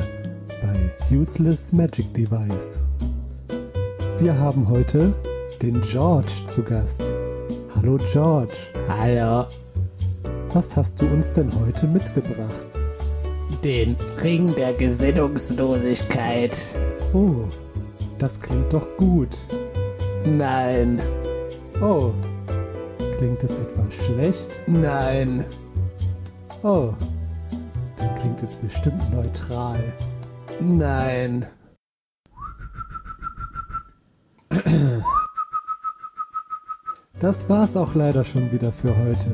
bei 0.62 1.16
Useless 1.16 1.74
Magic 1.74 2.14
Device. 2.14 2.80
Wir 4.20 4.38
haben 4.38 4.68
heute 4.70 5.14
den 5.62 5.82
George 5.82 6.32
zu 6.46 6.64
Gast. 6.64 7.04
Hallo 7.76 7.98
George, 8.12 8.54
Hallo, 8.88 9.46
was 10.54 10.76
hast 10.76 11.02
du 11.02 11.06
uns 11.08 11.32
denn 11.32 11.52
heute 11.60 11.86
mitgebracht? 11.88 12.66
Den 13.64 13.96
Ring 14.24 14.54
der 14.56 14.74
Gesinnungslosigkeit. 14.74 16.58
Oh, 17.14 17.46
das 18.18 18.40
klingt 18.40 18.72
doch 18.74 18.88
gut. 18.98 19.30
Nein, 20.26 21.00
Oh, 21.82 22.12
klingt 23.18 23.44
es 23.44 23.52
etwas 23.60 23.94
schlecht? 23.94 24.50
nein, 24.68 25.46
Oh, 26.64 26.90
dann 27.98 28.16
klingt 28.16 28.42
es 28.42 28.56
bestimmt 28.56 29.02
neutral. 29.14 29.80
nein. 30.60 31.46
Das 37.20 37.50
war's 37.50 37.76
auch 37.76 37.96
leider 37.96 38.24
schon 38.24 38.52
wieder 38.52 38.72
für 38.72 38.96
heute. 38.96 39.32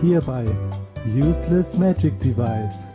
Hier 0.00 0.20
bei 0.20 0.44
Useless 1.16 1.76
Magic 1.76 2.18
Device. 2.20 2.88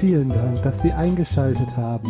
Vielen 0.00 0.30
Dank, 0.30 0.62
dass 0.62 0.80
Sie 0.80 0.92
eingeschaltet 0.92 1.76
haben. 1.76 2.08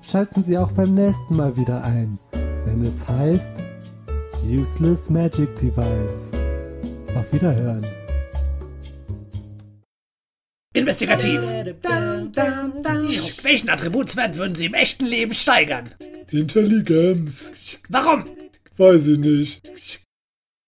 Schalten 0.00 0.44
Sie 0.44 0.56
auch 0.56 0.70
beim 0.70 0.94
nächsten 0.94 1.34
Mal 1.34 1.56
wieder 1.56 1.82
ein, 1.82 2.20
wenn 2.66 2.80
es 2.82 3.08
heißt 3.08 3.64
Useless 4.46 5.10
Magic 5.10 5.48
Device. 5.58 6.30
Auf 7.16 7.32
Wiederhören. 7.32 7.84
Investigativ. 10.72 11.40
Welchen 13.42 13.70
Attributswert 13.70 14.36
würden 14.36 14.54
Sie 14.54 14.66
im 14.66 14.74
echten 14.74 15.06
Leben 15.06 15.34
steigern? 15.34 15.92
Intelligenz. 16.30 17.52
Warum? 17.88 18.24
Weiß 18.76 19.04
ich 19.06 19.18
nicht. 19.18 19.68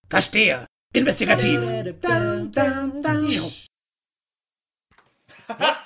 Verstehe. 0.08 0.66
Investigativ. 0.92 1.60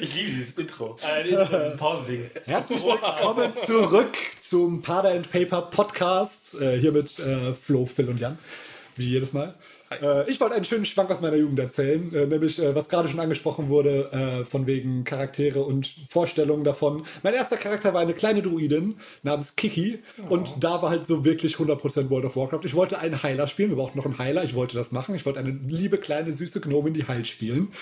Ich 0.00 0.14
liebe 0.14 0.30
dieses 0.30 0.58
Intro. 0.58 0.96
Äh, 1.02 1.28
Intro, 1.28 1.44
dieses 1.44 1.76
Pausending. 1.78 2.30
Herzlich 2.44 2.82
willkommen 2.82 3.54
zurück 3.54 4.14
zum 4.38 4.82
Pada 4.82 5.10
and 5.10 5.30
Paper 5.30 5.62
Podcast. 5.62 6.60
Äh, 6.60 6.78
hier 6.78 6.92
mit 6.92 7.18
äh, 7.18 7.54
Flo, 7.54 7.86
Phil 7.86 8.08
und 8.10 8.18
Jan. 8.18 8.38
Wie 8.96 9.08
jedes 9.08 9.32
Mal. 9.32 9.54
Äh, 10.00 10.28
ich 10.30 10.40
wollte 10.40 10.54
einen 10.54 10.64
schönen 10.64 10.84
Schwank 10.84 11.10
aus 11.10 11.20
meiner 11.22 11.36
Jugend 11.36 11.58
erzählen, 11.58 12.14
äh, 12.14 12.26
nämlich 12.26 12.58
äh, 12.58 12.74
was 12.74 12.88
gerade 12.90 13.08
schon 13.08 13.20
angesprochen 13.20 13.68
wurde, 13.68 14.10
äh, 14.12 14.44
von 14.44 14.66
wegen 14.66 15.04
Charaktere 15.04 15.62
und 15.62 15.94
Vorstellungen 16.08 16.64
davon. 16.64 17.04
Mein 17.22 17.34
erster 17.34 17.56
Charakter 17.56 17.94
war 17.94 18.02
eine 18.02 18.14
kleine 18.14 18.42
Druidin 18.42 18.96
namens 19.22 19.56
Kiki 19.56 20.00
und 20.28 20.52
da 20.60 20.82
war 20.82 20.90
halt 20.90 21.06
so 21.06 21.24
wirklich 21.24 21.56
100% 21.56 22.10
World 22.10 22.26
of 22.26 22.36
Warcraft. 22.36 22.64
Ich 22.64 22.74
wollte 22.74 22.98
einen 22.98 23.22
Heiler 23.22 23.46
spielen, 23.46 23.70
wir 23.70 23.76
brauchten 23.76 23.98
noch 23.98 24.06
einen 24.06 24.18
Heiler, 24.18 24.44
ich 24.44 24.54
wollte 24.54 24.76
das 24.76 24.92
machen. 24.92 25.14
Ich 25.14 25.24
wollte 25.24 25.40
eine 25.40 25.50
liebe, 25.50 25.98
kleine, 25.98 26.30
süße 26.30 26.60
Gnomin, 26.60 26.94
die 26.94 27.08
heilt 27.08 27.26
spielen. 27.26 27.72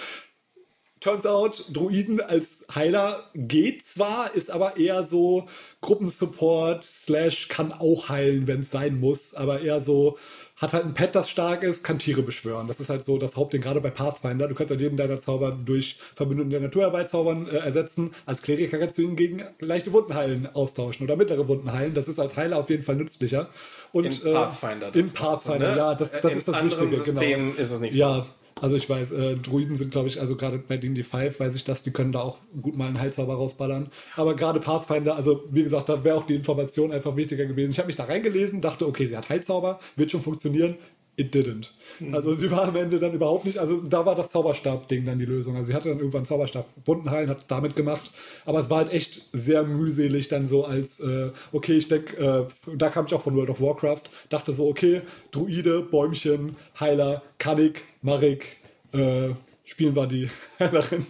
Turns 1.00 1.24
out, 1.24 1.64
Druiden 1.72 2.20
als 2.20 2.66
Heiler 2.74 3.24
geht 3.34 3.86
zwar, 3.86 4.34
ist 4.34 4.50
aber 4.50 4.76
eher 4.76 5.06
so 5.06 5.46
Gruppensupport, 5.80 6.84
slash 6.84 7.48
kann 7.48 7.72
auch 7.72 8.10
heilen, 8.10 8.46
wenn 8.46 8.60
es 8.60 8.70
sein 8.70 9.00
muss, 9.00 9.34
aber 9.34 9.62
eher 9.62 9.80
so, 9.82 10.18
hat 10.60 10.74
halt 10.74 10.84
ein 10.84 10.92
Pet, 10.92 11.14
das 11.14 11.30
stark 11.30 11.62
ist, 11.62 11.82
kann 11.84 11.98
Tiere 11.98 12.22
beschwören. 12.22 12.68
Das 12.68 12.80
ist 12.80 12.90
halt 12.90 13.02
so 13.02 13.16
das 13.16 13.36
Hauptding, 13.36 13.62
gerade 13.62 13.80
bei 13.80 13.88
Pathfinder. 13.88 14.46
Du 14.46 14.54
kannst 14.54 14.70
halt 14.70 14.80
jeden 14.80 14.98
deiner 14.98 15.18
Zauber 15.18 15.52
durch 15.52 15.96
Verbindung 16.14 16.50
der 16.50 16.60
Naturherbeizaubern 16.60 17.48
äh, 17.48 17.56
ersetzen. 17.56 18.12
Als 18.26 18.42
Kleriker 18.42 18.76
kannst 18.76 18.98
du 18.98 19.02
ihn 19.02 19.16
gegen 19.16 19.42
leichte 19.58 19.90
Wunden 19.94 20.14
heilen 20.14 20.48
austauschen 20.52 21.04
oder 21.06 21.16
mittlere 21.16 21.48
Wunden 21.48 21.72
heilen. 21.72 21.94
Das 21.94 22.08
ist 22.08 22.18
als 22.18 22.36
Heiler 22.36 22.58
auf 22.58 22.68
jeden 22.68 22.82
Fall 22.82 22.96
nützlicher. 22.96 23.48
Und, 23.92 24.22
In 24.22 24.32
Pathfinder 24.34 24.94
Äh, 24.94 24.98
in 24.98 25.10
Pathfinder, 25.10 25.70
ne? 25.70 25.76
ja, 25.78 25.94
das, 25.94 26.20
das 26.20 26.32
In 26.32 26.38
ist 26.38 26.48
das 26.48 26.62
Wichtige. 26.62 26.90
Genau. 26.90 27.04
Systemen 27.04 27.56
ist 27.56 27.70
es 27.72 27.80
nicht 27.80 27.94
so. 27.94 27.98
Ja, 27.98 28.26
also 28.60 28.76
ich 28.76 28.88
weiß, 28.88 29.12
äh, 29.12 29.36
Druiden 29.36 29.76
sind, 29.76 29.90
glaube 29.90 30.08
ich, 30.08 30.20
also 30.20 30.36
gerade 30.36 30.58
bei 30.58 30.76
D&D 30.76 31.02
5 31.02 31.40
weiß 31.40 31.54
ich 31.54 31.64
das, 31.64 31.82
die 31.82 31.90
können 31.90 32.12
da 32.12 32.20
auch 32.20 32.38
gut 32.60 32.76
mal 32.76 32.88
einen 32.88 33.00
Heilzauber 33.00 33.34
rausballern. 33.34 33.88
Aber 34.16 34.36
gerade 34.36 34.60
Pathfinder, 34.60 35.16
also 35.16 35.44
wie 35.50 35.62
gesagt, 35.62 35.88
da 35.88 36.04
wäre 36.04 36.16
auch 36.16 36.26
die 36.26 36.34
Information 36.34 36.92
einfach 36.92 37.16
wichtiger 37.16 37.46
gewesen. 37.46 37.72
Ich 37.72 37.78
habe 37.78 37.86
mich 37.86 37.96
da 37.96 38.04
reingelesen, 38.04 38.60
dachte, 38.60 38.86
okay, 38.86 39.06
sie 39.06 39.16
hat 39.16 39.28
Heilzauber, 39.28 39.80
wird 39.96 40.10
schon 40.10 40.22
funktionieren. 40.22 40.76
It 41.20 41.34
didn't. 41.34 41.72
Also 42.12 42.32
sie 42.32 42.50
war 42.50 42.64
am 42.64 42.76
Ende 42.76 42.98
dann 42.98 43.12
überhaupt 43.12 43.44
nicht, 43.44 43.58
also 43.58 43.82
da 43.82 44.06
war 44.06 44.14
das 44.14 44.30
Zauberstab-Ding 44.30 45.04
dann 45.04 45.18
die 45.18 45.26
Lösung. 45.26 45.54
Also 45.54 45.66
sie 45.66 45.74
hatte 45.74 45.90
dann 45.90 45.98
irgendwann 45.98 46.24
Zauberstab 46.24 46.66
Wunden 46.86 47.10
heilen, 47.10 47.28
hat 47.28 47.40
es 47.40 47.46
damit 47.46 47.76
gemacht. 47.76 48.10
Aber 48.46 48.58
es 48.58 48.70
war 48.70 48.78
halt 48.78 48.92
echt 48.92 49.28
sehr 49.32 49.64
mühselig 49.64 50.28
dann 50.28 50.46
so 50.46 50.64
als, 50.64 51.00
äh, 51.00 51.30
okay, 51.52 51.74
ich 51.74 51.88
denke, 51.88 52.16
äh, 52.16 52.46
da 52.74 52.88
kam 52.88 53.04
ich 53.04 53.12
auch 53.12 53.20
von 53.20 53.36
World 53.36 53.50
of 53.50 53.60
Warcraft, 53.60 54.04
dachte 54.30 54.52
so, 54.54 54.66
okay, 54.66 55.02
Druide, 55.30 55.82
Bäumchen, 55.82 56.56
Heiler, 56.78 57.22
Kanik, 57.36 57.82
Marik, 58.00 58.56
äh, 58.92 59.34
spielen 59.64 59.94
wir 59.94 60.06
die 60.06 60.30
Heilerin. 60.58 61.04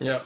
Ja. 0.00 0.22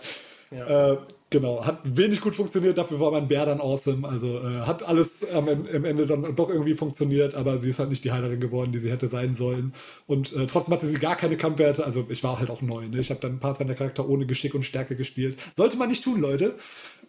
ja. 0.50 0.96
Genau, 1.32 1.64
hat 1.64 1.78
wenig 1.84 2.20
gut 2.20 2.34
funktioniert, 2.34 2.76
dafür 2.76 2.98
war 2.98 3.12
mein 3.12 3.28
Bär 3.28 3.46
dann 3.46 3.60
awesome. 3.60 4.06
Also 4.06 4.40
äh, 4.40 4.62
hat 4.66 4.82
alles 4.82 5.30
am, 5.30 5.48
am 5.48 5.84
Ende 5.84 6.04
dann 6.04 6.34
doch 6.34 6.50
irgendwie 6.50 6.74
funktioniert, 6.74 7.36
aber 7.36 7.56
sie 7.58 7.70
ist 7.70 7.78
halt 7.78 7.90
nicht 7.90 8.02
die 8.02 8.10
Heilerin 8.10 8.40
geworden, 8.40 8.72
die 8.72 8.80
sie 8.80 8.90
hätte 8.90 9.06
sein 9.06 9.34
sollen. 9.34 9.72
Und 10.08 10.32
äh, 10.32 10.46
trotzdem 10.46 10.74
hatte 10.74 10.88
sie 10.88 10.94
gar 10.94 11.14
keine 11.14 11.36
Kampfwerte. 11.36 11.84
Also 11.84 12.04
ich 12.08 12.24
war 12.24 12.40
halt 12.40 12.50
auch 12.50 12.62
neu. 12.62 12.88
Ne? 12.88 12.98
Ich 12.98 13.10
habe 13.10 13.20
dann 13.20 13.38
Pathfinder-Charakter 13.38 14.08
ohne 14.08 14.26
Geschick 14.26 14.56
und 14.56 14.64
Stärke 14.64 14.96
gespielt. 14.96 15.38
Sollte 15.54 15.76
man 15.76 15.88
nicht 15.88 16.02
tun, 16.02 16.20
Leute. 16.20 16.56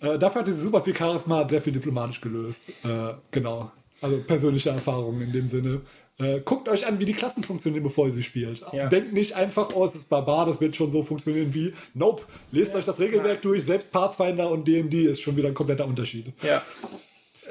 Äh, 0.01 0.19
dafür 0.19 0.41
hatte 0.41 0.53
sie 0.53 0.61
super 0.61 0.81
viel 0.81 0.95
Charisma, 0.95 1.37
hat 1.37 1.49
sehr 1.49 1.61
viel 1.63 1.73
diplomatisch 1.73 2.21
gelöst. 2.21 2.73
Äh, 2.83 3.15
genau. 3.31 3.71
Also 4.01 4.19
persönliche 4.19 4.69
Erfahrungen 4.69 5.21
in 5.21 5.31
dem 5.31 5.47
Sinne. 5.47 5.81
Äh, 6.21 6.41
guckt 6.41 6.69
euch 6.69 6.85
an, 6.85 6.99
wie 6.99 7.05
die 7.05 7.13
Klassen 7.13 7.43
funktionieren, 7.43 7.83
bevor 7.83 8.07
ihr 8.07 8.13
sie 8.13 8.23
spielt. 8.23 8.63
Ja. 8.73 8.87
Denkt 8.87 9.13
nicht 9.13 9.35
einfach, 9.35 9.69
oh, 9.73 9.85
es 9.85 9.95
ist 9.95 10.09
Barbar, 10.09 10.45
das 10.45 10.61
wird 10.61 10.75
schon 10.75 10.91
so 10.91 11.03
funktionieren 11.03 11.53
wie. 11.53 11.73
Nope. 11.93 12.23
Lest 12.51 12.75
euch 12.75 12.85
das 12.85 12.99
Regelwerk 12.99 13.41
durch. 13.41 13.65
Selbst 13.65 13.91
Pathfinder 13.91 14.49
und 14.51 14.67
D&D 14.67 15.03
ist 15.03 15.21
schon 15.21 15.35
wieder 15.35 15.47
ein 15.47 15.53
kompletter 15.53 15.85
Unterschied. 15.85 16.33
Ja. 16.43 16.61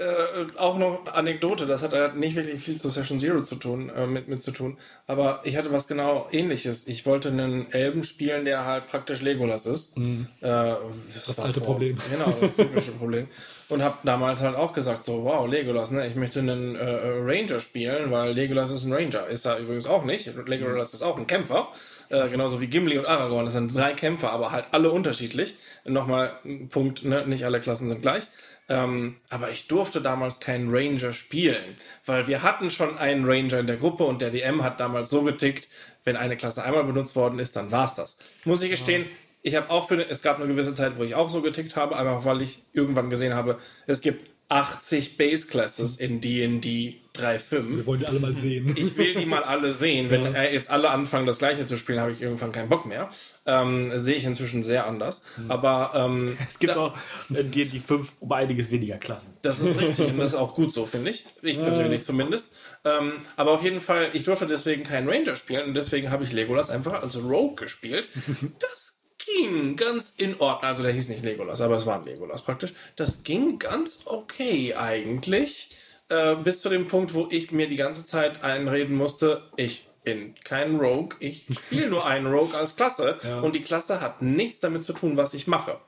Äh, 0.01 0.47
auch 0.57 0.79
noch 0.79 1.05
Anekdote, 1.13 1.67
das 1.67 1.83
hat 1.83 1.93
halt 1.93 2.17
nicht 2.17 2.35
wirklich 2.35 2.63
viel 2.63 2.79
zu 2.79 2.89
Session 2.89 3.19
Zero 3.19 3.43
zu 3.43 3.57
tun, 3.57 3.91
äh, 3.91 4.07
mit, 4.07 4.29
mit 4.29 4.43
zu 4.43 4.51
tun. 4.51 4.79
Aber 5.07 5.41
ich 5.45 5.57
hatte 5.57 5.73
was 5.73 5.89
genau 5.89 6.29
ähnliches. 6.33 6.87
Ich 6.87 7.05
wollte 7.05 7.29
einen 7.29 7.71
Elben 7.73 8.05
spielen, 8.05 8.45
der 8.45 8.65
halt 8.65 8.87
praktisch 8.87 9.21
Legolas 9.21 9.67
ist. 9.67 9.97
Äh, 9.99 10.23
das 10.41 11.37
war 11.37 11.45
alte 11.47 11.61
Problem. 11.61 11.99
Genau, 12.11 12.33
das 12.41 12.55
typische 12.55 12.93
Problem. 12.99 13.27
Und 13.71 13.83
habe 13.83 13.99
damals 14.03 14.43
halt 14.43 14.57
auch 14.57 14.73
gesagt, 14.73 15.05
so, 15.05 15.25
wow, 15.25 15.49
Legolas, 15.49 15.91
ne? 15.93 16.07
Ich 16.07 16.17
möchte 16.17 16.41
einen 16.41 16.77
äh, 16.77 16.85
Ranger 16.85 17.61
spielen, 17.61 18.11
weil 18.11 18.33
Legolas 18.33 18.73
ist 18.73 18.85
ein 18.85 18.93
Ranger. 18.93 19.29
Ist 19.29 19.47
er 19.47 19.59
übrigens 19.59 19.87
auch 19.87 20.05
nicht. 20.05 20.31
Legolas 20.47 20.93
ist 20.93 21.03
auch 21.03 21.17
ein 21.17 21.27
Kämpfer. 21.27 21.69
Äh, 22.11 22.29
genauso 22.29 22.61
wie 22.61 22.67
Gimli 22.67 22.99
und 22.99 23.07
Aragorn. 23.07 23.45
Das 23.45 23.55
sind 23.55 23.75
drei 23.75 23.93
Kämpfer, 23.93 24.33
aber 24.33 24.51
halt 24.51 24.67
alle 24.73 24.91
unterschiedlich. 24.91 25.55
Nochmal 25.85 26.33
Punkt, 26.69 27.05
ne? 27.05 27.27
nicht 27.27 27.45
alle 27.45 27.61
Klassen 27.61 27.89
sind 27.89 28.03
gleich. 28.03 28.29
Ähm, 28.69 29.17
aber 29.31 29.51
ich 29.51 29.67
durfte 29.67 30.01
damals 30.01 30.39
keinen 30.39 30.71
Ranger 30.71 31.13
spielen, 31.13 31.77
weil 32.07 32.29
wir 32.29 32.43
hatten 32.43 32.71
schon 32.71 32.99
einen 32.99 33.25
Ranger 33.25 33.59
in 33.59 33.67
der 33.67 33.77
Gruppe 33.77 34.05
und 34.05 34.23
der 34.23 34.31
DM 34.31 34.63
hat 34.63 34.79
damals 34.79 35.11
so 35.11 35.23
getickt, 35.23 35.69
wenn 36.05 36.17
eine 36.17 36.37
Klasse 36.37 36.65
einmal 36.65 36.85
benutzt 36.85 37.17
worden 37.17 37.39
ist, 37.41 37.57
dann 37.57 37.73
war's 37.73 37.95
das. 37.95 38.19
Muss 38.45 38.63
ich 38.63 38.71
gestehen, 38.71 39.07
ich 39.43 39.55
habe 39.55 39.71
auch 39.71 39.89
für, 39.89 40.09
es 40.09 40.23
gab 40.23 40.39
eine 40.39 40.49
gewisse 40.49 40.75
Zeit, 40.75 40.99
wo 40.99 41.03
ich 41.03 41.15
auch 41.15 41.31
so 41.31 41.41
getickt 41.43 41.77
habe, 41.77 41.97
einfach 41.97 42.25
weil 42.25 42.43
ich 42.43 42.63
irgendwann 42.73 43.11
gesehen 43.11 43.35
habe, 43.35 43.59
es 43.87 44.01
gibt 44.01 44.31
80 44.51 45.17
Base 45.17 45.47
Classes 45.47 45.97
in 45.99 46.21
D&D 46.21 46.97
3.5. 47.15 47.77
Wir 47.77 47.87
wollen 47.87 48.01
die 48.01 48.07
alle 48.07 48.19
mal 48.19 48.37
sehen. 48.37 48.75
Ich 48.77 48.97
will 48.97 49.15
die 49.15 49.25
mal 49.25 49.45
alle 49.45 49.73
sehen. 49.73 50.11
Wenn 50.11 50.35
äh, 50.35 50.53
jetzt 50.53 50.71
alle 50.71 50.91
anfangen, 50.91 51.25
das 51.25 51.39
Gleiche 51.39 51.65
zu 51.67 51.77
spielen, 51.77 52.01
habe 52.01 52.11
ich 52.11 52.21
irgendwann 52.21 52.51
keinen 52.51 52.69
Bock 52.69 52.85
mehr. 52.85 53.11
Ähm, 53.47 53.97
sehe 53.97 54.17
ich 54.17 54.25
inzwischen 54.25 54.65
sehr 54.65 54.89
anders. 54.89 55.23
Aber 55.49 55.93
ähm, 55.95 56.37
Es 56.49 56.59
gibt 56.59 56.77
auch 56.77 56.97
in 57.29 57.53
D&D 57.53 57.79
5 57.79 58.17
um 58.19 58.33
einiges 58.33 58.73
weniger 58.73 58.99
Klassen. 58.99 59.35
das 59.43 59.61
ist 59.61 59.81
richtig 59.81 60.09
und 60.09 60.19
das 60.19 60.31
ist 60.31 60.37
auch 60.37 60.55
gut 60.55 60.73
so, 60.73 60.85
finde 60.85 61.11
ich. 61.11 61.27
Ich 61.43 61.63
persönlich 61.63 62.03
zumindest. 62.03 62.53
Ähm, 62.85 63.13
aber 63.37 63.53
auf 63.53 63.63
jeden 63.63 63.81
Fall, 63.81 64.11
ich 64.15 64.25
durfte 64.25 64.49
deswegen 64.49 64.83
keinen 64.83 65.09
Ranger 65.09 65.37
spielen 65.37 65.69
und 65.69 65.75
deswegen 65.75 66.11
habe 66.11 66.25
ich 66.25 66.33
Legolas 66.33 66.71
einfach 66.71 67.01
als 67.03 67.17
Rogue 67.23 67.55
gespielt. 67.55 68.09
Das 68.59 69.00
ging 69.37 69.77
ganz 69.77 70.15
in 70.17 70.41
Ordnung. 70.41 70.69
Also 70.69 70.83
der 70.83 70.93
hieß 70.93 71.09
nicht 71.09 71.25
Legolas, 71.25 71.61
aber 71.61 71.77
es 71.77 71.87
war 71.87 71.99
ein 71.99 72.05
Legolas 72.05 72.43
praktisch. 72.43 72.73
Das 72.97 73.25
ging 73.25 73.59
ganz 73.59 74.03
okay 74.07 74.75
eigentlich. 74.75 75.71
Äh, 76.09 76.37
bis 76.37 76.61
zu 76.61 76.69
dem 76.69 76.89
Punkt, 76.89 77.15
wo 77.15 77.29
ich 77.31 77.53
mir 77.53 77.69
die 77.69 77.77
ganze 77.77 78.05
Zeit 78.05 78.43
einreden 78.43 78.97
musste, 78.97 79.43
ich 79.57 79.87
bin 80.03 80.35
kein 80.45 80.77
Rogue, 80.77 81.17
ich 81.21 81.45
spiele 81.53 81.89
nur 81.89 82.07
einen 82.07 82.27
Rogue 82.27 82.59
als 82.59 82.75
Klasse 82.75 83.19
und 83.43 83.55
die 83.55 83.63
Klasse 83.63 84.01
hat 84.01 84.23
nichts 84.23 84.61
damit 84.61 84.83
zu 84.83 84.93
tun, 84.93 85.17
was 85.17 85.35
ich 85.35 85.47
mache. 85.47 85.79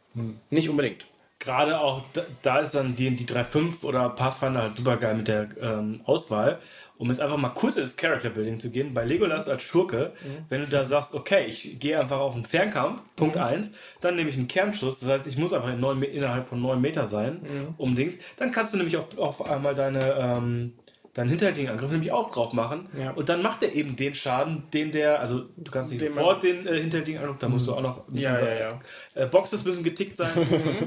Nicht 0.51 0.69
unbedingt. 0.69 1.07
Gerade 1.39 1.81
auch, 1.81 2.05
da, 2.13 2.23
da 2.43 2.59
ist 2.61 2.77
dann 2.77 2.95
D&D 2.95 3.25
3.5 3.25 3.83
oder 3.83 4.11
Pathfinder 4.11 4.63
halt 4.63 4.77
super 4.77 4.97
geil 4.97 5.17
mit 5.17 5.27
der 5.27 5.49
ähm, 5.61 6.01
Auswahl. 6.05 6.61
Um 6.99 7.09
jetzt 7.09 7.21
einfach 7.21 7.37
mal 7.37 7.49
kurz 7.49 7.77
ins 7.77 7.97
Character 7.97 8.31
Building 8.31 8.61
zu 8.61 8.71
gehen, 8.71 8.95
bei 8.95 9.05
Legolas 9.05 9.49
als 9.49 9.63
Schurke, 9.63 10.13
wenn 10.49 10.61
du 10.61 10.67
da 10.69 10.85
sagst, 10.85 11.15
okay, 11.15 11.47
ich 11.47 11.81
gehe 11.81 11.99
einfach 11.99 12.19
auf 12.19 12.35
einen 12.35 12.45
Fernkampf, 12.45 13.01
Punkt 13.17 13.37
1, 13.37 13.73
dann 14.01 14.15
nehme 14.15 14.31
ich 14.31 14.37
einen 14.37 14.47
Kernschuss, 14.47 15.01
das 15.01 15.09
heißt, 15.09 15.27
ich 15.27 15.37
muss 15.37 15.53
einfach 15.53 15.73
in 15.73 15.81
neun, 15.81 16.01
innerhalb 16.03 16.47
von 16.47 16.61
9 16.63 16.81
Meter 16.81 17.09
sein, 17.09 17.41
um 17.77 17.97
Dings, 17.97 18.19
dann 18.37 18.53
kannst 18.53 18.73
du 18.73 18.79
nämlich 18.79 18.97
auch 18.97 19.17
auf 19.17 19.51
einmal 19.51 19.75
deine, 19.75 20.13
ähm, 20.19 20.75
deinen 21.15 21.29
hinterhältigen 21.29 21.69
Angriff 21.71 21.91
nämlich 21.91 22.11
auch 22.11 22.31
drauf 22.33 22.53
machen 22.55 22.89
Ja. 22.99 23.11
und 23.11 23.29
dann 23.29 23.43
macht 23.43 23.63
er 23.63 23.73
eben 23.75 23.97
den 23.97 24.15
Schaden, 24.15 24.65
den 24.73 24.93
der, 24.93 25.21
also 25.21 25.45
du 25.57 25.71
kannst 25.71 25.91
nicht 25.91 26.01
Den 26.03 26.15
sofort 26.15 26.43
den 26.43 26.67
äh, 26.67 26.81
hinterhältigen 26.81 27.21
Angriff, 27.21 27.37
da 27.39 27.49
musst 27.49 27.67
du 27.67 27.75
auch 27.75 27.83
noch 27.83 28.09
ein 28.09 28.15
bisschen 28.15 28.33
Ja, 28.35 28.55
ja, 28.55 28.81
äh, 29.15 29.27
Boxes 29.27 29.63
müssen 29.65 29.85
getickt 29.85 30.17
sein. 30.17 30.31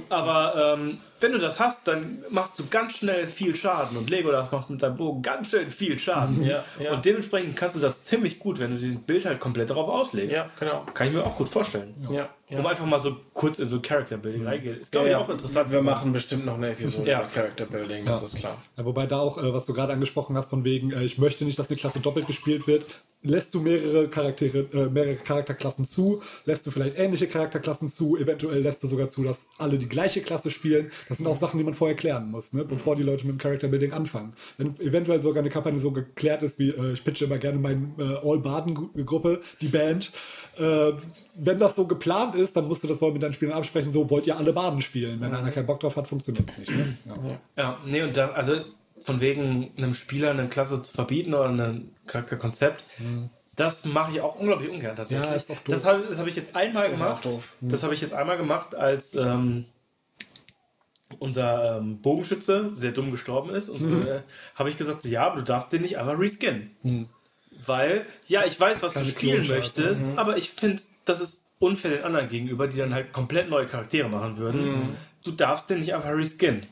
Aber 0.10 0.76
ähm, 0.78 0.98
wenn 1.20 1.32
du 1.32 1.38
das 1.40 1.60
hast, 1.60 1.88
dann 1.88 2.20
machst 2.30 2.60
du 2.60 2.66
ganz 2.70 2.98
schnell 2.98 3.28
viel 3.28 3.56
Schaden. 3.56 3.98
Und 3.98 4.10
Legolas 4.10 4.52
macht 4.52 4.70
mit 4.70 4.80
seinem 4.82 4.98
Bogen 4.98 5.22
ganz 5.22 5.50
schön 5.50 5.72
viel 5.72 5.98
Schaden. 5.98 6.44
Ja, 6.44 6.64
ja. 6.80 6.94
Und 6.94 7.06
dementsprechend 7.06 7.56
kannst 7.56 7.76
du 7.76 7.80
das 7.80 8.04
ziemlich 8.04 8.40
gut, 8.40 8.60
wenn 8.60 8.72
du 8.72 8.78
den 8.80 9.02
Bild 9.04 9.26
halt 9.26 9.40
komplett 9.40 9.70
darauf 9.70 9.90
auslegst. 9.90 10.36
Ja, 10.36 10.50
genau. 10.60 10.84
Kann 10.94 11.08
ich 11.08 11.14
mir 11.14 11.24
auch 11.26 11.36
gut 11.36 11.50
vorstellen. 11.50 11.96
Ja, 12.12 12.30
ja. 12.50 12.60
Um 12.60 12.66
einfach 12.68 12.86
mal 12.86 13.00
so 13.00 13.18
kurz 13.34 13.60
in 13.60 13.68
so 13.68 13.80
Character 13.80 14.18
Building 14.18 14.46
reingehen. 14.46 14.80
Ist, 14.80 14.92
glaube 14.92 15.10
ich, 15.10 15.16
auch 15.16 15.30
interessant. 15.30 15.72
Wir 15.72 15.82
machen 15.82 16.14
bestimmt 16.14 16.46
noch 16.46 16.56
eine 16.56 16.72
Episode 16.72 17.10
Ja. 17.10 17.22
mit 17.22 17.34
Character 17.34 17.66
Building, 17.66 18.06
das 18.06 18.22
ist 18.24 18.38
klar. 18.38 18.56
Ja, 18.78 18.86
wobei 18.86 19.08
da 19.08 19.20
auch, 19.20 19.38
äh, 19.38 19.54
was 19.54 19.66
du 19.66 19.74
gerade 19.74 19.94
angesprochen 19.94 20.38
hast, 20.38 20.50
von 20.50 20.64
wegen, 20.64 20.92
äh, 20.92 21.04
ich 21.04 21.18
möchte 21.18 21.46
nicht, 21.46 21.58
dass 21.58 21.68
die 21.68 21.76
Klasse 21.76 22.00
doppelt 22.00 22.28
gespielt 22.28 22.68
wird. 22.68 22.86
Lässt 23.26 23.54
du 23.54 23.62
mehrere 23.62 24.08
Charaktere, 24.08 24.68
äh, 24.74 24.90
mehrere 24.90 25.16
Charakterklassen 25.16 25.86
zu, 25.86 26.22
lässt 26.46 26.66
du 26.66 26.72
vielleicht 26.72 26.98
ähnliche 26.98 27.28
Charakterklassen 27.28 27.90
zu, 27.90 28.18
eventuell 28.18 28.62
lässt 28.62 28.84
du 28.84 28.88
sogar 28.88 29.10
zu, 29.10 29.24
dass 29.24 29.48
alle 29.58 29.78
die 29.78 29.90
gleiche 29.90 30.22
Klasse 30.22 30.52
spielen. 30.52 30.92
Das 31.10 31.18
sind 31.18 31.28
auch 31.28 31.36
Sachen, 31.36 31.58
die 31.58 31.64
man 31.64 31.74
vorher 31.74 31.96
klären 31.96 32.32
muss, 32.32 32.54
ne? 32.54 32.64
bevor 32.64 32.96
die 32.96 33.04
Leute 33.04 33.26
mit 33.26 33.36
dem 33.36 33.40
Character 33.40 33.68
Building 33.68 33.92
anfangen. 33.94 34.34
Wenn 34.58 34.80
eventuell 34.80 35.22
sogar 35.22 35.42
eine 35.42 35.50
Kampagne 35.50 35.80
so 35.80 35.92
geklärt 35.92 36.44
ist, 36.44 36.60
wie 36.60 36.70
äh, 36.70 36.94
ich 36.94 37.04
pitche 37.04 37.26
immer 37.26 37.38
gerne 37.38 37.60
meine 37.60 37.94
äh, 37.98 38.28
All-Baden-Gruppe, 38.28 39.42
die 39.62 39.68
Band. 39.68 40.12
Äh, 40.58 40.94
wenn 41.38 41.60
das 41.60 41.76
so 41.76 41.88
geplant 41.88 42.36
ist, 42.36 42.56
dann 42.56 42.68
musst 42.68 42.84
du 42.84 42.88
das 42.88 43.02
wohl 43.02 43.12
mit 43.12 43.24
deinen 43.24 43.34
Spielern 43.34 43.58
absprechen, 43.58 43.92
so 43.92 44.10
wollt 44.10 44.28
ihr 44.28 44.38
alle 44.38 44.54
Baden 44.54 44.82
spielen. 44.82 45.20
Wenn 45.20 45.34
einer 45.34 45.52
keinen 45.52 45.66
Bock 45.66 45.80
drauf 45.80 45.96
hat, 45.96 46.08
funktioniert 46.08 46.50
es 46.50 46.58
nicht. 46.58 46.72
Ne? 46.72 46.98
Ja. 47.06 47.42
Ja, 47.58 47.80
nee, 47.86 48.02
und 48.04 48.16
da, 48.16 48.30
also 48.30 48.54
von 49.06 49.22
wegen 49.22 49.72
einem 49.78 49.94
Spieler 49.94 50.32
eine 50.32 50.48
Klasse 50.50 50.82
zu 50.84 50.92
verbieten 50.92 51.34
oder 51.34 51.48
ein 51.50 51.94
Charakterkonzept, 52.08 52.84
das 53.56 53.86
mache 53.86 54.12
ich 54.14 54.22
auch 54.22 54.36
unglaublich 54.36 54.70
ungern 54.70 54.96
tatsächlich. 54.96 55.28
Ja, 55.30 55.36
ist 55.36 55.50
doch 55.50 55.56
doof. 55.56 55.64
Das 55.68 55.86
habe 55.86 56.18
hab 56.18 56.28
ich 56.28 56.36
jetzt 56.36 56.56
einmal 56.56 56.88
auch 56.88 56.92
gemacht. 56.92 57.26
doof. 57.26 57.54
Das 57.62 57.84
habe 57.84 57.94
ich 57.94 58.02
jetzt 58.02 58.14
einmal 58.14 58.38
gemacht, 58.38 58.74
als 58.76 59.16
ähm, 59.16 59.66
unser 61.20 61.78
ähm, 61.78 62.02
Bogenschütze 62.02 62.72
sehr 62.76 62.92
dumm 62.92 63.12
gestorben 63.12 63.52
ist. 63.52 63.70
Und 63.70 63.82
Mhm. 63.82 64.08
äh, 64.08 64.22
habe 64.56 64.70
ich 64.70 64.78
gesagt, 64.78 65.06
ja, 65.06 65.28
aber 65.28 65.38
du 65.38 65.44
darfst 65.44 65.72
den 65.72 65.84
nicht 65.84 65.98
einfach 65.98 66.18
reskinnen. 66.20 66.72
Weil, 67.66 68.06
ja, 68.28 68.44
ich 68.46 68.60
weiß, 68.60 68.84
was 68.84 68.96
Keine 68.96 69.06
du 69.06 69.12
spielen 69.12 69.48
möchtest, 69.48 70.06
aber 70.18 70.36
ich 70.38 70.50
finde, 70.50 70.82
das 71.06 71.22
ist 71.22 71.54
unfair 71.60 71.92
den 71.92 72.04
anderen 72.04 72.28
gegenüber, 72.28 72.68
die 72.68 72.78
dann 72.78 72.94
halt 72.94 73.14
komplett 73.14 73.50
neue 73.50 73.66
Charaktere 73.68 74.10
machen 74.10 74.38
würden. 74.38 74.98
Du 75.24 75.32
darfst 75.32 75.70
den 75.70 75.80
nicht 75.80 75.94
einfach 75.94 76.10
reskinnen. 76.10 76.66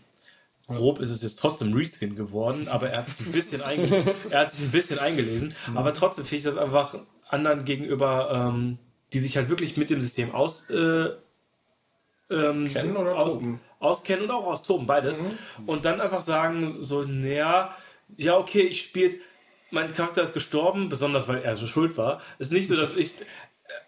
Grob 0.67 0.99
ist 0.99 1.09
es 1.09 1.21
jetzt 1.21 1.39
trotzdem 1.39 1.73
Reskin 1.73 2.15
geworden, 2.15 2.67
aber 2.71 2.89
er 2.89 2.99
hat 2.99 3.09
sich 3.09 3.27
ein 3.27 3.31
bisschen, 3.31 3.61
einge 3.61 4.03
er 4.29 4.41
hat 4.41 4.51
sich 4.51 4.65
ein 4.65 4.71
bisschen 4.71 4.99
eingelesen. 4.99 5.53
Aber 5.75 5.93
trotzdem 5.93 6.25
finde 6.25 6.37
ich 6.37 6.43
das 6.43 6.57
einfach 6.57 6.95
anderen 7.27 7.65
gegenüber, 7.65 8.31
ähm, 8.31 8.77
die 9.11 9.19
sich 9.19 9.37
halt 9.37 9.49
wirklich 9.49 9.77
mit 9.77 9.89
dem 9.89 10.01
System 10.01 10.31
aus, 10.33 10.69
äh, 10.69 11.09
ähm, 12.29 12.71
Kennen 12.71 12.95
oder 12.95 13.15
aus, 13.15 13.33
toben? 13.33 13.59
auskennen 13.79 14.25
und 14.25 14.31
auch 14.31 14.45
austoben, 14.45 14.87
beides. 14.87 15.21
Und 15.65 15.85
dann 15.85 16.01
einfach 16.01 16.21
sagen, 16.21 16.77
so, 16.81 17.03
naja, 17.03 17.75
ja, 18.17 18.37
okay, 18.37 18.61
ich 18.61 18.81
spiele 18.81 19.07
jetzt, 19.07 19.21
mein 19.71 19.93
Charakter 19.93 20.21
ist 20.21 20.33
gestorben, 20.33 20.89
besonders 20.89 21.27
weil 21.27 21.41
er 21.41 21.55
so 21.55 21.67
schuld 21.67 21.97
war. 21.97 22.21
Es 22.37 22.47
ist 22.47 22.53
nicht 22.53 22.67
so, 22.67 22.75
dass 22.75 22.95
ich. 22.95 23.13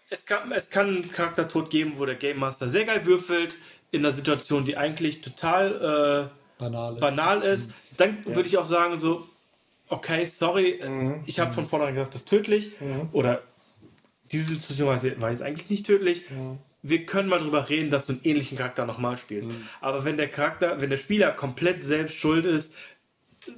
Es 0.08 0.24
kann, 0.24 0.52
es 0.52 0.70
kann 0.70 0.88
einen 0.88 1.10
Charaktertod 1.10 1.70
geben, 1.70 1.94
wo 1.96 2.06
der 2.06 2.14
Game 2.14 2.38
Master 2.38 2.68
sehr 2.68 2.84
geil 2.84 3.06
würfelt, 3.06 3.56
in 3.90 4.04
einer 4.04 4.14
Situation, 4.14 4.64
die 4.64 4.76
eigentlich 4.76 5.20
total 5.20 6.30
äh, 6.32 6.45
Banal 6.58 6.94
ist. 6.94 7.00
banal 7.00 7.42
ist. 7.42 7.72
Dann 7.96 8.24
würde 8.26 8.48
ich 8.48 8.56
auch 8.58 8.64
sagen, 8.64 8.96
so, 8.96 9.26
okay, 9.88 10.24
sorry, 10.24 10.80
äh, 10.80 11.20
ich 11.26 11.38
habe 11.40 11.52
von 11.52 11.66
vornherein 11.66 11.94
gesagt, 11.94 12.14
das 12.14 12.22
ist 12.22 12.28
tödlich. 12.28 12.72
Oder 13.12 13.42
diese 14.32 14.54
Situation 14.54 14.88
war 14.88 14.96
jetzt- 15.02 15.20
war 15.20 15.30
jetzt 15.30 15.42
eigentlich 15.42 15.70
nicht 15.70 15.86
tödlich. 15.86 16.22
Wir 16.82 17.04
können 17.04 17.28
mal 17.28 17.40
drüber 17.40 17.68
reden, 17.68 17.90
dass 17.90 18.06
du 18.06 18.12
einen 18.12 18.22
ähnlichen 18.24 18.56
Charakter 18.58 18.86
nochmal 18.86 19.16
spielst. 19.16 19.50
Aber 19.80 20.04
wenn 20.04 20.16
der 20.16 20.28
Charakter, 20.28 20.80
wenn 20.80 20.90
der 20.90 20.96
Spieler 20.98 21.32
komplett 21.32 21.82
selbst 21.82 22.16
schuld 22.16 22.44
ist, 22.46 22.74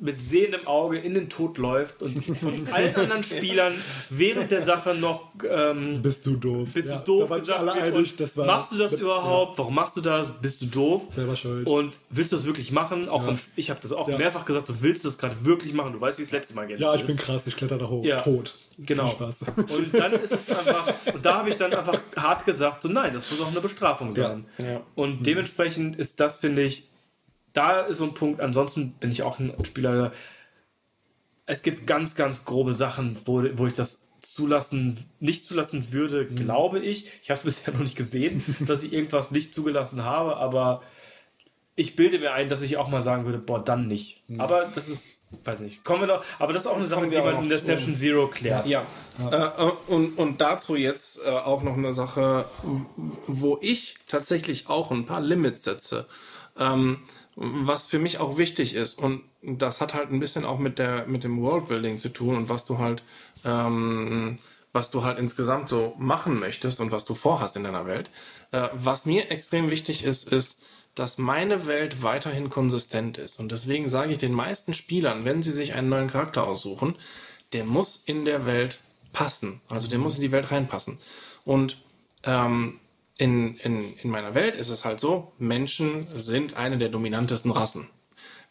mit 0.01 0.21
sehendem 0.23 0.67
Auge 0.67 0.99
in 0.99 1.15
den 1.15 1.29
Tod 1.29 1.59
läuft 1.59 2.03
und 2.03 2.13
von 2.37 2.53
allen 2.73 2.95
anderen 2.95 3.23
Spielern 3.23 3.75
während 4.11 4.51
der 4.51 4.63
Sache 4.63 4.95
noch 4.95 5.31
ähm, 5.49 6.01
Bist 6.03 6.25
du 6.27 6.37
doof. 6.37 6.69
bist 6.75 6.89
Ja, 6.89 6.99
du 6.99 7.05
doof 7.21 7.29
Da 7.31 7.39
gesagt 7.39 7.61
alle 7.61 7.73
einig, 7.73 8.17
das 8.17 8.37
war. 8.37 8.47
machst 8.47 8.73
du 8.73 8.79
das 8.79 8.95
überhaupt? 8.95 9.59
Warum 9.59 9.75
machst 9.75 9.97
du 9.97 10.01
das? 10.01 10.31
Bist 10.41 10.63
du 10.63 10.67
doof? 10.67 11.07
Selber 11.11 11.37
schuld. 11.37 11.67
Und 11.67 11.99
willst 12.11 12.33
du 12.33 12.37
das 12.37 12.47
wirklich 12.47 12.71
machen? 12.73 13.09
Auch 13.09 13.23
vom, 13.25 13.37
ich 13.57 13.71
habe 13.71 13.81
das 13.83 13.93
auch 13.93 14.09
Ja. 14.09 14.19
mehrfach 14.19 14.45
gesagt, 14.45 14.69
du 14.69 14.75
willst 14.81 15.05
du 15.05 15.09
das 15.09 15.19
gerade 15.19 15.45
wirklich 15.45 15.73
machen? 15.73 15.93
Du 15.93 16.01
weißt, 16.01 16.19
wie 16.19 16.23
es 16.23 16.31
letztes 16.31 16.55
Mal 16.57 16.67
geht. 16.67 16.81
Ja, 16.81 16.95
ich 16.95 17.05
bin 17.05 17.17
krass, 17.17 17.47
ich 17.47 17.57
kletter 17.57 17.79
da 17.79 17.89
hoch. 17.89 18.05
Ja. 18.05 18.19
Tot. 18.19 18.55
Genau. 18.81 19.07
Viel 19.09 19.17
Spaß. 19.17 19.43
Und 19.77 19.93
dann 19.95 20.13
ist 20.13 20.33
es 20.33 20.51
einfach, 20.57 20.93
und 21.13 21.25
da 21.25 21.39
habe 21.39 21.51
ich 21.51 21.57
dann 21.57 21.75
einfach 21.75 21.99
hart 22.17 22.45
gesagt, 22.47 22.83
so 22.85 22.89
nein, 22.89 23.13
das 23.13 23.29
muss 23.31 23.41
auch 23.41 23.51
eine 23.51 23.61
Bestrafung 23.61 24.13
sein. 24.13 24.45
Ja. 24.63 24.83
Und 24.95 25.27
dementsprechend 25.27 25.97
ist 25.97 26.21
das, 26.21 26.37
finde 26.37 26.63
ich, 26.63 26.85
da 27.59 27.81
ist 27.81 27.99
so 27.99 28.05
ein 28.05 28.15
Punkt. 28.15 28.41
Ansonsten 28.41 28.93
bin 28.93 29.11
ich 29.11 29.23
auch 29.23 29.41
ein 29.41 29.53
Spieler, 29.65 30.13
es 31.47 31.63
gibt 31.63 31.87
ganz, 31.87 32.15
ganz 32.15 32.45
grobe 32.45 32.73
Sachen, 32.73 33.19
wo, 33.25 33.43
wo 33.55 33.67
ich 33.67 33.75
das 33.75 34.03
zulassen, 34.21 34.99
nicht 35.19 35.47
zulassen 35.47 35.93
würde, 35.93 36.27
glaube 36.27 36.79
ich. 36.79 37.09
Ich 37.23 37.31
habe 37.31 37.39
es 37.39 37.45
bisher 37.57 37.75
noch 37.75 37.81
nicht 37.81 37.97
gesehen, 37.97 38.45
dass 38.67 38.85
ich 38.85 38.93
irgendwas 38.93 39.33
nicht 39.33 39.55
zugelassen 39.55 40.05
habe, 40.05 40.37
aber 40.37 40.83
ich 41.75 41.97
bilde 41.97 42.19
mir 42.19 42.33
ein, 42.33 42.49
dass 42.49 42.63
ich 42.63 42.77
auch 42.77 42.89
mal 42.89 43.03
sagen 43.03 43.25
würde, 43.25 43.39
boah, 43.39 43.63
dann 43.63 43.89
nicht. 43.89 44.23
Aber 44.39 44.69
das 44.75 44.89
ist, 44.89 45.23
weiß 45.45 45.61
nicht, 45.61 45.85
kommen 45.85 46.03
wir 46.03 46.09
noch, 46.09 46.25
aber 46.39 46.53
das 46.53 46.65
ist 46.65 46.69
auch 46.69 46.77
eine 46.77 46.87
Sache, 46.87 47.09
die 47.09 47.17
man 47.17 47.43
in 47.43 47.49
der. 47.49 47.59
Session 47.59 47.97
Zero 47.97 48.29
klärt. 48.29 48.67
Ja, 48.67 48.85
Äh, 49.19 49.93
und, 49.93 50.19
und 50.19 50.41
dazu 50.41 50.77
jetzt 50.77 51.25
äh, 51.25 51.31
auch 51.31 51.63
noch 51.63 51.77
eine 51.77 51.93
Sache, 51.93 52.47
wo 53.27 53.59
ich 53.61 53.95
tatsächlich 54.07 54.69
auch 54.69 54.91
ein 54.91 55.07
paar 55.07 55.21
Limits 55.21 55.65
setze. 55.65 56.07
Ähm, 56.59 57.01
was 57.41 57.87
für 57.87 58.01
mich 58.01 58.19
auch 58.19 58.37
wichtig 58.37 58.75
ist 58.75 59.01
und 59.01 59.23
das 59.43 59.81
hat 59.81 59.95
halt 59.95 60.11
ein 60.11 60.19
bisschen 60.19 60.45
auch 60.45 60.59
mit 60.59 60.79
der 60.81 61.07
mit 61.07 61.23
dem 61.23 61.41
Worldbuilding 61.41 61.99
zu 61.99 62.09
tun 62.09 62.37
und 62.37 62.49
was 62.49 62.65
du 62.65 62.79
halt 62.79 63.05
ähm, 63.45 64.39
was 64.73 64.91
du 64.91 65.05
halt 65.05 65.19
insgesamt 65.19 65.69
so 65.69 65.95
machen 65.99 66.39
möchtest 66.39 66.81
und 66.81 66.91
was 66.91 67.05
du 67.05 67.15
vorhast 67.15 67.57
in 67.57 67.65
deiner 67.65 67.87
Welt. 67.87 68.11
Äh, 68.51 68.69
was 68.75 69.07
mir 69.07 69.31
extrem 69.31 69.71
wichtig 69.71 70.05
ist, 70.05 70.31
ist, 70.31 70.61
dass 70.95 71.17
meine 71.17 71.67
Welt 71.67 72.03
weiterhin 72.03 72.51
konsistent 72.51 73.19
ist. 73.19 73.39
Und 73.39 73.53
deswegen 73.53 73.89
sage 73.89 74.13
ich 74.13 74.19
den 74.19 74.33
meisten 74.33 74.75
Spielern, 74.75 75.25
wenn 75.25 75.43
sie 75.43 75.53
sich 75.53 75.75
einen 75.75 75.89
neuen 75.89 76.09
Charakter 76.09 76.45
aussuchen, 76.45 76.97
der 77.53 77.65
muss 77.65 78.03
in 78.05 78.25
der 78.25 78.47
Welt 78.47 78.81
passen. 79.13 79.61
Also 79.69 79.89
der 79.89 80.01
muss 80.01 80.17
in 80.17 80.23
die 80.23 80.33
Welt 80.33 80.51
reinpassen. 80.51 80.99
Und 81.45 81.79
ähm, 82.25 82.81
in, 83.19 83.57
in, 83.57 83.95
in 83.99 84.11
meiner 84.11 84.35
Welt 84.35 84.57
ist 84.57 84.71
es 84.71 84.85
halt 84.85 85.01
so, 85.01 85.33
Menschen 85.39 86.07
sind 86.17 86.57
eine 86.57 86.79
der 86.79 86.89
dominantesten 86.89 87.51
Rassen. 87.51 87.91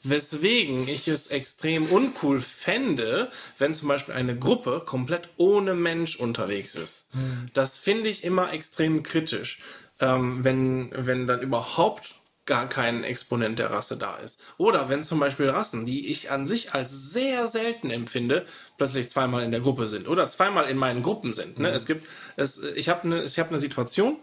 Weswegen 0.04 0.88
ich 0.88 1.08
es 1.08 1.28
extrem 1.28 1.88
uncool 1.88 2.40
fände, 2.42 3.32
wenn 3.58 3.74
zum 3.74 3.88
Beispiel 3.88 4.14
eine 4.14 4.38
Gruppe 4.38 4.84
komplett 4.86 5.30
ohne 5.38 5.74
Mensch 5.74 6.18
unterwegs 6.18 6.76
ist. 6.76 7.10
Das 7.54 7.80
finde 7.80 8.10
ich 8.10 8.24
immer 8.24 8.54
extrem 8.54 9.02
kritisch, 9.02 9.60
ähm, 10.00 10.44
wenn, 10.44 10.92
wenn 10.94 11.26
dann 11.26 11.42
überhaupt 11.42 12.14
gar 12.46 12.70
kein 12.70 13.04
Exponent 13.04 13.60
der 13.60 13.72
Rasse 13.72 13.98
da 13.98 14.18
ist. 14.18 14.40
Oder 14.58 14.88
wenn 14.90 15.04
zum 15.04 15.20
Beispiel 15.20 15.50
Rassen, 15.50 15.86
die 15.86 16.08
ich 16.08 16.32
an 16.32 16.48
sich 16.48 16.74
als 16.74 17.12
sehr 17.12 17.48
selten 17.48 17.92
empfinde, 17.92 18.46
plötzlich 18.78 19.10
zweimal 19.10 19.44
in 19.44 19.52
der 19.52 19.60
Gruppe 19.60 19.88
sind 19.88 20.08
oder 20.08 20.28
zweimal 20.28 20.70
in 20.70 20.78
meinen 20.78 21.04
Gruppen 21.04 21.34
sind. 21.34 21.60
Ne? 21.60 21.70
Es 21.70 21.86
gibt, 21.86 22.08
es, 22.38 22.64
ich 22.64 22.88
habe 22.88 23.04
eine 23.04 23.28
hab 23.28 23.50
eine 23.50 23.60
Situation 23.60 24.18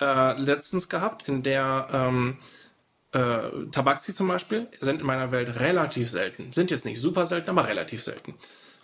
äh, 0.00 0.38
letztens 0.40 0.88
gehabt, 0.88 1.28
in 1.28 1.42
der 1.42 1.88
ähm, 1.92 2.38
äh, 3.12 3.68
Tabaxi 3.70 4.12
zum 4.12 4.28
Beispiel 4.28 4.66
sind 4.80 5.00
in 5.00 5.06
meiner 5.06 5.30
Welt 5.30 5.60
relativ 5.60 6.10
selten. 6.10 6.52
Sind 6.52 6.70
jetzt 6.70 6.84
nicht 6.84 7.00
super 7.00 7.26
selten, 7.26 7.50
aber 7.50 7.68
relativ 7.68 8.02
selten. 8.02 8.34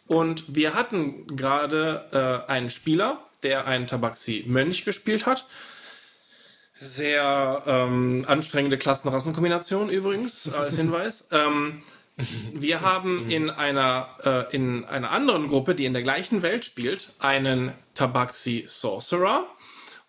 Und 0.06 0.44
wir 0.54 0.74
hatten 0.74 1.36
gerade 1.36 2.44
äh, 2.48 2.50
einen 2.50 2.70
Spieler, 2.70 3.18
der 3.42 3.66
einen 3.66 3.86
Tabaxi-Mönch 3.86 4.84
gespielt 4.84 5.26
hat. 5.26 5.46
Sehr 6.74 7.62
ähm, 7.66 8.24
anstrengende 8.26 8.78
Klassenrassenkombination 8.78 9.88
übrigens, 9.88 10.52
als 10.54 10.76
Hinweis. 10.76 11.28
ähm, 11.32 11.82
wir 12.52 12.80
haben 12.80 13.30
in 13.30 13.50
einer, 13.50 14.08
äh, 14.24 14.54
in 14.54 14.84
einer 14.84 15.10
anderen 15.10 15.48
Gruppe, 15.48 15.74
die 15.74 15.86
in 15.86 15.92
der 15.92 16.02
gleichen 16.02 16.42
Welt 16.42 16.64
spielt, 16.64 17.12
einen 17.18 17.72
Tabaxi 17.94 18.64
Sorcerer. 18.66 19.46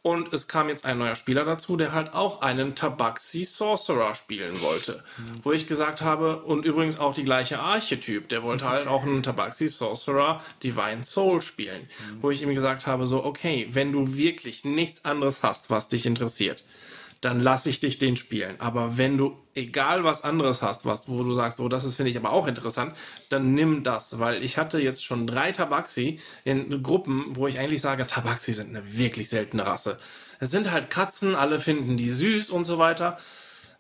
Und 0.04 0.34
es 0.34 0.48
kam 0.48 0.68
jetzt 0.68 0.86
ein 0.86 0.98
neuer 0.98 1.16
Spieler 1.16 1.46
dazu, 1.46 1.78
der 1.78 1.92
halt 1.92 2.14
auch 2.16 2.42
einen 2.42 2.74
Tabaxi 2.74 3.46
Sorcerer 3.46 4.16
spielen 4.16 4.60
wollte. 4.62 5.04
Wo 5.44 5.52
ich 5.52 5.68
gesagt 5.68 6.02
habe, 6.02 6.42
und 6.42 6.66
übrigens 6.66 7.00
auch 7.00 7.14
die 7.14 7.24
gleiche 7.24 7.60
Archetyp, 7.60 8.28
der 8.30 8.42
wollte 8.42 8.68
halt 8.68 8.88
auch 8.88 9.04
einen 9.04 9.22
Tabaxi 9.22 9.68
Sorcerer 9.68 10.42
Divine 10.64 11.04
Soul 11.04 11.44
spielen. 11.44 11.88
Wo 12.20 12.32
ich 12.32 12.42
ihm 12.42 12.54
gesagt 12.54 12.88
habe, 12.88 13.06
so, 13.06 13.24
okay, 13.24 13.68
wenn 13.72 13.92
du 13.92 14.16
wirklich 14.16 14.66
nichts 14.66 15.06
anderes 15.06 15.44
hast, 15.44 15.70
was 15.70 15.88
dich 15.88 16.08
interessiert, 16.08 16.64
dann 17.22 17.40
lass 17.40 17.68
ich 17.68 17.80
dich 17.80 18.00
den 18.00 18.18
spielen. 18.18 18.56
Aber 18.60 18.98
wenn 18.98 19.18
du 19.18 19.38
egal 19.54 20.04
was 20.04 20.24
anderes 20.24 20.62
hast, 20.62 20.86
was, 20.86 21.08
wo 21.08 21.24
du 21.24 21.36
sagst, 21.36 21.60
oh, 21.60 21.70
das 21.70 21.96
finde 21.96 22.10
ich 22.10 22.18
aber 22.18 22.32
auch 22.32 22.48
interessant, 22.48 22.96
dann 23.30 23.54
nimm 23.54 23.84
das. 23.84 24.20
Weil 24.20 24.44
ich 24.44 24.58
hatte 24.58 24.80
jetzt 24.80 25.06
schon 25.06 25.28
drei 25.28 25.52
Tabaxi 25.52 26.20
in 26.44 26.82
Gruppen, 26.82 27.28
wo 27.36 27.48
ich 27.48 27.60
eigentlich 27.60 27.82
sage, 27.82 28.08
Tabaxi 28.08 28.54
sind 28.54 28.70
eine 28.76 28.98
wirklich 28.98 29.30
seltene 29.30 29.66
Rasse. 29.66 30.00
Es 30.40 30.50
sind 30.50 30.72
halt 30.72 30.90
Katzen, 30.90 31.36
alle 31.36 31.60
finden 31.60 31.96
die 31.96 32.10
süß 32.10 32.50
und 32.50 32.64
so 32.64 32.80
weiter. 32.80 33.18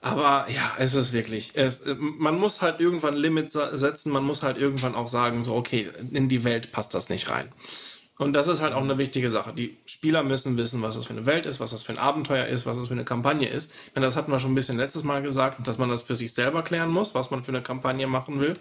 Aber 0.02 0.48
ja, 0.50 0.74
es 0.80 0.96
ist 0.96 1.14
wirklich, 1.14 1.52
es, 1.56 1.84
man 1.98 2.36
muss 2.36 2.62
halt 2.62 2.80
irgendwann 2.80 3.16
Limit 3.16 3.52
sa- 3.52 3.78
setzen, 3.78 4.12
man 4.12 4.24
muss 4.24 4.42
halt 4.42 4.58
irgendwann 4.58 4.96
auch 4.96 5.08
sagen, 5.08 5.44
so, 5.44 5.56
okay, 5.56 5.90
in 6.12 6.28
die 6.28 6.44
Welt 6.44 6.72
passt 6.72 6.94
das 6.96 7.10
nicht 7.10 7.30
rein. 7.30 7.52
Und 8.22 8.34
das 8.34 8.48
ist 8.48 8.62
halt 8.62 8.74
auch 8.74 8.84
eine 8.84 9.00
wichtige 9.00 9.32
Sache. 9.32 9.52
Die 9.52 9.78
Spieler 9.88 10.22
müssen 10.22 10.56
wissen, 10.56 10.84
was 10.84 10.94
das 10.94 11.08
für 11.08 11.14
eine 11.14 11.26
Welt 11.26 11.48
ist, 11.48 11.60
was 11.60 11.72
das 11.72 11.82
für 11.82 11.92
ein 11.92 11.98
Abenteuer 11.98 12.46
ist, 12.46 12.68
was 12.68 12.78
das 12.78 12.88
für 12.88 12.94
eine 12.94 13.04
Kampagne 13.04 13.50
ist. 13.50 13.72
Ich 13.88 13.96
meine, 13.96 14.06
das 14.06 14.16
hatten 14.16 14.32
wir 14.32 14.38
schon 14.38 14.52
ein 14.52 14.56
bisschen 14.56 14.78
letztes 14.78 15.02
Mal 15.04 15.24
gesagt, 15.24 15.68
dass 15.68 15.80
man 15.80 15.90
das 15.90 16.04
für 16.04 16.16
sich 16.16 16.32
selber 16.32 16.62
klären 16.62 16.92
muss, 16.92 17.16
was 17.16 17.32
man 17.32 17.44
für 17.44 17.50
eine 17.50 17.64
Kampagne 17.64 18.06
machen 18.06 18.40
will. 18.40 18.60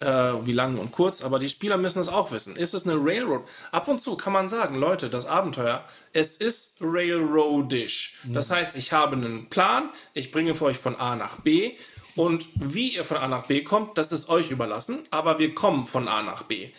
äh, 0.00 0.34
wie 0.44 0.52
lang 0.52 0.78
und 0.78 0.92
kurz, 0.92 1.22
aber 1.22 1.38
die 1.38 1.48
Spieler 1.48 1.76
müssen 1.78 2.00
es 2.00 2.08
auch 2.08 2.30
wissen. 2.32 2.54
Ist 2.54 2.74
es 2.74 2.86
eine 2.86 2.96
Railroad? 3.02 3.44
Ab 3.72 3.88
und 3.88 4.00
zu 4.00 4.16
kann 4.16 4.32
man 4.32 4.48
sagen, 4.48 4.76
Leute, 4.76 5.08
das 5.08 5.26
Abenteuer, 5.26 5.84
es 6.12 6.36
ist 6.36 6.76
railroadisch. 6.80 8.18
Das 8.26 8.50
heißt, 8.50 8.76
ich 8.76 8.92
habe 8.92 9.16
einen 9.16 9.48
Plan, 9.48 9.88
ich 10.14 10.30
bringe 10.30 10.54
für 10.54 10.66
euch 10.66 10.78
von 10.78 10.96
A 10.96 11.16
nach 11.16 11.40
B 11.40 11.72
und 12.14 12.46
wie 12.54 12.94
ihr 12.94 13.04
von 13.04 13.16
A 13.16 13.26
nach 13.26 13.46
B 13.46 13.64
kommt, 13.64 13.96
das 13.98 14.12
ist 14.12 14.28
euch 14.28 14.50
überlassen, 14.50 14.98
aber 15.10 15.38
wir 15.38 15.54
kommen 15.54 15.84
von 15.84 16.08
A 16.08 16.22
nach 16.22 16.42
B. 16.42 16.70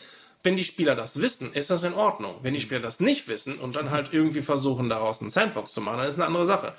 Wenn 0.42 0.56
die 0.56 0.64
Spieler 0.64 0.96
das 0.96 1.22
wissen, 1.22 1.54
ist 1.54 1.70
das 1.70 1.84
in 1.84 1.94
Ordnung. 1.94 2.36
Wenn 2.42 2.54
die 2.54 2.62
Spieler 2.62 2.80
das 2.80 3.00
nicht 3.00 3.28
wissen 3.28 3.60
und 3.60 3.76
dann 3.76 3.92
halt 3.92 4.14
irgendwie 4.14 4.42
versuchen, 4.42 4.90
daraus 4.90 5.22
einen 5.22 5.32
Sandbox 5.32 5.74
zu 5.74 5.82
machen, 5.82 6.00
dann 6.00 6.08
ist 6.08 6.16
eine 6.16 6.28
andere 6.28 6.46
Sache. 6.46 6.74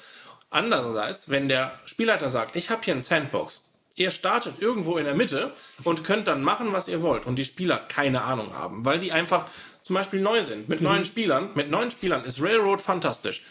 Andererseits, 0.49 1.28
wenn 1.28 1.49
der 1.49 1.78
Spielleiter 1.85 2.31
sagt, 2.31 2.57
ich 2.57 2.70
habe 2.70 2.82
hier 2.82 2.95
einen 2.95 3.03
Sandbox, 3.03 3.62
ihr 3.97 4.11
startet 4.11 4.61
irgendwo 4.61 4.97
in 4.97 5.05
der 5.05 5.15
Mitte 5.15 5.53
und 5.85 6.05
könnt 6.05 6.27
dann 6.27 6.43
machen, 6.43 6.73
was 6.73 6.89
ihr 6.89 7.03
wollt 7.03 7.27
und 7.27 7.37
die 7.37 7.45
Spieler 7.45 7.78
keine 7.78 8.23
Ahnung 8.23 8.55
haben, 8.55 8.85
weil 8.85 8.99
die 8.99 9.12
einfach 9.12 9.47
zum 9.82 9.95
Beispiel 9.95 10.20
neu 10.20 10.43
sind. 10.43 10.69
Mit 10.69 10.81
neuen 10.81 11.05
Spielern, 11.05 11.51
mit 11.55 11.70
neuen 11.70 11.91
Spielern 11.91 12.24
ist 12.24 12.43
Railroad 12.43 12.81
fantastisch. 12.81 13.43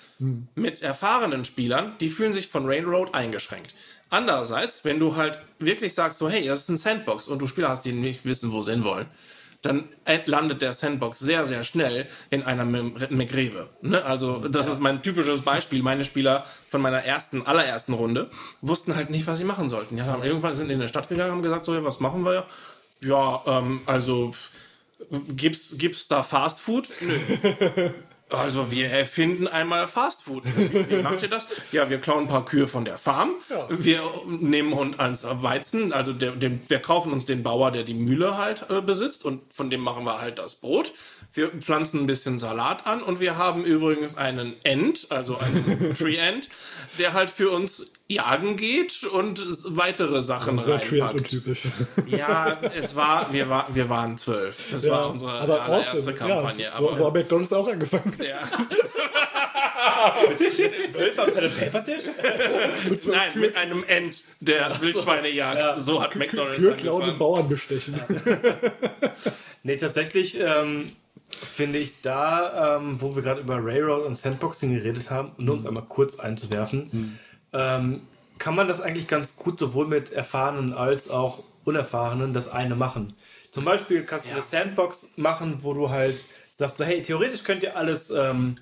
Mit 0.55 0.81
erfahrenen 0.81 1.45
Spielern, 1.45 1.95
die 1.99 2.09
fühlen 2.09 2.33
sich 2.33 2.47
von 2.47 2.65
Railroad 2.65 3.13
eingeschränkt. 3.13 3.75
Andererseits, 4.09 4.83
wenn 4.85 4.99
du 4.99 5.15
halt 5.15 5.39
wirklich 5.59 5.93
sagst, 5.93 6.19
so, 6.19 6.29
hey, 6.29 6.45
das 6.45 6.61
ist 6.61 6.69
ein 6.69 6.77
Sandbox 6.77 7.27
und 7.27 7.41
du 7.41 7.47
Spieler 7.47 7.69
hast, 7.69 7.85
die 7.85 7.93
nicht 7.93 8.25
wissen, 8.25 8.51
wo 8.51 8.61
sie 8.61 8.71
hinwollen, 8.71 9.07
dann 9.61 9.89
landet 10.25 10.61
der 10.61 10.73
Sandbox 10.73 11.19
sehr, 11.19 11.45
sehr 11.45 11.63
schnell 11.63 12.07
in 12.29 12.43
einer 12.43 12.63
McRewe. 12.63 13.69
Ne? 13.81 14.03
Also, 14.03 14.47
das 14.47 14.69
ist 14.69 14.79
mein 14.79 15.01
typisches 15.01 15.41
Beispiel. 15.41 15.83
Meine 15.83 16.05
Spieler 16.05 16.45
von 16.69 16.81
meiner 16.81 17.03
ersten, 17.03 17.45
allerersten 17.45 17.93
Runde 17.93 18.29
wussten 18.61 18.95
halt 18.95 19.09
nicht, 19.09 19.27
was 19.27 19.37
sie 19.37 19.43
machen 19.43 19.67
sollten. 19.67 19.97
Die 19.97 20.01
haben 20.01 20.23
irgendwann 20.23 20.55
sind 20.55 20.69
in 20.69 20.79
die 20.79 20.87
Stadt 20.87 21.09
gegangen 21.09 21.31
und 21.31 21.37
haben 21.37 21.43
gesagt, 21.43 21.65
so, 21.65 21.75
ja, 21.75 21.83
was 21.83 21.99
machen 21.99 22.23
wir? 22.23 22.45
Ja, 23.01 23.41
ähm, 23.47 23.81
also, 23.85 24.31
gibt's, 25.35 25.77
gibt's 25.77 26.07
da 26.07 26.23
Fast 26.23 26.59
Food? 26.59 26.87
Nö. 27.01 27.89
Also 28.29 28.71
wir 28.71 28.89
erfinden 28.89 29.47
einmal 29.47 29.87
Fast 29.87 30.23
Food. 30.23 30.43
Wie, 30.45 30.89
wie 30.89 31.01
macht 31.01 31.21
ihr 31.23 31.29
das? 31.29 31.47
Ja, 31.71 31.89
wir 31.89 31.99
klauen 31.99 32.25
ein 32.25 32.27
paar 32.27 32.45
Kühe 32.45 32.67
von 32.67 32.85
der 32.85 32.97
Farm. 32.97 33.31
Wir 33.69 34.03
nehmen 34.27 34.73
uns 34.73 34.99
ans 34.99 35.23
Weizen, 35.23 35.91
also 35.93 36.13
der, 36.13 36.31
den, 36.33 36.61
wir 36.67 36.79
kaufen 36.79 37.11
uns 37.11 37.25
den 37.25 37.43
Bauer, 37.43 37.71
der 37.71 37.83
die 37.83 37.93
Mühle 37.93 38.37
halt 38.37 38.69
äh, 38.69 38.81
besitzt 38.81 39.25
und 39.25 39.41
von 39.53 39.69
dem 39.69 39.81
machen 39.81 40.03
wir 40.03 40.21
halt 40.21 40.39
das 40.39 40.55
Brot. 40.55 40.93
Wir 41.33 41.49
pflanzen 41.49 42.01
ein 42.01 42.07
bisschen 42.07 42.39
Salat 42.39 42.87
an 42.87 43.01
und 43.01 43.19
wir 43.19 43.37
haben 43.37 43.63
übrigens 43.63 44.17
einen 44.17 44.55
Ent, 44.63 45.07
also 45.09 45.37
einen 45.37 45.93
Tree 45.97 46.17
Ent, 46.17 46.49
der 46.97 47.13
halt 47.13 47.29
für 47.29 47.49
uns 47.49 47.93
jagen 48.09 48.55
geht 48.55 49.03
und 49.03 49.39
weitere 49.75 50.21
Sachen 50.21 50.59
Sehr 50.59 50.73
reinpackt. 50.75 50.89
Triathlon-typisch. 50.89 51.63
Ja, 52.07 52.59
es 52.75 52.95
war, 52.95 53.31
wir, 53.31 53.49
war, 53.49 53.67
wir 53.69 53.87
waren 53.87 54.17
zwölf. 54.17 54.71
Das 54.71 54.89
war 54.89 55.11
unsere 55.11 55.31
aber 55.31 55.61
allererste 55.61 55.97
awesome. 55.97 56.17
Kampagne. 56.17 56.63
Ja, 56.63 56.71
so, 56.75 56.87
aber, 56.87 56.95
so 56.95 57.07
hat 57.07 57.13
McDonalds 57.13 57.53
auch 57.53 57.67
angefangen. 57.67 58.17
ja. 58.27 58.41
Zwölf 60.91 61.19
am 61.19 61.31
Pen 61.31 61.43
and 61.43 61.59
Paper 61.59 61.85
Tisch? 61.85 62.03
Nein, 63.05 63.31
mit 63.35 63.55
einem 63.55 63.83
End 63.83 64.23
der 64.39 64.81
Wildschweine 64.81 65.29
jagt. 65.29 65.81
So 65.81 66.01
hat 66.01 66.15
McDonalds 66.15 66.57
Kühe 66.57 66.73
klauen 66.73 67.09
und. 67.11 67.19
Bauern 67.19 67.47
bestechen. 67.47 67.99
Nee, 69.63 69.77
tatsächlich 69.77 70.39
ähm, 70.39 70.91
finde 71.29 71.79
ich 71.79 72.01
da, 72.01 72.77
ähm, 72.77 72.99
wo 72.99 73.15
wir 73.15 73.21
gerade 73.21 73.41
über 73.41 73.63
Railroad 73.63 74.05
und 74.05 74.17
Sandboxing 74.17 74.73
geredet 74.73 75.11
haben, 75.11 75.31
um 75.37 75.49
uns 75.49 75.65
einmal 75.65 75.83
kurz 75.87 76.19
einzuwerfen, 76.19 77.19
ähm, 77.53 78.01
kann 78.37 78.55
man 78.55 78.67
das 78.67 78.81
eigentlich 78.81 79.07
ganz 79.07 79.35
gut 79.35 79.59
sowohl 79.59 79.87
mit 79.87 80.11
Erfahrenen 80.13 80.73
als 80.73 81.09
auch 81.09 81.43
Unerfahrenen 81.65 82.33
das 82.33 82.49
eine 82.49 82.75
machen. 82.75 83.13
Zum 83.51 83.65
Beispiel 83.65 84.03
kannst 84.03 84.27
du 84.27 84.33
eine 84.33 84.41
Sandbox 84.41 85.09
machen, 85.17 85.59
wo 85.61 85.73
du 85.73 85.89
halt 85.89 86.17
sagst, 86.55 86.77
so, 86.77 86.85
hey, 86.85 87.01
theoretisch 87.01 87.43
könnt 87.43 87.63
ihr 87.63 87.75
alles, 87.75 88.09
ähm, 88.11 88.57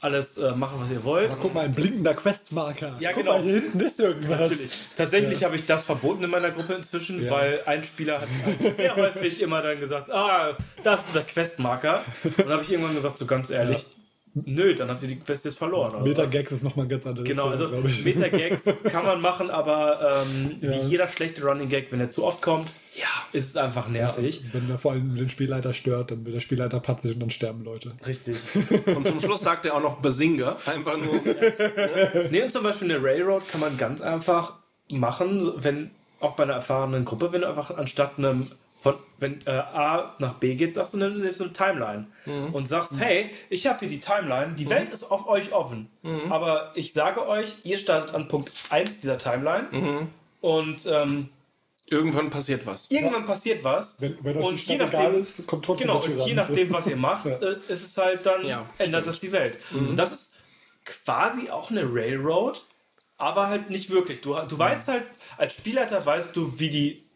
alles 0.00 0.38
äh, 0.38 0.52
machen, 0.52 0.78
was 0.80 0.90
ihr 0.90 1.02
wollt. 1.02 1.36
Guck 1.40 1.52
mal, 1.54 1.64
ein 1.64 1.72
blinkender 1.74 2.14
Questmarker. 2.14 2.96
Ja, 3.00 3.10
Guck 3.12 3.24
genau. 3.24 3.38
mal, 3.38 3.42
hier 3.42 3.54
hinten 3.54 3.80
ist 3.80 3.98
irgendwas. 3.98 4.38
Natürlich. 4.38 4.70
Tatsächlich 4.96 5.42
habe 5.44 5.56
ich 5.56 5.66
das 5.66 5.84
verboten 5.84 6.22
in 6.22 6.30
meiner 6.30 6.52
Gruppe 6.52 6.74
inzwischen, 6.74 7.24
Ja. 7.24 7.30
weil 7.32 7.62
ein 7.66 7.82
Spieler 7.82 8.20
hat 8.20 8.28
sehr 8.76 8.94
häufig 8.96 9.40
immer 9.42 9.60
dann 9.62 9.80
gesagt, 9.80 10.10
ah, 10.12 10.56
das 10.84 11.06
ist 11.06 11.14
der 11.16 11.22
Questmarker. 11.22 12.04
Und 12.24 12.38
dann 12.38 12.50
habe 12.50 12.62
ich 12.62 12.70
irgendwann 12.70 12.94
gesagt, 12.94 13.18
so 13.18 13.26
ganz 13.26 13.50
ehrlich, 13.50 13.84
nö, 14.46 14.74
dann 14.74 14.88
habt 14.88 15.02
ihr 15.02 15.08
die 15.08 15.18
Quest 15.18 15.44
jetzt 15.44 15.58
verloren. 15.58 16.02
Metagags 16.02 16.52
ist 16.52 16.64
nochmal 16.64 16.86
ein 16.86 16.88
ganz 16.88 17.06
anderes 17.06 17.28
Genau, 17.28 17.48
also. 17.48 17.68
Metagags 18.04 18.64
kann 18.84 19.04
man 19.04 19.20
machen, 19.20 19.50
aber 19.50 20.24
ähm, 20.24 20.56
wie 20.60 20.88
jeder 20.88 21.08
schlechte 21.08 21.42
Running 21.42 21.68
Gag, 21.68 21.90
wenn 21.90 22.00
er 22.00 22.10
zu 22.10 22.24
oft 22.24 22.42
kommt, 22.42 22.72
ja, 22.94 23.06
ist 23.32 23.50
es 23.50 23.56
einfach 23.56 23.88
nervig. 23.88 24.42
Wenn 24.52 24.68
er 24.70 24.78
vor 24.78 24.92
allem 24.92 25.14
den 25.14 25.28
Spielleiter 25.28 25.72
stört, 25.72 26.10
dann 26.10 26.24
wird 26.24 26.34
der 26.34 26.40
Spielleiter 26.40 26.80
patzig 26.80 27.14
und 27.14 27.20
dann 27.20 27.30
sterben 27.30 27.62
Leute. 27.64 27.92
Richtig. 28.06 28.36
Und 28.86 29.06
zum 29.06 29.20
Schluss 29.20 29.40
sagt 29.40 29.66
er 29.66 29.74
auch 29.74 29.82
noch 29.82 30.00
Besinger. 30.00 30.56
Einfach 30.66 30.96
nur. 30.96 31.14
Nee, 32.30 32.42
und 32.42 32.52
zum 32.52 32.62
Beispiel 32.62 32.90
eine 32.90 33.02
Railroad 33.02 33.46
kann 33.48 33.60
man 33.60 33.76
ganz 33.76 34.00
einfach 34.00 34.54
machen, 34.90 35.52
wenn 35.56 35.90
auch 36.20 36.32
bei 36.32 36.42
einer 36.42 36.54
erfahrenen 36.54 37.04
Gruppe, 37.04 37.32
wenn 37.32 37.42
du 37.42 37.48
einfach 37.48 37.76
anstatt 37.76 38.18
einem 38.18 38.50
von 38.80 38.94
wenn 39.20 39.40
äh, 39.46 39.50
A 39.50 40.14
nach 40.20 40.34
B 40.34 40.54
geht, 40.54 40.74
sagst 40.74 40.94
du, 40.94 40.98
nimm 40.98 41.18
nimmst 41.18 41.40
du 41.40 41.44
eine 41.44 41.52
Timeline 41.52 42.06
und 42.52 42.68
sagst, 42.68 43.00
hey, 43.00 43.30
ich 43.50 43.66
habe 43.66 43.80
hier 43.80 43.88
die 43.88 43.98
Timeline, 44.00 44.54
die 44.54 44.70
Welt 44.70 44.90
ist 44.92 45.10
auf 45.10 45.26
euch 45.26 45.52
offen, 45.52 45.90
aber 46.30 46.70
ich 46.76 46.92
sage 46.92 47.26
euch, 47.26 47.56
ihr 47.64 47.78
startet 47.78 48.14
an 48.14 48.28
Punkt 48.28 48.52
1 48.70 49.00
dieser 49.00 49.18
Timeline 49.18 50.08
und 50.40 50.86
ähm, 50.86 51.28
Irgendwann 51.90 52.28
passiert 52.28 52.66
was. 52.66 52.90
irgendwann 52.90 53.24
passiert 53.24 53.64
was 53.64 53.98
Wenn, 54.00 54.18
wenn 54.22 54.36
euch 54.36 54.44
und 54.46 54.66
je 54.66 54.76
nachdem, 54.76 55.14
ist, 55.22 55.46
kommt 55.46 55.64
trotzdem 55.64 55.86
Genau, 55.88 56.04
und 56.04 56.18
je 56.26 56.34
nachdem, 56.34 56.70
was 56.70 56.86
ihr 56.86 56.96
macht, 57.10 57.24
Ja. 57.24 57.32
äh, 57.32 57.56
ist 57.68 57.82
es 57.84 57.96
halt 57.96 58.26
dann, 58.26 58.44
Ja, 58.44 58.68
ändert 58.76 59.06
das 59.06 59.18
die 59.20 59.32
Welt. 59.32 59.58
Und 59.72 59.96
das 59.96 60.12
ist 60.12 60.34
quasi 60.84 61.48
auch 61.50 61.70
eine 61.70 61.82
Railroad, 61.90 62.64
aber 63.16 63.46
halt 63.48 63.70
nicht 63.70 63.88
wirklich. 63.90 64.20
Du, 64.20 64.34
du 64.46 64.58
weißt 64.58 64.88
halt, 64.88 65.04
als 65.38 65.54
Spielleiter 65.54 66.04
weißt 66.04 66.36
du, 66.36 66.58
wie 66.60 66.68
die 66.70 67.07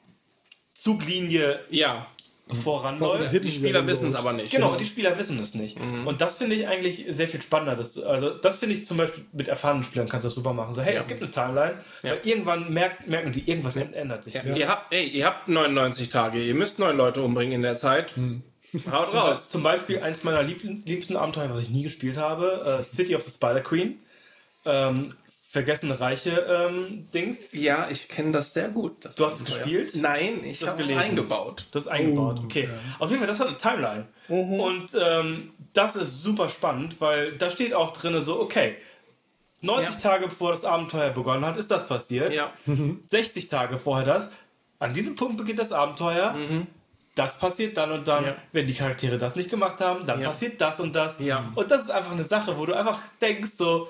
Zuglinie 0.83 1.61
Ja. 1.71 2.07
Voranläuft. 2.49 3.33
Die 3.33 3.51
Spieler 3.51 3.87
wissen 3.87 4.09
es 4.09 4.15
aber 4.15 4.33
nicht. 4.33 4.51
Genau, 4.53 4.73
und 4.73 4.81
die 4.81 4.85
Spieler 4.87 5.17
wissen 5.17 5.39
es 5.39 5.55
nicht. 5.55 5.79
Und 5.81 6.21
das 6.21 6.37
finde 6.37 6.57
ich 6.57 6.67
eigentlich 6.69 7.07
sehr 7.09 7.29
viel 7.29 7.41
spannender. 7.41 7.77
Das, 7.77 7.99
also, 8.03 8.31
das 8.31 8.57
finde 8.57 8.75
ich 8.75 8.87
zum 8.87 8.97
Beispiel 8.99 9.25
mit 9.33 9.49
erfahrenen 9.49 9.85
Spielern 9.85 10.09
kannst 10.09 10.25
du 10.25 10.29
das 10.29 10.35
super 10.35 10.53
machen. 10.53 10.75
So, 10.75 10.83
hey, 10.83 10.95
es 10.97 11.09
gibt 11.09 11.23
eine 11.23 11.31
Timeline, 11.31 11.75
weil 12.03 12.21
irgendwann 12.25 12.73
merkt, 12.73 13.07
merken 13.07 13.33
die, 13.33 13.49
irgendwas 13.49 13.77
ändert 13.77 14.25
sich. 14.25 14.35
Ja. 14.35 14.43
Ihr, 14.43 14.69
habt, 14.69 14.93
ey, 14.93 15.07
ihr 15.07 15.25
habt 15.25 15.49
99 15.49 16.11
Tage, 16.11 16.43
ihr 16.43 16.55
müsst 16.55 16.79
neun 16.79 16.97
Leute 16.97 17.23
umbringen 17.23 17.55
in 17.55 17.63
der 17.63 17.77
Zeit. 17.77 18.15
Haut 18.91 19.15
raus. 19.15 19.51
Zum 19.51 19.63
Beispiel 19.63 20.01
eins 20.01 20.25
meiner 20.25 20.43
liebsten, 20.43 20.83
liebsten 20.85 21.17
Abenteuer, 21.17 21.49
was 21.51 21.61
ich 21.61 21.71
nie 21.71 21.83
gespielt 21.83 22.17
habe, 22.17 22.79
äh, 22.81 22.83
City 22.83 23.15
of 23.15 23.23
the 23.23 23.31
Spider 23.31 23.61
Queen. 23.61 24.01
Ähm, 24.65 25.11
vergessene 25.53 26.01
Reiche 26.01 26.31
ähm, 26.49 27.09
Dings. 27.13 27.39
Ja, 27.53 27.89
ich 27.91 28.09
kenne 28.09 28.33
das 28.33 28.55
sehr 28.55 28.71
gut. 28.71 29.05
das 29.05 29.17
Du 29.17 29.27
hast 29.27 29.41
es 29.41 29.45
gespielt? 29.45 29.95
Nein, 29.97 30.41
ich 30.45 30.67
habe 30.67 30.81
es 30.81 30.91
eingebaut. 30.97 31.67
Das 31.73 31.85
ist 31.85 31.89
eingebaut. 31.91 32.41
okay. 32.43 32.71
Auf 32.99 33.11
jeden 33.11 33.19
Fall, 33.21 33.29
das 33.29 33.39
hat 33.39 33.49
eine 33.49 33.59
Timeline. 33.59 34.07
Und 34.29 34.87
ähm, 34.99 35.53
das 35.75 35.95
ist 35.97 36.23
super 36.23 36.49
spannend, 36.49 37.01
weil 37.03 37.37
da 37.37 37.51
steht 37.51 37.75
auch 37.75 37.93
drin 37.93 38.23
so, 38.23 38.41
okay, 38.41 38.77
90 39.61 39.95
Ja. 39.95 40.01
Tage 40.01 40.27
bevor 40.29 40.53
das 40.53 40.65
Abenteuer 40.65 41.11
begonnen 41.11 41.45
hat, 41.45 41.59
ist 41.59 41.71
das 41.71 41.87
passiert. 41.87 42.33
Ja. 42.33 42.51
60 43.09 43.49
Tage 43.49 43.77
vorher 43.79 44.07
das. 44.07 44.33
An 44.79 44.95
diesem 44.95 45.17
Punkt 45.17 45.37
beginnt 45.37 45.59
das 45.59 45.71
Abenteuer. 45.71 46.35
Das 47.15 47.39
passiert 47.39 47.77
dann 47.77 47.93
und 47.93 48.09
dann. 48.09 48.25
Ja. 48.25 48.37
Wenn 48.53 48.67
die 48.67 48.75
Charaktere 48.75 49.19
das 49.19 49.37
nicht 49.37 49.51
gemacht 49.51 49.81
haben, 49.83 50.07
dann 50.07 50.21
Ja. 50.23 50.29
passiert 50.31 50.59
das 50.63 50.81
und 50.81 50.97
das. 50.97 51.21
Ja. 51.21 51.45
Und 51.55 51.71
das 51.71 51.83
ist 51.83 51.91
einfach 51.91 52.13
eine 52.13 52.25
Sache, 52.25 52.57
wo 52.59 52.65
du 52.65 52.73
einfach 52.75 52.99
denkst, 53.21 53.51
so, 53.55 53.89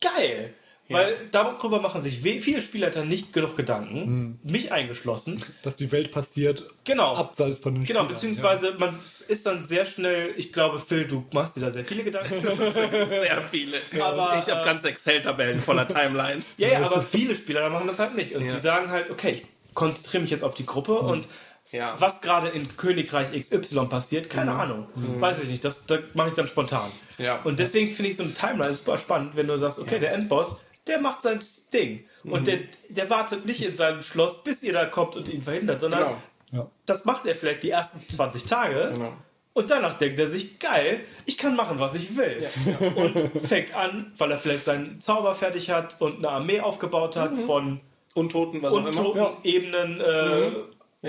geil. 0.00 0.54
Weil 0.90 1.16
darüber 1.30 1.80
machen 1.80 2.00
sich 2.00 2.18
viele 2.20 2.62
Spielleiter 2.62 3.04
nicht 3.04 3.32
genug 3.32 3.56
Gedanken, 3.56 4.38
mich 4.42 4.72
eingeschlossen. 4.72 5.42
Dass 5.62 5.76
die 5.76 5.90
Welt 5.92 6.10
passiert, 6.10 6.68
Genau. 6.84 7.14
abseits 7.14 7.60
von 7.60 7.74
den 7.74 7.84
Genau, 7.84 8.00
Spielern. 8.00 8.08
beziehungsweise 8.08 8.74
man 8.78 8.98
ist 9.28 9.46
dann 9.46 9.64
sehr 9.64 9.86
schnell, 9.86 10.34
ich 10.36 10.52
glaube, 10.52 10.80
Phil, 10.80 11.06
du 11.06 11.24
machst 11.32 11.56
dir 11.56 11.60
da 11.60 11.72
sehr 11.72 11.84
viele 11.84 12.02
Gedanken. 12.02 12.34
Sehr 12.44 13.40
viele. 13.48 13.76
Aber, 14.02 14.36
ich 14.38 14.50
habe 14.50 14.62
äh, 14.62 14.64
ganz 14.64 14.84
Excel-Tabellen 14.84 15.60
voller 15.60 15.86
Timelines. 15.88 16.54
ja, 16.58 16.68
ja, 16.68 16.80
aber 16.84 17.00
viele 17.02 17.36
Spieler 17.36 17.68
machen 17.70 17.86
das 17.86 17.98
halt 18.00 18.16
nicht. 18.16 18.34
Und 18.34 18.44
Ja. 18.44 18.54
die 18.54 18.60
sagen 18.60 18.90
halt, 18.90 19.10
okay, 19.10 19.30
ich 19.42 19.74
konzentriere 19.74 20.22
mich 20.22 20.30
jetzt 20.32 20.42
auf 20.42 20.54
die 20.54 20.66
Gruppe 20.66 20.94
und 20.98 21.28
Ja. 21.70 21.94
was 21.98 22.20
gerade 22.20 22.48
in 22.48 22.76
Königreich 22.76 23.28
XY 23.40 23.86
passiert, 23.86 24.28
keine 24.28 24.52
Ahnung. 24.52 24.88
Weiß 25.20 25.40
ich 25.44 25.48
nicht, 25.48 25.64
das, 25.64 25.86
das 25.86 26.00
mache 26.14 26.30
ich 26.30 26.34
dann 26.34 26.48
spontan. 26.48 26.90
Ja. 27.18 27.40
Und 27.44 27.60
deswegen 27.60 27.94
finde 27.94 28.10
ich 28.10 28.16
so 28.16 28.24
eine 28.24 28.34
Timeline 28.34 28.74
super 28.74 28.98
spannend, 28.98 29.36
wenn 29.36 29.46
du 29.46 29.56
sagst, 29.58 29.78
okay, 29.78 30.00
der 30.00 30.12
Endboss, 30.12 30.56
der 30.86 31.00
macht 31.00 31.22
sein 31.22 31.40
Ding. 31.72 32.04
Und 32.24 32.46
der, 32.46 32.58
der 32.90 33.08
wartet 33.10 33.46
nicht 33.46 33.64
in 33.64 33.74
seinem 33.74 34.02
Schloss, 34.02 34.42
bis 34.44 34.62
ihr 34.62 34.72
da 34.72 34.84
kommt 34.86 35.16
und 35.16 35.28
ihn 35.28 35.42
verhindert, 35.42 35.80
sondern 35.80 36.16
Genau. 36.50 36.70
das 36.86 37.04
macht 37.04 37.26
er 37.26 37.34
vielleicht 37.34 37.62
die 37.62 37.70
ersten 37.70 38.00
20 38.00 38.44
Tage. 38.44 38.90
Genau. 38.94 39.12
Und 39.52 39.70
danach 39.70 39.98
denkt 39.98 40.18
er 40.18 40.28
sich, 40.28 40.58
geil, 40.58 41.00
ich 41.26 41.36
kann 41.38 41.56
machen, 41.56 41.78
was 41.80 41.94
ich 41.94 42.16
will. 42.16 42.46
Und 42.94 43.46
fängt 43.46 43.74
an, 43.74 44.12
weil 44.18 44.30
er 44.30 44.38
vielleicht 44.38 44.64
seinen 44.64 45.00
Zauber 45.00 45.34
fertig 45.34 45.70
hat 45.70 46.00
und 46.00 46.18
eine 46.18 46.28
Armee 46.28 46.60
aufgebaut 46.60 47.16
hat 47.16 47.32
von 47.46 47.80
Untoten, 48.14 48.62
was 48.62 48.72
auch 48.74 48.78
immer. 48.86 48.88
untoten 48.88 49.26
Ebenen, 49.44 50.00
äh, 50.00 50.50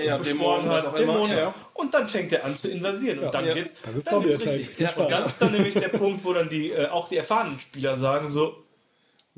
Ja, 0.04 0.16
beschworen 0.16 0.60
Dämonen, 0.62 0.68
was 0.70 0.82
hat, 0.82 0.86
auch 0.86 0.94
immer, 0.98 1.12
Dämonen. 1.14 1.36
ja. 1.36 1.54
Und 1.74 1.92
dann 1.94 2.08
fängt 2.08 2.32
er 2.32 2.44
an 2.44 2.56
zu 2.56 2.70
invasieren. 2.70 3.18
Und 3.20 3.32
dann 3.34 3.44
Ja. 3.46 3.54
wird's. 3.54 3.74
Dann 3.82 3.96
ist 3.96 4.10
dann 4.10 4.24
wird's 4.24 4.46
richtig. 4.46 4.78
Ja, 4.78 4.90
und 4.96 5.10
das 5.12 5.26
ist 5.26 5.42
dann 5.42 5.52
nämlich 5.52 5.74
der 5.74 5.88
Punkt, 5.88 6.24
wo 6.24 6.32
dann 6.32 6.48
die, 6.48 6.70
äh, 6.72 6.88
auch 6.88 7.08
die 7.08 7.18
erfahrenen 7.18 7.58
Spieler 7.60 7.96
sagen 7.96 8.26
so, 8.26 8.61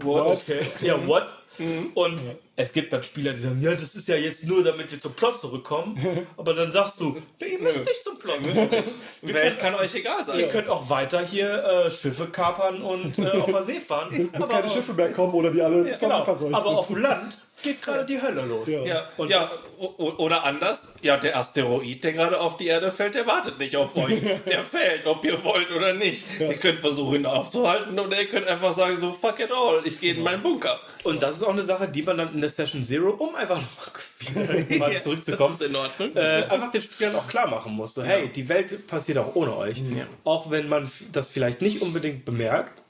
what? 0.03 0.27
Okay. 0.39 0.63
Ja, 0.81 1.07
what? 1.07 1.33
Und 1.95 2.21
es 2.57 2.73
gibt 2.73 2.93
dann 2.93 3.03
Spieler, 3.03 3.33
die 3.33 3.41
sagen, 3.41 3.61
ja, 3.61 3.73
das 3.73 3.95
ist 3.97 4.07
ja 4.09 4.15
jetzt 4.17 4.47
nur, 4.47 4.63
damit 4.63 4.91
wir 4.93 5.01
zum 5.01 5.13
Plot 5.15 5.41
zurückkommen. 5.41 6.27
Aber 6.37 6.55
dann 6.55 6.71
sagst 6.71 7.01
du, 7.01 7.21
nee, 7.41 7.47
ihr 7.55 7.59
müsst 7.61 7.81
nicht 7.81 8.05
zum 8.05 8.19
Plot. 8.19 8.39
Welt 9.23 9.59
kann 9.59 9.75
euch 9.75 9.95
egal 9.95 10.25
sein. 10.25 10.39
Ihr 10.39 10.49
könnt 10.49 10.69
auch 10.69 10.89
weiter 10.89 11.21
hier 11.25 11.65
äh, 11.65 11.91
Schiffe 11.91 12.27
kapern 12.27 12.83
und 12.83 13.19
äh, 13.19 13.31
auf 13.31 13.47
der 13.47 13.63
See 13.65 13.81
fahren. 13.81 14.09
Bis, 14.11 14.33
bis 14.33 14.49
keine 14.49 14.69
Schiffe 14.71 14.93
mehr 14.93 15.13
kommen 15.13 15.35
oder 15.35 15.51
die 15.51 15.63
alle 15.63 15.89
Ja, 15.91 15.97
genau. 15.97 16.25
verseucht 16.25 16.55
Aber 16.55 16.69
sind. 16.69 16.77
auf 16.79 16.87
dem 16.89 16.97
Land 16.99 17.39
geht 17.63 17.81
gerade 17.81 18.05
die 18.05 18.21
Hölle 18.21 18.43
los. 18.43 18.69
Ja, 18.69 19.09
Und 19.17 19.31
ja 19.31 19.49
o- 19.79 20.13
oder 20.19 20.45
anders, 20.45 20.97
ja, 21.01 21.17
der 21.17 21.39
Asteroid, 21.39 22.05
der 22.05 22.13
gerade 22.13 22.39
auf 22.39 22.59
die 22.59 22.67
Erde 22.67 22.93
fällt, 22.93 23.15
der 23.15 23.27
wartet 23.27 23.59
nicht 23.59 23.75
auf 23.77 23.97
euch. 23.97 24.21
Der 24.49 24.63
fällt, 24.65 25.07
ob 25.07 25.25
ihr 25.25 25.43
wollt 25.43 25.71
oder 25.71 25.95
nicht. 25.95 26.25
Ihr 26.41 26.57
könnt 26.59 26.81
versuchen, 26.81 27.15
ihn 27.21 27.27
aufzuhalten 27.27 27.99
oder 27.99 28.21
ihr 28.21 28.27
könnt 28.27 28.47
einfach 28.49 28.73
sagen, 28.75 28.97
so, 28.99 29.13
fuck 29.13 29.41
it 29.41 29.51
all, 29.51 29.81
ich 29.85 29.99
gehe 29.99 30.13
in 30.15 30.23
meinen 30.23 30.43
Bunker. 30.43 30.79
Und 31.05 31.23
das 31.23 31.37
ist 31.37 31.43
auch 31.43 31.51
eine 31.55 31.65
Sache, 31.65 31.89
die 31.89 32.03
man 32.03 32.19
dann 32.19 32.35
in 32.35 32.43
der 32.45 32.51
Session 32.51 32.85
Zero, 32.85 33.11
um 33.11 33.35
einfach 33.35 33.61
nochmal 33.61 34.67
mal 34.79 35.03
zurückzukommen, 35.03 35.57
in 35.67 35.77
Ordnung. 35.77 36.17
äh, 36.17 36.45
einfach 36.45 36.71
den 36.71 36.83
Spielern 36.83 37.17
auch 37.17 37.27
klar 37.27 37.49
machen 37.49 37.73
muss. 37.73 37.95
So, 37.95 38.03
hey, 38.03 38.29
die 38.29 38.49
Welt 38.49 38.87
passiert 38.87 39.19
auch 39.19 39.35
ohne 39.35 39.57
euch. 39.57 39.83
Auch 40.25 40.51
wenn 40.51 40.69
man 40.69 40.91
das 41.13 41.29
vielleicht 41.29 41.63
nicht 41.63 41.83
unbedingt 41.83 42.25
bemerkt, 42.25 42.83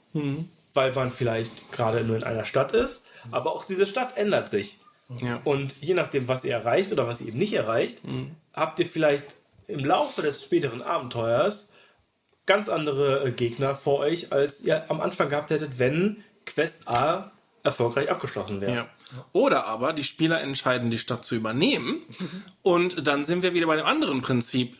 weil 0.73 0.93
man 0.93 1.11
vielleicht 1.11 1.71
gerade 1.71 2.03
nur 2.03 2.17
in 2.17 2.23
einer 2.23 2.45
Stadt 2.45 2.73
ist, 2.73 3.07
aber 3.31 3.53
auch 3.53 3.65
diese 3.65 3.85
Stadt 3.85 4.17
ändert 4.17 4.49
sich. 4.49 4.77
Ja. 5.21 5.39
Und 5.43 5.81
je 5.81 5.93
nachdem, 5.93 6.27
was 6.27 6.43
ihr 6.45 6.53
erreicht 6.53 6.91
oder 6.91 7.07
was 7.07 7.21
ihr 7.21 7.27
eben 7.27 7.37
nicht 7.37 7.53
erreicht, 7.53 8.01
habt 8.53 8.79
ihr 8.79 8.85
vielleicht 8.85 9.35
im 9.67 9.83
Laufe 9.83 10.21
des 10.21 10.43
späteren 10.43 10.81
Abenteuers 10.81 11.71
ganz 12.45 12.69
andere 12.69 13.25
äh, 13.25 13.31
Gegner 13.31 13.75
vor 13.75 13.99
euch, 13.99 14.31
als 14.31 14.61
ihr 14.61 14.89
am 14.89 15.01
Anfang 15.01 15.29
gehabt 15.29 15.49
hättet, 15.49 15.79
wenn 15.79 16.23
Quest 16.45 16.87
A 16.87 17.31
erfolgreich 17.63 18.09
abgeschlossen 18.09 18.61
wäre. 18.61 18.75
Ja. 18.75 18.87
Oder 19.33 19.65
aber 19.65 19.93
die 19.93 20.03
Spieler 20.03 20.41
entscheiden, 20.41 20.89
die 20.89 20.99
Stadt 20.99 21.25
zu 21.25 21.35
übernehmen. 21.35 22.01
Und 22.61 23.07
dann 23.07 23.25
sind 23.25 23.43
wir 23.43 23.53
wieder 23.53 23.67
bei 23.67 23.75
dem 23.75 23.85
anderen 23.85 24.21
Prinzip. 24.21 24.75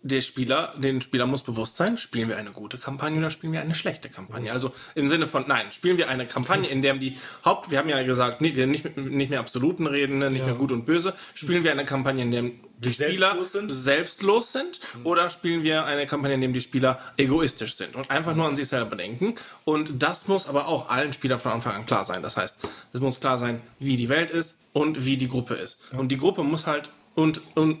Der 0.00 0.20
Spieler, 0.20 0.74
den 0.78 1.00
Spieler 1.00 1.26
muss 1.26 1.42
bewusst 1.42 1.76
sein, 1.76 1.98
spielen 1.98 2.28
wir 2.28 2.38
eine 2.38 2.52
gute 2.52 2.78
Kampagne 2.78 3.18
oder 3.18 3.30
spielen 3.30 3.52
wir 3.52 3.60
eine 3.60 3.74
schlechte 3.74 4.08
Kampagne? 4.08 4.52
Also 4.52 4.72
im 4.94 5.08
Sinne 5.08 5.26
von, 5.26 5.44
nein, 5.48 5.66
spielen 5.72 5.98
wir 5.98 6.08
eine 6.08 6.24
Kampagne, 6.24 6.68
in 6.68 6.82
der 6.82 6.94
die 6.94 7.18
Haupt, 7.44 7.72
wir 7.72 7.78
haben 7.78 7.88
ja 7.88 8.00
gesagt, 8.04 8.40
nee, 8.40 8.54
wir 8.54 8.68
nicht, 8.68 8.96
nicht 8.96 9.28
mehr 9.28 9.40
Absoluten 9.40 9.88
reden, 9.88 10.18
ne, 10.18 10.30
nicht 10.30 10.46
mehr 10.46 10.54
gut 10.54 10.70
und 10.70 10.86
böse, 10.86 11.14
spielen 11.34 11.64
wir 11.64 11.72
eine 11.72 11.84
Kampagne, 11.84 12.22
in 12.22 12.30
der 12.30 12.44
die 12.78 12.92
Spieler 12.92 13.30
selbstlos 13.30 13.52
sind? 13.52 13.72
selbstlos 13.72 14.52
sind 14.52 14.80
oder 15.04 15.30
spielen 15.30 15.62
wir 15.62 15.84
eine 15.84 16.06
Kampagne, 16.06 16.34
in 16.34 16.40
der 16.40 16.50
die 16.50 16.60
Spieler 16.60 16.98
egoistisch 17.16 17.74
sind 17.74 17.96
und 17.96 18.10
einfach 18.10 18.34
nur 18.34 18.46
an 18.46 18.56
sich 18.56 18.68
selber 18.68 18.96
denken. 18.96 19.34
Und 19.64 20.02
das 20.02 20.28
muss 20.28 20.48
aber 20.48 20.68
auch 20.68 20.88
allen 20.88 21.12
Spielern 21.12 21.40
von 21.40 21.52
Anfang 21.52 21.74
an 21.74 21.86
klar 21.86 22.04
sein. 22.04 22.22
Das 22.22 22.36
heißt, 22.36 22.58
es 22.92 23.00
muss 23.00 23.20
klar 23.20 23.38
sein, 23.38 23.60
wie 23.78 23.96
die 23.96 24.08
Welt 24.08 24.30
ist 24.30 24.60
und 24.72 25.04
wie 25.04 25.16
die 25.16 25.28
Gruppe 25.28 25.54
ist. 25.54 25.80
Und 25.96 26.08
die 26.08 26.18
Gruppe 26.18 26.44
muss 26.44 26.66
halt 26.66 26.90
und, 27.14 27.40
und 27.56 27.80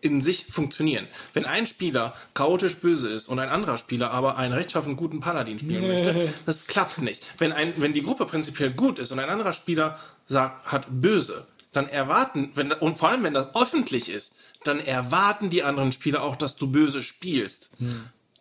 in 0.00 0.20
sich 0.20 0.46
funktionieren. 0.46 1.06
Wenn 1.34 1.44
ein 1.44 1.66
Spieler 1.66 2.14
chaotisch 2.34 2.76
böse 2.76 3.08
ist 3.08 3.28
und 3.28 3.38
ein 3.38 3.48
anderer 3.48 3.76
Spieler 3.76 4.10
aber 4.10 4.38
einen 4.38 4.54
rechtschaffen 4.54 4.96
guten 4.96 5.20
Paladin 5.20 5.58
spielen 5.58 5.86
möchte, 5.86 6.32
das 6.46 6.66
klappt 6.66 6.98
nicht. 6.98 7.24
Wenn, 7.38 7.52
ein, 7.52 7.74
wenn 7.76 7.92
die 7.92 8.02
Gruppe 8.02 8.26
prinzipiell 8.26 8.70
gut 8.70 8.98
ist 8.98 9.12
und 9.12 9.18
ein 9.18 9.28
anderer 9.28 9.52
Spieler 9.52 9.98
sagt, 10.26 10.72
hat 10.72 10.86
böse, 10.88 11.46
dann 11.72 11.88
erwarten, 11.88 12.52
wenn, 12.54 12.72
und 12.72 12.98
vor 12.98 13.08
allem 13.10 13.22
wenn 13.24 13.34
das 13.34 13.54
öffentlich 13.54 14.08
ist, 14.08 14.36
dann 14.64 14.80
erwarten 14.80 15.50
die 15.50 15.62
anderen 15.62 15.92
Spieler 15.92 16.22
auch, 16.22 16.36
dass 16.36 16.56
du 16.56 16.66
böse 16.70 17.02
spielst. 17.02 17.70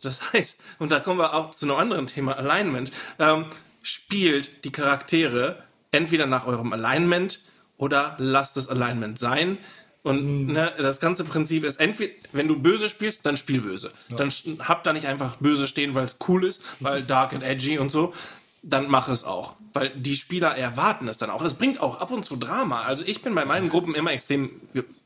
Das 0.02 0.34
heißt, 0.34 0.62
und 0.80 0.92
da 0.92 1.00
kommen 1.00 1.20
wir 1.20 1.34
auch 1.34 1.52
zu 1.52 1.66
einem 1.66 1.76
anderen 1.76 2.08
Thema, 2.08 2.38
Alignment, 2.38 2.92
ähm, 3.20 3.46
spielt 3.84 4.66
die 4.66 4.72
Charaktere 4.72 5.64
entweder 5.92 6.26
nach 6.26 6.46
eurem 6.46 6.74
Alignment 6.74 7.42
oder 7.78 8.16
lasst 8.20 8.58
das 8.58 8.68
Alignment 8.70 9.18
sein. 9.20 9.58
Und 10.02 10.48
ne, 10.48 10.72
das 10.78 11.02
ganze 11.02 11.26
Prinzip 11.26 11.66
ist, 11.66 11.80
entweder, 11.82 12.14
wenn 12.32 12.48
du 12.48 12.58
böse 12.58 12.90
spielst, 12.90 13.26
dann 13.26 13.36
spiel 13.36 13.62
böse. 13.62 13.92
Dann 14.10 14.30
sch- 14.30 14.60
hab 14.62 14.84
da 14.86 14.94
nicht 14.94 15.08
einfach 15.08 15.36
böse 15.38 15.68
stehen, 15.68 15.94
weil 15.94 16.06
es 16.06 16.18
cool 16.28 16.46
ist, 16.46 16.62
weil 16.80 17.04
dark 17.16 17.34
and 17.34 17.44
edgy 17.44 17.78
und 17.80 17.90
so. 17.90 18.14
Dann 18.62 18.90
mach 18.90 19.10
es 19.10 19.24
auch. 19.24 19.56
Weil 19.74 19.90
die 19.90 20.16
Spieler 20.16 20.56
erwarten 20.58 21.08
es 21.08 21.18
dann 21.18 21.30
auch. 21.30 21.42
Es 21.44 21.54
bringt 21.54 21.80
auch 21.82 22.00
ab 22.00 22.12
und 22.12 22.24
zu 22.24 22.36
Drama. 22.36 22.82
Also 22.84 23.04
ich 23.06 23.22
bin 23.22 23.36
bei 23.36 23.46
meinen 23.46 23.70
Gruppen 23.70 23.96
immer 23.96 24.12
extrem 24.12 24.60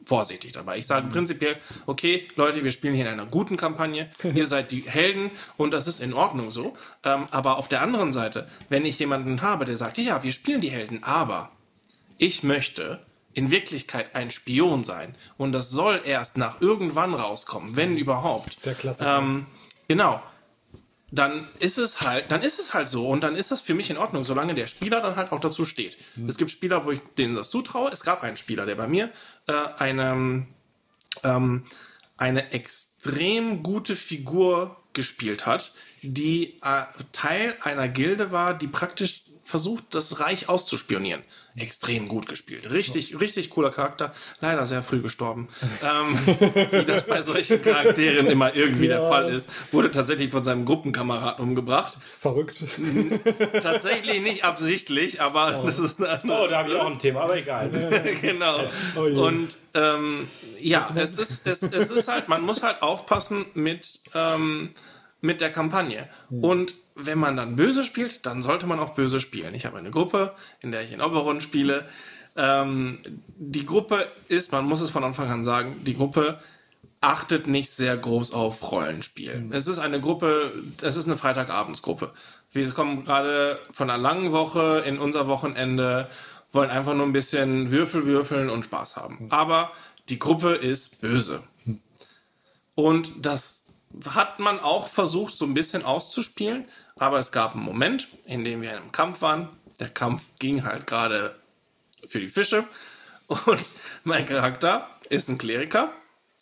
vorsichtig 0.05 0.51
dabei. 0.51 0.77
Ich 0.77 0.87
sage 0.87 1.07
prinzipiell, 1.07 1.57
okay, 1.85 2.27
Leute, 2.35 2.63
wir 2.63 2.71
spielen 2.71 2.93
hier 2.93 3.05
in 3.05 3.11
einer 3.11 3.25
guten 3.25 3.57
Kampagne. 3.57 4.09
Ihr 4.33 4.47
seid 4.47 4.71
die 4.71 4.81
Helden 4.81 5.31
und 5.57 5.71
das 5.71 5.87
ist 5.87 5.99
in 5.99 6.13
Ordnung 6.13 6.51
so. 6.51 6.75
Ähm, 7.03 7.25
aber 7.31 7.57
auf 7.57 7.67
der 7.67 7.81
anderen 7.81 8.13
Seite, 8.13 8.47
wenn 8.69 8.85
ich 8.85 8.99
jemanden 8.99 9.41
habe, 9.41 9.65
der 9.65 9.77
sagt, 9.77 9.97
ja, 9.97 10.23
wir 10.23 10.31
spielen 10.31 10.61
die 10.61 10.71
Helden, 10.71 11.03
aber 11.03 11.51
ich 12.17 12.43
möchte 12.43 12.99
in 13.33 13.51
Wirklichkeit 13.51 14.15
ein 14.15 14.31
Spion 14.31 14.83
sein 14.83 15.15
und 15.37 15.51
das 15.51 15.69
soll 15.69 16.01
erst 16.05 16.37
nach 16.37 16.61
irgendwann 16.61 17.13
rauskommen, 17.13 17.75
wenn 17.75 17.97
überhaupt. 17.97 18.63
Der 18.65 18.75
Klassiker. 18.75 19.17
Ähm, 19.17 19.47
genau. 19.87 20.21
Dann 21.13 21.47
ist 21.59 21.77
es 21.77 22.01
halt, 22.01 22.31
dann 22.31 22.41
ist 22.41 22.59
es 22.59 22.73
halt 22.73 22.87
so 22.87 23.07
und 23.07 23.23
dann 23.23 23.35
ist 23.35 23.51
das 23.51 23.61
für 23.61 23.75
mich 23.75 23.91
in 23.91 23.97
Ordnung, 23.97 24.23
solange 24.23 24.55
der 24.55 24.65
Spieler 24.65 24.99
dann 24.99 25.15
halt 25.15 25.31
auch 25.31 25.39
dazu 25.39 25.63
steht. 25.63 25.97
Es 26.27 26.37
gibt 26.37 26.49
Spieler, 26.49 26.85
wo 26.85 26.91
ich 26.91 27.01
denen 27.17 27.35
das 27.35 27.51
zutraue. 27.51 27.91
Es 27.91 28.03
gab 28.03 28.23
einen 28.23 28.35
Spieler, 28.35 28.65
der 28.65 28.73
bei 28.73 28.87
mir 28.87 29.11
äh, 29.45 29.53
eine, 29.77 30.47
ähm, 31.23 31.65
eine 32.17 32.51
extrem 32.51 33.61
gute 33.61 33.95
Figur 33.95 34.75
gespielt 34.93 35.45
hat, 35.45 35.73
die 36.01 36.59
äh, 36.63 36.85
Teil 37.11 37.57
einer 37.61 37.89
Gilde 37.89 38.31
war, 38.31 38.55
die 38.55 38.67
praktisch 38.67 39.23
versucht, 39.53 39.93
das 39.93 40.19
Reich 40.19 40.49
auszuspionieren. 40.49 41.21
Extrem 41.55 42.07
gut 42.07 42.27
gespielt. 42.27 42.71
Richtig, 42.71 43.19
richtig 43.19 43.51
cooler 43.51 43.69
Charakter. 43.69 44.11
Leider 44.41 44.65
sehr 44.65 44.81
früh 44.81 44.99
gestorben. 44.99 45.47
ähm, 45.83 46.17
wie 46.71 46.85
das 46.85 47.05
bei 47.05 47.21
solchen 47.21 47.61
Charakteren 47.61 48.25
immer 48.25 48.55
irgendwie 48.55 48.87
der 48.87 49.07
Fall 49.07 49.31
ist. 49.31 49.51
Wurde 49.71 49.91
tatsächlich 49.91 50.31
von 50.31 50.41
seinem 50.41 50.65
Gruppenkameraden 50.65 51.45
umgebracht. 51.45 51.99
Verrückt. 52.03 52.57
Tatsächlich 53.61 54.23
nicht 54.23 54.43
absichtlich, 54.43 55.21
aber 55.21 55.61
das 55.63 55.77
ist 55.77 56.03
eine 56.03 56.19
Oh, 56.23 56.47
da 56.49 56.57
habe 56.57 56.69
ich 56.71 56.75
auch 56.75 56.87
ein 56.87 56.97
Thema, 56.97 57.21
aber 57.21 57.37
egal. 57.37 57.69
genau. 58.21 58.61
Oh 58.95 59.01
und 59.01 59.55
ähm, 59.75 60.29
ja, 60.59 60.89
es 60.95 61.19
ist, 61.19 61.45
es, 61.45 61.61
es 61.61 61.91
ist 61.91 62.07
halt, 62.07 62.27
man 62.27 62.41
muss 62.41 62.63
halt 62.63 62.81
aufpassen 62.81 63.45
mit, 63.53 63.99
ähm, 64.15 64.71
mit 65.23 65.39
der 65.39 65.51
Kampagne. 65.51 66.09
Und 66.29 66.75
wenn 66.95 67.17
man 67.17 67.37
dann 67.37 67.55
böse 67.55 67.85
spielt, 67.85 68.25
dann 68.25 68.41
sollte 68.41 68.67
man 68.67 68.79
auch 68.79 68.93
böse 68.93 69.21
spielen. 69.21 69.55
Ich 69.55 69.65
habe 69.65 69.77
eine 69.77 69.89
Gruppe, 69.89 70.33
in 70.59 70.71
der 70.71 70.83
ich 70.83 70.91
in 70.91 71.01
Oberon 71.01 71.39
spiele. 71.39 71.87
Ähm, 72.35 72.99
die 73.37 73.65
Gruppe 73.65 74.11
ist, 74.27 74.51
man 74.51 74.65
muss 74.65 74.81
es 74.81 74.89
von 74.89 75.03
Anfang 75.03 75.31
an 75.31 75.45
sagen, 75.45 75.81
die 75.85 75.95
Gruppe 75.95 76.39
achtet 76.99 77.47
nicht 77.47 77.69
sehr 77.69 77.95
groß 77.95 78.33
auf 78.33 78.69
Rollenspiel. 78.69 79.47
Es 79.51 79.67
ist 79.67 79.79
eine 79.79 80.01
Gruppe, 80.01 80.51
es 80.81 80.97
ist 80.97 81.05
eine 81.05 81.15
Freitagabendsgruppe. 81.15 82.11
Wir 82.51 82.69
kommen 82.71 83.05
gerade 83.05 83.59
von 83.71 83.89
einer 83.89 84.01
langen 84.01 84.33
Woche 84.33 84.83
in 84.85 84.99
unser 84.99 85.27
Wochenende, 85.29 86.09
wollen 86.51 86.69
einfach 86.69 86.95
nur 86.95 87.05
ein 87.05 87.13
bisschen 87.13 87.71
Würfel 87.71 88.05
würfeln 88.05 88.49
und 88.49 88.65
Spaß 88.65 88.97
haben. 88.97 89.27
Aber 89.29 89.71
die 90.09 90.19
Gruppe 90.19 90.55
ist 90.55 90.99
böse. 90.99 91.43
Und 92.75 93.25
das 93.25 93.62
hat 94.09 94.39
man 94.39 94.59
auch 94.59 94.87
versucht, 94.87 95.37
so 95.37 95.45
ein 95.45 95.53
bisschen 95.53 95.83
auszuspielen. 95.83 96.65
Aber 96.95 97.19
es 97.19 97.31
gab 97.31 97.55
einen 97.55 97.63
Moment, 97.63 98.07
in 98.25 98.43
dem 98.43 98.61
wir 98.61 98.71
in 98.71 98.77
einem 98.77 98.91
Kampf 98.91 99.21
waren. 99.21 99.49
Der 99.79 99.89
Kampf 99.89 100.25
ging 100.39 100.63
halt 100.63 100.87
gerade 100.87 101.35
für 102.07 102.19
die 102.19 102.27
Fische. 102.27 102.65
Und 103.27 103.63
mein 104.03 104.25
Charakter 104.25 104.87
ist 105.09 105.29
ein 105.29 105.37
Kleriker, 105.37 105.91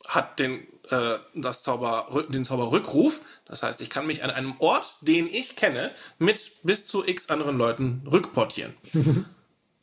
hat 0.08 0.40
den, 0.40 0.68
äh, 0.90 1.18
das 1.34 1.64
Zauber, 1.64 2.26
den 2.30 2.44
Zauberrückruf. 2.44 3.22
Das 3.46 3.64
heißt, 3.64 3.82
ich 3.82 3.90
kann 3.90 4.08
mich 4.08 4.24
an 4.24 4.32
einem 4.32 4.56
Ort, 4.60 4.96
den 5.02 5.28
ich 5.28 5.56
kenne, 5.56 5.92
mit 6.20 6.52
bis 6.64 6.86
zu 6.86 7.06
x 7.06 7.30
anderen 7.30 7.58
Leuten 7.58 8.08
rückportieren. 8.10 8.76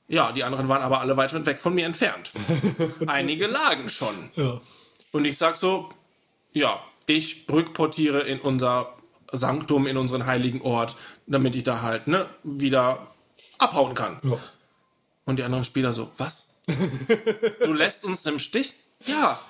ja, 0.08 0.32
die 0.32 0.44
anderen 0.44 0.68
waren 0.68 0.82
aber 0.82 1.00
alle 1.00 1.16
weit 1.16 1.34
weg 1.46 1.60
von 1.60 1.74
mir 1.74 1.86
entfernt. 1.86 2.32
Einige 3.06 3.46
lagen 3.46 3.88
schon. 3.88 4.30
Ja. 4.34 4.60
Und 5.12 5.24
ich 5.24 5.38
sag 5.38 5.56
so, 5.56 5.88
ja, 6.52 6.82
ich 7.08 7.46
rückportiere 7.50 8.20
in 8.20 8.40
unser 8.40 8.94
Sanktum, 9.32 9.86
in 9.86 9.96
unseren 9.96 10.26
heiligen 10.26 10.62
Ort, 10.62 10.96
damit 11.26 11.54
ich 11.56 11.64
da 11.64 11.82
halt 11.82 12.06
ne, 12.06 12.28
wieder 12.42 13.08
abhauen 13.58 13.94
kann. 13.94 14.18
Ja. 14.22 14.38
Und 15.24 15.38
die 15.38 15.42
anderen 15.42 15.64
Spieler 15.64 15.92
so, 15.92 16.10
was? 16.16 16.46
Du 17.64 17.72
lässt 17.72 18.04
uns 18.04 18.24
im 18.26 18.38
Stich? 18.38 18.74
Ja. 19.04 19.40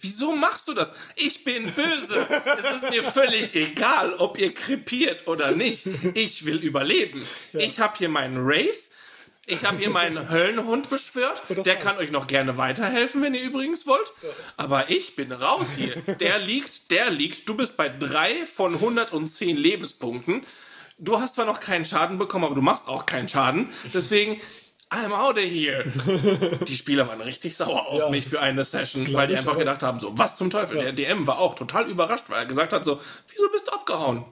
Wieso 0.00 0.36
machst 0.36 0.68
du 0.68 0.74
das? 0.74 0.92
Ich 1.16 1.42
bin 1.42 1.64
böse. 1.72 2.26
Es 2.58 2.76
ist 2.76 2.90
mir 2.90 3.02
völlig 3.02 3.54
egal, 3.54 4.14
ob 4.14 4.38
ihr 4.38 4.52
krepiert 4.52 5.26
oder 5.26 5.52
nicht. 5.52 5.88
Ich 6.14 6.44
will 6.44 6.58
überleben. 6.58 7.24
Ich 7.52 7.80
habe 7.80 7.96
hier 7.96 8.08
meinen 8.08 8.46
Wraith. 8.46 8.90
Ich 9.46 9.64
habe 9.64 9.76
hier 9.76 9.90
meinen 9.90 10.30
Höllenhund 10.30 10.88
beschwört. 10.88 11.42
Der 11.48 11.76
kann 11.76 11.98
euch 11.98 12.10
noch 12.10 12.26
gerne 12.26 12.56
weiterhelfen, 12.56 13.22
wenn 13.22 13.34
ihr 13.34 13.42
übrigens 13.42 13.86
wollt. 13.86 14.12
Aber 14.56 14.90
ich 14.90 15.16
bin 15.16 15.32
raus 15.32 15.72
hier. 15.76 15.94
Der 16.16 16.38
liegt, 16.38 16.90
der 16.90 17.10
liegt. 17.10 17.48
Du 17.48 17.56
bist 17.56 17.76
bei 17.76 17.88
drei 17.88 18.46
von 18.46 18.74
110 18.74 19.56
Lebenspunkten. 19.56 20.44
Du 20.98 21.20
hast 21.20 21.34
zwar 21.34 21.44
noch 21.44 21.60
keinen 21.60 21.84
Schaden 21.84 22.18
bekommen, 22.18 22.44
aber 22.44 22.54
du 22.54 22.62
machst 22.62 22.88
auch 22.88 23.04
keinen 23.04 23.28
Schaden. 23.28 23.70
Deswegen, 23.92 24.40
I'm 24.90 25.12
out 25.12 25.36
of 25.36 25.44
here. 25.44 25.84
Die 26.68 26.76
Spieler 26.76 27.08
waren 27.08 27.20
richtig 27.20 27.56
sauer 27.56 27.86
auf 27.86 27.98
Ja, 27.98 28.08
mich 28.10 28.26
für 28.28 28.40
eine 28.40 28.64
Session, 28.64 29.12
weil 29.12 29.26
die 29.28 29.36
einfach 29.36 29.58
gedacht 29.58 29.82
haben, 29.82 29.98
so, 29.98 30.16
was 30.16 30.36
zum 30.36 30.50
Teufel. 30.50 30.76
Der 30.76 30.92
DM 30.92 31.26
war 31.26 31.38
auch 31.38 31.54
total 31.54 31.88
überrascht, 31.90 32.24
weil 32.28 32.40
er 32.40 32.46
gesagt 32.46 32.72
hat, 32.72 32.84
so, 32.84 33.00
wieso 33.28 33.48
bist 33.50 33.66
du 33.66 33.72
abgehauen? 33.72 34.24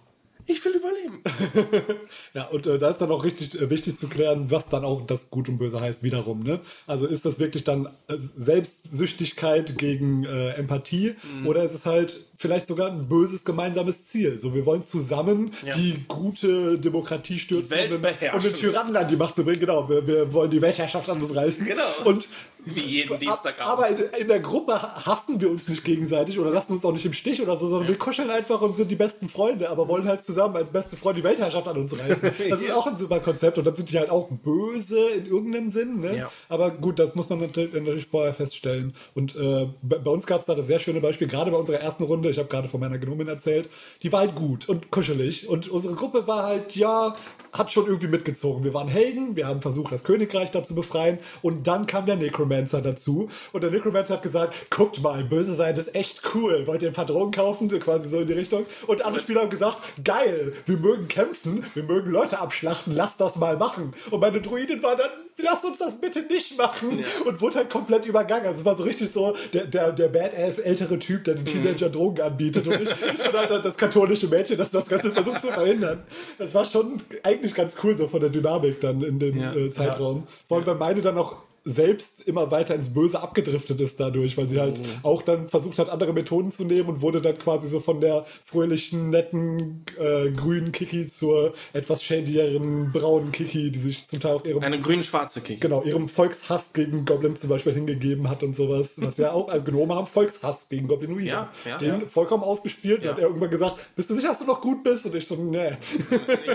Ich 0.46 0.64
will 0.64 0.72
überleben. 0.72 1.22
Ja, 2.34 2.46
und 2.48 2.66
äh, 2.66 2.78
da 2.78 2.88
ist 2.88 2.98
dann 2.98 3.10
auch 3.10 3.24
richtig 3.24 3.60
äh, 3.60 3.68
wichtig 3.68 3.98
zu 3.98 4.08
klären, 4.08 4.50
was 4.50 4.70
dann 4.70 4.84
auch 4.84 5.06
das 5.06 5.28
Gut 5.28 5.48
und 5.50 5.58
Böse 5.58 5.80
heißt, 5.80 6.02
wiederum. 6.02 6.40
Ne? 6.40 6.60
Also 6.86 7.06
ist 7.06 7.26
das 7.26 7.38
wirklich 7.38 7.62
dann 7.64 7.86
äh, 8.08 8.16
Selbstsüchtigkeit 8.16 9.78
gegen 9.78 10.24
äh, 10.24 10.50
Empathie 10.54 11.14
Mhm. 11.40 11.46
oder 11.46 11.62
ist 11.62 11.74
es 11.74 11.84
halt 11.86 12.26
vielleicht 12.36 12.66
sogar 12.68 12.90
ein 12.90 13.08
böses 13.08 13.44
gemeinsames 13.44 14.04
Ziel? 14.04 14.38
So, 14.38 14.54
wir 14.54 14.66
wollen 14.66 14.82
zusammen 14.82 15.52
die 15.76 15.96
gute 16.08 16.78
Demokratie 16.78 17.38
stürzen 17.38 17.68
Die 17.68 17.74
Welt 17.74 17.92
und, 17.94 18.34
und 18.34 18.44
den 18.44 18.54
Tyrannen 18.54 18.96
an 18.96 19.08
die 19.08 19.16
Macht 19.16 19.36
zu 19.36 19.44
bringen. 19.44 19.60
Genau, 19.60 19.88
wir, 19.88 20.06
wir 20.06 20.32
wollen 20.32 20.50
die 20.50 20.60
Weltherrschaft 20.62 21.08
an 21.08 21.20
uns 21.20 21.34
reißen. 21.36 21.66
Genau. 21.66 21.82
Und 22.04 22.28
Wie 22.64 22.80
jeden 22.80 23.18
Dienstagabend. 23.18 23.60
aber 23.60 23.88
in, 23.88 24.20
in 24.22 24.28
der 24.28 24.40
Gruppe 24.40 24.80
hassen 24.80 25.40
wir 25.40 25.50
uns 25.50 25.68
nicht 25.68 25.84
gegenseitig 25.84 26.38
oder 26.38 26.50
lassen 26.50 26.74
uns 26.74 26.84
auch 26.84 26.92
nicht 26.92 27.04
im 27.04 27.12
Stich 27.12 27.42
oder 27.42 27.56
so, 27.56 27.68
sondern 27.68 27.88
wir 27.88 27.98
kuscheln 27.98 28.30
einfach 28.30 28.60
und 28.60 28.76
sind 28.76 28.90
die 28.90 28.96
besten 28.96 29.28
Freunde, 29.28 29.68
aber 29.68 29.88
wollen 29.88 30.06
halt 30.06 30.22
zusammen 30.22 30.56
als 30.56 30.70
beste 30.70 30.96
Freunde 30.96 31.22
die 31.22 31.28
Weltherrschaft 31.28 31.66
an 31.66 31.76
uns 31.76 31.98
reißen. 31.98 32.32
Das 32.52 32.60
ist 32.60 32.72
auch 32.72 32.86
ein 32.86 32.98
super 32.98 33.20
Konzept 33.20 33.58
und 33.58 33.66
dann 33.66 33.74
sind 33.76 33.90
die 33.90 33.98
halt 33.98 34.10
auch 34.10 34.28
böse 34.28 35.00
in 35.10 35.26
irgendeinem 35.26 35.68
Sinn. 35.68 36.00
Ne? 36.00 36.18
Ja. 36.18 36.30
Aber 36.48 36.70
gut, 36.70 36.98
das 36.98 37.14
muss 37.14 37.28
man 37.30 37.40
natürlich, 37.40 38.06
vorher 38.06 38.34
feststellen. 38.34 38.94
Und 39.14 39.36
äh, 39.36 39.68
bei, 39.82 40.10
uns 40.10 40.26
gab 40.26 40.40
es 40.40 40.46
da 40.46 40.54
das 40.54 40.66
sehr 40.66 40.78
schöne 40.78 41.00
Beispiel, 41.00 41.28
gerade 41.28 41.50
bei 41.50 41.56
unserer 41.56 41.78
ersten 41.78 42.04
Runde, 42.04 42.30
ich 42.30 42.38
habe 42.38 42.48
gerade 42.48 42.68
von 42.68 42.80
meiner 42.80 42.98
Gnomin 42.98 43.28
erzählt, 43.28 43.70
die 44.02 44.12
war 44.12 44.20
halt 44.20 44.34
gut 44.34 44.68
und 44.68 44.90
kuschelig 44.90 45.48
und 45.48 45.68
unsere 45.68 45.94
Gruppe 45.94 46.26
war 46.26 46.44
halt, 46.44 46.74
ja, 46.76 47.14
hat 47.52 47.70
schon 47.70 47.86
irgendwie 47.86 48.08
mitgezogen. 48.08 48.64
Wir 48.64 48.74
waren 48.74 48.88
Helden, 48.88 49.36
wir 49.36 49.46
haben 49.46 49.62
versucht, 49.62 49.92
das 49.92 50.04
Königreich 50.04 50.50
da 50.50 50.64
zu 50.64 50.74
befreien 50.74 51.18
und 51.42 51.66
dann 51.66 51.86
kam 51.86 52.06
der 52.06 52.16
Necromancer 52.16 52.80
dazu 52.80 53.28
und 53.52 53.62
der 53.62 53.70
Necromancer 53.70 54.14
hat 54.14 54.22
gesagt, 54.22 54.70
guckt 54.70 55.02
mal, 55.02 55.22
böse 55.24 55.54
sein 55.54 55.76
ist 55.76 55.94
echt 55.94 56.22
cool. 56.34 56.66
Wollt 56.66 56.82
ihr 56.82 56.88
ein 56.88 56.94
paar 56.94 57.06
Drogen 57.06 57.30
kaufen? 57.30 57.68
Quasi 57.68 58.08
so 58.08 58.20
in 58.20 58.26
die 58.26 58.32
Richtung. 58.32 58.66
Und 58.86 59.04
alle 59.04 59.18
Spieler 59.18 59.42
haben 59.42 59.50
gesagt, 59.50 59.78
geil, 60.02 60.52
wir 60.66 60.76
mögen 60.76 61.08
kämpfen, 61.08 61.64
wir 61.74 61.82
mögen 61.82 62.10
Leute 62.10 62.38
abschlachten, 62.38 62.94
lass 62.94 63.16
das 63.16 63.36
mal 63.36 63.56
machen. 63.56 63.94
Und 64.10 64.20
meine 64.20 64.40
Druidin 64.40 64.82
war 64.82 64.96
dann, 64.96 65.10
lass 65.38 65.64
uns 65.64 65.78
das 65.78 66.00
bitte 66.00 66.22
nicht 66.22 66.58
machen. 66.58 67.04
Und 67.24 67.40
wurde 67.40 67.56
halt 67.56 67.70
komplett 67.70 68.06
übergangen. 68.06 68.46
Also 68.46 68.60
es 68.60 68.64
war 68.64 68.76
so 68.76 68.84
richtig 68.84 69.10
so 69.10 69.34
der, 69.52 69.66
der, 69.66 69.92
der 69.92 70.08
Badass 70.08 70.58
ältere 70.58 70.98
Typ, 70.98 71.24
der 71.24 71.34
den 71.34 71.46
Teenager 71.46 71.90
Drogen 71.90 72.22
anbietet. 72.22 72.66
Und 72.66 72.80
ich, 72.80 72.90
ich 72.90 73.22
bin 73.22 73.32
halt 73.32 73.64
das 73.64 73.76
katholische 73.76 74.28
Mädchen, 74.28 74.58
das 74.58 74.70
das 74.70 74.88
Ganze 74.88 75.10
versucht 75.10 75.42
zu 75.42 75.48
verhindern. 75.48 76.02
Das 76.38 76.54
war 76.54 76.64
schon 76.64 77.02
eigentlich 77.22 77.54
ganz 77.54 77.76
cool 77.82 77.96
so 77.96 78.08
von 78.08 78.20
der 78.20 78.30
Dynamik 78.30 78.80
dann 78.80 79.02
in 79.02 79.18
dem 79.18 79.38
äh, 79.38 79.70
Zeitraum. 79.70 80.26
Vor 80.46 80.58
allem, 80.58 80.66
weil 80.66 80.74
meine 80.76 81.00
dann 81.00 81.18
auch 81.18 81.36
selbst 81.64 82.20
immer 82.26 82.50
weiter 82.50 82.74
ins 82.74 82.92
Böse 82.92 83.20
abgedriftet 83.20 83.80
ist 83.80 84.00
dadurch, 84.00 84.36
weil 84.36 84.48
sie 84.48 84.60
halt 84.60 84.80
auch 85.02 85.22
dann 85.22 85.48
versucht 85.48 85.78
hat, 85.78 85.88
andere 85.88 86.12
Methoden 86.12 86.50
zu 86.50 86.64
nehmen 86.64 86.88
und 86.88 87.00
wurde 87.02 87.20
dann 87.20 87.38
quasi 87.38 87.68
so 87.68 87.80
von 87.80 88.00
der 88.00 88.24
fröhlichen, 88.44 89.10
netten, 89.10 89.84
äh, 89.98 90.30
grünen 90.32 90.72
Kiki 90.72 91.08
zur 91.08 91.54
etwas 91.72 92.02
shadieren, 92.02 92.90
braunen 92.92 93.32
Kiki, 93.32 93.70
die 93.70 93.78
sich 93.78 94.06
zum 94.06 94.20
Teil 94.20 94.34
auch 94.34 94.44
ihrem 94.44 94.62
Eine 94.62 94.80
grün-schwarze 94.80 95.40
Kick. 95.40 95.60
genau, 95.60 95.82
ihrem 95.82 96.08
Volkshass 96.08 96.72
gegen 96.72 97.04
Goblin 97.04 97.36
zum 97.36 97.50
Beispiel 97.50 97.72
hingegeben 97.74 98.28
hat 98.28 98.42
und 98.42 98.56
sowas. 98.56 98.96
Was 99.00 99.18
ja 99.18 99.32
auch, 99.32 99.48
also 99.48 99.64
Gnome 99.64 99.94
haben 99.94 100.06
Volkshass 100.06 100.68
gegen 100.68 100.88
Goblinoide. 100.88 101.26
Ja, 101.26 101.50
ja, 101.64 101.78
Den 101.78 102.00
ja. 102.00 102.06
vollkommen 102.08 102.42
ausgespielt. 102.42 103.04
Ja. 103.04 103.10
Hat 103.12 103.18
er 103.18 103.26
irgendwann 103.28 103.50
gesagt, 103.50 103.76
bist 103.96 104.10
du 104.10 104.14
sicher, 104.14 104.28
dass 104.28 104.38
du 104.40 104.44
noch 104.46 104.60
gut 104.60 104.82
bist? 104.82 105.06
Und 105.06 105.14
ich 105.14 105.26
so, 105.26 105.36
nee. 105.36 105.72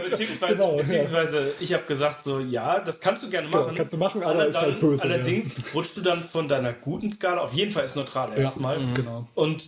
Beziehungsweise, 0.09 0.47
Genau, 0.57 0.75
ja. 0.77 0.81
beziehungsweise 0.83 1.53
ich 1.59 1.73
habe 1.73 1.83
gesagt, 1.87 2.23
so 2.23 2.39
ja, 2.39 2.79
das 2.79 2.99
kannst 2.99 3.23
du 3.23 3.29
gerne 3.29 3.47
machen. 3.49 3.75
kannst 3.75 3.93
du 3.93 3.97
machen, 3.97 4.23
aber 4.23 4.47
ist 4.47 4.59
halt 4.59 4.79
böse, 4.79 4.96
Allerdings 5.01 5.55
rutschst 5.73 5.97
du 5.97 6.01
dann 6.01 6.23
von 6.23 6.47
deiner 6.47 6.73
guten 6.73 7.11
Skala, 7.11 7.41
auf 7.41 7.53
jeden 7.53 7.71
Fall 7.71 7.85
ist 7.85 7.95
neutral 7.95 8.37
erstmal. 8.37 8.79
genau. 8.93 9.27
Und 9.35 9.65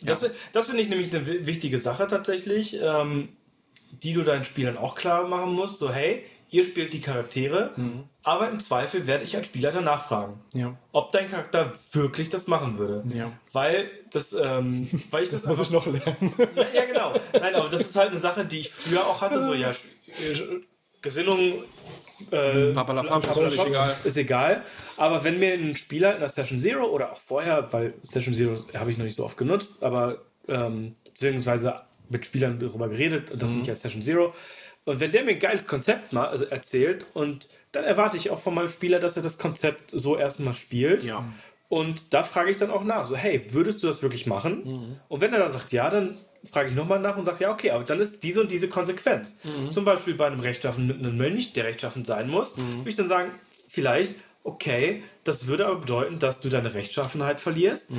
das, 0.00 0.28
das 0.52 0.66
finde 0.66 0.82
ich 0.82 0.88
nämlich 0.88 1.14
eine 1.14 1.26
wi- 1.26 1.46
wichtige 1.46 1.78
Sache 1.78 2.06
tatsächlich, 2.08 2.78
ähm, 2.82 3.28
die 4.02 4.12
du 4.14 4.22
deinen 4.24 4.44
Spielern 4.44 4.76
auch 4.76 4.94
klar 4.96 5.28
machen 5.28 5.52
musst. 5.52 5.78
So, 5.78 5.92
hey, 5.92 6.24
ihr 6.50 6.64
spielt 6.64 6.92
die 6.92 7.00
Charaktere, 7.00 7.72
aber 8.24 8.50
im 8.50 8.60
Zweifel 8.60 9.06
werde 9.06 9.24
ich 9.24 9.36
als 9.36 9.46
Spieler 9.46 9.72
danach 9.72 10.06
fragen, 10.06 10.40
Ja. 10.54 10.76
ob 10.92 11.12
dein 11.12 11.28
Charakter 11.30 11.72
wirklich 11.92 12.28
das 12.30 12.46
machen 12.46 12.78
würde. 12.78 13.04
Ja. 13.16 13.32
Weil 13.52 13.90
das, 14.10 14.32
ähm, 14.34 14.88
weil 15.10 15.22
ich 15.24 15.30
das, 15.30 15.46
Muss 15.46 15.60
ich 15.60 15.70
noch 15.70 15.86
lernen. 15.86 16.32
ja, 16.56 16.64
ja, 16.74 16.84
genau. 16.86 17.14
Nein, 17.32 17.54
aber 17.54 17.68
das 17.68 17.80
ist 17.82 17.96
halt 17.96 18.10
eine 18.10 18.20
Sache, 18.20 18.44
die 18.44 18.60
ich 18.60 18.70
früher 18.70 19.00
auch 19.06 19.20
hatte. 19.22 19.42
So, 19.42 19.54
ja, 19.54 19.72
Gesinnung. 21.02 21.64
Äh, 22.30 22.72
Papalapap, 22.72 23.22
ist 23.22 23.34
völlig 23.34 23.64
egal. 23.64 23.96
Ist 24.04 24.16
egal. 24.16 24.62
Aber 24.96 25.24
wenn 25.24 25.38
mir 25.38 25.54
ein 25.54 25.76
Spieler 25.76 26.14
in 26.14 26.20
der 26.20 26.28
Session 26.28 26.60
Zero 26.60 26.86
oder 26.86 27.12
auch 27.12 27.20
vorher, 27.20 27.72
weil 27.72 27.94
Session 28.02 28.34
Zero 28.34 28.56
habe 28.74 28.92
ich 28.92 28.98
noch 28.98 29.04
nicht 29.04 29.16
so 29.16 29.24
oft 29.24 29.36
genutzt, 29.36 29.82
aber 29.82 30.18
ähm, 30.48 30.94
beziehungsweise 31.04 31.80
mit 32.08 32.26
Spielern 32.26 32.58
darüber 32.58 32.88
geredet 32.88 33.30
und 33.30 33.42
das 33.42 33.50
nicht 33.50 33.68
als 33.70 33.82
Session 33.82 34.02
Zero. 34.02 34.34
Und 34.84 35.00
wenn 35.00 35.12
der 35.12 35.24
mir 35.24 35.32
ein 35.32 35.38
geiles 35.38 35.66
Konzept 35.66 36.12
mal 36.12 36.26
also 36.26 36.44
erzählt 36.44 37.06
und 37.14 37.48
dann 37.70 37.84
erwarte 37.84 38.16
ich 38.16 38.30
auch 38.30 38.40
von 38.40 38.54
meinem 38.54 38.68
Spieler, 38.68 38.98
dass 39.00 39.16
er 39.16 39.22
das 39.22 39.38
Konzept 39.38 39.90
so 39.92 40.16
erstmal 40.16 40.54
spielt. 40.54 41.04
Ja. 41.04 41.24
Und 41.68 42.12
da 42.12 42.22
frage 42.22 42.50
ich 42.50 42.58
dann 42.58 42.70
auch 42.70 42.84
nach, 42.84 43.06
so, 43.06 43.16
hey, 43.16 43.46
würdest 43.48 43.82
du 43.82 43.86
das 43.86 44.02
wirklich 44.02 44.26
machen? 44.26 45.00
Und 45.08 45.20
wenn 45.20 45.32
er 45.32 45.38
dann 45.38 45.52
sagt, 45.52 45.72
ja, 45.72 45.88
dann 45.88 46.18
frage 46.50 46.70
ich 46.70 46.74
nochmal 46.74 47.00
nach 47.00 47.16
und 47.16 47.24
sage, 47.24 47.44
ja, 47.44 47.52
okay, 47.52 47.70
aber 47.70 47.84
dann 47.84 48.00
ist 48.00 48.22
diese 48.22 48.40
und 48.40 48.50
diese 48.50 48.68
Konsequenz. 48.68 49.38
Zum 49.70 49.84
Beispiel 49.84 50.14
bei 50.14 50.26
einem 50.26 50.40
rechtschaffenden 50.40 51.16
Mönch, 51.16 51.52
der 51.52 51.64
rechtschaffend 51.64 52.06
sein 52.06 52.28
muss, 52.28 52.56
würde 52.78 52.90
ich 52.90 52.96
dann 52.96 53.08
sagen, 53.08 53.30
vielleicht, 53.68 54.14
okay, 54.44 55.04
das 55.24 55.46
würde 55.46 55.66
aber 55.66 55.76
bedeuten, 55.80 56.18
dass 56.18 56.40
du 56.40 56.48
deine 56.48 56.74
Rechtschaffenheit 56.74 57.40
verlierst. 57.40 57.92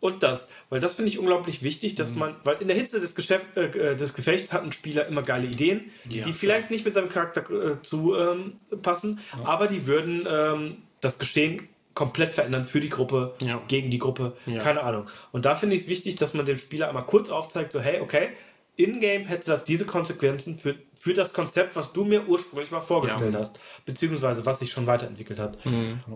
Und 0.00 0.22
das, 0.22 0.48
weil 0.70 0.80
das 0.80 0.94
finde 0.94 1.10
ich 1.10 1.18
unglaublich 1.18 1.62
wichtig, 1.62 1.94
dass 1.94 2.14
man, 2.14 2.36
weil 2.42 2.56
in 2.62 2.68
der 2.68 2.76
Hitze 2.76 3.00
des, 3.00 3.14
Geschäft, 3.14 3.54
äh, 3.54 3.94
des 3.96 4.14
Gefechts 4.14 4.50
hat 4.50 4.62
ein 4.62 4.72
Spieler 4.72 5.06
immer 5.06 5.22
geile 5.22 5.46
Ideen, 5.46 5.90
die 6.24 6.32
vielleicht 6.32 6.70
nicht 6.70 6.86
mit 6.86 6.94
seinem 6.94 7.10
Charakter 7.10 7.42
äh, 7.50 7.82
zu 7.82 8.16
ähm, 8.16 8.54
passen, 8.80 9.20
aber 9.44 9.66
die 9.66 9.86
würden 9.86 10.26
ähm, 10.26 10.76
das 11.00 11.18
Geschehen 11.18 11.68
komplett 11.94 12.32
verändern 12.32 12.64
für 12.64 12.80
die 12.80 12.88
Gruppe, 12.88 13.34
Ja. 13.40 13.60
gegen 13.68 13.90
die 13.90 13.98
Gruppe, 13.98 14.36
keine 14.62 14.82
Ahnung. 14.82 15.08
Und 15.32 15.44
da 15.44 15.54
finde 15.54 15.76
ich 15.76 15.82
es 15.82 15.88
wichtig, 15.88 16.16
dass 16.16 16.34
man 16.34 16.46
dem 16.46 16.56
Spieler 16.58 16.88
einmal 16.88 17.04
kurz 17.06 17.30
aufzeigt, 17.30 17.72
so 17.72 17.80
hey, 17.80 18.00
okay, 18.00 18.30
in-game 18.76 19.26
hätte 19.26 19.46
das 19.50 19.64
diese 19.64 19.84
Konsequenzen 19.84 20.58
für, 20.58 20.76
für 20.98 21.12
das 21.14 21.32
Konzept, 21.34 21.76
was 21.76 21.92
du 21.92 22.04
mir 22.04 22.26
ursprünglich 22.28 22.70
mal 22.70 22.80
vorgestellt 22.80 23.34
hast, 23.34 23.58
beziehungsweise 23.84 24.46
was 24.46 24.60
sich 24.60 24.70
schon 24.72 24.86
weiterentwickelt 24.86 25.38
hat. 25.38 25.58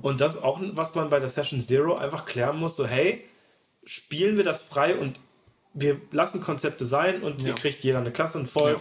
Und 0.01 0.20
das 0.20 0.36
ist 0.36 0.42
auch, 0.44 0.60
was 0.72 0.94
man 0.94 1.10
bei 1.10 1.18
der 1.18 1.28
Session 1.28 1.60
Zero 1.60 1.96
einfach 1.96 2.24
klären 2.24 2.59
muss, 2.59 2.76
so 2.76 2.86
hey, 2.86 3.22
spielen 3.84 4.36
wir 4.36 4.44
das 4.44 4.62
frei 4.62 4.96
und 4.96 5.18
wir 5.74 6.01
lassen 6.12 6.40
Konzepte 6.40 6.86
sein 6.86 7.22
und 7.22 7.42
ihr 7.42 7.55
kriegt 7.55 7.82
jeder 7.82 7.98
eine 7.98 8.12
Klasse, 8.12 8.38
ein 8.38 8.46
Volk 8.46 8.78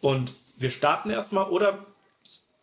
und 0.00 0.32
wir 0.58 0.70
starten 0.70 1.10
erstmal 1.10 1.48
oder 1.48 1.86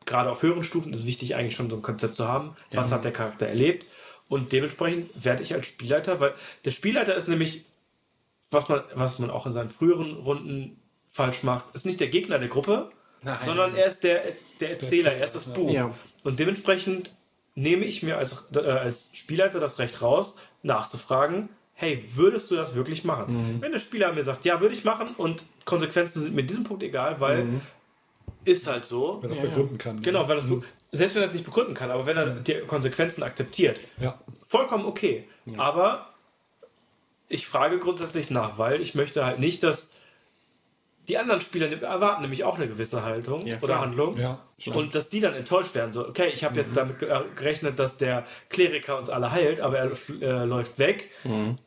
gerade 0.06 0.32
auf 0.32 0.42
höheren 0.42 0.64
Stufen 0.64 0.94
ist 0.94 1.06
wichtig 1.06 1.36
eigentlich 1.36 1.56
schon 1.56 1.70
so 1.70 1.76
ein 1.78 1.82
Konzept 1.82 2.16
zu 2.16 2.28
haben, 2.28 2.56
was 2.72 2.92
hat 2.92 3.04
der 3.04 3.14
Charakter 3.14 3.48
erlebt 3.48 3.86
und 4.32 4.54
dementsprechend 4.54 5.12
werde 5.22 5.44
ich 5.44 5.54
als 5.54 5.68
Spielleiter, 5.68 6.22
weil 6.22 6.34
der 6.64 6.72
Spielleiter 6.72 7.16
ist 7.16 7.28
nämlich, 7.28 7.66
was 8.50 8.70
man, 8.70 8.82
was 8.94 9.20
man 9.20 9.30
auch 9.30 9.46
in 9.46 9.52
seinen 9.52 9.70
früheren 9.70 10.16
Runden 10.16 10.80
falsch 11.12 11.44
macht, 11.44 11.76
ist 11.76 11.86
nicht 11.86 12.00
der 12.00 12.08
Gegner 12.08 12.40
der 12.40 12.48
Gruppe, 12.48 12.92
sondern 13.46 13.76
er 13.76 13.88
ist 13.88 14.06
der, 14.06 14.24
der 14.62 14.70
Erzähler, 14.72 15.12
er 15.12 15.26
ist 15.26 15.36
das 15.36 15.54
Buch. 15.54 15.70
Ja. 15.70 15.94
Und 16.24 16.40
dementsprechend 16.40 17.14
nehme 17.56 17.84
ich 17.84 18.04
mir 18.04 18.18
als, 18.18 18.46
äh, 18.56 18.60
als 18.60 19.12
Spielleiter 19.14 19.60
das 19.60 19.80
Recht 19.80 20.02
raus, 20.02 20.38
nachzufragen, 20.64 21.50
hey, 21.74 22.06
würdest 22.16 22.52
du 22.52 22.56
das 22.56 22.74
wirklich 22.74 23.04
machen? 23.04 23.34
Wenn 23.62 23.74
der 23.74 23.80
Spieler 23.80 24.14
mir 24.14 24.24
sagt, 24.24 24.46
ja, 24.46 24.62
würde 24.62 24.76
ich 24.76 24.86
machen 24.86 25.10
und 25.18 25.46
Konsequenzen 25.66 26.22
sind 26.22 26.36
mir 26.36 26.42
in 26.42 26.48
diesem 26.48 26.64
Punkt 26.64 26.84
egal, 26.84 27.20
weil 27.20 27.48
ist 28.46 28.68
halt 28.68 28.86
so. 28.86 29.20
Wenn 29.22 29.30
das 29.30 29.40
begründen 29.40 29.78
kann. 29.78 30.02
Genau, 30.02 30.28
weil 30.28 30.38
das, 30.38 30.46
selbst 30.92 31.16
wenn 31.16 31.24
er 31.24 31.28
es 31.28 31.34
nicht 31.34 31.46
begründen 31.46 31.74
kann, 31.74 31.92
aber 31.92 32.06
wenn 32.06 32.18
er 32.18 32.28
die 32.36 32.56
Konsequenzen 32.68 33.24
akzeptiert, 33.24 33.80
Ja. 34.00 34.20
vollkommen 34.48 34.86
okay. 34.86 35.28
Aber 35.58 36.08
ich 37.30 37.48
frage 37.48 37.80
grundsätzlich 37.80 38.30
nach, 38.30 38.58
weil 38.58 38.82
ich 38.82 38.96
möchte 38.96 39.26
halt 39.26 39.40
nicht, 39.40 39.64
dass 39.64 39.92
die 41.08 41.18
anderen 41.18 41.42
Spieler 41.42 41.70
erwarten 41.82 42.22
nämlich 42.22 42.44
auch 42.44 42.56
eine 42.58 42.68
gewisse 42.68 43.04
Haltung 43.04 43.40
Ja, 43.46 43.58
oder. 43.62 43.82
Handlung 43.82 44.18
Ja, 44.18 44.40
und 44.74 44.94
dass 44.94 45.10
die 45.10 45.20
dann 45.20 45.34
enttäuscht 45.34 45.74
werden. 45.76 45.94
So, 45.94 46.08
okay, 46.08 46.30
ich 46.34 46.44
habe 46.44 46.56
jetzt 46.58 46.78
damit 46.78 47.02
äh, 47.02 47.22
gerechnet, 47.36 47.80
dass 47.80 47.98
der 47.98 48.26
Kleriker 48.50 48.98
uns 48.98 49.10
alle 49.10 49.32
heilt, 49.32 49.60
aber 49.62 49.80
er 49.80 49.92
äh, 50.22 50.46
läuft 50.46 50.78
weg. 50.80 51.10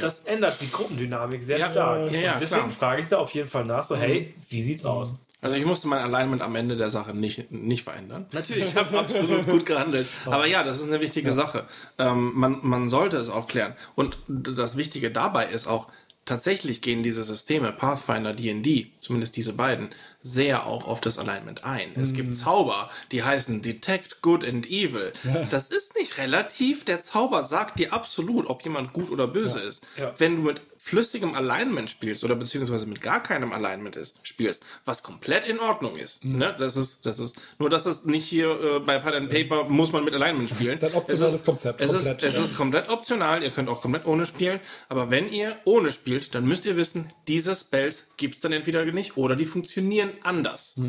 Das 0.00 0.24
ändert 0.24 0.60
die 0.60 0.70
Gruppendynamik 0.70 1.42
sehr 1.44 1.58
Ja, 1.58 1.70
stark. 1.70 2.10
ja, 2.10 2.18
ja, 2.20 2.32
und 2.34 2.40
deswegen 2.40 2.62
klar. 2.62 2.70
frage 2.70 3.02
ich 3.02 3.08
da 3.08 3.18
auf 3.18 3.30
jeden 3.32 3.48
Fall 3.48 3.64
nach, 3.64 3.84
so, 3.84 3.96
hey, 3.96 4.34
wie 4.48 4.62
sieht's 4.62 4.84
aus? 4.84 5.18
Also 5.44 5.58
ich 5.58 5.66
musste 5.66 5.88
mein 5.88 6.02
Alignment 6.02 6.40
am 6.40 6.56
Ende 6.56 6.74
der 6.74 6.88
Sache 6.88 7.14
nicht, 7.14 7.52
nicht 7.52 7.84
verändern. 7.84 8.24
Natürlich, 8.32 8.64
ich 8.64 8.76
habe 8.76 8.98
absolut 8.98 9.44
gut 9.46 9.66
gehandelt. 9.66 10.08
Aber 10.24 10.46
ja, 10.46 10.62
das 10.62 10.78
ist 10.78 10.88
eine 10.88 11.02
wichtige 11.02 11.34
Sache. 11.34 11.66
Ähm, 11.98 12.32
man, 12.34 12.60
man 12.62 12.88
sollte 12.88 13.18
es 13.18 13.28
auch 13.28 13.46
klären. 13.46 13.74
Und 13.94 14.16
das 14.26 14.78
Wichtige 14.78 15.10
dabei 15.10 15.44
ist 15.44 15.66
auch, 15.66 15.88
tatsächlich 16.24 16.80
gehen 16.80 17.02
diese 17.02 17.22
Systeme, 17.22 17.72
Pathfinder, 17.72 18.32
D&D, 18.32 18.90
zumindest 19.00 19.36
diese 19.36 19.52
beiden, 19.52 19.90
sehr 20.26 20.66
auch 20.66 20.86
auf 20.88 21.02
das 21.02 21.18
Alignment 21.18 21.64
ein. 21.64 21.92
Es 21.96 22.14
gibt 22.14 22.34
Zauber, 22.34 22.88
die 23.12 23.22
heißen 23.22 23.60
Detect 23.60 24.22
Good 24.22 24.42
and 24.48 24.66
Evil. 24.70 25.12
Das 25.50 25.68
ist 25.68 25.96
nicht 25.98 26.16
relativ. 26.16 26.86
Der 26.86 27.02
Zauber 27.02 27.44
sagt 27.44 27.78
dir 27.78 27.92
absolut, 27.92 28.46
ob 28.48 28.64
jemand 28.64 28.94
gut 28.94 29.10
oder 29.10 29.28
böse 29.28 29.60
ist. 29.60 29.86
Ja. 29.98 30.14
Wenn 30.16 30.36
du 30.36 30.42
mit 30.42 30.62
flüssigem 30.78 31.34
Alignment 31.34 31.88
spielst 31.88 32.24
oder 32.24 32.34
beziehungsweise 32.34 32.86
mit 32.86 33.00
gar 33.00 33.22
keinem 33.22 33.52
Alignment 33.54 33.96
ist, 33.96 34.18
spielst, 34.22 34.66
was 34.84 35.02
komplett 35.02 35.46
in 35.46 35.58
Ordnung 35.58 35.96
ist. 35.96 36.26
Ne? 36.26 36.54
Das 36.58 36.76
ist, 36.76 37.06
das 37.06 37.18
ist, 37.20 37.36
nur 37.58 37.70
dass 37.70 37.84
das 37.84 38.04
nicht 38.04 38.26
hier 38.26 38.50
äh, 38.60 38.80
bei 38.80 38.98
Pad 38.98 39.14
and 39.14 39.30
Paper 39.30 39.64
muss 39.64 39.92
man 39.92 40.04
mit 40.04 40.12
Alignment 40.12 40.46
spielen. 40.50 40.74
ist 40.74 40.84
ein 40.84 40.92
optionales 40.92 41.32
Es 41.32 41.40
ist- 41.40 41.46
Konzept, 41.46 41.80
Es 41.80 41.92
ist, 41.94 42.04
komplett. 42.06 42.22
es 42.22 42.38
ist 42.38 42.56
komplett 42.56 42.88
optional, 42.90 43.42
ihr 43.42 43.50
könnt 43.50 43.70
auch 43.70 43.80
komplett 43.80 44.04
ohne 44.04 44.26
spielen, 44.26 44.60
aber 44.90 45.08
wenn 45.10 45.30
ihr 45.32 45.56
ohne 45.64 45.90
spielt, 45.90 46.34
dann 46.34 46.44
müsst 46.44 46.66
ihr 46.66 46.76
wissen, 46.76 47.10
diese 47.28 47.54
Spells 47.54 48.08
gibt 48.18 48.34
es 48.34 48.40
dann 48.42 48.52
entweder 48.52 48.84
nicht 48.84 49.16
oder 49.16 49.36
die 49.36 49.46
funktionieren 49.46 50.10
anders. 50.22 50.80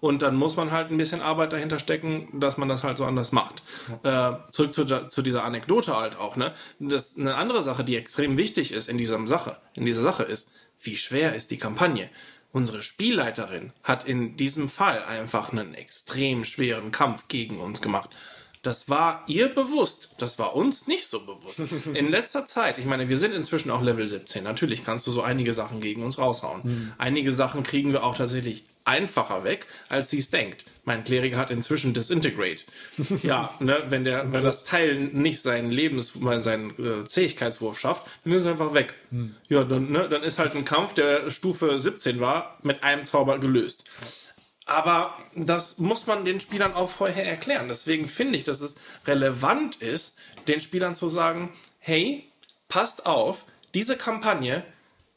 Und 0.00 0.22
dann 0.22 0.36
muss 0.36 0.56
man 0.56 0.70
halt 0.70 0.90
ein 0.90 0.96
bisschen 0.96 1.20
Arbeit 1.20 1.52
dahinter 1.52 1.78
stecken, 1.78 2.28
dass 2.40 2.56
man 2.56 2.68
das 2.68 2.84
halt 2.84 2.98
so 2.98 3.04
anders 3.04 3.32
macht. 3.32 3.62
Äh, 4.02 4.32
zurück 4.50 4.74
zu, 4.74 4.84
zu 4.84 5.22
dieser 5.22 5.44
Anekdote 5.44 5.96
halt 5.96 6.16
auch, 6.16 6.36
ne? 6.36 6.52
Das, 6.78 7.16
eine 7.16 7.36
andere 7.36 7.62
Sache, 7.62 7.84
die 7.84 7.96
extrem 7.96 8.36
wichtig 8.36 8.72
ist 8.72 8.88
in 8.88 8.98
dieser 8.98 9.24
Sache, 9.26 9.56
in 9.74 9.84
dieser 9.84 10.02
Sache 10.02 10.22
ist, 10.24 10.50
wie 10.80 10.96
schwer 10.96 11.34
ist 11.34 11.50
die 11.50 11.58
Kampagne? 11.58 12.10
Unsere 12.52 12.82
Spielleiterin 12.82 13.72
hat 13.82 14.04
in 14.04 14.36
diesem 14.36 14.68
Fall 14.68 15.02
einfach 15.02 15.50
einen 15.50 15.74
extrem 15.74 16.44
schweren 16.44 16.92
Kampf 16.92 17.26
gegen 17.28 17.58
uns 17.58 17.82
gemacht. 17.82 18.10
Das 18.64 18.88
war 18.88 19.24
ihr 19.26 19.48
bewusst. 19.48 20.10
Das 20.18 20.38
war 20.38 20.56
uns 20.56 20.86
nicht 20.86 21.06
so 21.06 21.20
bewusst. 21.20 21.60
In 21.94 22.08
letzter 22.08 22.46
Zeit, 22.46 22.78
ich 22.78 22.86
meine, 22.86 23.10
wir 23.10 23.18
sind 23.18 23.32
inzwischen 23.34 23.70
auch 23.70 23.82
Level 23.82 24.06
17. 24.06 24.42
Natürlich 24.42 24.84
kannst 24.84 25.06
du 25.06 25.10
so 25.10 25.20
einige 25.20 25.52
Sachen 25.52 25.80
gegen 25.80 26.02
uns 26.02 26.18
raushauen. 26.18 26.94
Einige 26.96 27.32
Sachen 27.32 27.62
kriegen 27.62 27.92
wir 27.92 28.04
auch 28.04 28.16
tatsächlich 28.16 28.64
einfacher 28.84 29.44
weg, 29.44 29.66
als 29.88 30.10
sie 30.10 30.18
es 30.18 30.30
denkt. 30.30 30.64
Mein 30.84 31.04
Kleriker 31.04 31.38
hat 31.38 31.50
inzwischen 31.50 31.94
Disintegrate. 31.94 32.64
Ja, 33.22 33.54
ne, 33.60 33.84
wenn, 33.88 34.04
der, 34.04 34.32
wenn 34.32 34.44
das 34.44 34.64
Teil 34.64 34.96
nicht 34.96 35.40
seinen 35.40 35.70
Lebens, 35.70 36.12
seinen 36.40 36.70
äh, 36.78 37.04
Zähigkeitswurf 37.04 37.78
schafft, 37.78 38.06
dann 38.24 38.32
ist 38.34 38.44
es 38.44 38.50
einfach 38.50 38.74
weg. 38.74 38.94
Ja, 39.48 39.64
dann, 39.64 39.90
ne, 39.90 40.08
dann 40.08 40.22
ist 40.22 40.38
halt 40.38 40.54
ein 40.54 40.64
Kampf, 40.64 40.94
der 40.94 41.30
Stufe 41.30 41.78
17 41.78 42.20
war, 42.20 42.58
mit 42.62 42.84
einem 42.84 43.04
Zauber 43.04 43.38
gelöst. 43.38 43.84
Aber 44.66 45.16
das 45.34 45.78
muss 45.78 46.06
man 46.06 46.24
den 46.24 46.40
Spielern 46.40 46.72
auch 46.74 46.88
vorher 46.88 47.26
erklären. 47.26 47.68
Deswegen 47.68 48.08
finde 48.08 48.38
ich, 48.38 48.44
dass 48.44 48.60
es 48.60 48.76
relevant 49.06 49.76
ist, 49.76 50.16
den 50.48 50.60
Spielern 50.60 50.94
zu 50.94 51.08
sagen, 51.08 51.52
hey, 51.78 52.30
passt 52.68 53.06
auf, 53.06 53.44
diese 53.74 53.96
Kampagne 53.96 54.64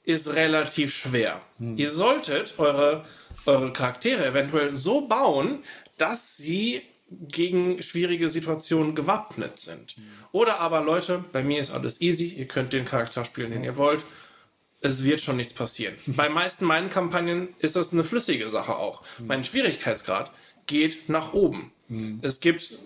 ist 0.03 0.33
relativ 0.33 0.95
schwer. 0.95 1.41
Ihr 1.59 1.89
solltet 1.89 2.59
eure, 2.59 3.05
eure 3.47 3.73
Charaktere 3.73 4.25
eventuell 4.25 4.75
so 4.75 5.07
bauen, 5.07 5.63
dass 5.97 6.37
sie 6.37 6.81
gegen 7.09 7.81
schwierige 7.81 8.29
Situationen 8.29 8.93
gewappnet 8.93 9.59
sind. 9.59 9.95
Oder 10.33 10.59
aber 10.59 10.81
Leute, 10.81 11.23
bei 11.31 11.41
mir 11.41 11.59
ist 11.59 11.71
alles 11.71 12.01
easy, 12.01 12.27
ihr 12.27 12.47
könnt 12.47 12.73
den 12.73 12.85
Charakter 12.85 13.23
spielen, 13.23 13.51
den 13.51 13.63
ihr 13.63 13.77
wollt 13.77 14.03
es 14.81 15.03
wird 15.03 15.21
schon 15.21 15.37
nichts 15.37 15.53
passieren. 15.53 15.95
Bei 16.07 16.29
meisten 16.29 16.65
meinen 16.65 16.89
Kampagnen 16.89 17.49
ist 17.59 17.75
das 17.75 17.93
eine 17.93 18.03
flüssige 18.03 18.49
Sache 18.49 18.75
auch. 18.75 19.03
Mein 19.19 19.43
Schwierigkeitsgrad 19.43 20.31
geht 20.65 21.09
nach 21.09 21.33
oben. 21.33 21.71
Es 22.21 22.41
gibt 22.41 22.77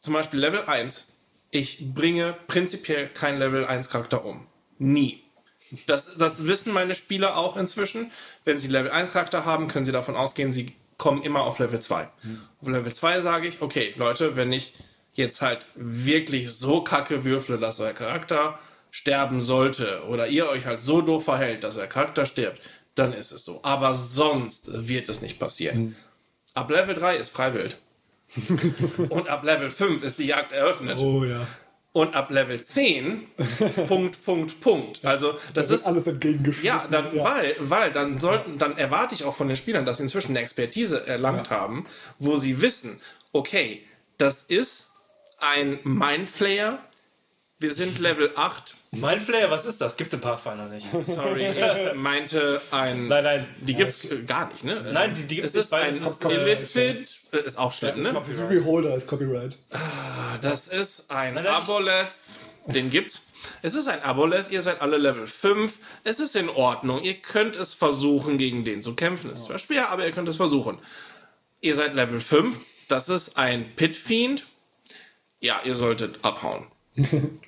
zum 0.00 0.12
Beispiel 0.12 0.40
Level 0.40 0.64
1. 0.64 1.06
Ich 1.50 1.92
bringe 1.94 2.36
prinzipiell 2.46 3.08
keinen 3.08 3.38
Level 3.38 3.64
1 3.64 3.88
Charakter 3.88 4.24
um. 4.24 4.46
Nie. 4.78 5.22
Das, 5.86 6.16
das 6.16 6.46
wissen 6.46 6.72
meine 6.72 6.94
Spieler 6.94 7.36
auch 7.36 7.56
inzwischen. 7.56 8.10
Wenn 8.44 8.58
sie 8.58 8.68
Level 8.68 8.90
1 8.90 9.12
Charakter 9.12 9.44
haben, 9.44 9.68
können 9.68 9.84
sie 9.84 9.92
davon 9.92 10.16
ausgehen, 10.16 10.52
sie 10.52 10.74
kommen 10.98 11.22
immer 11.22 11.42
auf 11.42 11.58
Level 11.58 11.80
2. 11.80 12.02
Auf 12.60 12.68
Level 12.68 12.92
2 12.92 13.20
sage 13.20 13.48
ich, 13.48 13.62
okay, 13.62 13.94
Leute, 13.96 14.36
wenn 14.36 14.52
ich 14.52 14.74
jetzt 15.14 15.42
halt 15.42 15.66
wirklich 15.74 16.50
so 16.50 16.82
kacke 16.82 17.24
würfle, 17.24 17.58
dass 17.58 17.80
euer 17.80 17.92
Charakter 17.92 18.58
sterben 18.90 19.40
sollte 19.40 20.02
oder 20.08 20.26
ihr 20.26 20.48
euch 20.48 20.66
halt 20.66 20.80
so 20.80 21.00
doof 21.00 21.24
verhält, 21.24 21.64
dass 21.64 21.76
euer 21.76 21.86
Charakter 21.86 22.26
stirbt, 22.26 22.60
dann 22.94 23.12
ist 23.12 23.32
es 23.32 23.44
so. 23.44 23.60
Aber 23.62 23.94
sonst 23.94 24.88
wird 24.88 25.08
es 25.08 25.22
nicht 25.22 25.38
passieren. 25.38 25.96
Ab 26.54 26.70
Level 26.70 26.94
3 26.94 27.16
ist 27.16 27.30
Freiwild. 27.30 27.78
Und 29.08 29.28
ab 29.28 29.44
Level 29.44 29.70
5 29.70 30.02
ist 30.02 30.18
die 30.18 30.26
Jagd 30.26 30.52
eröffnet. 30.52 30.98
Oh 31.00 31.24
ja. 31.24 31.46
Und 31.92 32.14
ab 32.14 32.30
Level 32.30 32.62
10, 32.62 33.26
Punkt, 33.88 34.24
Punkt, 34.24 34.60
Punkt. 34.60 35.04
Also, 35.04 35.32
das 35.54 35.68
Das 35.68 35.80
ist 35.80 35.86
alles 35.86 36.06
entgegengeschmissen. 36.06 36.64
Ja, 36.64 36.86
dann, 36.88 37.18
Weil, 37.18 37.56
weil 37.58 37.92
dann 37.92 38.20
sollten, 38.20 38.58
dann 38.58 38.78
erwarte 38.78 39.14
ich 39.14 39.24
auch 39.24 39.34
von 39.34 39.48
den 39.48 39.56
Spielern, 39.56 39.84
dass 39.84 39.96
sie 39.96 40.04
inzwischen 40.04 40.30
eine 40.30 40.40
Expertise 40.40 41.04
erlangt 41.06 41.50
haben, 41.50 41.86
wo 42.20 42.36
sie 42.36 42.62
wissen, 42.62 43.00
okay, 43.32 43.82
das 44.18 44.44
ist 44.44 44.90
ein 45.38 45.80
Mindflayer. 45.82 46.78
Wir 47.58 47.72
sind 47.72 47.98
Level 48.00 48.32
8. 48.36 48.76
Mindflayer, 48.92 49.50
was 49.50 49.66
ist 49.66 49.80
das? 49.80 49.96
Gibt's 49.96 50.12
im 50.12 50.20
Pathfinder 50.20 50.66
nicht. 50.66 50.86
Sorry, 51.02 51.46
ich 51.46 51.94
meinte 51.94 52.60
ein. 52.72 53.06
Nein, 53.06 53.22
nein. 53.24 53.54
Die 53.60 53.74
gibt's 53.74 54.04
äh, 54.04 54.22
gar 54.22 54.50
nicht, 54.50 54.64
ne? 54.64 54.90
Nein, 54.92 55.14
die- 55.14 55.28
die 55.28 55.40
es 55.40 55.52
gibt's 55.52 55.68
ist 55.68 55.72
nicht, 55.72 55.82
weil 55.82 55.88
ein 55.90 56.56
ist, 56.58 56.74
Illithid, 56.74 57.20
äh, 57.32 57.38
ist 57.46 57.56
auch 57.58 57.72
schlimm, 57.72 58.00
ne? 58.00 58.12
Das 58.12 58.28
ist 58.28 58.40
wie 58.50 58.56
Beholder 58.56 58.96
ist 58.96 59.06
Copyright. 59.06 59.56
Das 60.40 60.66
ist 60.66 61.10
ein 61.12 61.34
Nein, 61.34 61.44
nein, 61.44 61.52
Aboleth. 61.54 62.08
Den 62.66 62.90
gibt's. 62.90 63.22
Es 63.62 63.74
ist 63.74 63.86
ein 63.88 64.02
Aboleth, 64.02 64.50
ihr 64.50 64.60
seid 64.62 64.80
alle 64.80 64.96
Level 64.98 65.26
5. 65.28 65.78
Es 66.02 66.18
ist 66.18 66.34
in 66.34 66.48
Ordnung. 66.48 67.00
Ihr 67.02 67.14
könnt 67.14 67.54
es 67.56 67.74
versuchen, 67.74 68.38
gegen 68.38 68.64
den 68.64 68.82
zu 68.82 68.94
kämpfen. 68.96 69.30
Ist 69.30 69.44
zwar 69.44 69.58
schwer, 69.60 69.90
aber 69.90 70.04
ihr 70.04 70.10
könnt 70.12 70.28
es 70.28 70.36
versuchen. 70.36 70.78
Ihr 71.60 71.74
seid 71.76 71.94
Level 71.94 72.18
5. 72.20 72.58
Das 72.88 73.08
ist 73.08 73.38
ein 73.38 73.76
Pitfiend. 73.76 74.46
Ja, 75.40 75.60
ihr 75.64 75.74
solltet 75.76 76.16
abhauen. 76.22 76.66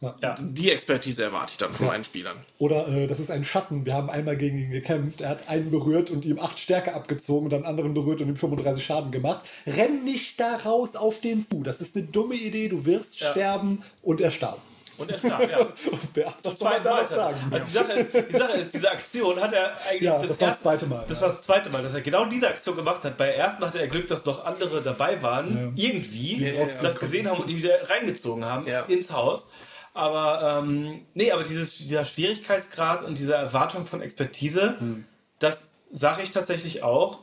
Ja. 0.00 0.34
Die 0.40 0.70
Expertise 0.70 1.24
erwarte 1.24 1.52
ich 1.52 1.58
dann 1.58 1.74
von 1.74 1.86
meinen 1.86 2.04
Spielern. 2.04 2.38
Oder 2.58 2.88
äh, 2.88 3.06
das 3.06 3.20
ist 3.20 3.30
ein 3.30 3.44
Schatten. 3.44 3.84
Wir 3.84 3.92
haben 3.92 4.08
einmal 4.08 4.36
gegen 4.36 4.56
ihn 4.58 4.70
gekämpft. 4.70 5.20
Er 5.20 5.28
hat 5.28 5.48
einen 5.50 5.70
berührt 5.70 6.08
und 6.10 6.24
ihm 6.24 6.38
8 6.38 6.58
Stärke 6.58 6.94
abgezogen 6.94 7.44
und 7.44 7.50
dann 7.50 7.60
einen 7.64 7.68
anderen 7.70 7.92
berührt 7.92 8.22
und 8.22 8.28
ihm 8.28 8.36
35 8.36 8.82
Schaden 8.82 9.10
gemacht. 9.10 9.44
Renn 9.66 10.02
nicht 10.04 10.40
da 10.40 10.56
raus 10.56 10.96
auf 10.96 11.20
den 11.20 11.44
zu. 11.44 11.62
Das 11.62 11.82
ist 11.82 11.96
eine 11.96 12.06
dumme 12.06 12.34
Idee. 12.34 12.68
Du 12.68 12.86
wirst 12.86 13.18
sterben 13.18 13.82
und 14.02 14.22
er 14.22 14.30
starb. 14.30 14.58
Und 14.96 15.10
er 15.10 15.18
starb, 15.18 15.50
ja. 15.50 15.60
Und 15.60 15.74
wer, 16.12 16.32
was 16.42 16.58
soll 16.58 16.70
man 16.70 16.82
da 16.82 17.02
sagen? 17.06 17.38
Also 17.50 17.64
die 17.66 17.72
Sache, 17.72 17.92
ist, 17.92 18.12
die 18.30 18.36
Sache 18.36 18.52
ist, 18.52 18.74
diese 18.74 18.90
Aktion 18.90 19.40
hat 19.40 19.50
er 19.54 19.72
eigentlich. 19.88 20.02
Ja, 20.02 20.12
das 20.18 20.22
war 20.22 20.28
das 20.28 20.40
erste- 20.40 20.62
zweite 20.62 20.86
Mal, 20.86 21.04
Das 21.08 21.20
ja. 21.20 21.26
war 21.26 21.34
das 21.34 21.42
zweite 21.42 21.70
Mal, 21.70 21.82
dass 21.82 21.94
er 21.94 22.00
genau 22.02 22.26
diese 22.26 22.48
Aktion 22.48 22.76
gemacht 22.76 23.02
hat. 23.04 23.16
Bei 23.16 23.24
der 23.26 23.36
ersten 23.38 23.64
hatte 23.64 23.80
er 23.80 23.88
Glück, 23.88 24.08
dass 24.08 24.26
noch 24.26 24.44
andere 24.44 24.82
dabei 24.82 25.22
waren, 25.22 25.72
irgendwie, 25.76 26.34
die 26.36 26.52
das 26.52 27.00
gesehen 27.00 27.30
haben 27.30 27.40
und 27.42 27.48
ihn 27.48 27.56
wieder 27.56 27.88
reingezogen 27.88 28.44
haben 28.44 28.66
Ja. 28.66 28.80
ins 28.82 29.10
Haus. 29.10 29.48
Aber, 29.94 30.62
ähm, 30.62 31.00
nee, 31.14 31.32
aber 31.32 31.42
dieses, 31.44 31.76
dieser 31.78 32.04
Schwierigkeitsgrad 32.04 33.02
und 33.02 33.18
diese 33.18 33.34
Erwartung 33.34 33.86
von 33.86 34.00
Expertise, 34.02 34.76
Hm. 34.78 35.04
das 35.40 35.72
sage 35.90 36.22
ich 36.22 36.30
tatsächlich 36.32 36.82
auch. 36.82 37.20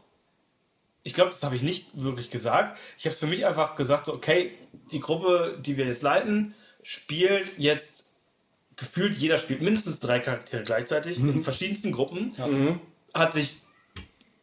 Ich 1.04 1.14
glaube, 1.14 1.30
das 1.30 1.44
habe 1.44 1.56
ich 1.56 1.62
nicht 1.62 1.88
wirklich 1.94 2.30
gesagt. 2.30 2.78
Ich 2.98 3.06
habe 3.06 3.14
es 3.14 3.20
für 3.20 3.28
mich 3.28 3.46
einfach 3.46 3.78
gesagt, 3.78 4.08
so, 4.08 4.14
okay, 4.14 4.52
die 4.92 5.00
Gruppe, 5.00 5.58
die 5.62 5.78
wir 5.78 5.86
jetzt 5.86 6.02
leiten, 6.04 6.54
spielt 6.84 7.58
jetzt 7.58 8.06
gefühlt 8.76 9.18
jeder 9.18 9.38
spielt 9.40 9.62
mindestens 9.62 10.00
drei 10.00 10.20
Charaktere 10.20 10.64
gleichzeitig 10.64 11.18
Mhm. 11.20 11.30
in 11.38 11.44
verschiedensten 11.44 11.92
Gruppen, 11.94 12.34
hat 13.14 13.34
sich 13.34 13.62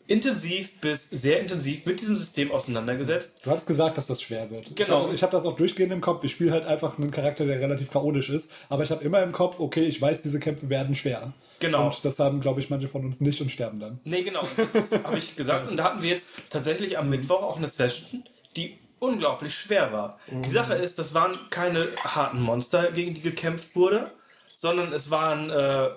intensiv 0.07 0.81
bis 0.81 1.09
sehr 1.11 1.41
intensiv 1.41 1.87
mit 1.87 2.01
diesem 2.01 2.17
System 2.17 2.53
auseinandergesetzt. 2.53 3.39
Du 3.43 3.51
hast 3.51 3.67
gesagt, 3.67 3.97
dass 3.97 4.07
das 4.07 4.21
schwer 4.21 4.51
wird. 4.51 4.77
Genau. 4.77 5.11
Ich, 5.13 5.23
habe 5.23 5.33
das 5.33 5.47
auch 5.47 5.57
durchgehend 5.57 5.93
im 5.93 6.01
Kopf. 6.01 6.25
Ich 6.25 6.33
spiele 6.33 6.53
halt 6.53 6.67
einfach 6.67 6.99
einen 6.99 7.11
Charakter, 7.11 7.47
der 7.47 7.61
relativ 7.61 7.91
chaotisch 7.91 8.29
ist. 8.29 8.51
Aber 8.69 8.83
ich 8.83 8.91
habe 8.91 9.03
immer 9.03 9.23
im 9.23 9.33
Kopf, 9.33 9.61
okay, 9.61 9.85
ich 9.85 10.01
weiß, 10.01 10.23
diese 10.23 10.41
Kämpfe 10.41 10.69
werden 10.69 10.95
schwer. 10.95 11.33
Genau. 11.61 11.87
Und 11.87 12.05
das 12.05 12.19
haben, 12.19 12.41
glaube 12.41 12.61
ich, 12.61 12.69
manche 12.69 12.89
von 12.89 13.05
uns 13.05 13.21
nicht 13.21 13.41
und 13.41 13.51
sterben 13.51 13.81
dann. 13.81 14.01
Nee, 14.05 14.23
genau, 14.23 14.47
das 14.57 15.05
habe 15.05 15.19
ich 15.19 15.37
gesagt. 15.37 15.71
Und 15.71 15.77
da 15.79 15.85
hatten 15.85 16.03
wir 16.03 16.11
jetzt 16.11 16.29
tatsächlich 16.51 16.99
am 16.99 17.09
Mittwoch 17.09 17.43
auch 17.43 17.57
eine 17.57 17.69
Session, 17.69 18.25
die 18.57 18.77
unglaublich 18.99 19.55
schwer 19.55 19.93
war. 19.93 20.19
Die 20.31 20.49
Sache 20.49 20.75
ist, 20.75 20.99
das 20.99 21.15
waren 21.15 21.39
keine 21.51 21.89
harten 22.03 22.41
Monster, 22.41 22.91
gegen 22.93 23.15
die 23.15 23.21
gekämpft 23.21 23.77
wurde, 23.77 24.11
sondern 24.55 24.93
es 24.93 25.11
waren, 25.11 25.51
äh, 25.51 25.91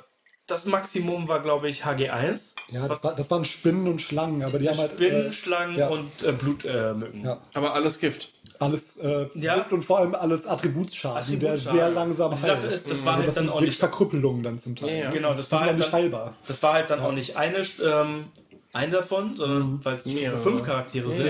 das 0.48 0.66
Maximum 0.66 1.28
war, 1.28 1.42
glaube 1.42 1.70
ich, 1.70 1.84
HG1. 1.84 2.54
Ja, 2.70 2.88
das, 2.88 3.04
war, 3.04 3.16
das 3.16 3.30
waren 3.30 3.44
Spinnen 3.46 3.88
und 3.88 4.02
Schlangen, 4.02 4.44
aber 4.44 4.60
die 4.60 4.70
haben 4.70 4.78
halt 4.78 4.92
Spinnen, 4.92 5.28
äh, 5.28 5.34
Schlangen 5.34 5.78
ja. 5.78 5.90
und 5.90 6.10
äh, 6.24 6.32
Blutmücken. 6.32 7.24
Ja. 7.26 7.42
Aber 7.54 7.74
alles 7.74 8.00
Gift. 8.00 8.32
alles 8.60 8.98
äh, 8.98 9.28
Ja. 9.36 9.56
Gift 9.58 9.74
und 9.74 9.84
vor 9.84 10.00
allem 10.00 10.16
alles 10.16 10.48
Attributsschaden, 10.48 11.40
der 11.40 11.52
Attributsschaden. 11.52 11.80
sehr 11.80 11.90
langsam 11.90 12.38
Sache 12.38 12.62
heilt. 12.62 12.72
ist, 12.74 12.90
das 12.90 13.04
war 13.06 13.14
also 13.14 13.18
halt 13.20 13.28
das 13.28 13.36
dann 13.36 13.44
sind 13.46 13.54
auch 13.54 13.62
nicht- 13.62 13.78
Verkrüppelungen 13.80 14.42
dann 14.44 14.58
zum 14.58 14.76
Teil. 14.76 14.90
Ja, 14.90 14.96
ja. 15.06 15.10
Genau, 15.10 15.34
das 15.34 15.48
Die 15.48 15.52
war 15.52 15.62
halt 15.66 15.78
nicht 15.78 15.92
dann, 15.92 16.00
heilbar. 16.02 16.34
Das 16.48 16.64
war 16.64 16.74
halt 16.74 16.90
dann 16.90 17.02
auch 17.02 17.12
nicht 17.12 17.36
eine 17.36 17.62
ähm, 17.84 18.28
einen 18.74 18.92
davon, 18.92 19.36
sondern 19.36 19.84
weil 19.84 19.96
es 19.98 20.04
schon 20.04 20.14
Mehrere. 20.14 20.38
fünf 20.38 20.64
Charaktere 20.64 21.10
sind, 21.12 21.28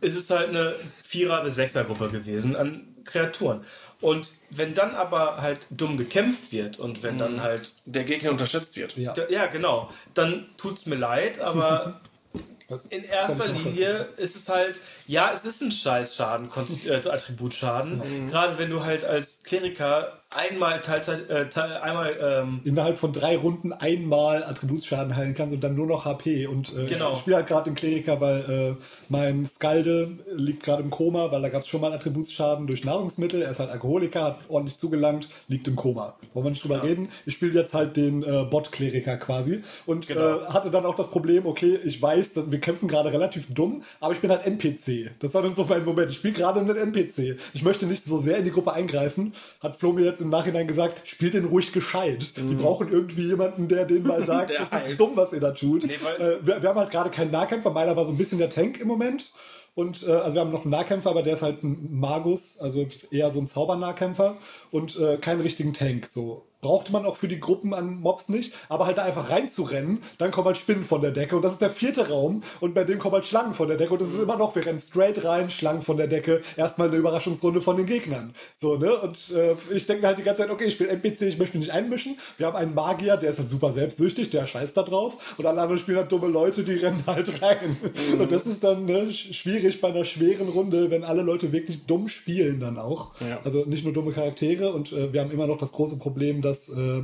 ist 0.00 0.16
es 0.16 0.30
halt 0.30 0.48
eine 0.50 0.74
Vierer- 1.04 1.42
bis 1.44 1.54
Sechser-Gruppe 1.56 2.08
gewesen 2.10 2.56
an 2.56 2.94
Kreaturen. 3.04 3.64
Und 4.02 4.28
wenn 4.50 4.74
dann 4.74 4.94
aber 4.94 5.38
halt 5.40 5.60
dumm 5.70 5.96
gekämpft 5.96 6.52
wird 6.52 6.78
und 6.78 7.02
wenn 7.02 7.18
dann 7.18 7.40
halt 7.40 7.72
Der 7.86 8.04
Gegner 8.04 8.30
unterschätzt 8.30 8.76
wird. 8.76 8.96
Ja. 8.96 9.12
Da- 9.14 9.28
Ja, 9.30 9.46
genau. 9.46 9.90
Dann 10.14 10.46
tut's 10.58 10.84
mir 10.86 10.96
leid, 10.96 11.40
aber 11.40 12.00
in 12.90 13.04
erster. 13.04 13.48
Linie 13.48 14.08
ist 14.18 14.36
es 14.36 14.48
halt, 14.50 14.76
ja, 15.06 15.32
es 15.32 15.46
ist 15.46 15.62
ein 15.62 15.72
scheiß 15.72 16.14
Schaden, 16.16 16.50
äh, 16.86 17.08
Attributschaden. 17.08 17.98
Mhm. 18.26 18.30
Gerade 18.30 18.58
wenn 18.58 18.68
du 18.70 18.84
halt 18.84 19.04
als 19.04 19.42
Kleriker 19.44 20.20
einmal 20.30 20.80
Teilzeit, 20.80 21.30
äh, 21.30 21.48
teil, 21.48 21.72
einmal, 21.78 22.16
ähm, 22.20 22.60
innerhalb 22.64 22.98
von 22.98 23.12
drei 23.12 23.36
Runden 23.36 23.72
einmal 23.72 24.42
Attributsschaden 24.44 25.16
heilen 25.16 25.34
kannst 25.34 25.54
und 25.54 25.62
dann 25.64 25.74
nur 25.74 25.86
noch 25.86 26.04
HP. 26.04 26.46
Und 26.46 26.74
äh, 26.76 26.86
Genau. 26.86 27.12
ich 27.12 27.20
spiele 27.20 27.36
halt 27.36 27.46
gerade 27.46 27.70
den 27.70 27.74
Kleriker, 27.74 28.20
weil 28.20 28.76
äh, 28.78 28.84
mein 29.08 29.46
Skalde 29.46 30.10
liegt 30.34 30.62
gerade 30.64 30.82
im 30.82 30.90
Koma, 30.90 31.30
weil 31.30 31.40
da 31.42 31.48
gab 31.48 31.62
es 31.62 31.68
schon 31.68 31.80
mal 31.80 31.92
Attributsschaden 31.92 32.66
durch 32.66 32.84
Nahrungsmittel. 32.84 33.40
Er 33.42 33.50
ist 33.52 33.60
halt 33.60 33.70
Alkoholiker, 33.70 34.24
hat 34.24 34.38
ordentlich 34.48 34.76
zugelangt, 34.76 35.28
liegt 35.48 35.68
im 35.68 35.76
Koma. 35.76 36.16
Wollen 36.34 36.44
wir 36.46 36.50
nicht 36.50 36.62
drüber 36.64 36.82
reden? 36.82 37.08
Ich 37.24 37.34
spiele 37.34 37.52
jetzt 37.52 37.72
halt 37.72 37.96
den 37.96 38.22
äh, 38.22 38.44
Bot-Kleriker 38.50 39.16
quasi 39.16 39.62
und 39.86 40.08
Genau. 40.08 40.20
äh, 40.20 40.46
hatte 40.48 40.70
dann 40.70 40.84
auch 40.84 40.94
das 40.96 41.10
Problem, 41.10 41.46
okay, 41.46 41.78
ich 41.84 42.00
weiß, 42.02 42.34
dass 42.34 42.50
wir 42.50 42.60
kämpfen 42.60 42.88
gerade 42.88 43.12
relativ 43.12 43.52
dumm, 43.54 43.82
aber 44.00 44.12
ich 44.12 44.20
bin 44.20 44.30
halt 44.30 44.44
NPC. 44.44 45.10
Das 45.20 45.32
war 45.34 45.42
dann 45.42 45.54
so 45.54 45.64
mein 45.64 45.84
Moment. 45.84 46.10
Ich 46.10 46.16
spiele 46.18 46.34
gerade 46.34 46.60
einen 46.60 46.76
NPC. 46.76 47.36
Ich 47.54 47.62
möchte 47.62 47.86
nicht 47.86 48.02
so 48.04 48.18
sehr 48.18 48.36
in 48.38 48.44
die 48.44 48.50
Gruppe 48.50 48.72
eingreifen. 48.72 49.32
Hat 49.60 49.76
Flo 49.76 49.92
mir 49.92 50.04
jetzt 50.04 50.20
im 50.20 50.25
Nachhinein 50.30 50.66
gesagt, 50.66 51.06
spielt 51.08 51.34
den 51.34 51.44
ruhig 51.44 51.72
gescheit. 51.72 52.36
Die 52.36 52.54
brauchen 52.54 52.88
irgendwie 52.90 53.26
jemanden, 53.26 53.68
der 53.68 53.84
denen 53.84 54.06
mal 54.06 54.22
sagt, 54.24 54.50
das 54.50 54.68
ist 54.68 54.72
halt. 54.72 55.00
dumm, 55.00 55.12
was 55.14 55.32
ihr 55.32 55.40
da 55.40 55.52
tut. 55.52 55.84
Nee, 55.84 55.94
äh, 55.94 56.38
wir, 56.42 56.62
wir 56.62 56.68
haben 56.68 56.78
halt 56.78 56.90
gerade 56.90 57.10
keinen 57.10 57.30
Nahkämpfer. 57.30 57.70
Meiner 57.70 57.96
war 57.96 58.04
so 58.06 58.12
ein 58.12 58.18
bisschen 58.18 58.38
der 58.38 58.50
Tank 58.50 58.80
im 58.80 58.88
Moment. 58.88 59.32
Und 59.74 60.06
äh, 60.08 60.10
also 60.12 60.34
wir 60.34 60.40
haben 60.40 60.52
noch 60.52 60.62
einen 60.62 60.70
Nahkämpfer, 60.70 61.10
aber 61.10 61.22
der 61.22 61.34
ist 61.34 61.42
halt 61.42 61.62
ein 61.62 61.88
Magus, 61.92 62.58
also 62.58 62.86
eher 63.10 63.30
so 63.30 63.40
ein 63.40 63.46
Zaubernahkämpfer 63.46 64.36
und 64.70 64.98
äh, 64.98 65.18
keinen 65.18 65.42
richtigen 65.42 65.74
Tank. 65.74 66.06
So 66.06 66.46
brauchte 66.66 66.90
man 66.92 67.04
auch 67.06 67.16
für 67.16 67.28
die 67.28 67.38
Gruppen 67.40 67.72
an 67.74 68.00
Mobs 68.00 68.28
nicht, 68.28 68.52
aber 68.68 68.86
halt 68.86 68.98
da 68.98 69.04
einfach 69.04 69.30
reinzurennen, 69.30 70.02
dann 70.18 70.30
kommen 70.32 70.46
halt 70.48 70.56
Spinnen 70.56 70.84
von 70.84 71.00
der 71.00 71.12
Decke 71.12 71.36
und 71.36 71.42
das 71.42 71.52
ist 71.52 71.62
der 71.62 71.70
vierte 71.70 72.08
Raum 72.08 72.42
und 72.60 72.74
bei 72.74 72.84
dem 72.84 72.98
kommen 72.98 73.14
halt 73.14 73.24
Schlangen 73.24 73.54
von 73.54 73.68
der 73.68 73.76
Decke 73.76 73.92
und 73.92 74.00
das 74.02 74.08
ist 74.10 74.18
immer 74.20 74.36
noch, 74.36 74.54
wir 74.56 74.66
rennen 74.66 74.78
straight 74.78 75.24
rein, 75.24 75.50
Schlangen 75.50 75.82
von 75.82 75.96
der 75.96 76.08
Decke, 76.08 76.40
erstmal 76.56 76.88
eine 76.88 76.96
Überraschungsrunde 76.96 77.60
von 77.60 77.76
den 77.76 77.86
Gegnern. 77.86 78.34
So, 78.56 78.76
ne? 78.76 78.98
Und 79.00 79.30
äh, 79.34 79.54
ich 79.74 79.86
denke 79.86 80.06
halt 80.06 80.18
die 80.18 80.22
ganze 80.24 80.42
Zeit, 80.42 80.50
okay, 80.50 80.64
ich 80.64 80.74
spiele 80.74 80.90
NPC, 80.90 81.22
ich 81.22 81.38
möchte 81.38 81.56
mich 81.56 81.66
nicht 81.68 81.72
einmischen. 81.74 82.16
Wir 82.38 82.46
haben 82.46 82.56
einen 82.56 82.74
Magier, 82.74 83.16
der 83.16 83.30
ist 83.30 83.38
halt 83.38 83.50
super 83.50 83.70
selbstsüchtig, 83.72 84.30
der 84.30 84.46
scheißt 84.46 84.76
da 84.76 84.82
drauf 84.82 85.34
und 85.38 85.46
alle 85.46 85.60
anderen 85.60 85.78
spielen 85.78 85.98
halt 85.98 86.10
dumme 86.10 86.26
Leute, 86.28 86.64
die 86.64 86.72
rennen 86.84 87.02
halt 87.06 87.42
rein. 87.42 87.76
Und 88.18 88.32
das 88.32 88.46
ist 88.46 88.64
dann 88.64 88.84
ne, 88.86 89.02
sch- 89.04 89.32
schwierig 89.34 89.80
bei 89.80 89.88
einer 89.88 90.04
schweren 90.04 90.48
Runde, 90.48 90.90
wenn 90.90 91.04
alle 91.04 91.22
Leute 91.22 91.52
wirklich 91.52 91.86
dumm 91.86 92.08
spielen 92.08 92.58
dann 92.60 92.78
auch. 92.78 93.12
Ja. 93.20 93.38
Also 93.44 93.64
nicht 93.66 93.84
nur 93.84 93.92
dumme 93.92 94.12
Charaktere 94.12 94.72
und 94.72 94.92
äh, 94.92 95.12
wir 95.12 95.20
haben 95.20 95.30
immer 95.30 95.46
noch 95.46 95.58
das 95.58 95.72
große 95.72 95.98
Problem, 95.98 96.42
dass, 96.42 96.55
äh, 96.68 97.02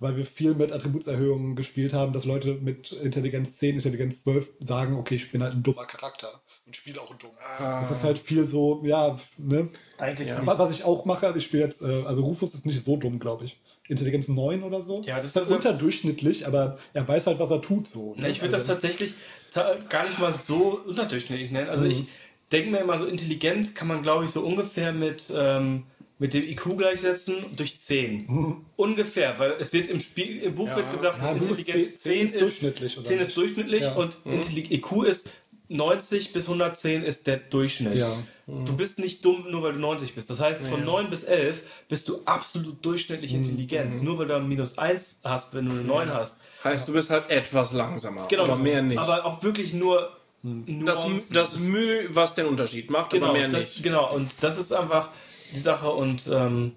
weil 0.00 0.16
wir 0.16 0.24
viel 0.24 0.54
mit 0.54 0.72
Attributserhöhungen 0.72 1.54
gespielt 1.56 1.92
haben, 1.92 2.12
dass 2.12 2.24
Leute 2.24 2.54
mit 2.54 2.92
Intelligenz 2.92 3.56
10, 3.58 3.76
Intelligenz 3.76 4.22
12 4.24 4.48
sagen, 4.60 4.96
okay, 4.96 5.14
ich 5.16 5.30
bin 5.32 5.42
halt 5.42 5.54
ein 5.54 5.62
dummer 5.62 5.84
Charakter 5.86 6.40
und 6.66 6.74
spiele 6.76 7.00
auch 7.00 7.14
dumm. 7.16 7.30
Das 7.58 7.90
ist 7.90 8.04
halt 8.04 8.18
viel 8.18 8.44
so, 8.44 8.82
ja, 8.84 9.16
ne? 9.38 9.68
eigentlich 9.98 10.28
nicht. 10.28 10.38
Aber 10.38 10.58
Was 10.58 10.72
ich 10.74 10.84
auch 10.84 11.04
mache, 11.04 11.32
ich 11.36 11.44
spiele 11.44 11.62
jetzt, 11.64 11.82
äh, 11.82 12.02
also 12.04 12.22
Rufus 12.22 12.54
ist 12.54 12.66
nicht 12.66 12.82
so 12.84 12.96
dumm, 12.96 13.18
glaube 13.18 13.44
ich. 13.44 13.60
Intelligenz 13.88 14.28
9 14.28 14.62
oder 14.62 14.80
so. 14.82 15.02
Ja, 15.02 15.16
das 15.16 15.26
ist 15.26 15.36
halt 15.36 15.46
ist- 15.46 15.52
unterdurchschnittlich, 15.52 16.46
aber 16.46 16.78
er 16.94 17.06
weiß 17.06 17.26
halt, 17.26 17.38
was 17.38 17.50
er 17.50 17.60
tut 17.60 17.86
so. 17.86 18.14
Na, 18.16 18.22
ne? 18.22 18.28
ich 18.30 18.40
würde 18.40 18.52
das 18.52 18.62
Also- 18.62 18.74
tatsächlich 18.74 19.14
ta- 19.52 19.74
gar 19.90 20.04
nicht 20.08 20.18
mal 20.18 20.32
so 20.32 20.80
unterdurchschnittlich 20.86 21.50
nennen. 21.50 21.68
Also 21.68 21.84
ich 21.84 22.06
denke 22.50 22.70
mir 22.70 22.78
immer 22.78 22.98
so, 22.98 23.04
Intelligenz 23.06 23.74
kann 23.74 23.88
man, 23.88 24.02
glaube 24.02 24.24
ich, 24.24 24.30
so 24.30 24.40
ungefähr 24.40 24.92
mit, 24.92 25.24
ähm, 25.36 25.84
mit 26.18 26.32
dem 26.32 26.44
IQ 26.44 26.76
gleichsetzen 26.78 27.36
durch 27.56 27.78
10. 27.80 28.64
Ungefähr, 28.76 29.38
weil 29.38 29.52
es 29.58 29.72
wird 29.72 29.88
im 29.88 30.00
Spiel, 30.00 30.42
im 30.42 30.54
Buch 30.54 30.74
wird 30.74 30.90
gesagt, 30.92 31.18
Ja, 31.20 31.32
Intelligenz 31.32 31.98
10 31.98 31.98
10 31.98 32.26
ist 32.26 32.40
durchschnittlich, 32.40 32.96
oder 32.98 33.06
10 33.06 33.18
ist 33.20 33.26
nicht? 33.28 33.36
durchschnittlich 33.36 33.82
Ja. 33.82 33.94
und 33.94 34.16
Intelli- 34.24 34.70
IQ 34.72 35.02
ist 35.04 35.30
90 35.68 36.32
bis 36.32 36.44
110 36.46 37.02
ist 37.02 37.26
der 37.26 37.38
Durchschnitt. 37.38 37.94
Ja. 37.96 38.16
Du 38.46 38.76
bist 38.76 38.98
nicht 38.98 39.24
dumm, 39.24 39.46
nur 39.50 39.62
weil 39.62 39.72
du 39.72 39.78
90 39.80 40.14
bist. 40.14 40.28
Das 40.28 40.38
heißt, 40.38 40.62
von 40.64 40.84
9 40.84 41.08
bis 41.08 41.24
11 41.24 41.62
bist 41.88 42.08
du 42.08 42.20
absolut 42.26 42.84
durchschnittlich 42.84 43.32
intelligent. 43.32 44.02
Nur 44.02 44.18
weil 44.18 44.26
du 44.26 44.36
ein 44.36 44.46
minus 44.46 44.76
1 44.78 45.20
hast, 45.24 45.54
wenn 45.54 45.64
du 45.66 45.72
eine 45.72 45.80
9 45.82 46.12
hast. 46.12 46.36
Heißt, 46.62 46.86
du 46.86 46.92
bist 46.92 47.10
halt 47.10 47.30
etwas 47.30 47.72
langsamer. 47.72 48.26
Genau, 48.28 48.44
aber 48.44 48.56
mehr 48.56 48.82
nicht. 48.82 48.98
Aber 48.98 49.24
auch 49.24 49.42
wirklich 49.42 49.72
nur. 49.72 50.10
nur 50.42 50.84
das, 50.84 51.28
das 51.30 51.58
Mühe, 51.58 52.14
was 52.14 52.34
den 52.34 52.44
Unterschied 52.46 52.90
macht, 52.90 53.10
genau, 53.12 53.28
aber 53.30 53.38
mehr 53.38 53.48
das, 53.48 53.60
nicht. 53.76 53.82
genau, 53.82 54.14
und 54.14 54.30
das 54.42 54.58
ist 54.58 54.72
einfach 54.74 55.08
die 55.54 55.60
Sache 55.60 55.90
und 55.90 56.26
ähm, 56.28 56.72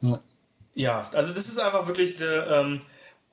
Ja. 0.00 0.20
ja, 0.74 1.10
also 1.12 1.34
das 1.34 1.48
ist 1.48 1.58
einfach 1.58 1.86
wirklich 1.86 2.20
eine, 2.20 2.46
ähm, 2.46 2.80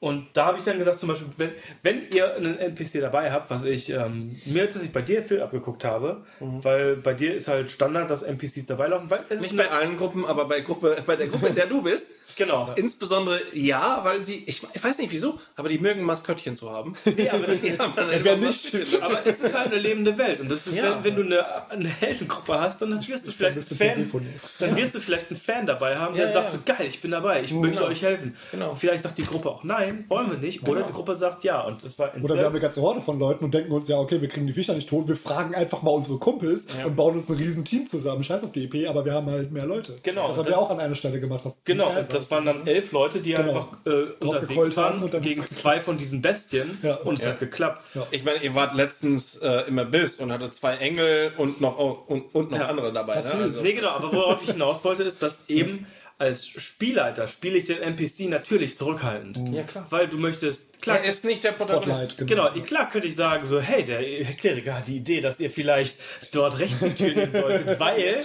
und 0.03 0.27
da 0.33 0.47
habe 0.47 0.57
ich 0.57 0.65
dann 0.65 0.77
gesagt, 0.79 0.99
zum 0.99 1.07
Beispiel, 1.07 1.29
wenn, 1.37 1.51
wenn 1.81 2.09
ihr 2.09 2.35
einen 2.35 2.57
NPC 2.59 2.99
dabei 2.99 3.31
habt, 3.31 3.49
was 3.49 3.63
ich 3.63 3.89
ähm, 3.89 4.35
mir 4.45 4.63
tatsächlich 4.63 4.91
bei 4.91 5.01
dir 5.01 5.23
viel 5.23 5.41
abgeguckt 5.41 5.85
habe, 5.85 6.25
weil 6.41 6.97
bei 6.97 7.13
dir 7.13 7.33
ist 7.35 7.47
halt 7.47 7.71
Standard, 7.71 8.11
dass 8.11 8.21
NPCs 8.21 8.65
dabei 8.65 8.87
laufen, 8.87 9.09
Nicht 9.39 9.55
bei 9.55 9.71
allen 9.71 9.95
Gruppen, 9.95 10.25
aber 10.25 10.43
bei, 10.45 10.59
Gruppe, 10.59 10.97
bei 11.05 11.15
der 11.15 11.27
Gruppe, 11.27 11.47
in 11.47 11.55
der 11.55 11.67
du 11.67 11.81
bist. 11.83 12.11
genau. 12.35 12.73
Insbesondere 12.75 13.39
ja, 13.53 14.01
weil 14.03 14.19
sie, 14.19 14.43
ich, 14.45 14.61
ich 14.73 14.83
weiß 14.83 14.97
nicht 14.97 15.11
wieso, 15.13 15.39
aber 15.55 15.69
die 15.69 15.79
mögen 15.79 16.01
Maskottchen 16.03 16.57
zu 16.57 16.69
haben. 16.69 16.95
Nee, 17.15 17.29
aber 17.29 17.47
das 17.47 17.59
ist, 17.63 17.79
wer 18.23 18.35
nicht- 18.37 19.01
aber 19.01 19.19
es 19.25 19.39
ist 19.39 19.57
halt 19.57 19.67
eine 19.71 19.79
lebende 19.79 20.17
Welt 20.17 20.41
und 20.41 20.49
das 20.49 20.67
ist, 20.67 20.75
Ja. 20.75 20.95
wenn, 21.01 21.15
wenn 21.15 21.15
du 21.15 21.21
eine, 21.37 21.69
eine 21.71 21.87
Heldengruppe 21.87 22.59
hast, 22.59 22.81
dann 22.81 23.07
wirst 23.07 23.25
du 23.27 23.31
vielleicht 23.31 23.55
ein 23.57 23.77
Fan, 23.77 24.11
dann 24.59 24.75
wirst 24.75 24.95
du 24.95 24.99
vielleicht 24.99 25.29
einen 25.29 25.39
Fan 25.39 25.65
dabei 25.65 25.95
haben, 25.95 26.15
der 26.15 26.25
Ja, 26.25 26.31
sagt 26.31 26.45
ja. 26.45 26.51
so 26.51 26.59
geil, 26.65 26.87
ich 26.89 26.99
bin 27.01 27.11
dabei, 27.11 27.41
ich 27.43 27.53
möchte 27.53 27.85
euch 27.85 28.01
helfen. 28.01 28.35
Genau. 28.51 28.75
Vielleicht 28.75 29.03
sagt 29.03 29.17
die 29.17 29.23
Gruppe 29.23 29.49
auch 29.49 29.63
nein, 29.63 29.92
wollen 30.07 30.29
wir 30.31 30.37
nicht, 30.37 30.67
oder 30.67 30.81
die 30.83 30.91
Gruppe 30.93 31.15
sagt 31.15 31.43
ja 31.43 31.61
und 31.61 31.83
das 31.83 31.97
war 31.99 32.11
Oder 32.21 32.35
wir 32.35 32.45
haben 32.45 32.51
eine 32.53 32.59
ganze 32.59 32.81
Horde 32.81 33.01
von 33.01 33.19
Leuten 33.19 33.45
und 33.45 33.53
denken 33.53 33.71
uns, 33.71 33.87
ja, 33.87 33.97
okay, 33.97 34.21
wir 34.21 34.27
kriegen 34.27 34.47
die 34.47 34.53
Viecher 34.53 34.73
nicht 34.73 34.89
tot, 34.89 35.07
wir 35.07 35.15
fragen 35.15 35.55
einfach 35.55 35.81
mal 35.81 35.91
unsere 35.91 36.17
Kumpels 36.19 36.67
und 36.85 36.95
bauen 36.95 37.13
uns 37.15 37.29
ein 37.29 37.35
riesen 37.37 37.65
Team 37.65 37.87
zusammen. 37.87 38.23
Scheiß 38.23 38.43
auf 38.43 38.51
die 38.51 38.65
EP, 38.65 38.87
aber 38.89 39.05
wir 39.05 39.13
haben 39.13 39.27
halt 39.27 39.51
mehr 39.51 39.65
Leute. 39.65 39.99
Genau, 40.03 40.27
Das 40.27 40.37
haben 40.37 40.45
das- 40.45 40.53
wir 40.53 40.57
auch 40.59 40.69
an 40.69 40.79
einer 40.79 40.95
Stelle 40.95 41.19
gemacht, 41.19 41.41
was 41.45 41.63
Genau, 41.63 41.89
geil 41.89 42.05
das 42.09 42.29
war. 42.31 42.37
waren 42.37 42.45
dann 42.45 42.67
elf 42.67 42.91
Leute, 42.91 43.19
die 43.19 43.31
Genau. 43.33 43.49
einfach 43.49 43.67
äh, 43.85 44.25
unterwegs 44.25 44.77
waren 44.77 45.03
und 45.03 45.13
dann 45.13 45.21
gegen 45.21 45.41
zwei 45.41 45.77
von 45.79 45.97
diesen 45.97 46.21
Bestien 46.21 46.77
Ja. 46.81 46.95
und 46.95 47.19
es 47.19 47.25
hat 47.25 47.39
geklappt. 47.39 47.85
Ich 48.11 48.23
meine, 48.23 48.43
ihr 48.43 48.53
wart 48.55 48.75
letztens 48.75 49.37
äh, 49.37 49.63
im 49.67 49.77
Abyss 49.79 50.19
und 50.19 50.31
hatte 50.31 50.49
zwei 50.51 50.75
Engel 50.75 51.31
und 51.37 51.61
noch, 51.61 51.77
und, 52.07 52.33
und 52.33 52.51
noch 52.51 52.57
Ja. 52.59 52.65
andere 52.67 52.93
dabei. 52.93 53.15
Das 53.15 53.33
Ne? 53.33 53.39
Also, 53.43 53.61
Nee, 53.61 53.73
genau, 53.73 53.89
aber 53.89 54.13
worauf 54.13 54.43
ich 54.43 54.51
hinaus 54.51 54.83
wollte, 54.83 55.03
ist, 55.03 55.23
dass 55.23 55.39
eben 55.47 55.87
als 56.23 56.47
Spielleiter 56.47 57.27
spiele 57.27 57.57
ich 57.57 57.65
den 57.65 57.81
NPC 57.81 58.29
natürlich 58.29 58.75
zurückhaltend. 58.75 59.37
Ja, 59.53 59.63
klar. 59.63 59.85
Weil 59.89 60.07
du 60.07 60.17
möchtest, 60.17 60.81
klar, 60.81 60.99
er 60.99 61.09
ist 61.09 61.25
nicht 61.25 61.43
der 61.43 61.51
Protagonist. 61.51 62.13
Spotlight, 62.13 62.27
Genau, 62.27 62.49
klar 62.65 62.89
könnte 62.89 63.07
ich 63.07 63.15
sagen, 63.15 63.45
so, 63.45 63.59
hey, 63.59 63.83
der 63.83 64.01
Kleriker 64.35 64.75
hat 64.75 64.87
die 64.87 64.97
Idee, 64.97 65.21
dass 65.21 65.39
ihr 65.39 65.51
vielleicht 65.51 65.97
dort 66.31 66.57
rechts 66.59 66.79
die 66.79 66.93
Tür 66.95 67.13
nehmen 67.13 67.31
solltet, 67.31 67.79
weil 67.79 68.23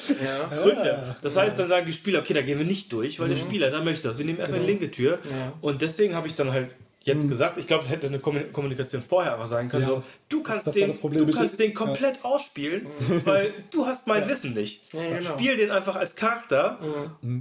Gründe. 0.63 1.17
Das 1.23 1.37
heißt, 1.37 1.59
dann 1.59 1.69
sagen 1.69 1.87
die 1.87 1.93
Spieler, 1.93 2.21
okay, 2.21 2.35
da 2.35 2.43
gehen 2.43 2.59
wir 2.59 2.67
nicht 2.67 2.93
durch, 2.93 3.19
weil 3.21 3.29
der 3.29 3.37
Spieler 3.37 3.71
da 3.71 3.83
möchte 3.83 4.09
das. 4.09 4.19
Wir 4.19 4.25
nehmen 4.25 4.39
erstmal 4.39 4.61
die 4.61 4.67
linke 4.67 4.91
Tür. 4.91 5.19
Und 5.61 5.83
deswegen 5.83 6.15
habe 6.15 6.29
ich 6.29 6.35
dann 6.35 6.53
halt 6.53 6.71
jetzt 7.09 7.29
gesagt, 7.29 7.59
ich 7.59 7.67
glaube, 7.67 7.85
es 7.85 7.91
hätte 7.91 8.07
eine 8.07 8.19
Kommu- 8.19 8.51
Kommunikation 8.53 9.03
vorher 9.03 9.33
aber 9.33 9.47
sein 9.47 9.69
können, 9.69 9.83
Ja. 9.83 9.89
so, 9.89 10.03
du 10.29 10.43
kannst, 10.43 10.75
den, 10.75 10.93
du 10.93 11.33
kannst 11.33 11.59
den 11.59 11.75
komplett 11.75 12.17
ausspielen, 12.23 12.87
weil 13.25 13.53
du 13.73 13.87
hast 13.87 14.07
mein 14.07 14.29
Wissen 14.29 14.55
nicht. 14.55 14.83
Spiel 15.23 15.57
den 15.57 15.71
einfach 15.71 15.97
als 15.97 16.15
Charakter 16.17 16.79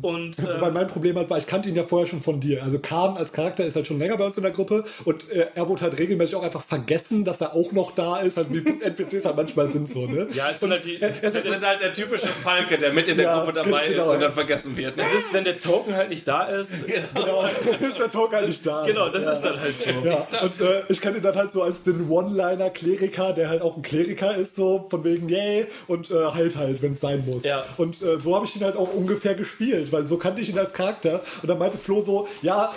und 0.02 0.38
Wobei 0.44 0.68
äh, 0.68 0.72
mein 0.72 0.88
Problem 0.88 1.16
halt 1.18 1.30
war, 1.30 1.38
ich 1.38 1.48
kannte 1.48 1.70
ihn 1.70 1.76
ja 1.76 1.84
vorher 1.84 2.08
schon 2.08 2.22
von 2.22 2.40
dir. 2.40 2.64
Also 2.64 2.80
Khan 2.80 3.18
als 3.18 3.32
Charakter 3.34 3.66
ist 3.66 3.76
halt 3.76 3.88
schon 3.88 4.00
länger 4.00 4.18
bei 4.18 4.26
uns 4.26 4.38
in 4.38 4.44
der 4.44 4.52
Gruppe 4.52 4.84
und 5.06 5.30
äh, 5.30 5.48
er 5.56 5.68
wurde 5.68 5.82
halt 5.82 5.98
regelmäßig 6.00 6.36
auch 6.36 6.44
einfach 6.44 6.64
vergessen, 6.64 7.24
dass 7.26 7.42
er 7.42 7.54
auch 7.54 7.72
noch 7.72 7.92
da 7.92 8.18
ist, 8.18 8.38
halt 8.38 8.48
wie 8.54 8.58
NPCs 8.82 9.26
halt 9.26 9.36
manchmal 9.36 9.72
sind 9.72 9.90
so, 9.90 10.08
ne? 10.08 10.28
ja, 10.34 10.50
es 10.52 10.60
sind 10.60 10.72
halt 10.72 10.86
die, 10.86 11.00
Das 11.00 11.34
ist 11.36 11.62
halt 11.66 11.82
der 11.82 11.94
typische 11.94 12.28
Falke, 12.28 12.78
der 12.78 12.94
mit 12.94 13.08
in 13.08 13.18
der 13.18 13.26
Ja, 13.28 13.40
Gruppe 13.40 13.54
dabei 13.54 13.88
genau. 13.88 14.04
ist 14.04 14.10
und 14.10 14.22
dann 14.22 14.34
vergessen 14.34 14.76
wird. 14.78 14.96
Ne? 14.98 15.04
es 15.04 15.24
ist, 15.26 15.34
wenn 15.34 15.44
der 15.44 15.58
Token 15.58 15.96
halt 15.96 16.10
nicht 16.10 16.28
da 16.28 16.44
ist, 16.46 16.86
Genau, 16.88 17.44
ist 17.80 18.00
der 18.00 18.10
Talk 18.10 18.34
halt 18.34 18.48
nicht 18.48 18.66
da. 18.66 18.86
genau, 18.86 19.10
das 19.10 19.24
ja. 19.24 19.32
ist 19.32 19.42
dann 19.42 19.57
halt 19.60 19.76
so. 19.78 19.90
Ja, 19.90 20.42
und 20.42 20.62
äh, 20.62 20.84
ich 20.90 21.02
kenne 21.02 21.18
ihn 21.18 21.24
dann 21.24 21.36
halt 21.36 21.52
so 21.52 21.64
als 21.64 21.84
den 21.84 22.10
One-Liner-Kleriker, 22.10 23.34
der 23.34 23.50
halt 23.50 23.62
auch 23.62 23.76
ein 23.76 23.82
Kleriker 23.82 24.36
ist, 24.36 24.56
so 24.56 24.86
von 24.90 25.04
wegen, 25.04 25.30
yay, 25.30 25.68
und 25.88 26.12
äh, 26.12 26.26
halt 26.34 26.56
halt, 26.56 26.82
wenn 26.82 26.94
es 26.94 27.02
sein 27.02 27.24
muss. 27.26 27.44
Ja. 27.44 27.64
Und 27.78 28.02
äh, 28.02 28.18
so 28.18 28.36
habe 28.36 28.46
ich 28.46 28.56
ihn 28.56 28.64
halt 28.64 28.76
auch 28.76 28.94
ungefähr 28.94 29.36
gespielt, 29.36 29.92
weil 29.92 30.08
so 30.08 30.18
kannte 30.18 30.42
ich 30.42 30.50
ihn 30.50 30.58
als 30.58 30.74
Charakter. 30.74 31.22
Und 31.42 31.50
dann 31.50 31.58
meinte 31.58 31.78
Flo 31.78 32.02
so, 32.02 32.28
ja, 32.42 32.74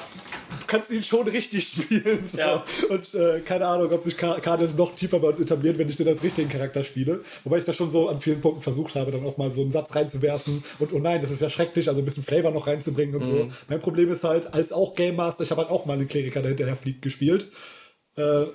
du 0.50 0.66
kannst 0.66 0.90
ihn 0.90 1.02
schon 1.02 1.26
richtig 1.28 1.68
spielen. 1.68 2.26
So. 2.26 2.38
Ja. 2.38 2.64
Und 2.88 3.14
äh, 3.14 3.40
keine 3.40 3.66
Ahnung, 3.66 3.92
ob 3.92 4.02
sich 4.02 4.16
jetzt 4.20 4.78
noch 4.78 4.94
tiefer 4.94 5.18
bei 5.18 5.28
uns 5.28 5.40
etabliert, 5.40 5.78
wenn 5.78 5.88
ich 5.88 5.96
den 5.96 6.08
als 6.08 6.22
richtigen 6.22 6.48
Charakter 6.48 6.84
spiele. 6.84 7.22
Wobei 7.44 7.58
ich 7.58 7.64
das 7.64 7.76
schon 7.76 7.90
so 7.90 8.08
an 8.08 8.20
vielen 8.20 8.40
Punkten 8.40 8.60
versucht 8.60 8.94
habe, 8.94 9.10
dann 9.10 9.24
auch 9.24 9.36
mal 9.36 9.50
so 9.50 9.62
einen 9.62 9.72
Satz 9.72 9.94
reinzuwerfen 9.94 10.62
und 10.78 10.92
oh 10.92 10.98
nein, 10.98 11.22
das 11.22 11.30
ist 11.30 11.40
ja 11.40 11.50
schrecklich, 11.50 11.88
also 11.88 12.00
ein 12.00 12.04
bisschen 12.04 12.24
Flavor 12.24 12.50
noch 12.50 12.66
reinzubringen 12.66 13.14
und 13.14 13.24
so. 13.24 13.48
Mein 13.68 13.80
Problem 13.80 14.10
ist 14.10 14.24
halt, 14.24 14.52
als 14.54 14.72
auch 14.72 14.94
Game 14.94 15.16
Master, 15.16 15.44
ich 15.44 15.50
habe 15.50 15.62
halt 15.62 15.70
auch 15.70 15.86
mal 15.86 15.94
einen 15.94 16.08
Kleriker, 16.08 16.42
der 16.42 16.50
hinterher 16.50 16.76
fliegt, 16.76 17.02
gespielt. 17.02 17.48
Äh, 18.16 18.46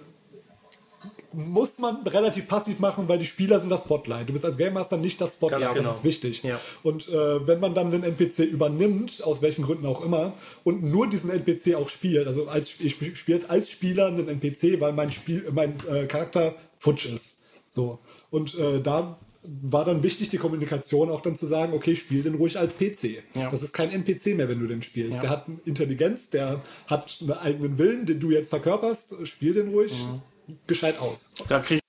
muss 1.36 1.80
man 1.80 2.06
relativ 2.08 2.48
passiv 2.48 2.80
machen, 2.80 3.08
weil 3.08 3.20
die 3.20 3.26
Spieler 3.26 3.60
sind 3.60 3.70
das 3.70 3.82
Spotlight. 3.82 4.30
Du 4.30 4.34
bist 4.34 4.46
als 4.46 4.58
Game 4.58 4.74
Master 4.74 4.98
nicht 4.98 5.20
das 5.22 5.34
Spotlight, 5.34 5.62
Ganz 5.62 5.74
genau. 5.76 5.88
das 5.88 5.98
ist 5.98 6.04
wichtig. 6.04 6.44
Ja. 6.44 6.60
Und 6.84 7.08
äh, 7.10 7.48
wenn 7.48 7.60
man 7.60 7.74
dann 7.74 7.92
den 7.92 8.04
NPC 8.04 8.40
übernimmt, 8.40 9.24
aus 9.24 9.42
welchen 9.42 9.64
Gründen 9.64 9.86
auch 9.86 10.04
immer, 10.04 10.34
und 10.64 10.84
nur 10.84 11.10
diesen 11.10 11.30
NPC 11.30 11.76
auch 11.76 11.90
spielt, 11.90 12.28
also 12.28 12.48
als, 12.48 12.80
ich 12.80 12.98
spiele 13.18 13.50
als 13.50 13.70
Spieler 13.70 14.08
einen 14.08 14.28
NPC, 14.28 14.80
weil 14.80 14.94
mein, 14.94 15.12
Spiel, 15.12 15.46
mein 15.52 15.76
äh, 15.90 16.06
Charakter 16.06 16.56
futsch 16.78 17.06
ist. 17.06 17.38
So. 17.68 18.00
Und 18.30 18.58
äh, 18.58 18.82
da 18.82 19.18
war 19.62 19.86
dann 19.86 20.04
wichtig, 20.04 20.30
die 20.30 20.38
Kommunikation 20.38 21.10
auch 21.12 21.22
dann 21.22 21.36
zu 21.36 21.46
sagen, 21.46 21.74
okay, 21.74 21.96
spiel 21.96 22.24
den 22.24 22.36
ruhig 22.36 22.58
als 22.58 22.74
PC. 22.74 23.24
Ja. 23.36 23.50
Das 23.50 23.64
ist 23.64 23.74
kein 23.74 23.92
NPC 23.92 24.36
mehr, 24.36 24.50
wenn 24.50 24.60
du 24.60 24.68
den 24.68 24.82
spielst. 24.82 25.22
Der 25.22 25.30
hat 25.30 25.46
Intelligenz, 25.66 26.30
der 26.30 26.62
hat 26.88 27.18
einen 27.22 27.32
eigenen 27.32 27.78
Willen, 27.78 28.06
den 28.06 28.20
du 28.20 28.32
jetzt 28.32 28.50
verkörperst. 28.50 29.28
Spiel 29.28 29.54
den 29.54 29.70
ruhig 29.70 29.92
Mhm 29.94 30.22
gescheit 30.68 30.98
aus. 31.00 31.32
Da 31.48 31.60
krieg 31.60 31.82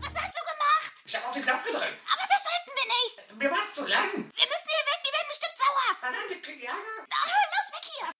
Was 0.00 0.14
hast 0.14 0.34
du 0.34 0.42
gemacht? 0.52 0.94
Ich 1.06 1.16
habe 1.16 1.26
auf 1.26 1.34
den 1.34 1.42
Knopf 1.42 1.64
gedrückt. 1.64 2.02
Aber 2.12 2.24
das 2.28 2.42
sollten 2.44 2.72
wir 2.78 2.86
nicht. 2.94 3.16
Mir 3.38 3.50
war 3.50 3.58
es 3.66 3.74
zu 3.74 3.86
lang. 3.86 4.10
Wir 4.14 4.46
müssen 4.48 4.68
hier 4.70 4.84
weg, 4.90 5.00
die 5.04 5.12
werden 5.12 5.28
bestimmt 5.28 5.58
sauer. 5.58 5.88
Verdammt, 6.00 6.30
ich 6.30 6.42
krieg 6.42 6.62
Ärger. 6.62 7.06
Na, 7.10 7.18
los, 7.54 7.68
weg 7.72 7.84
hier. 7.98 8.10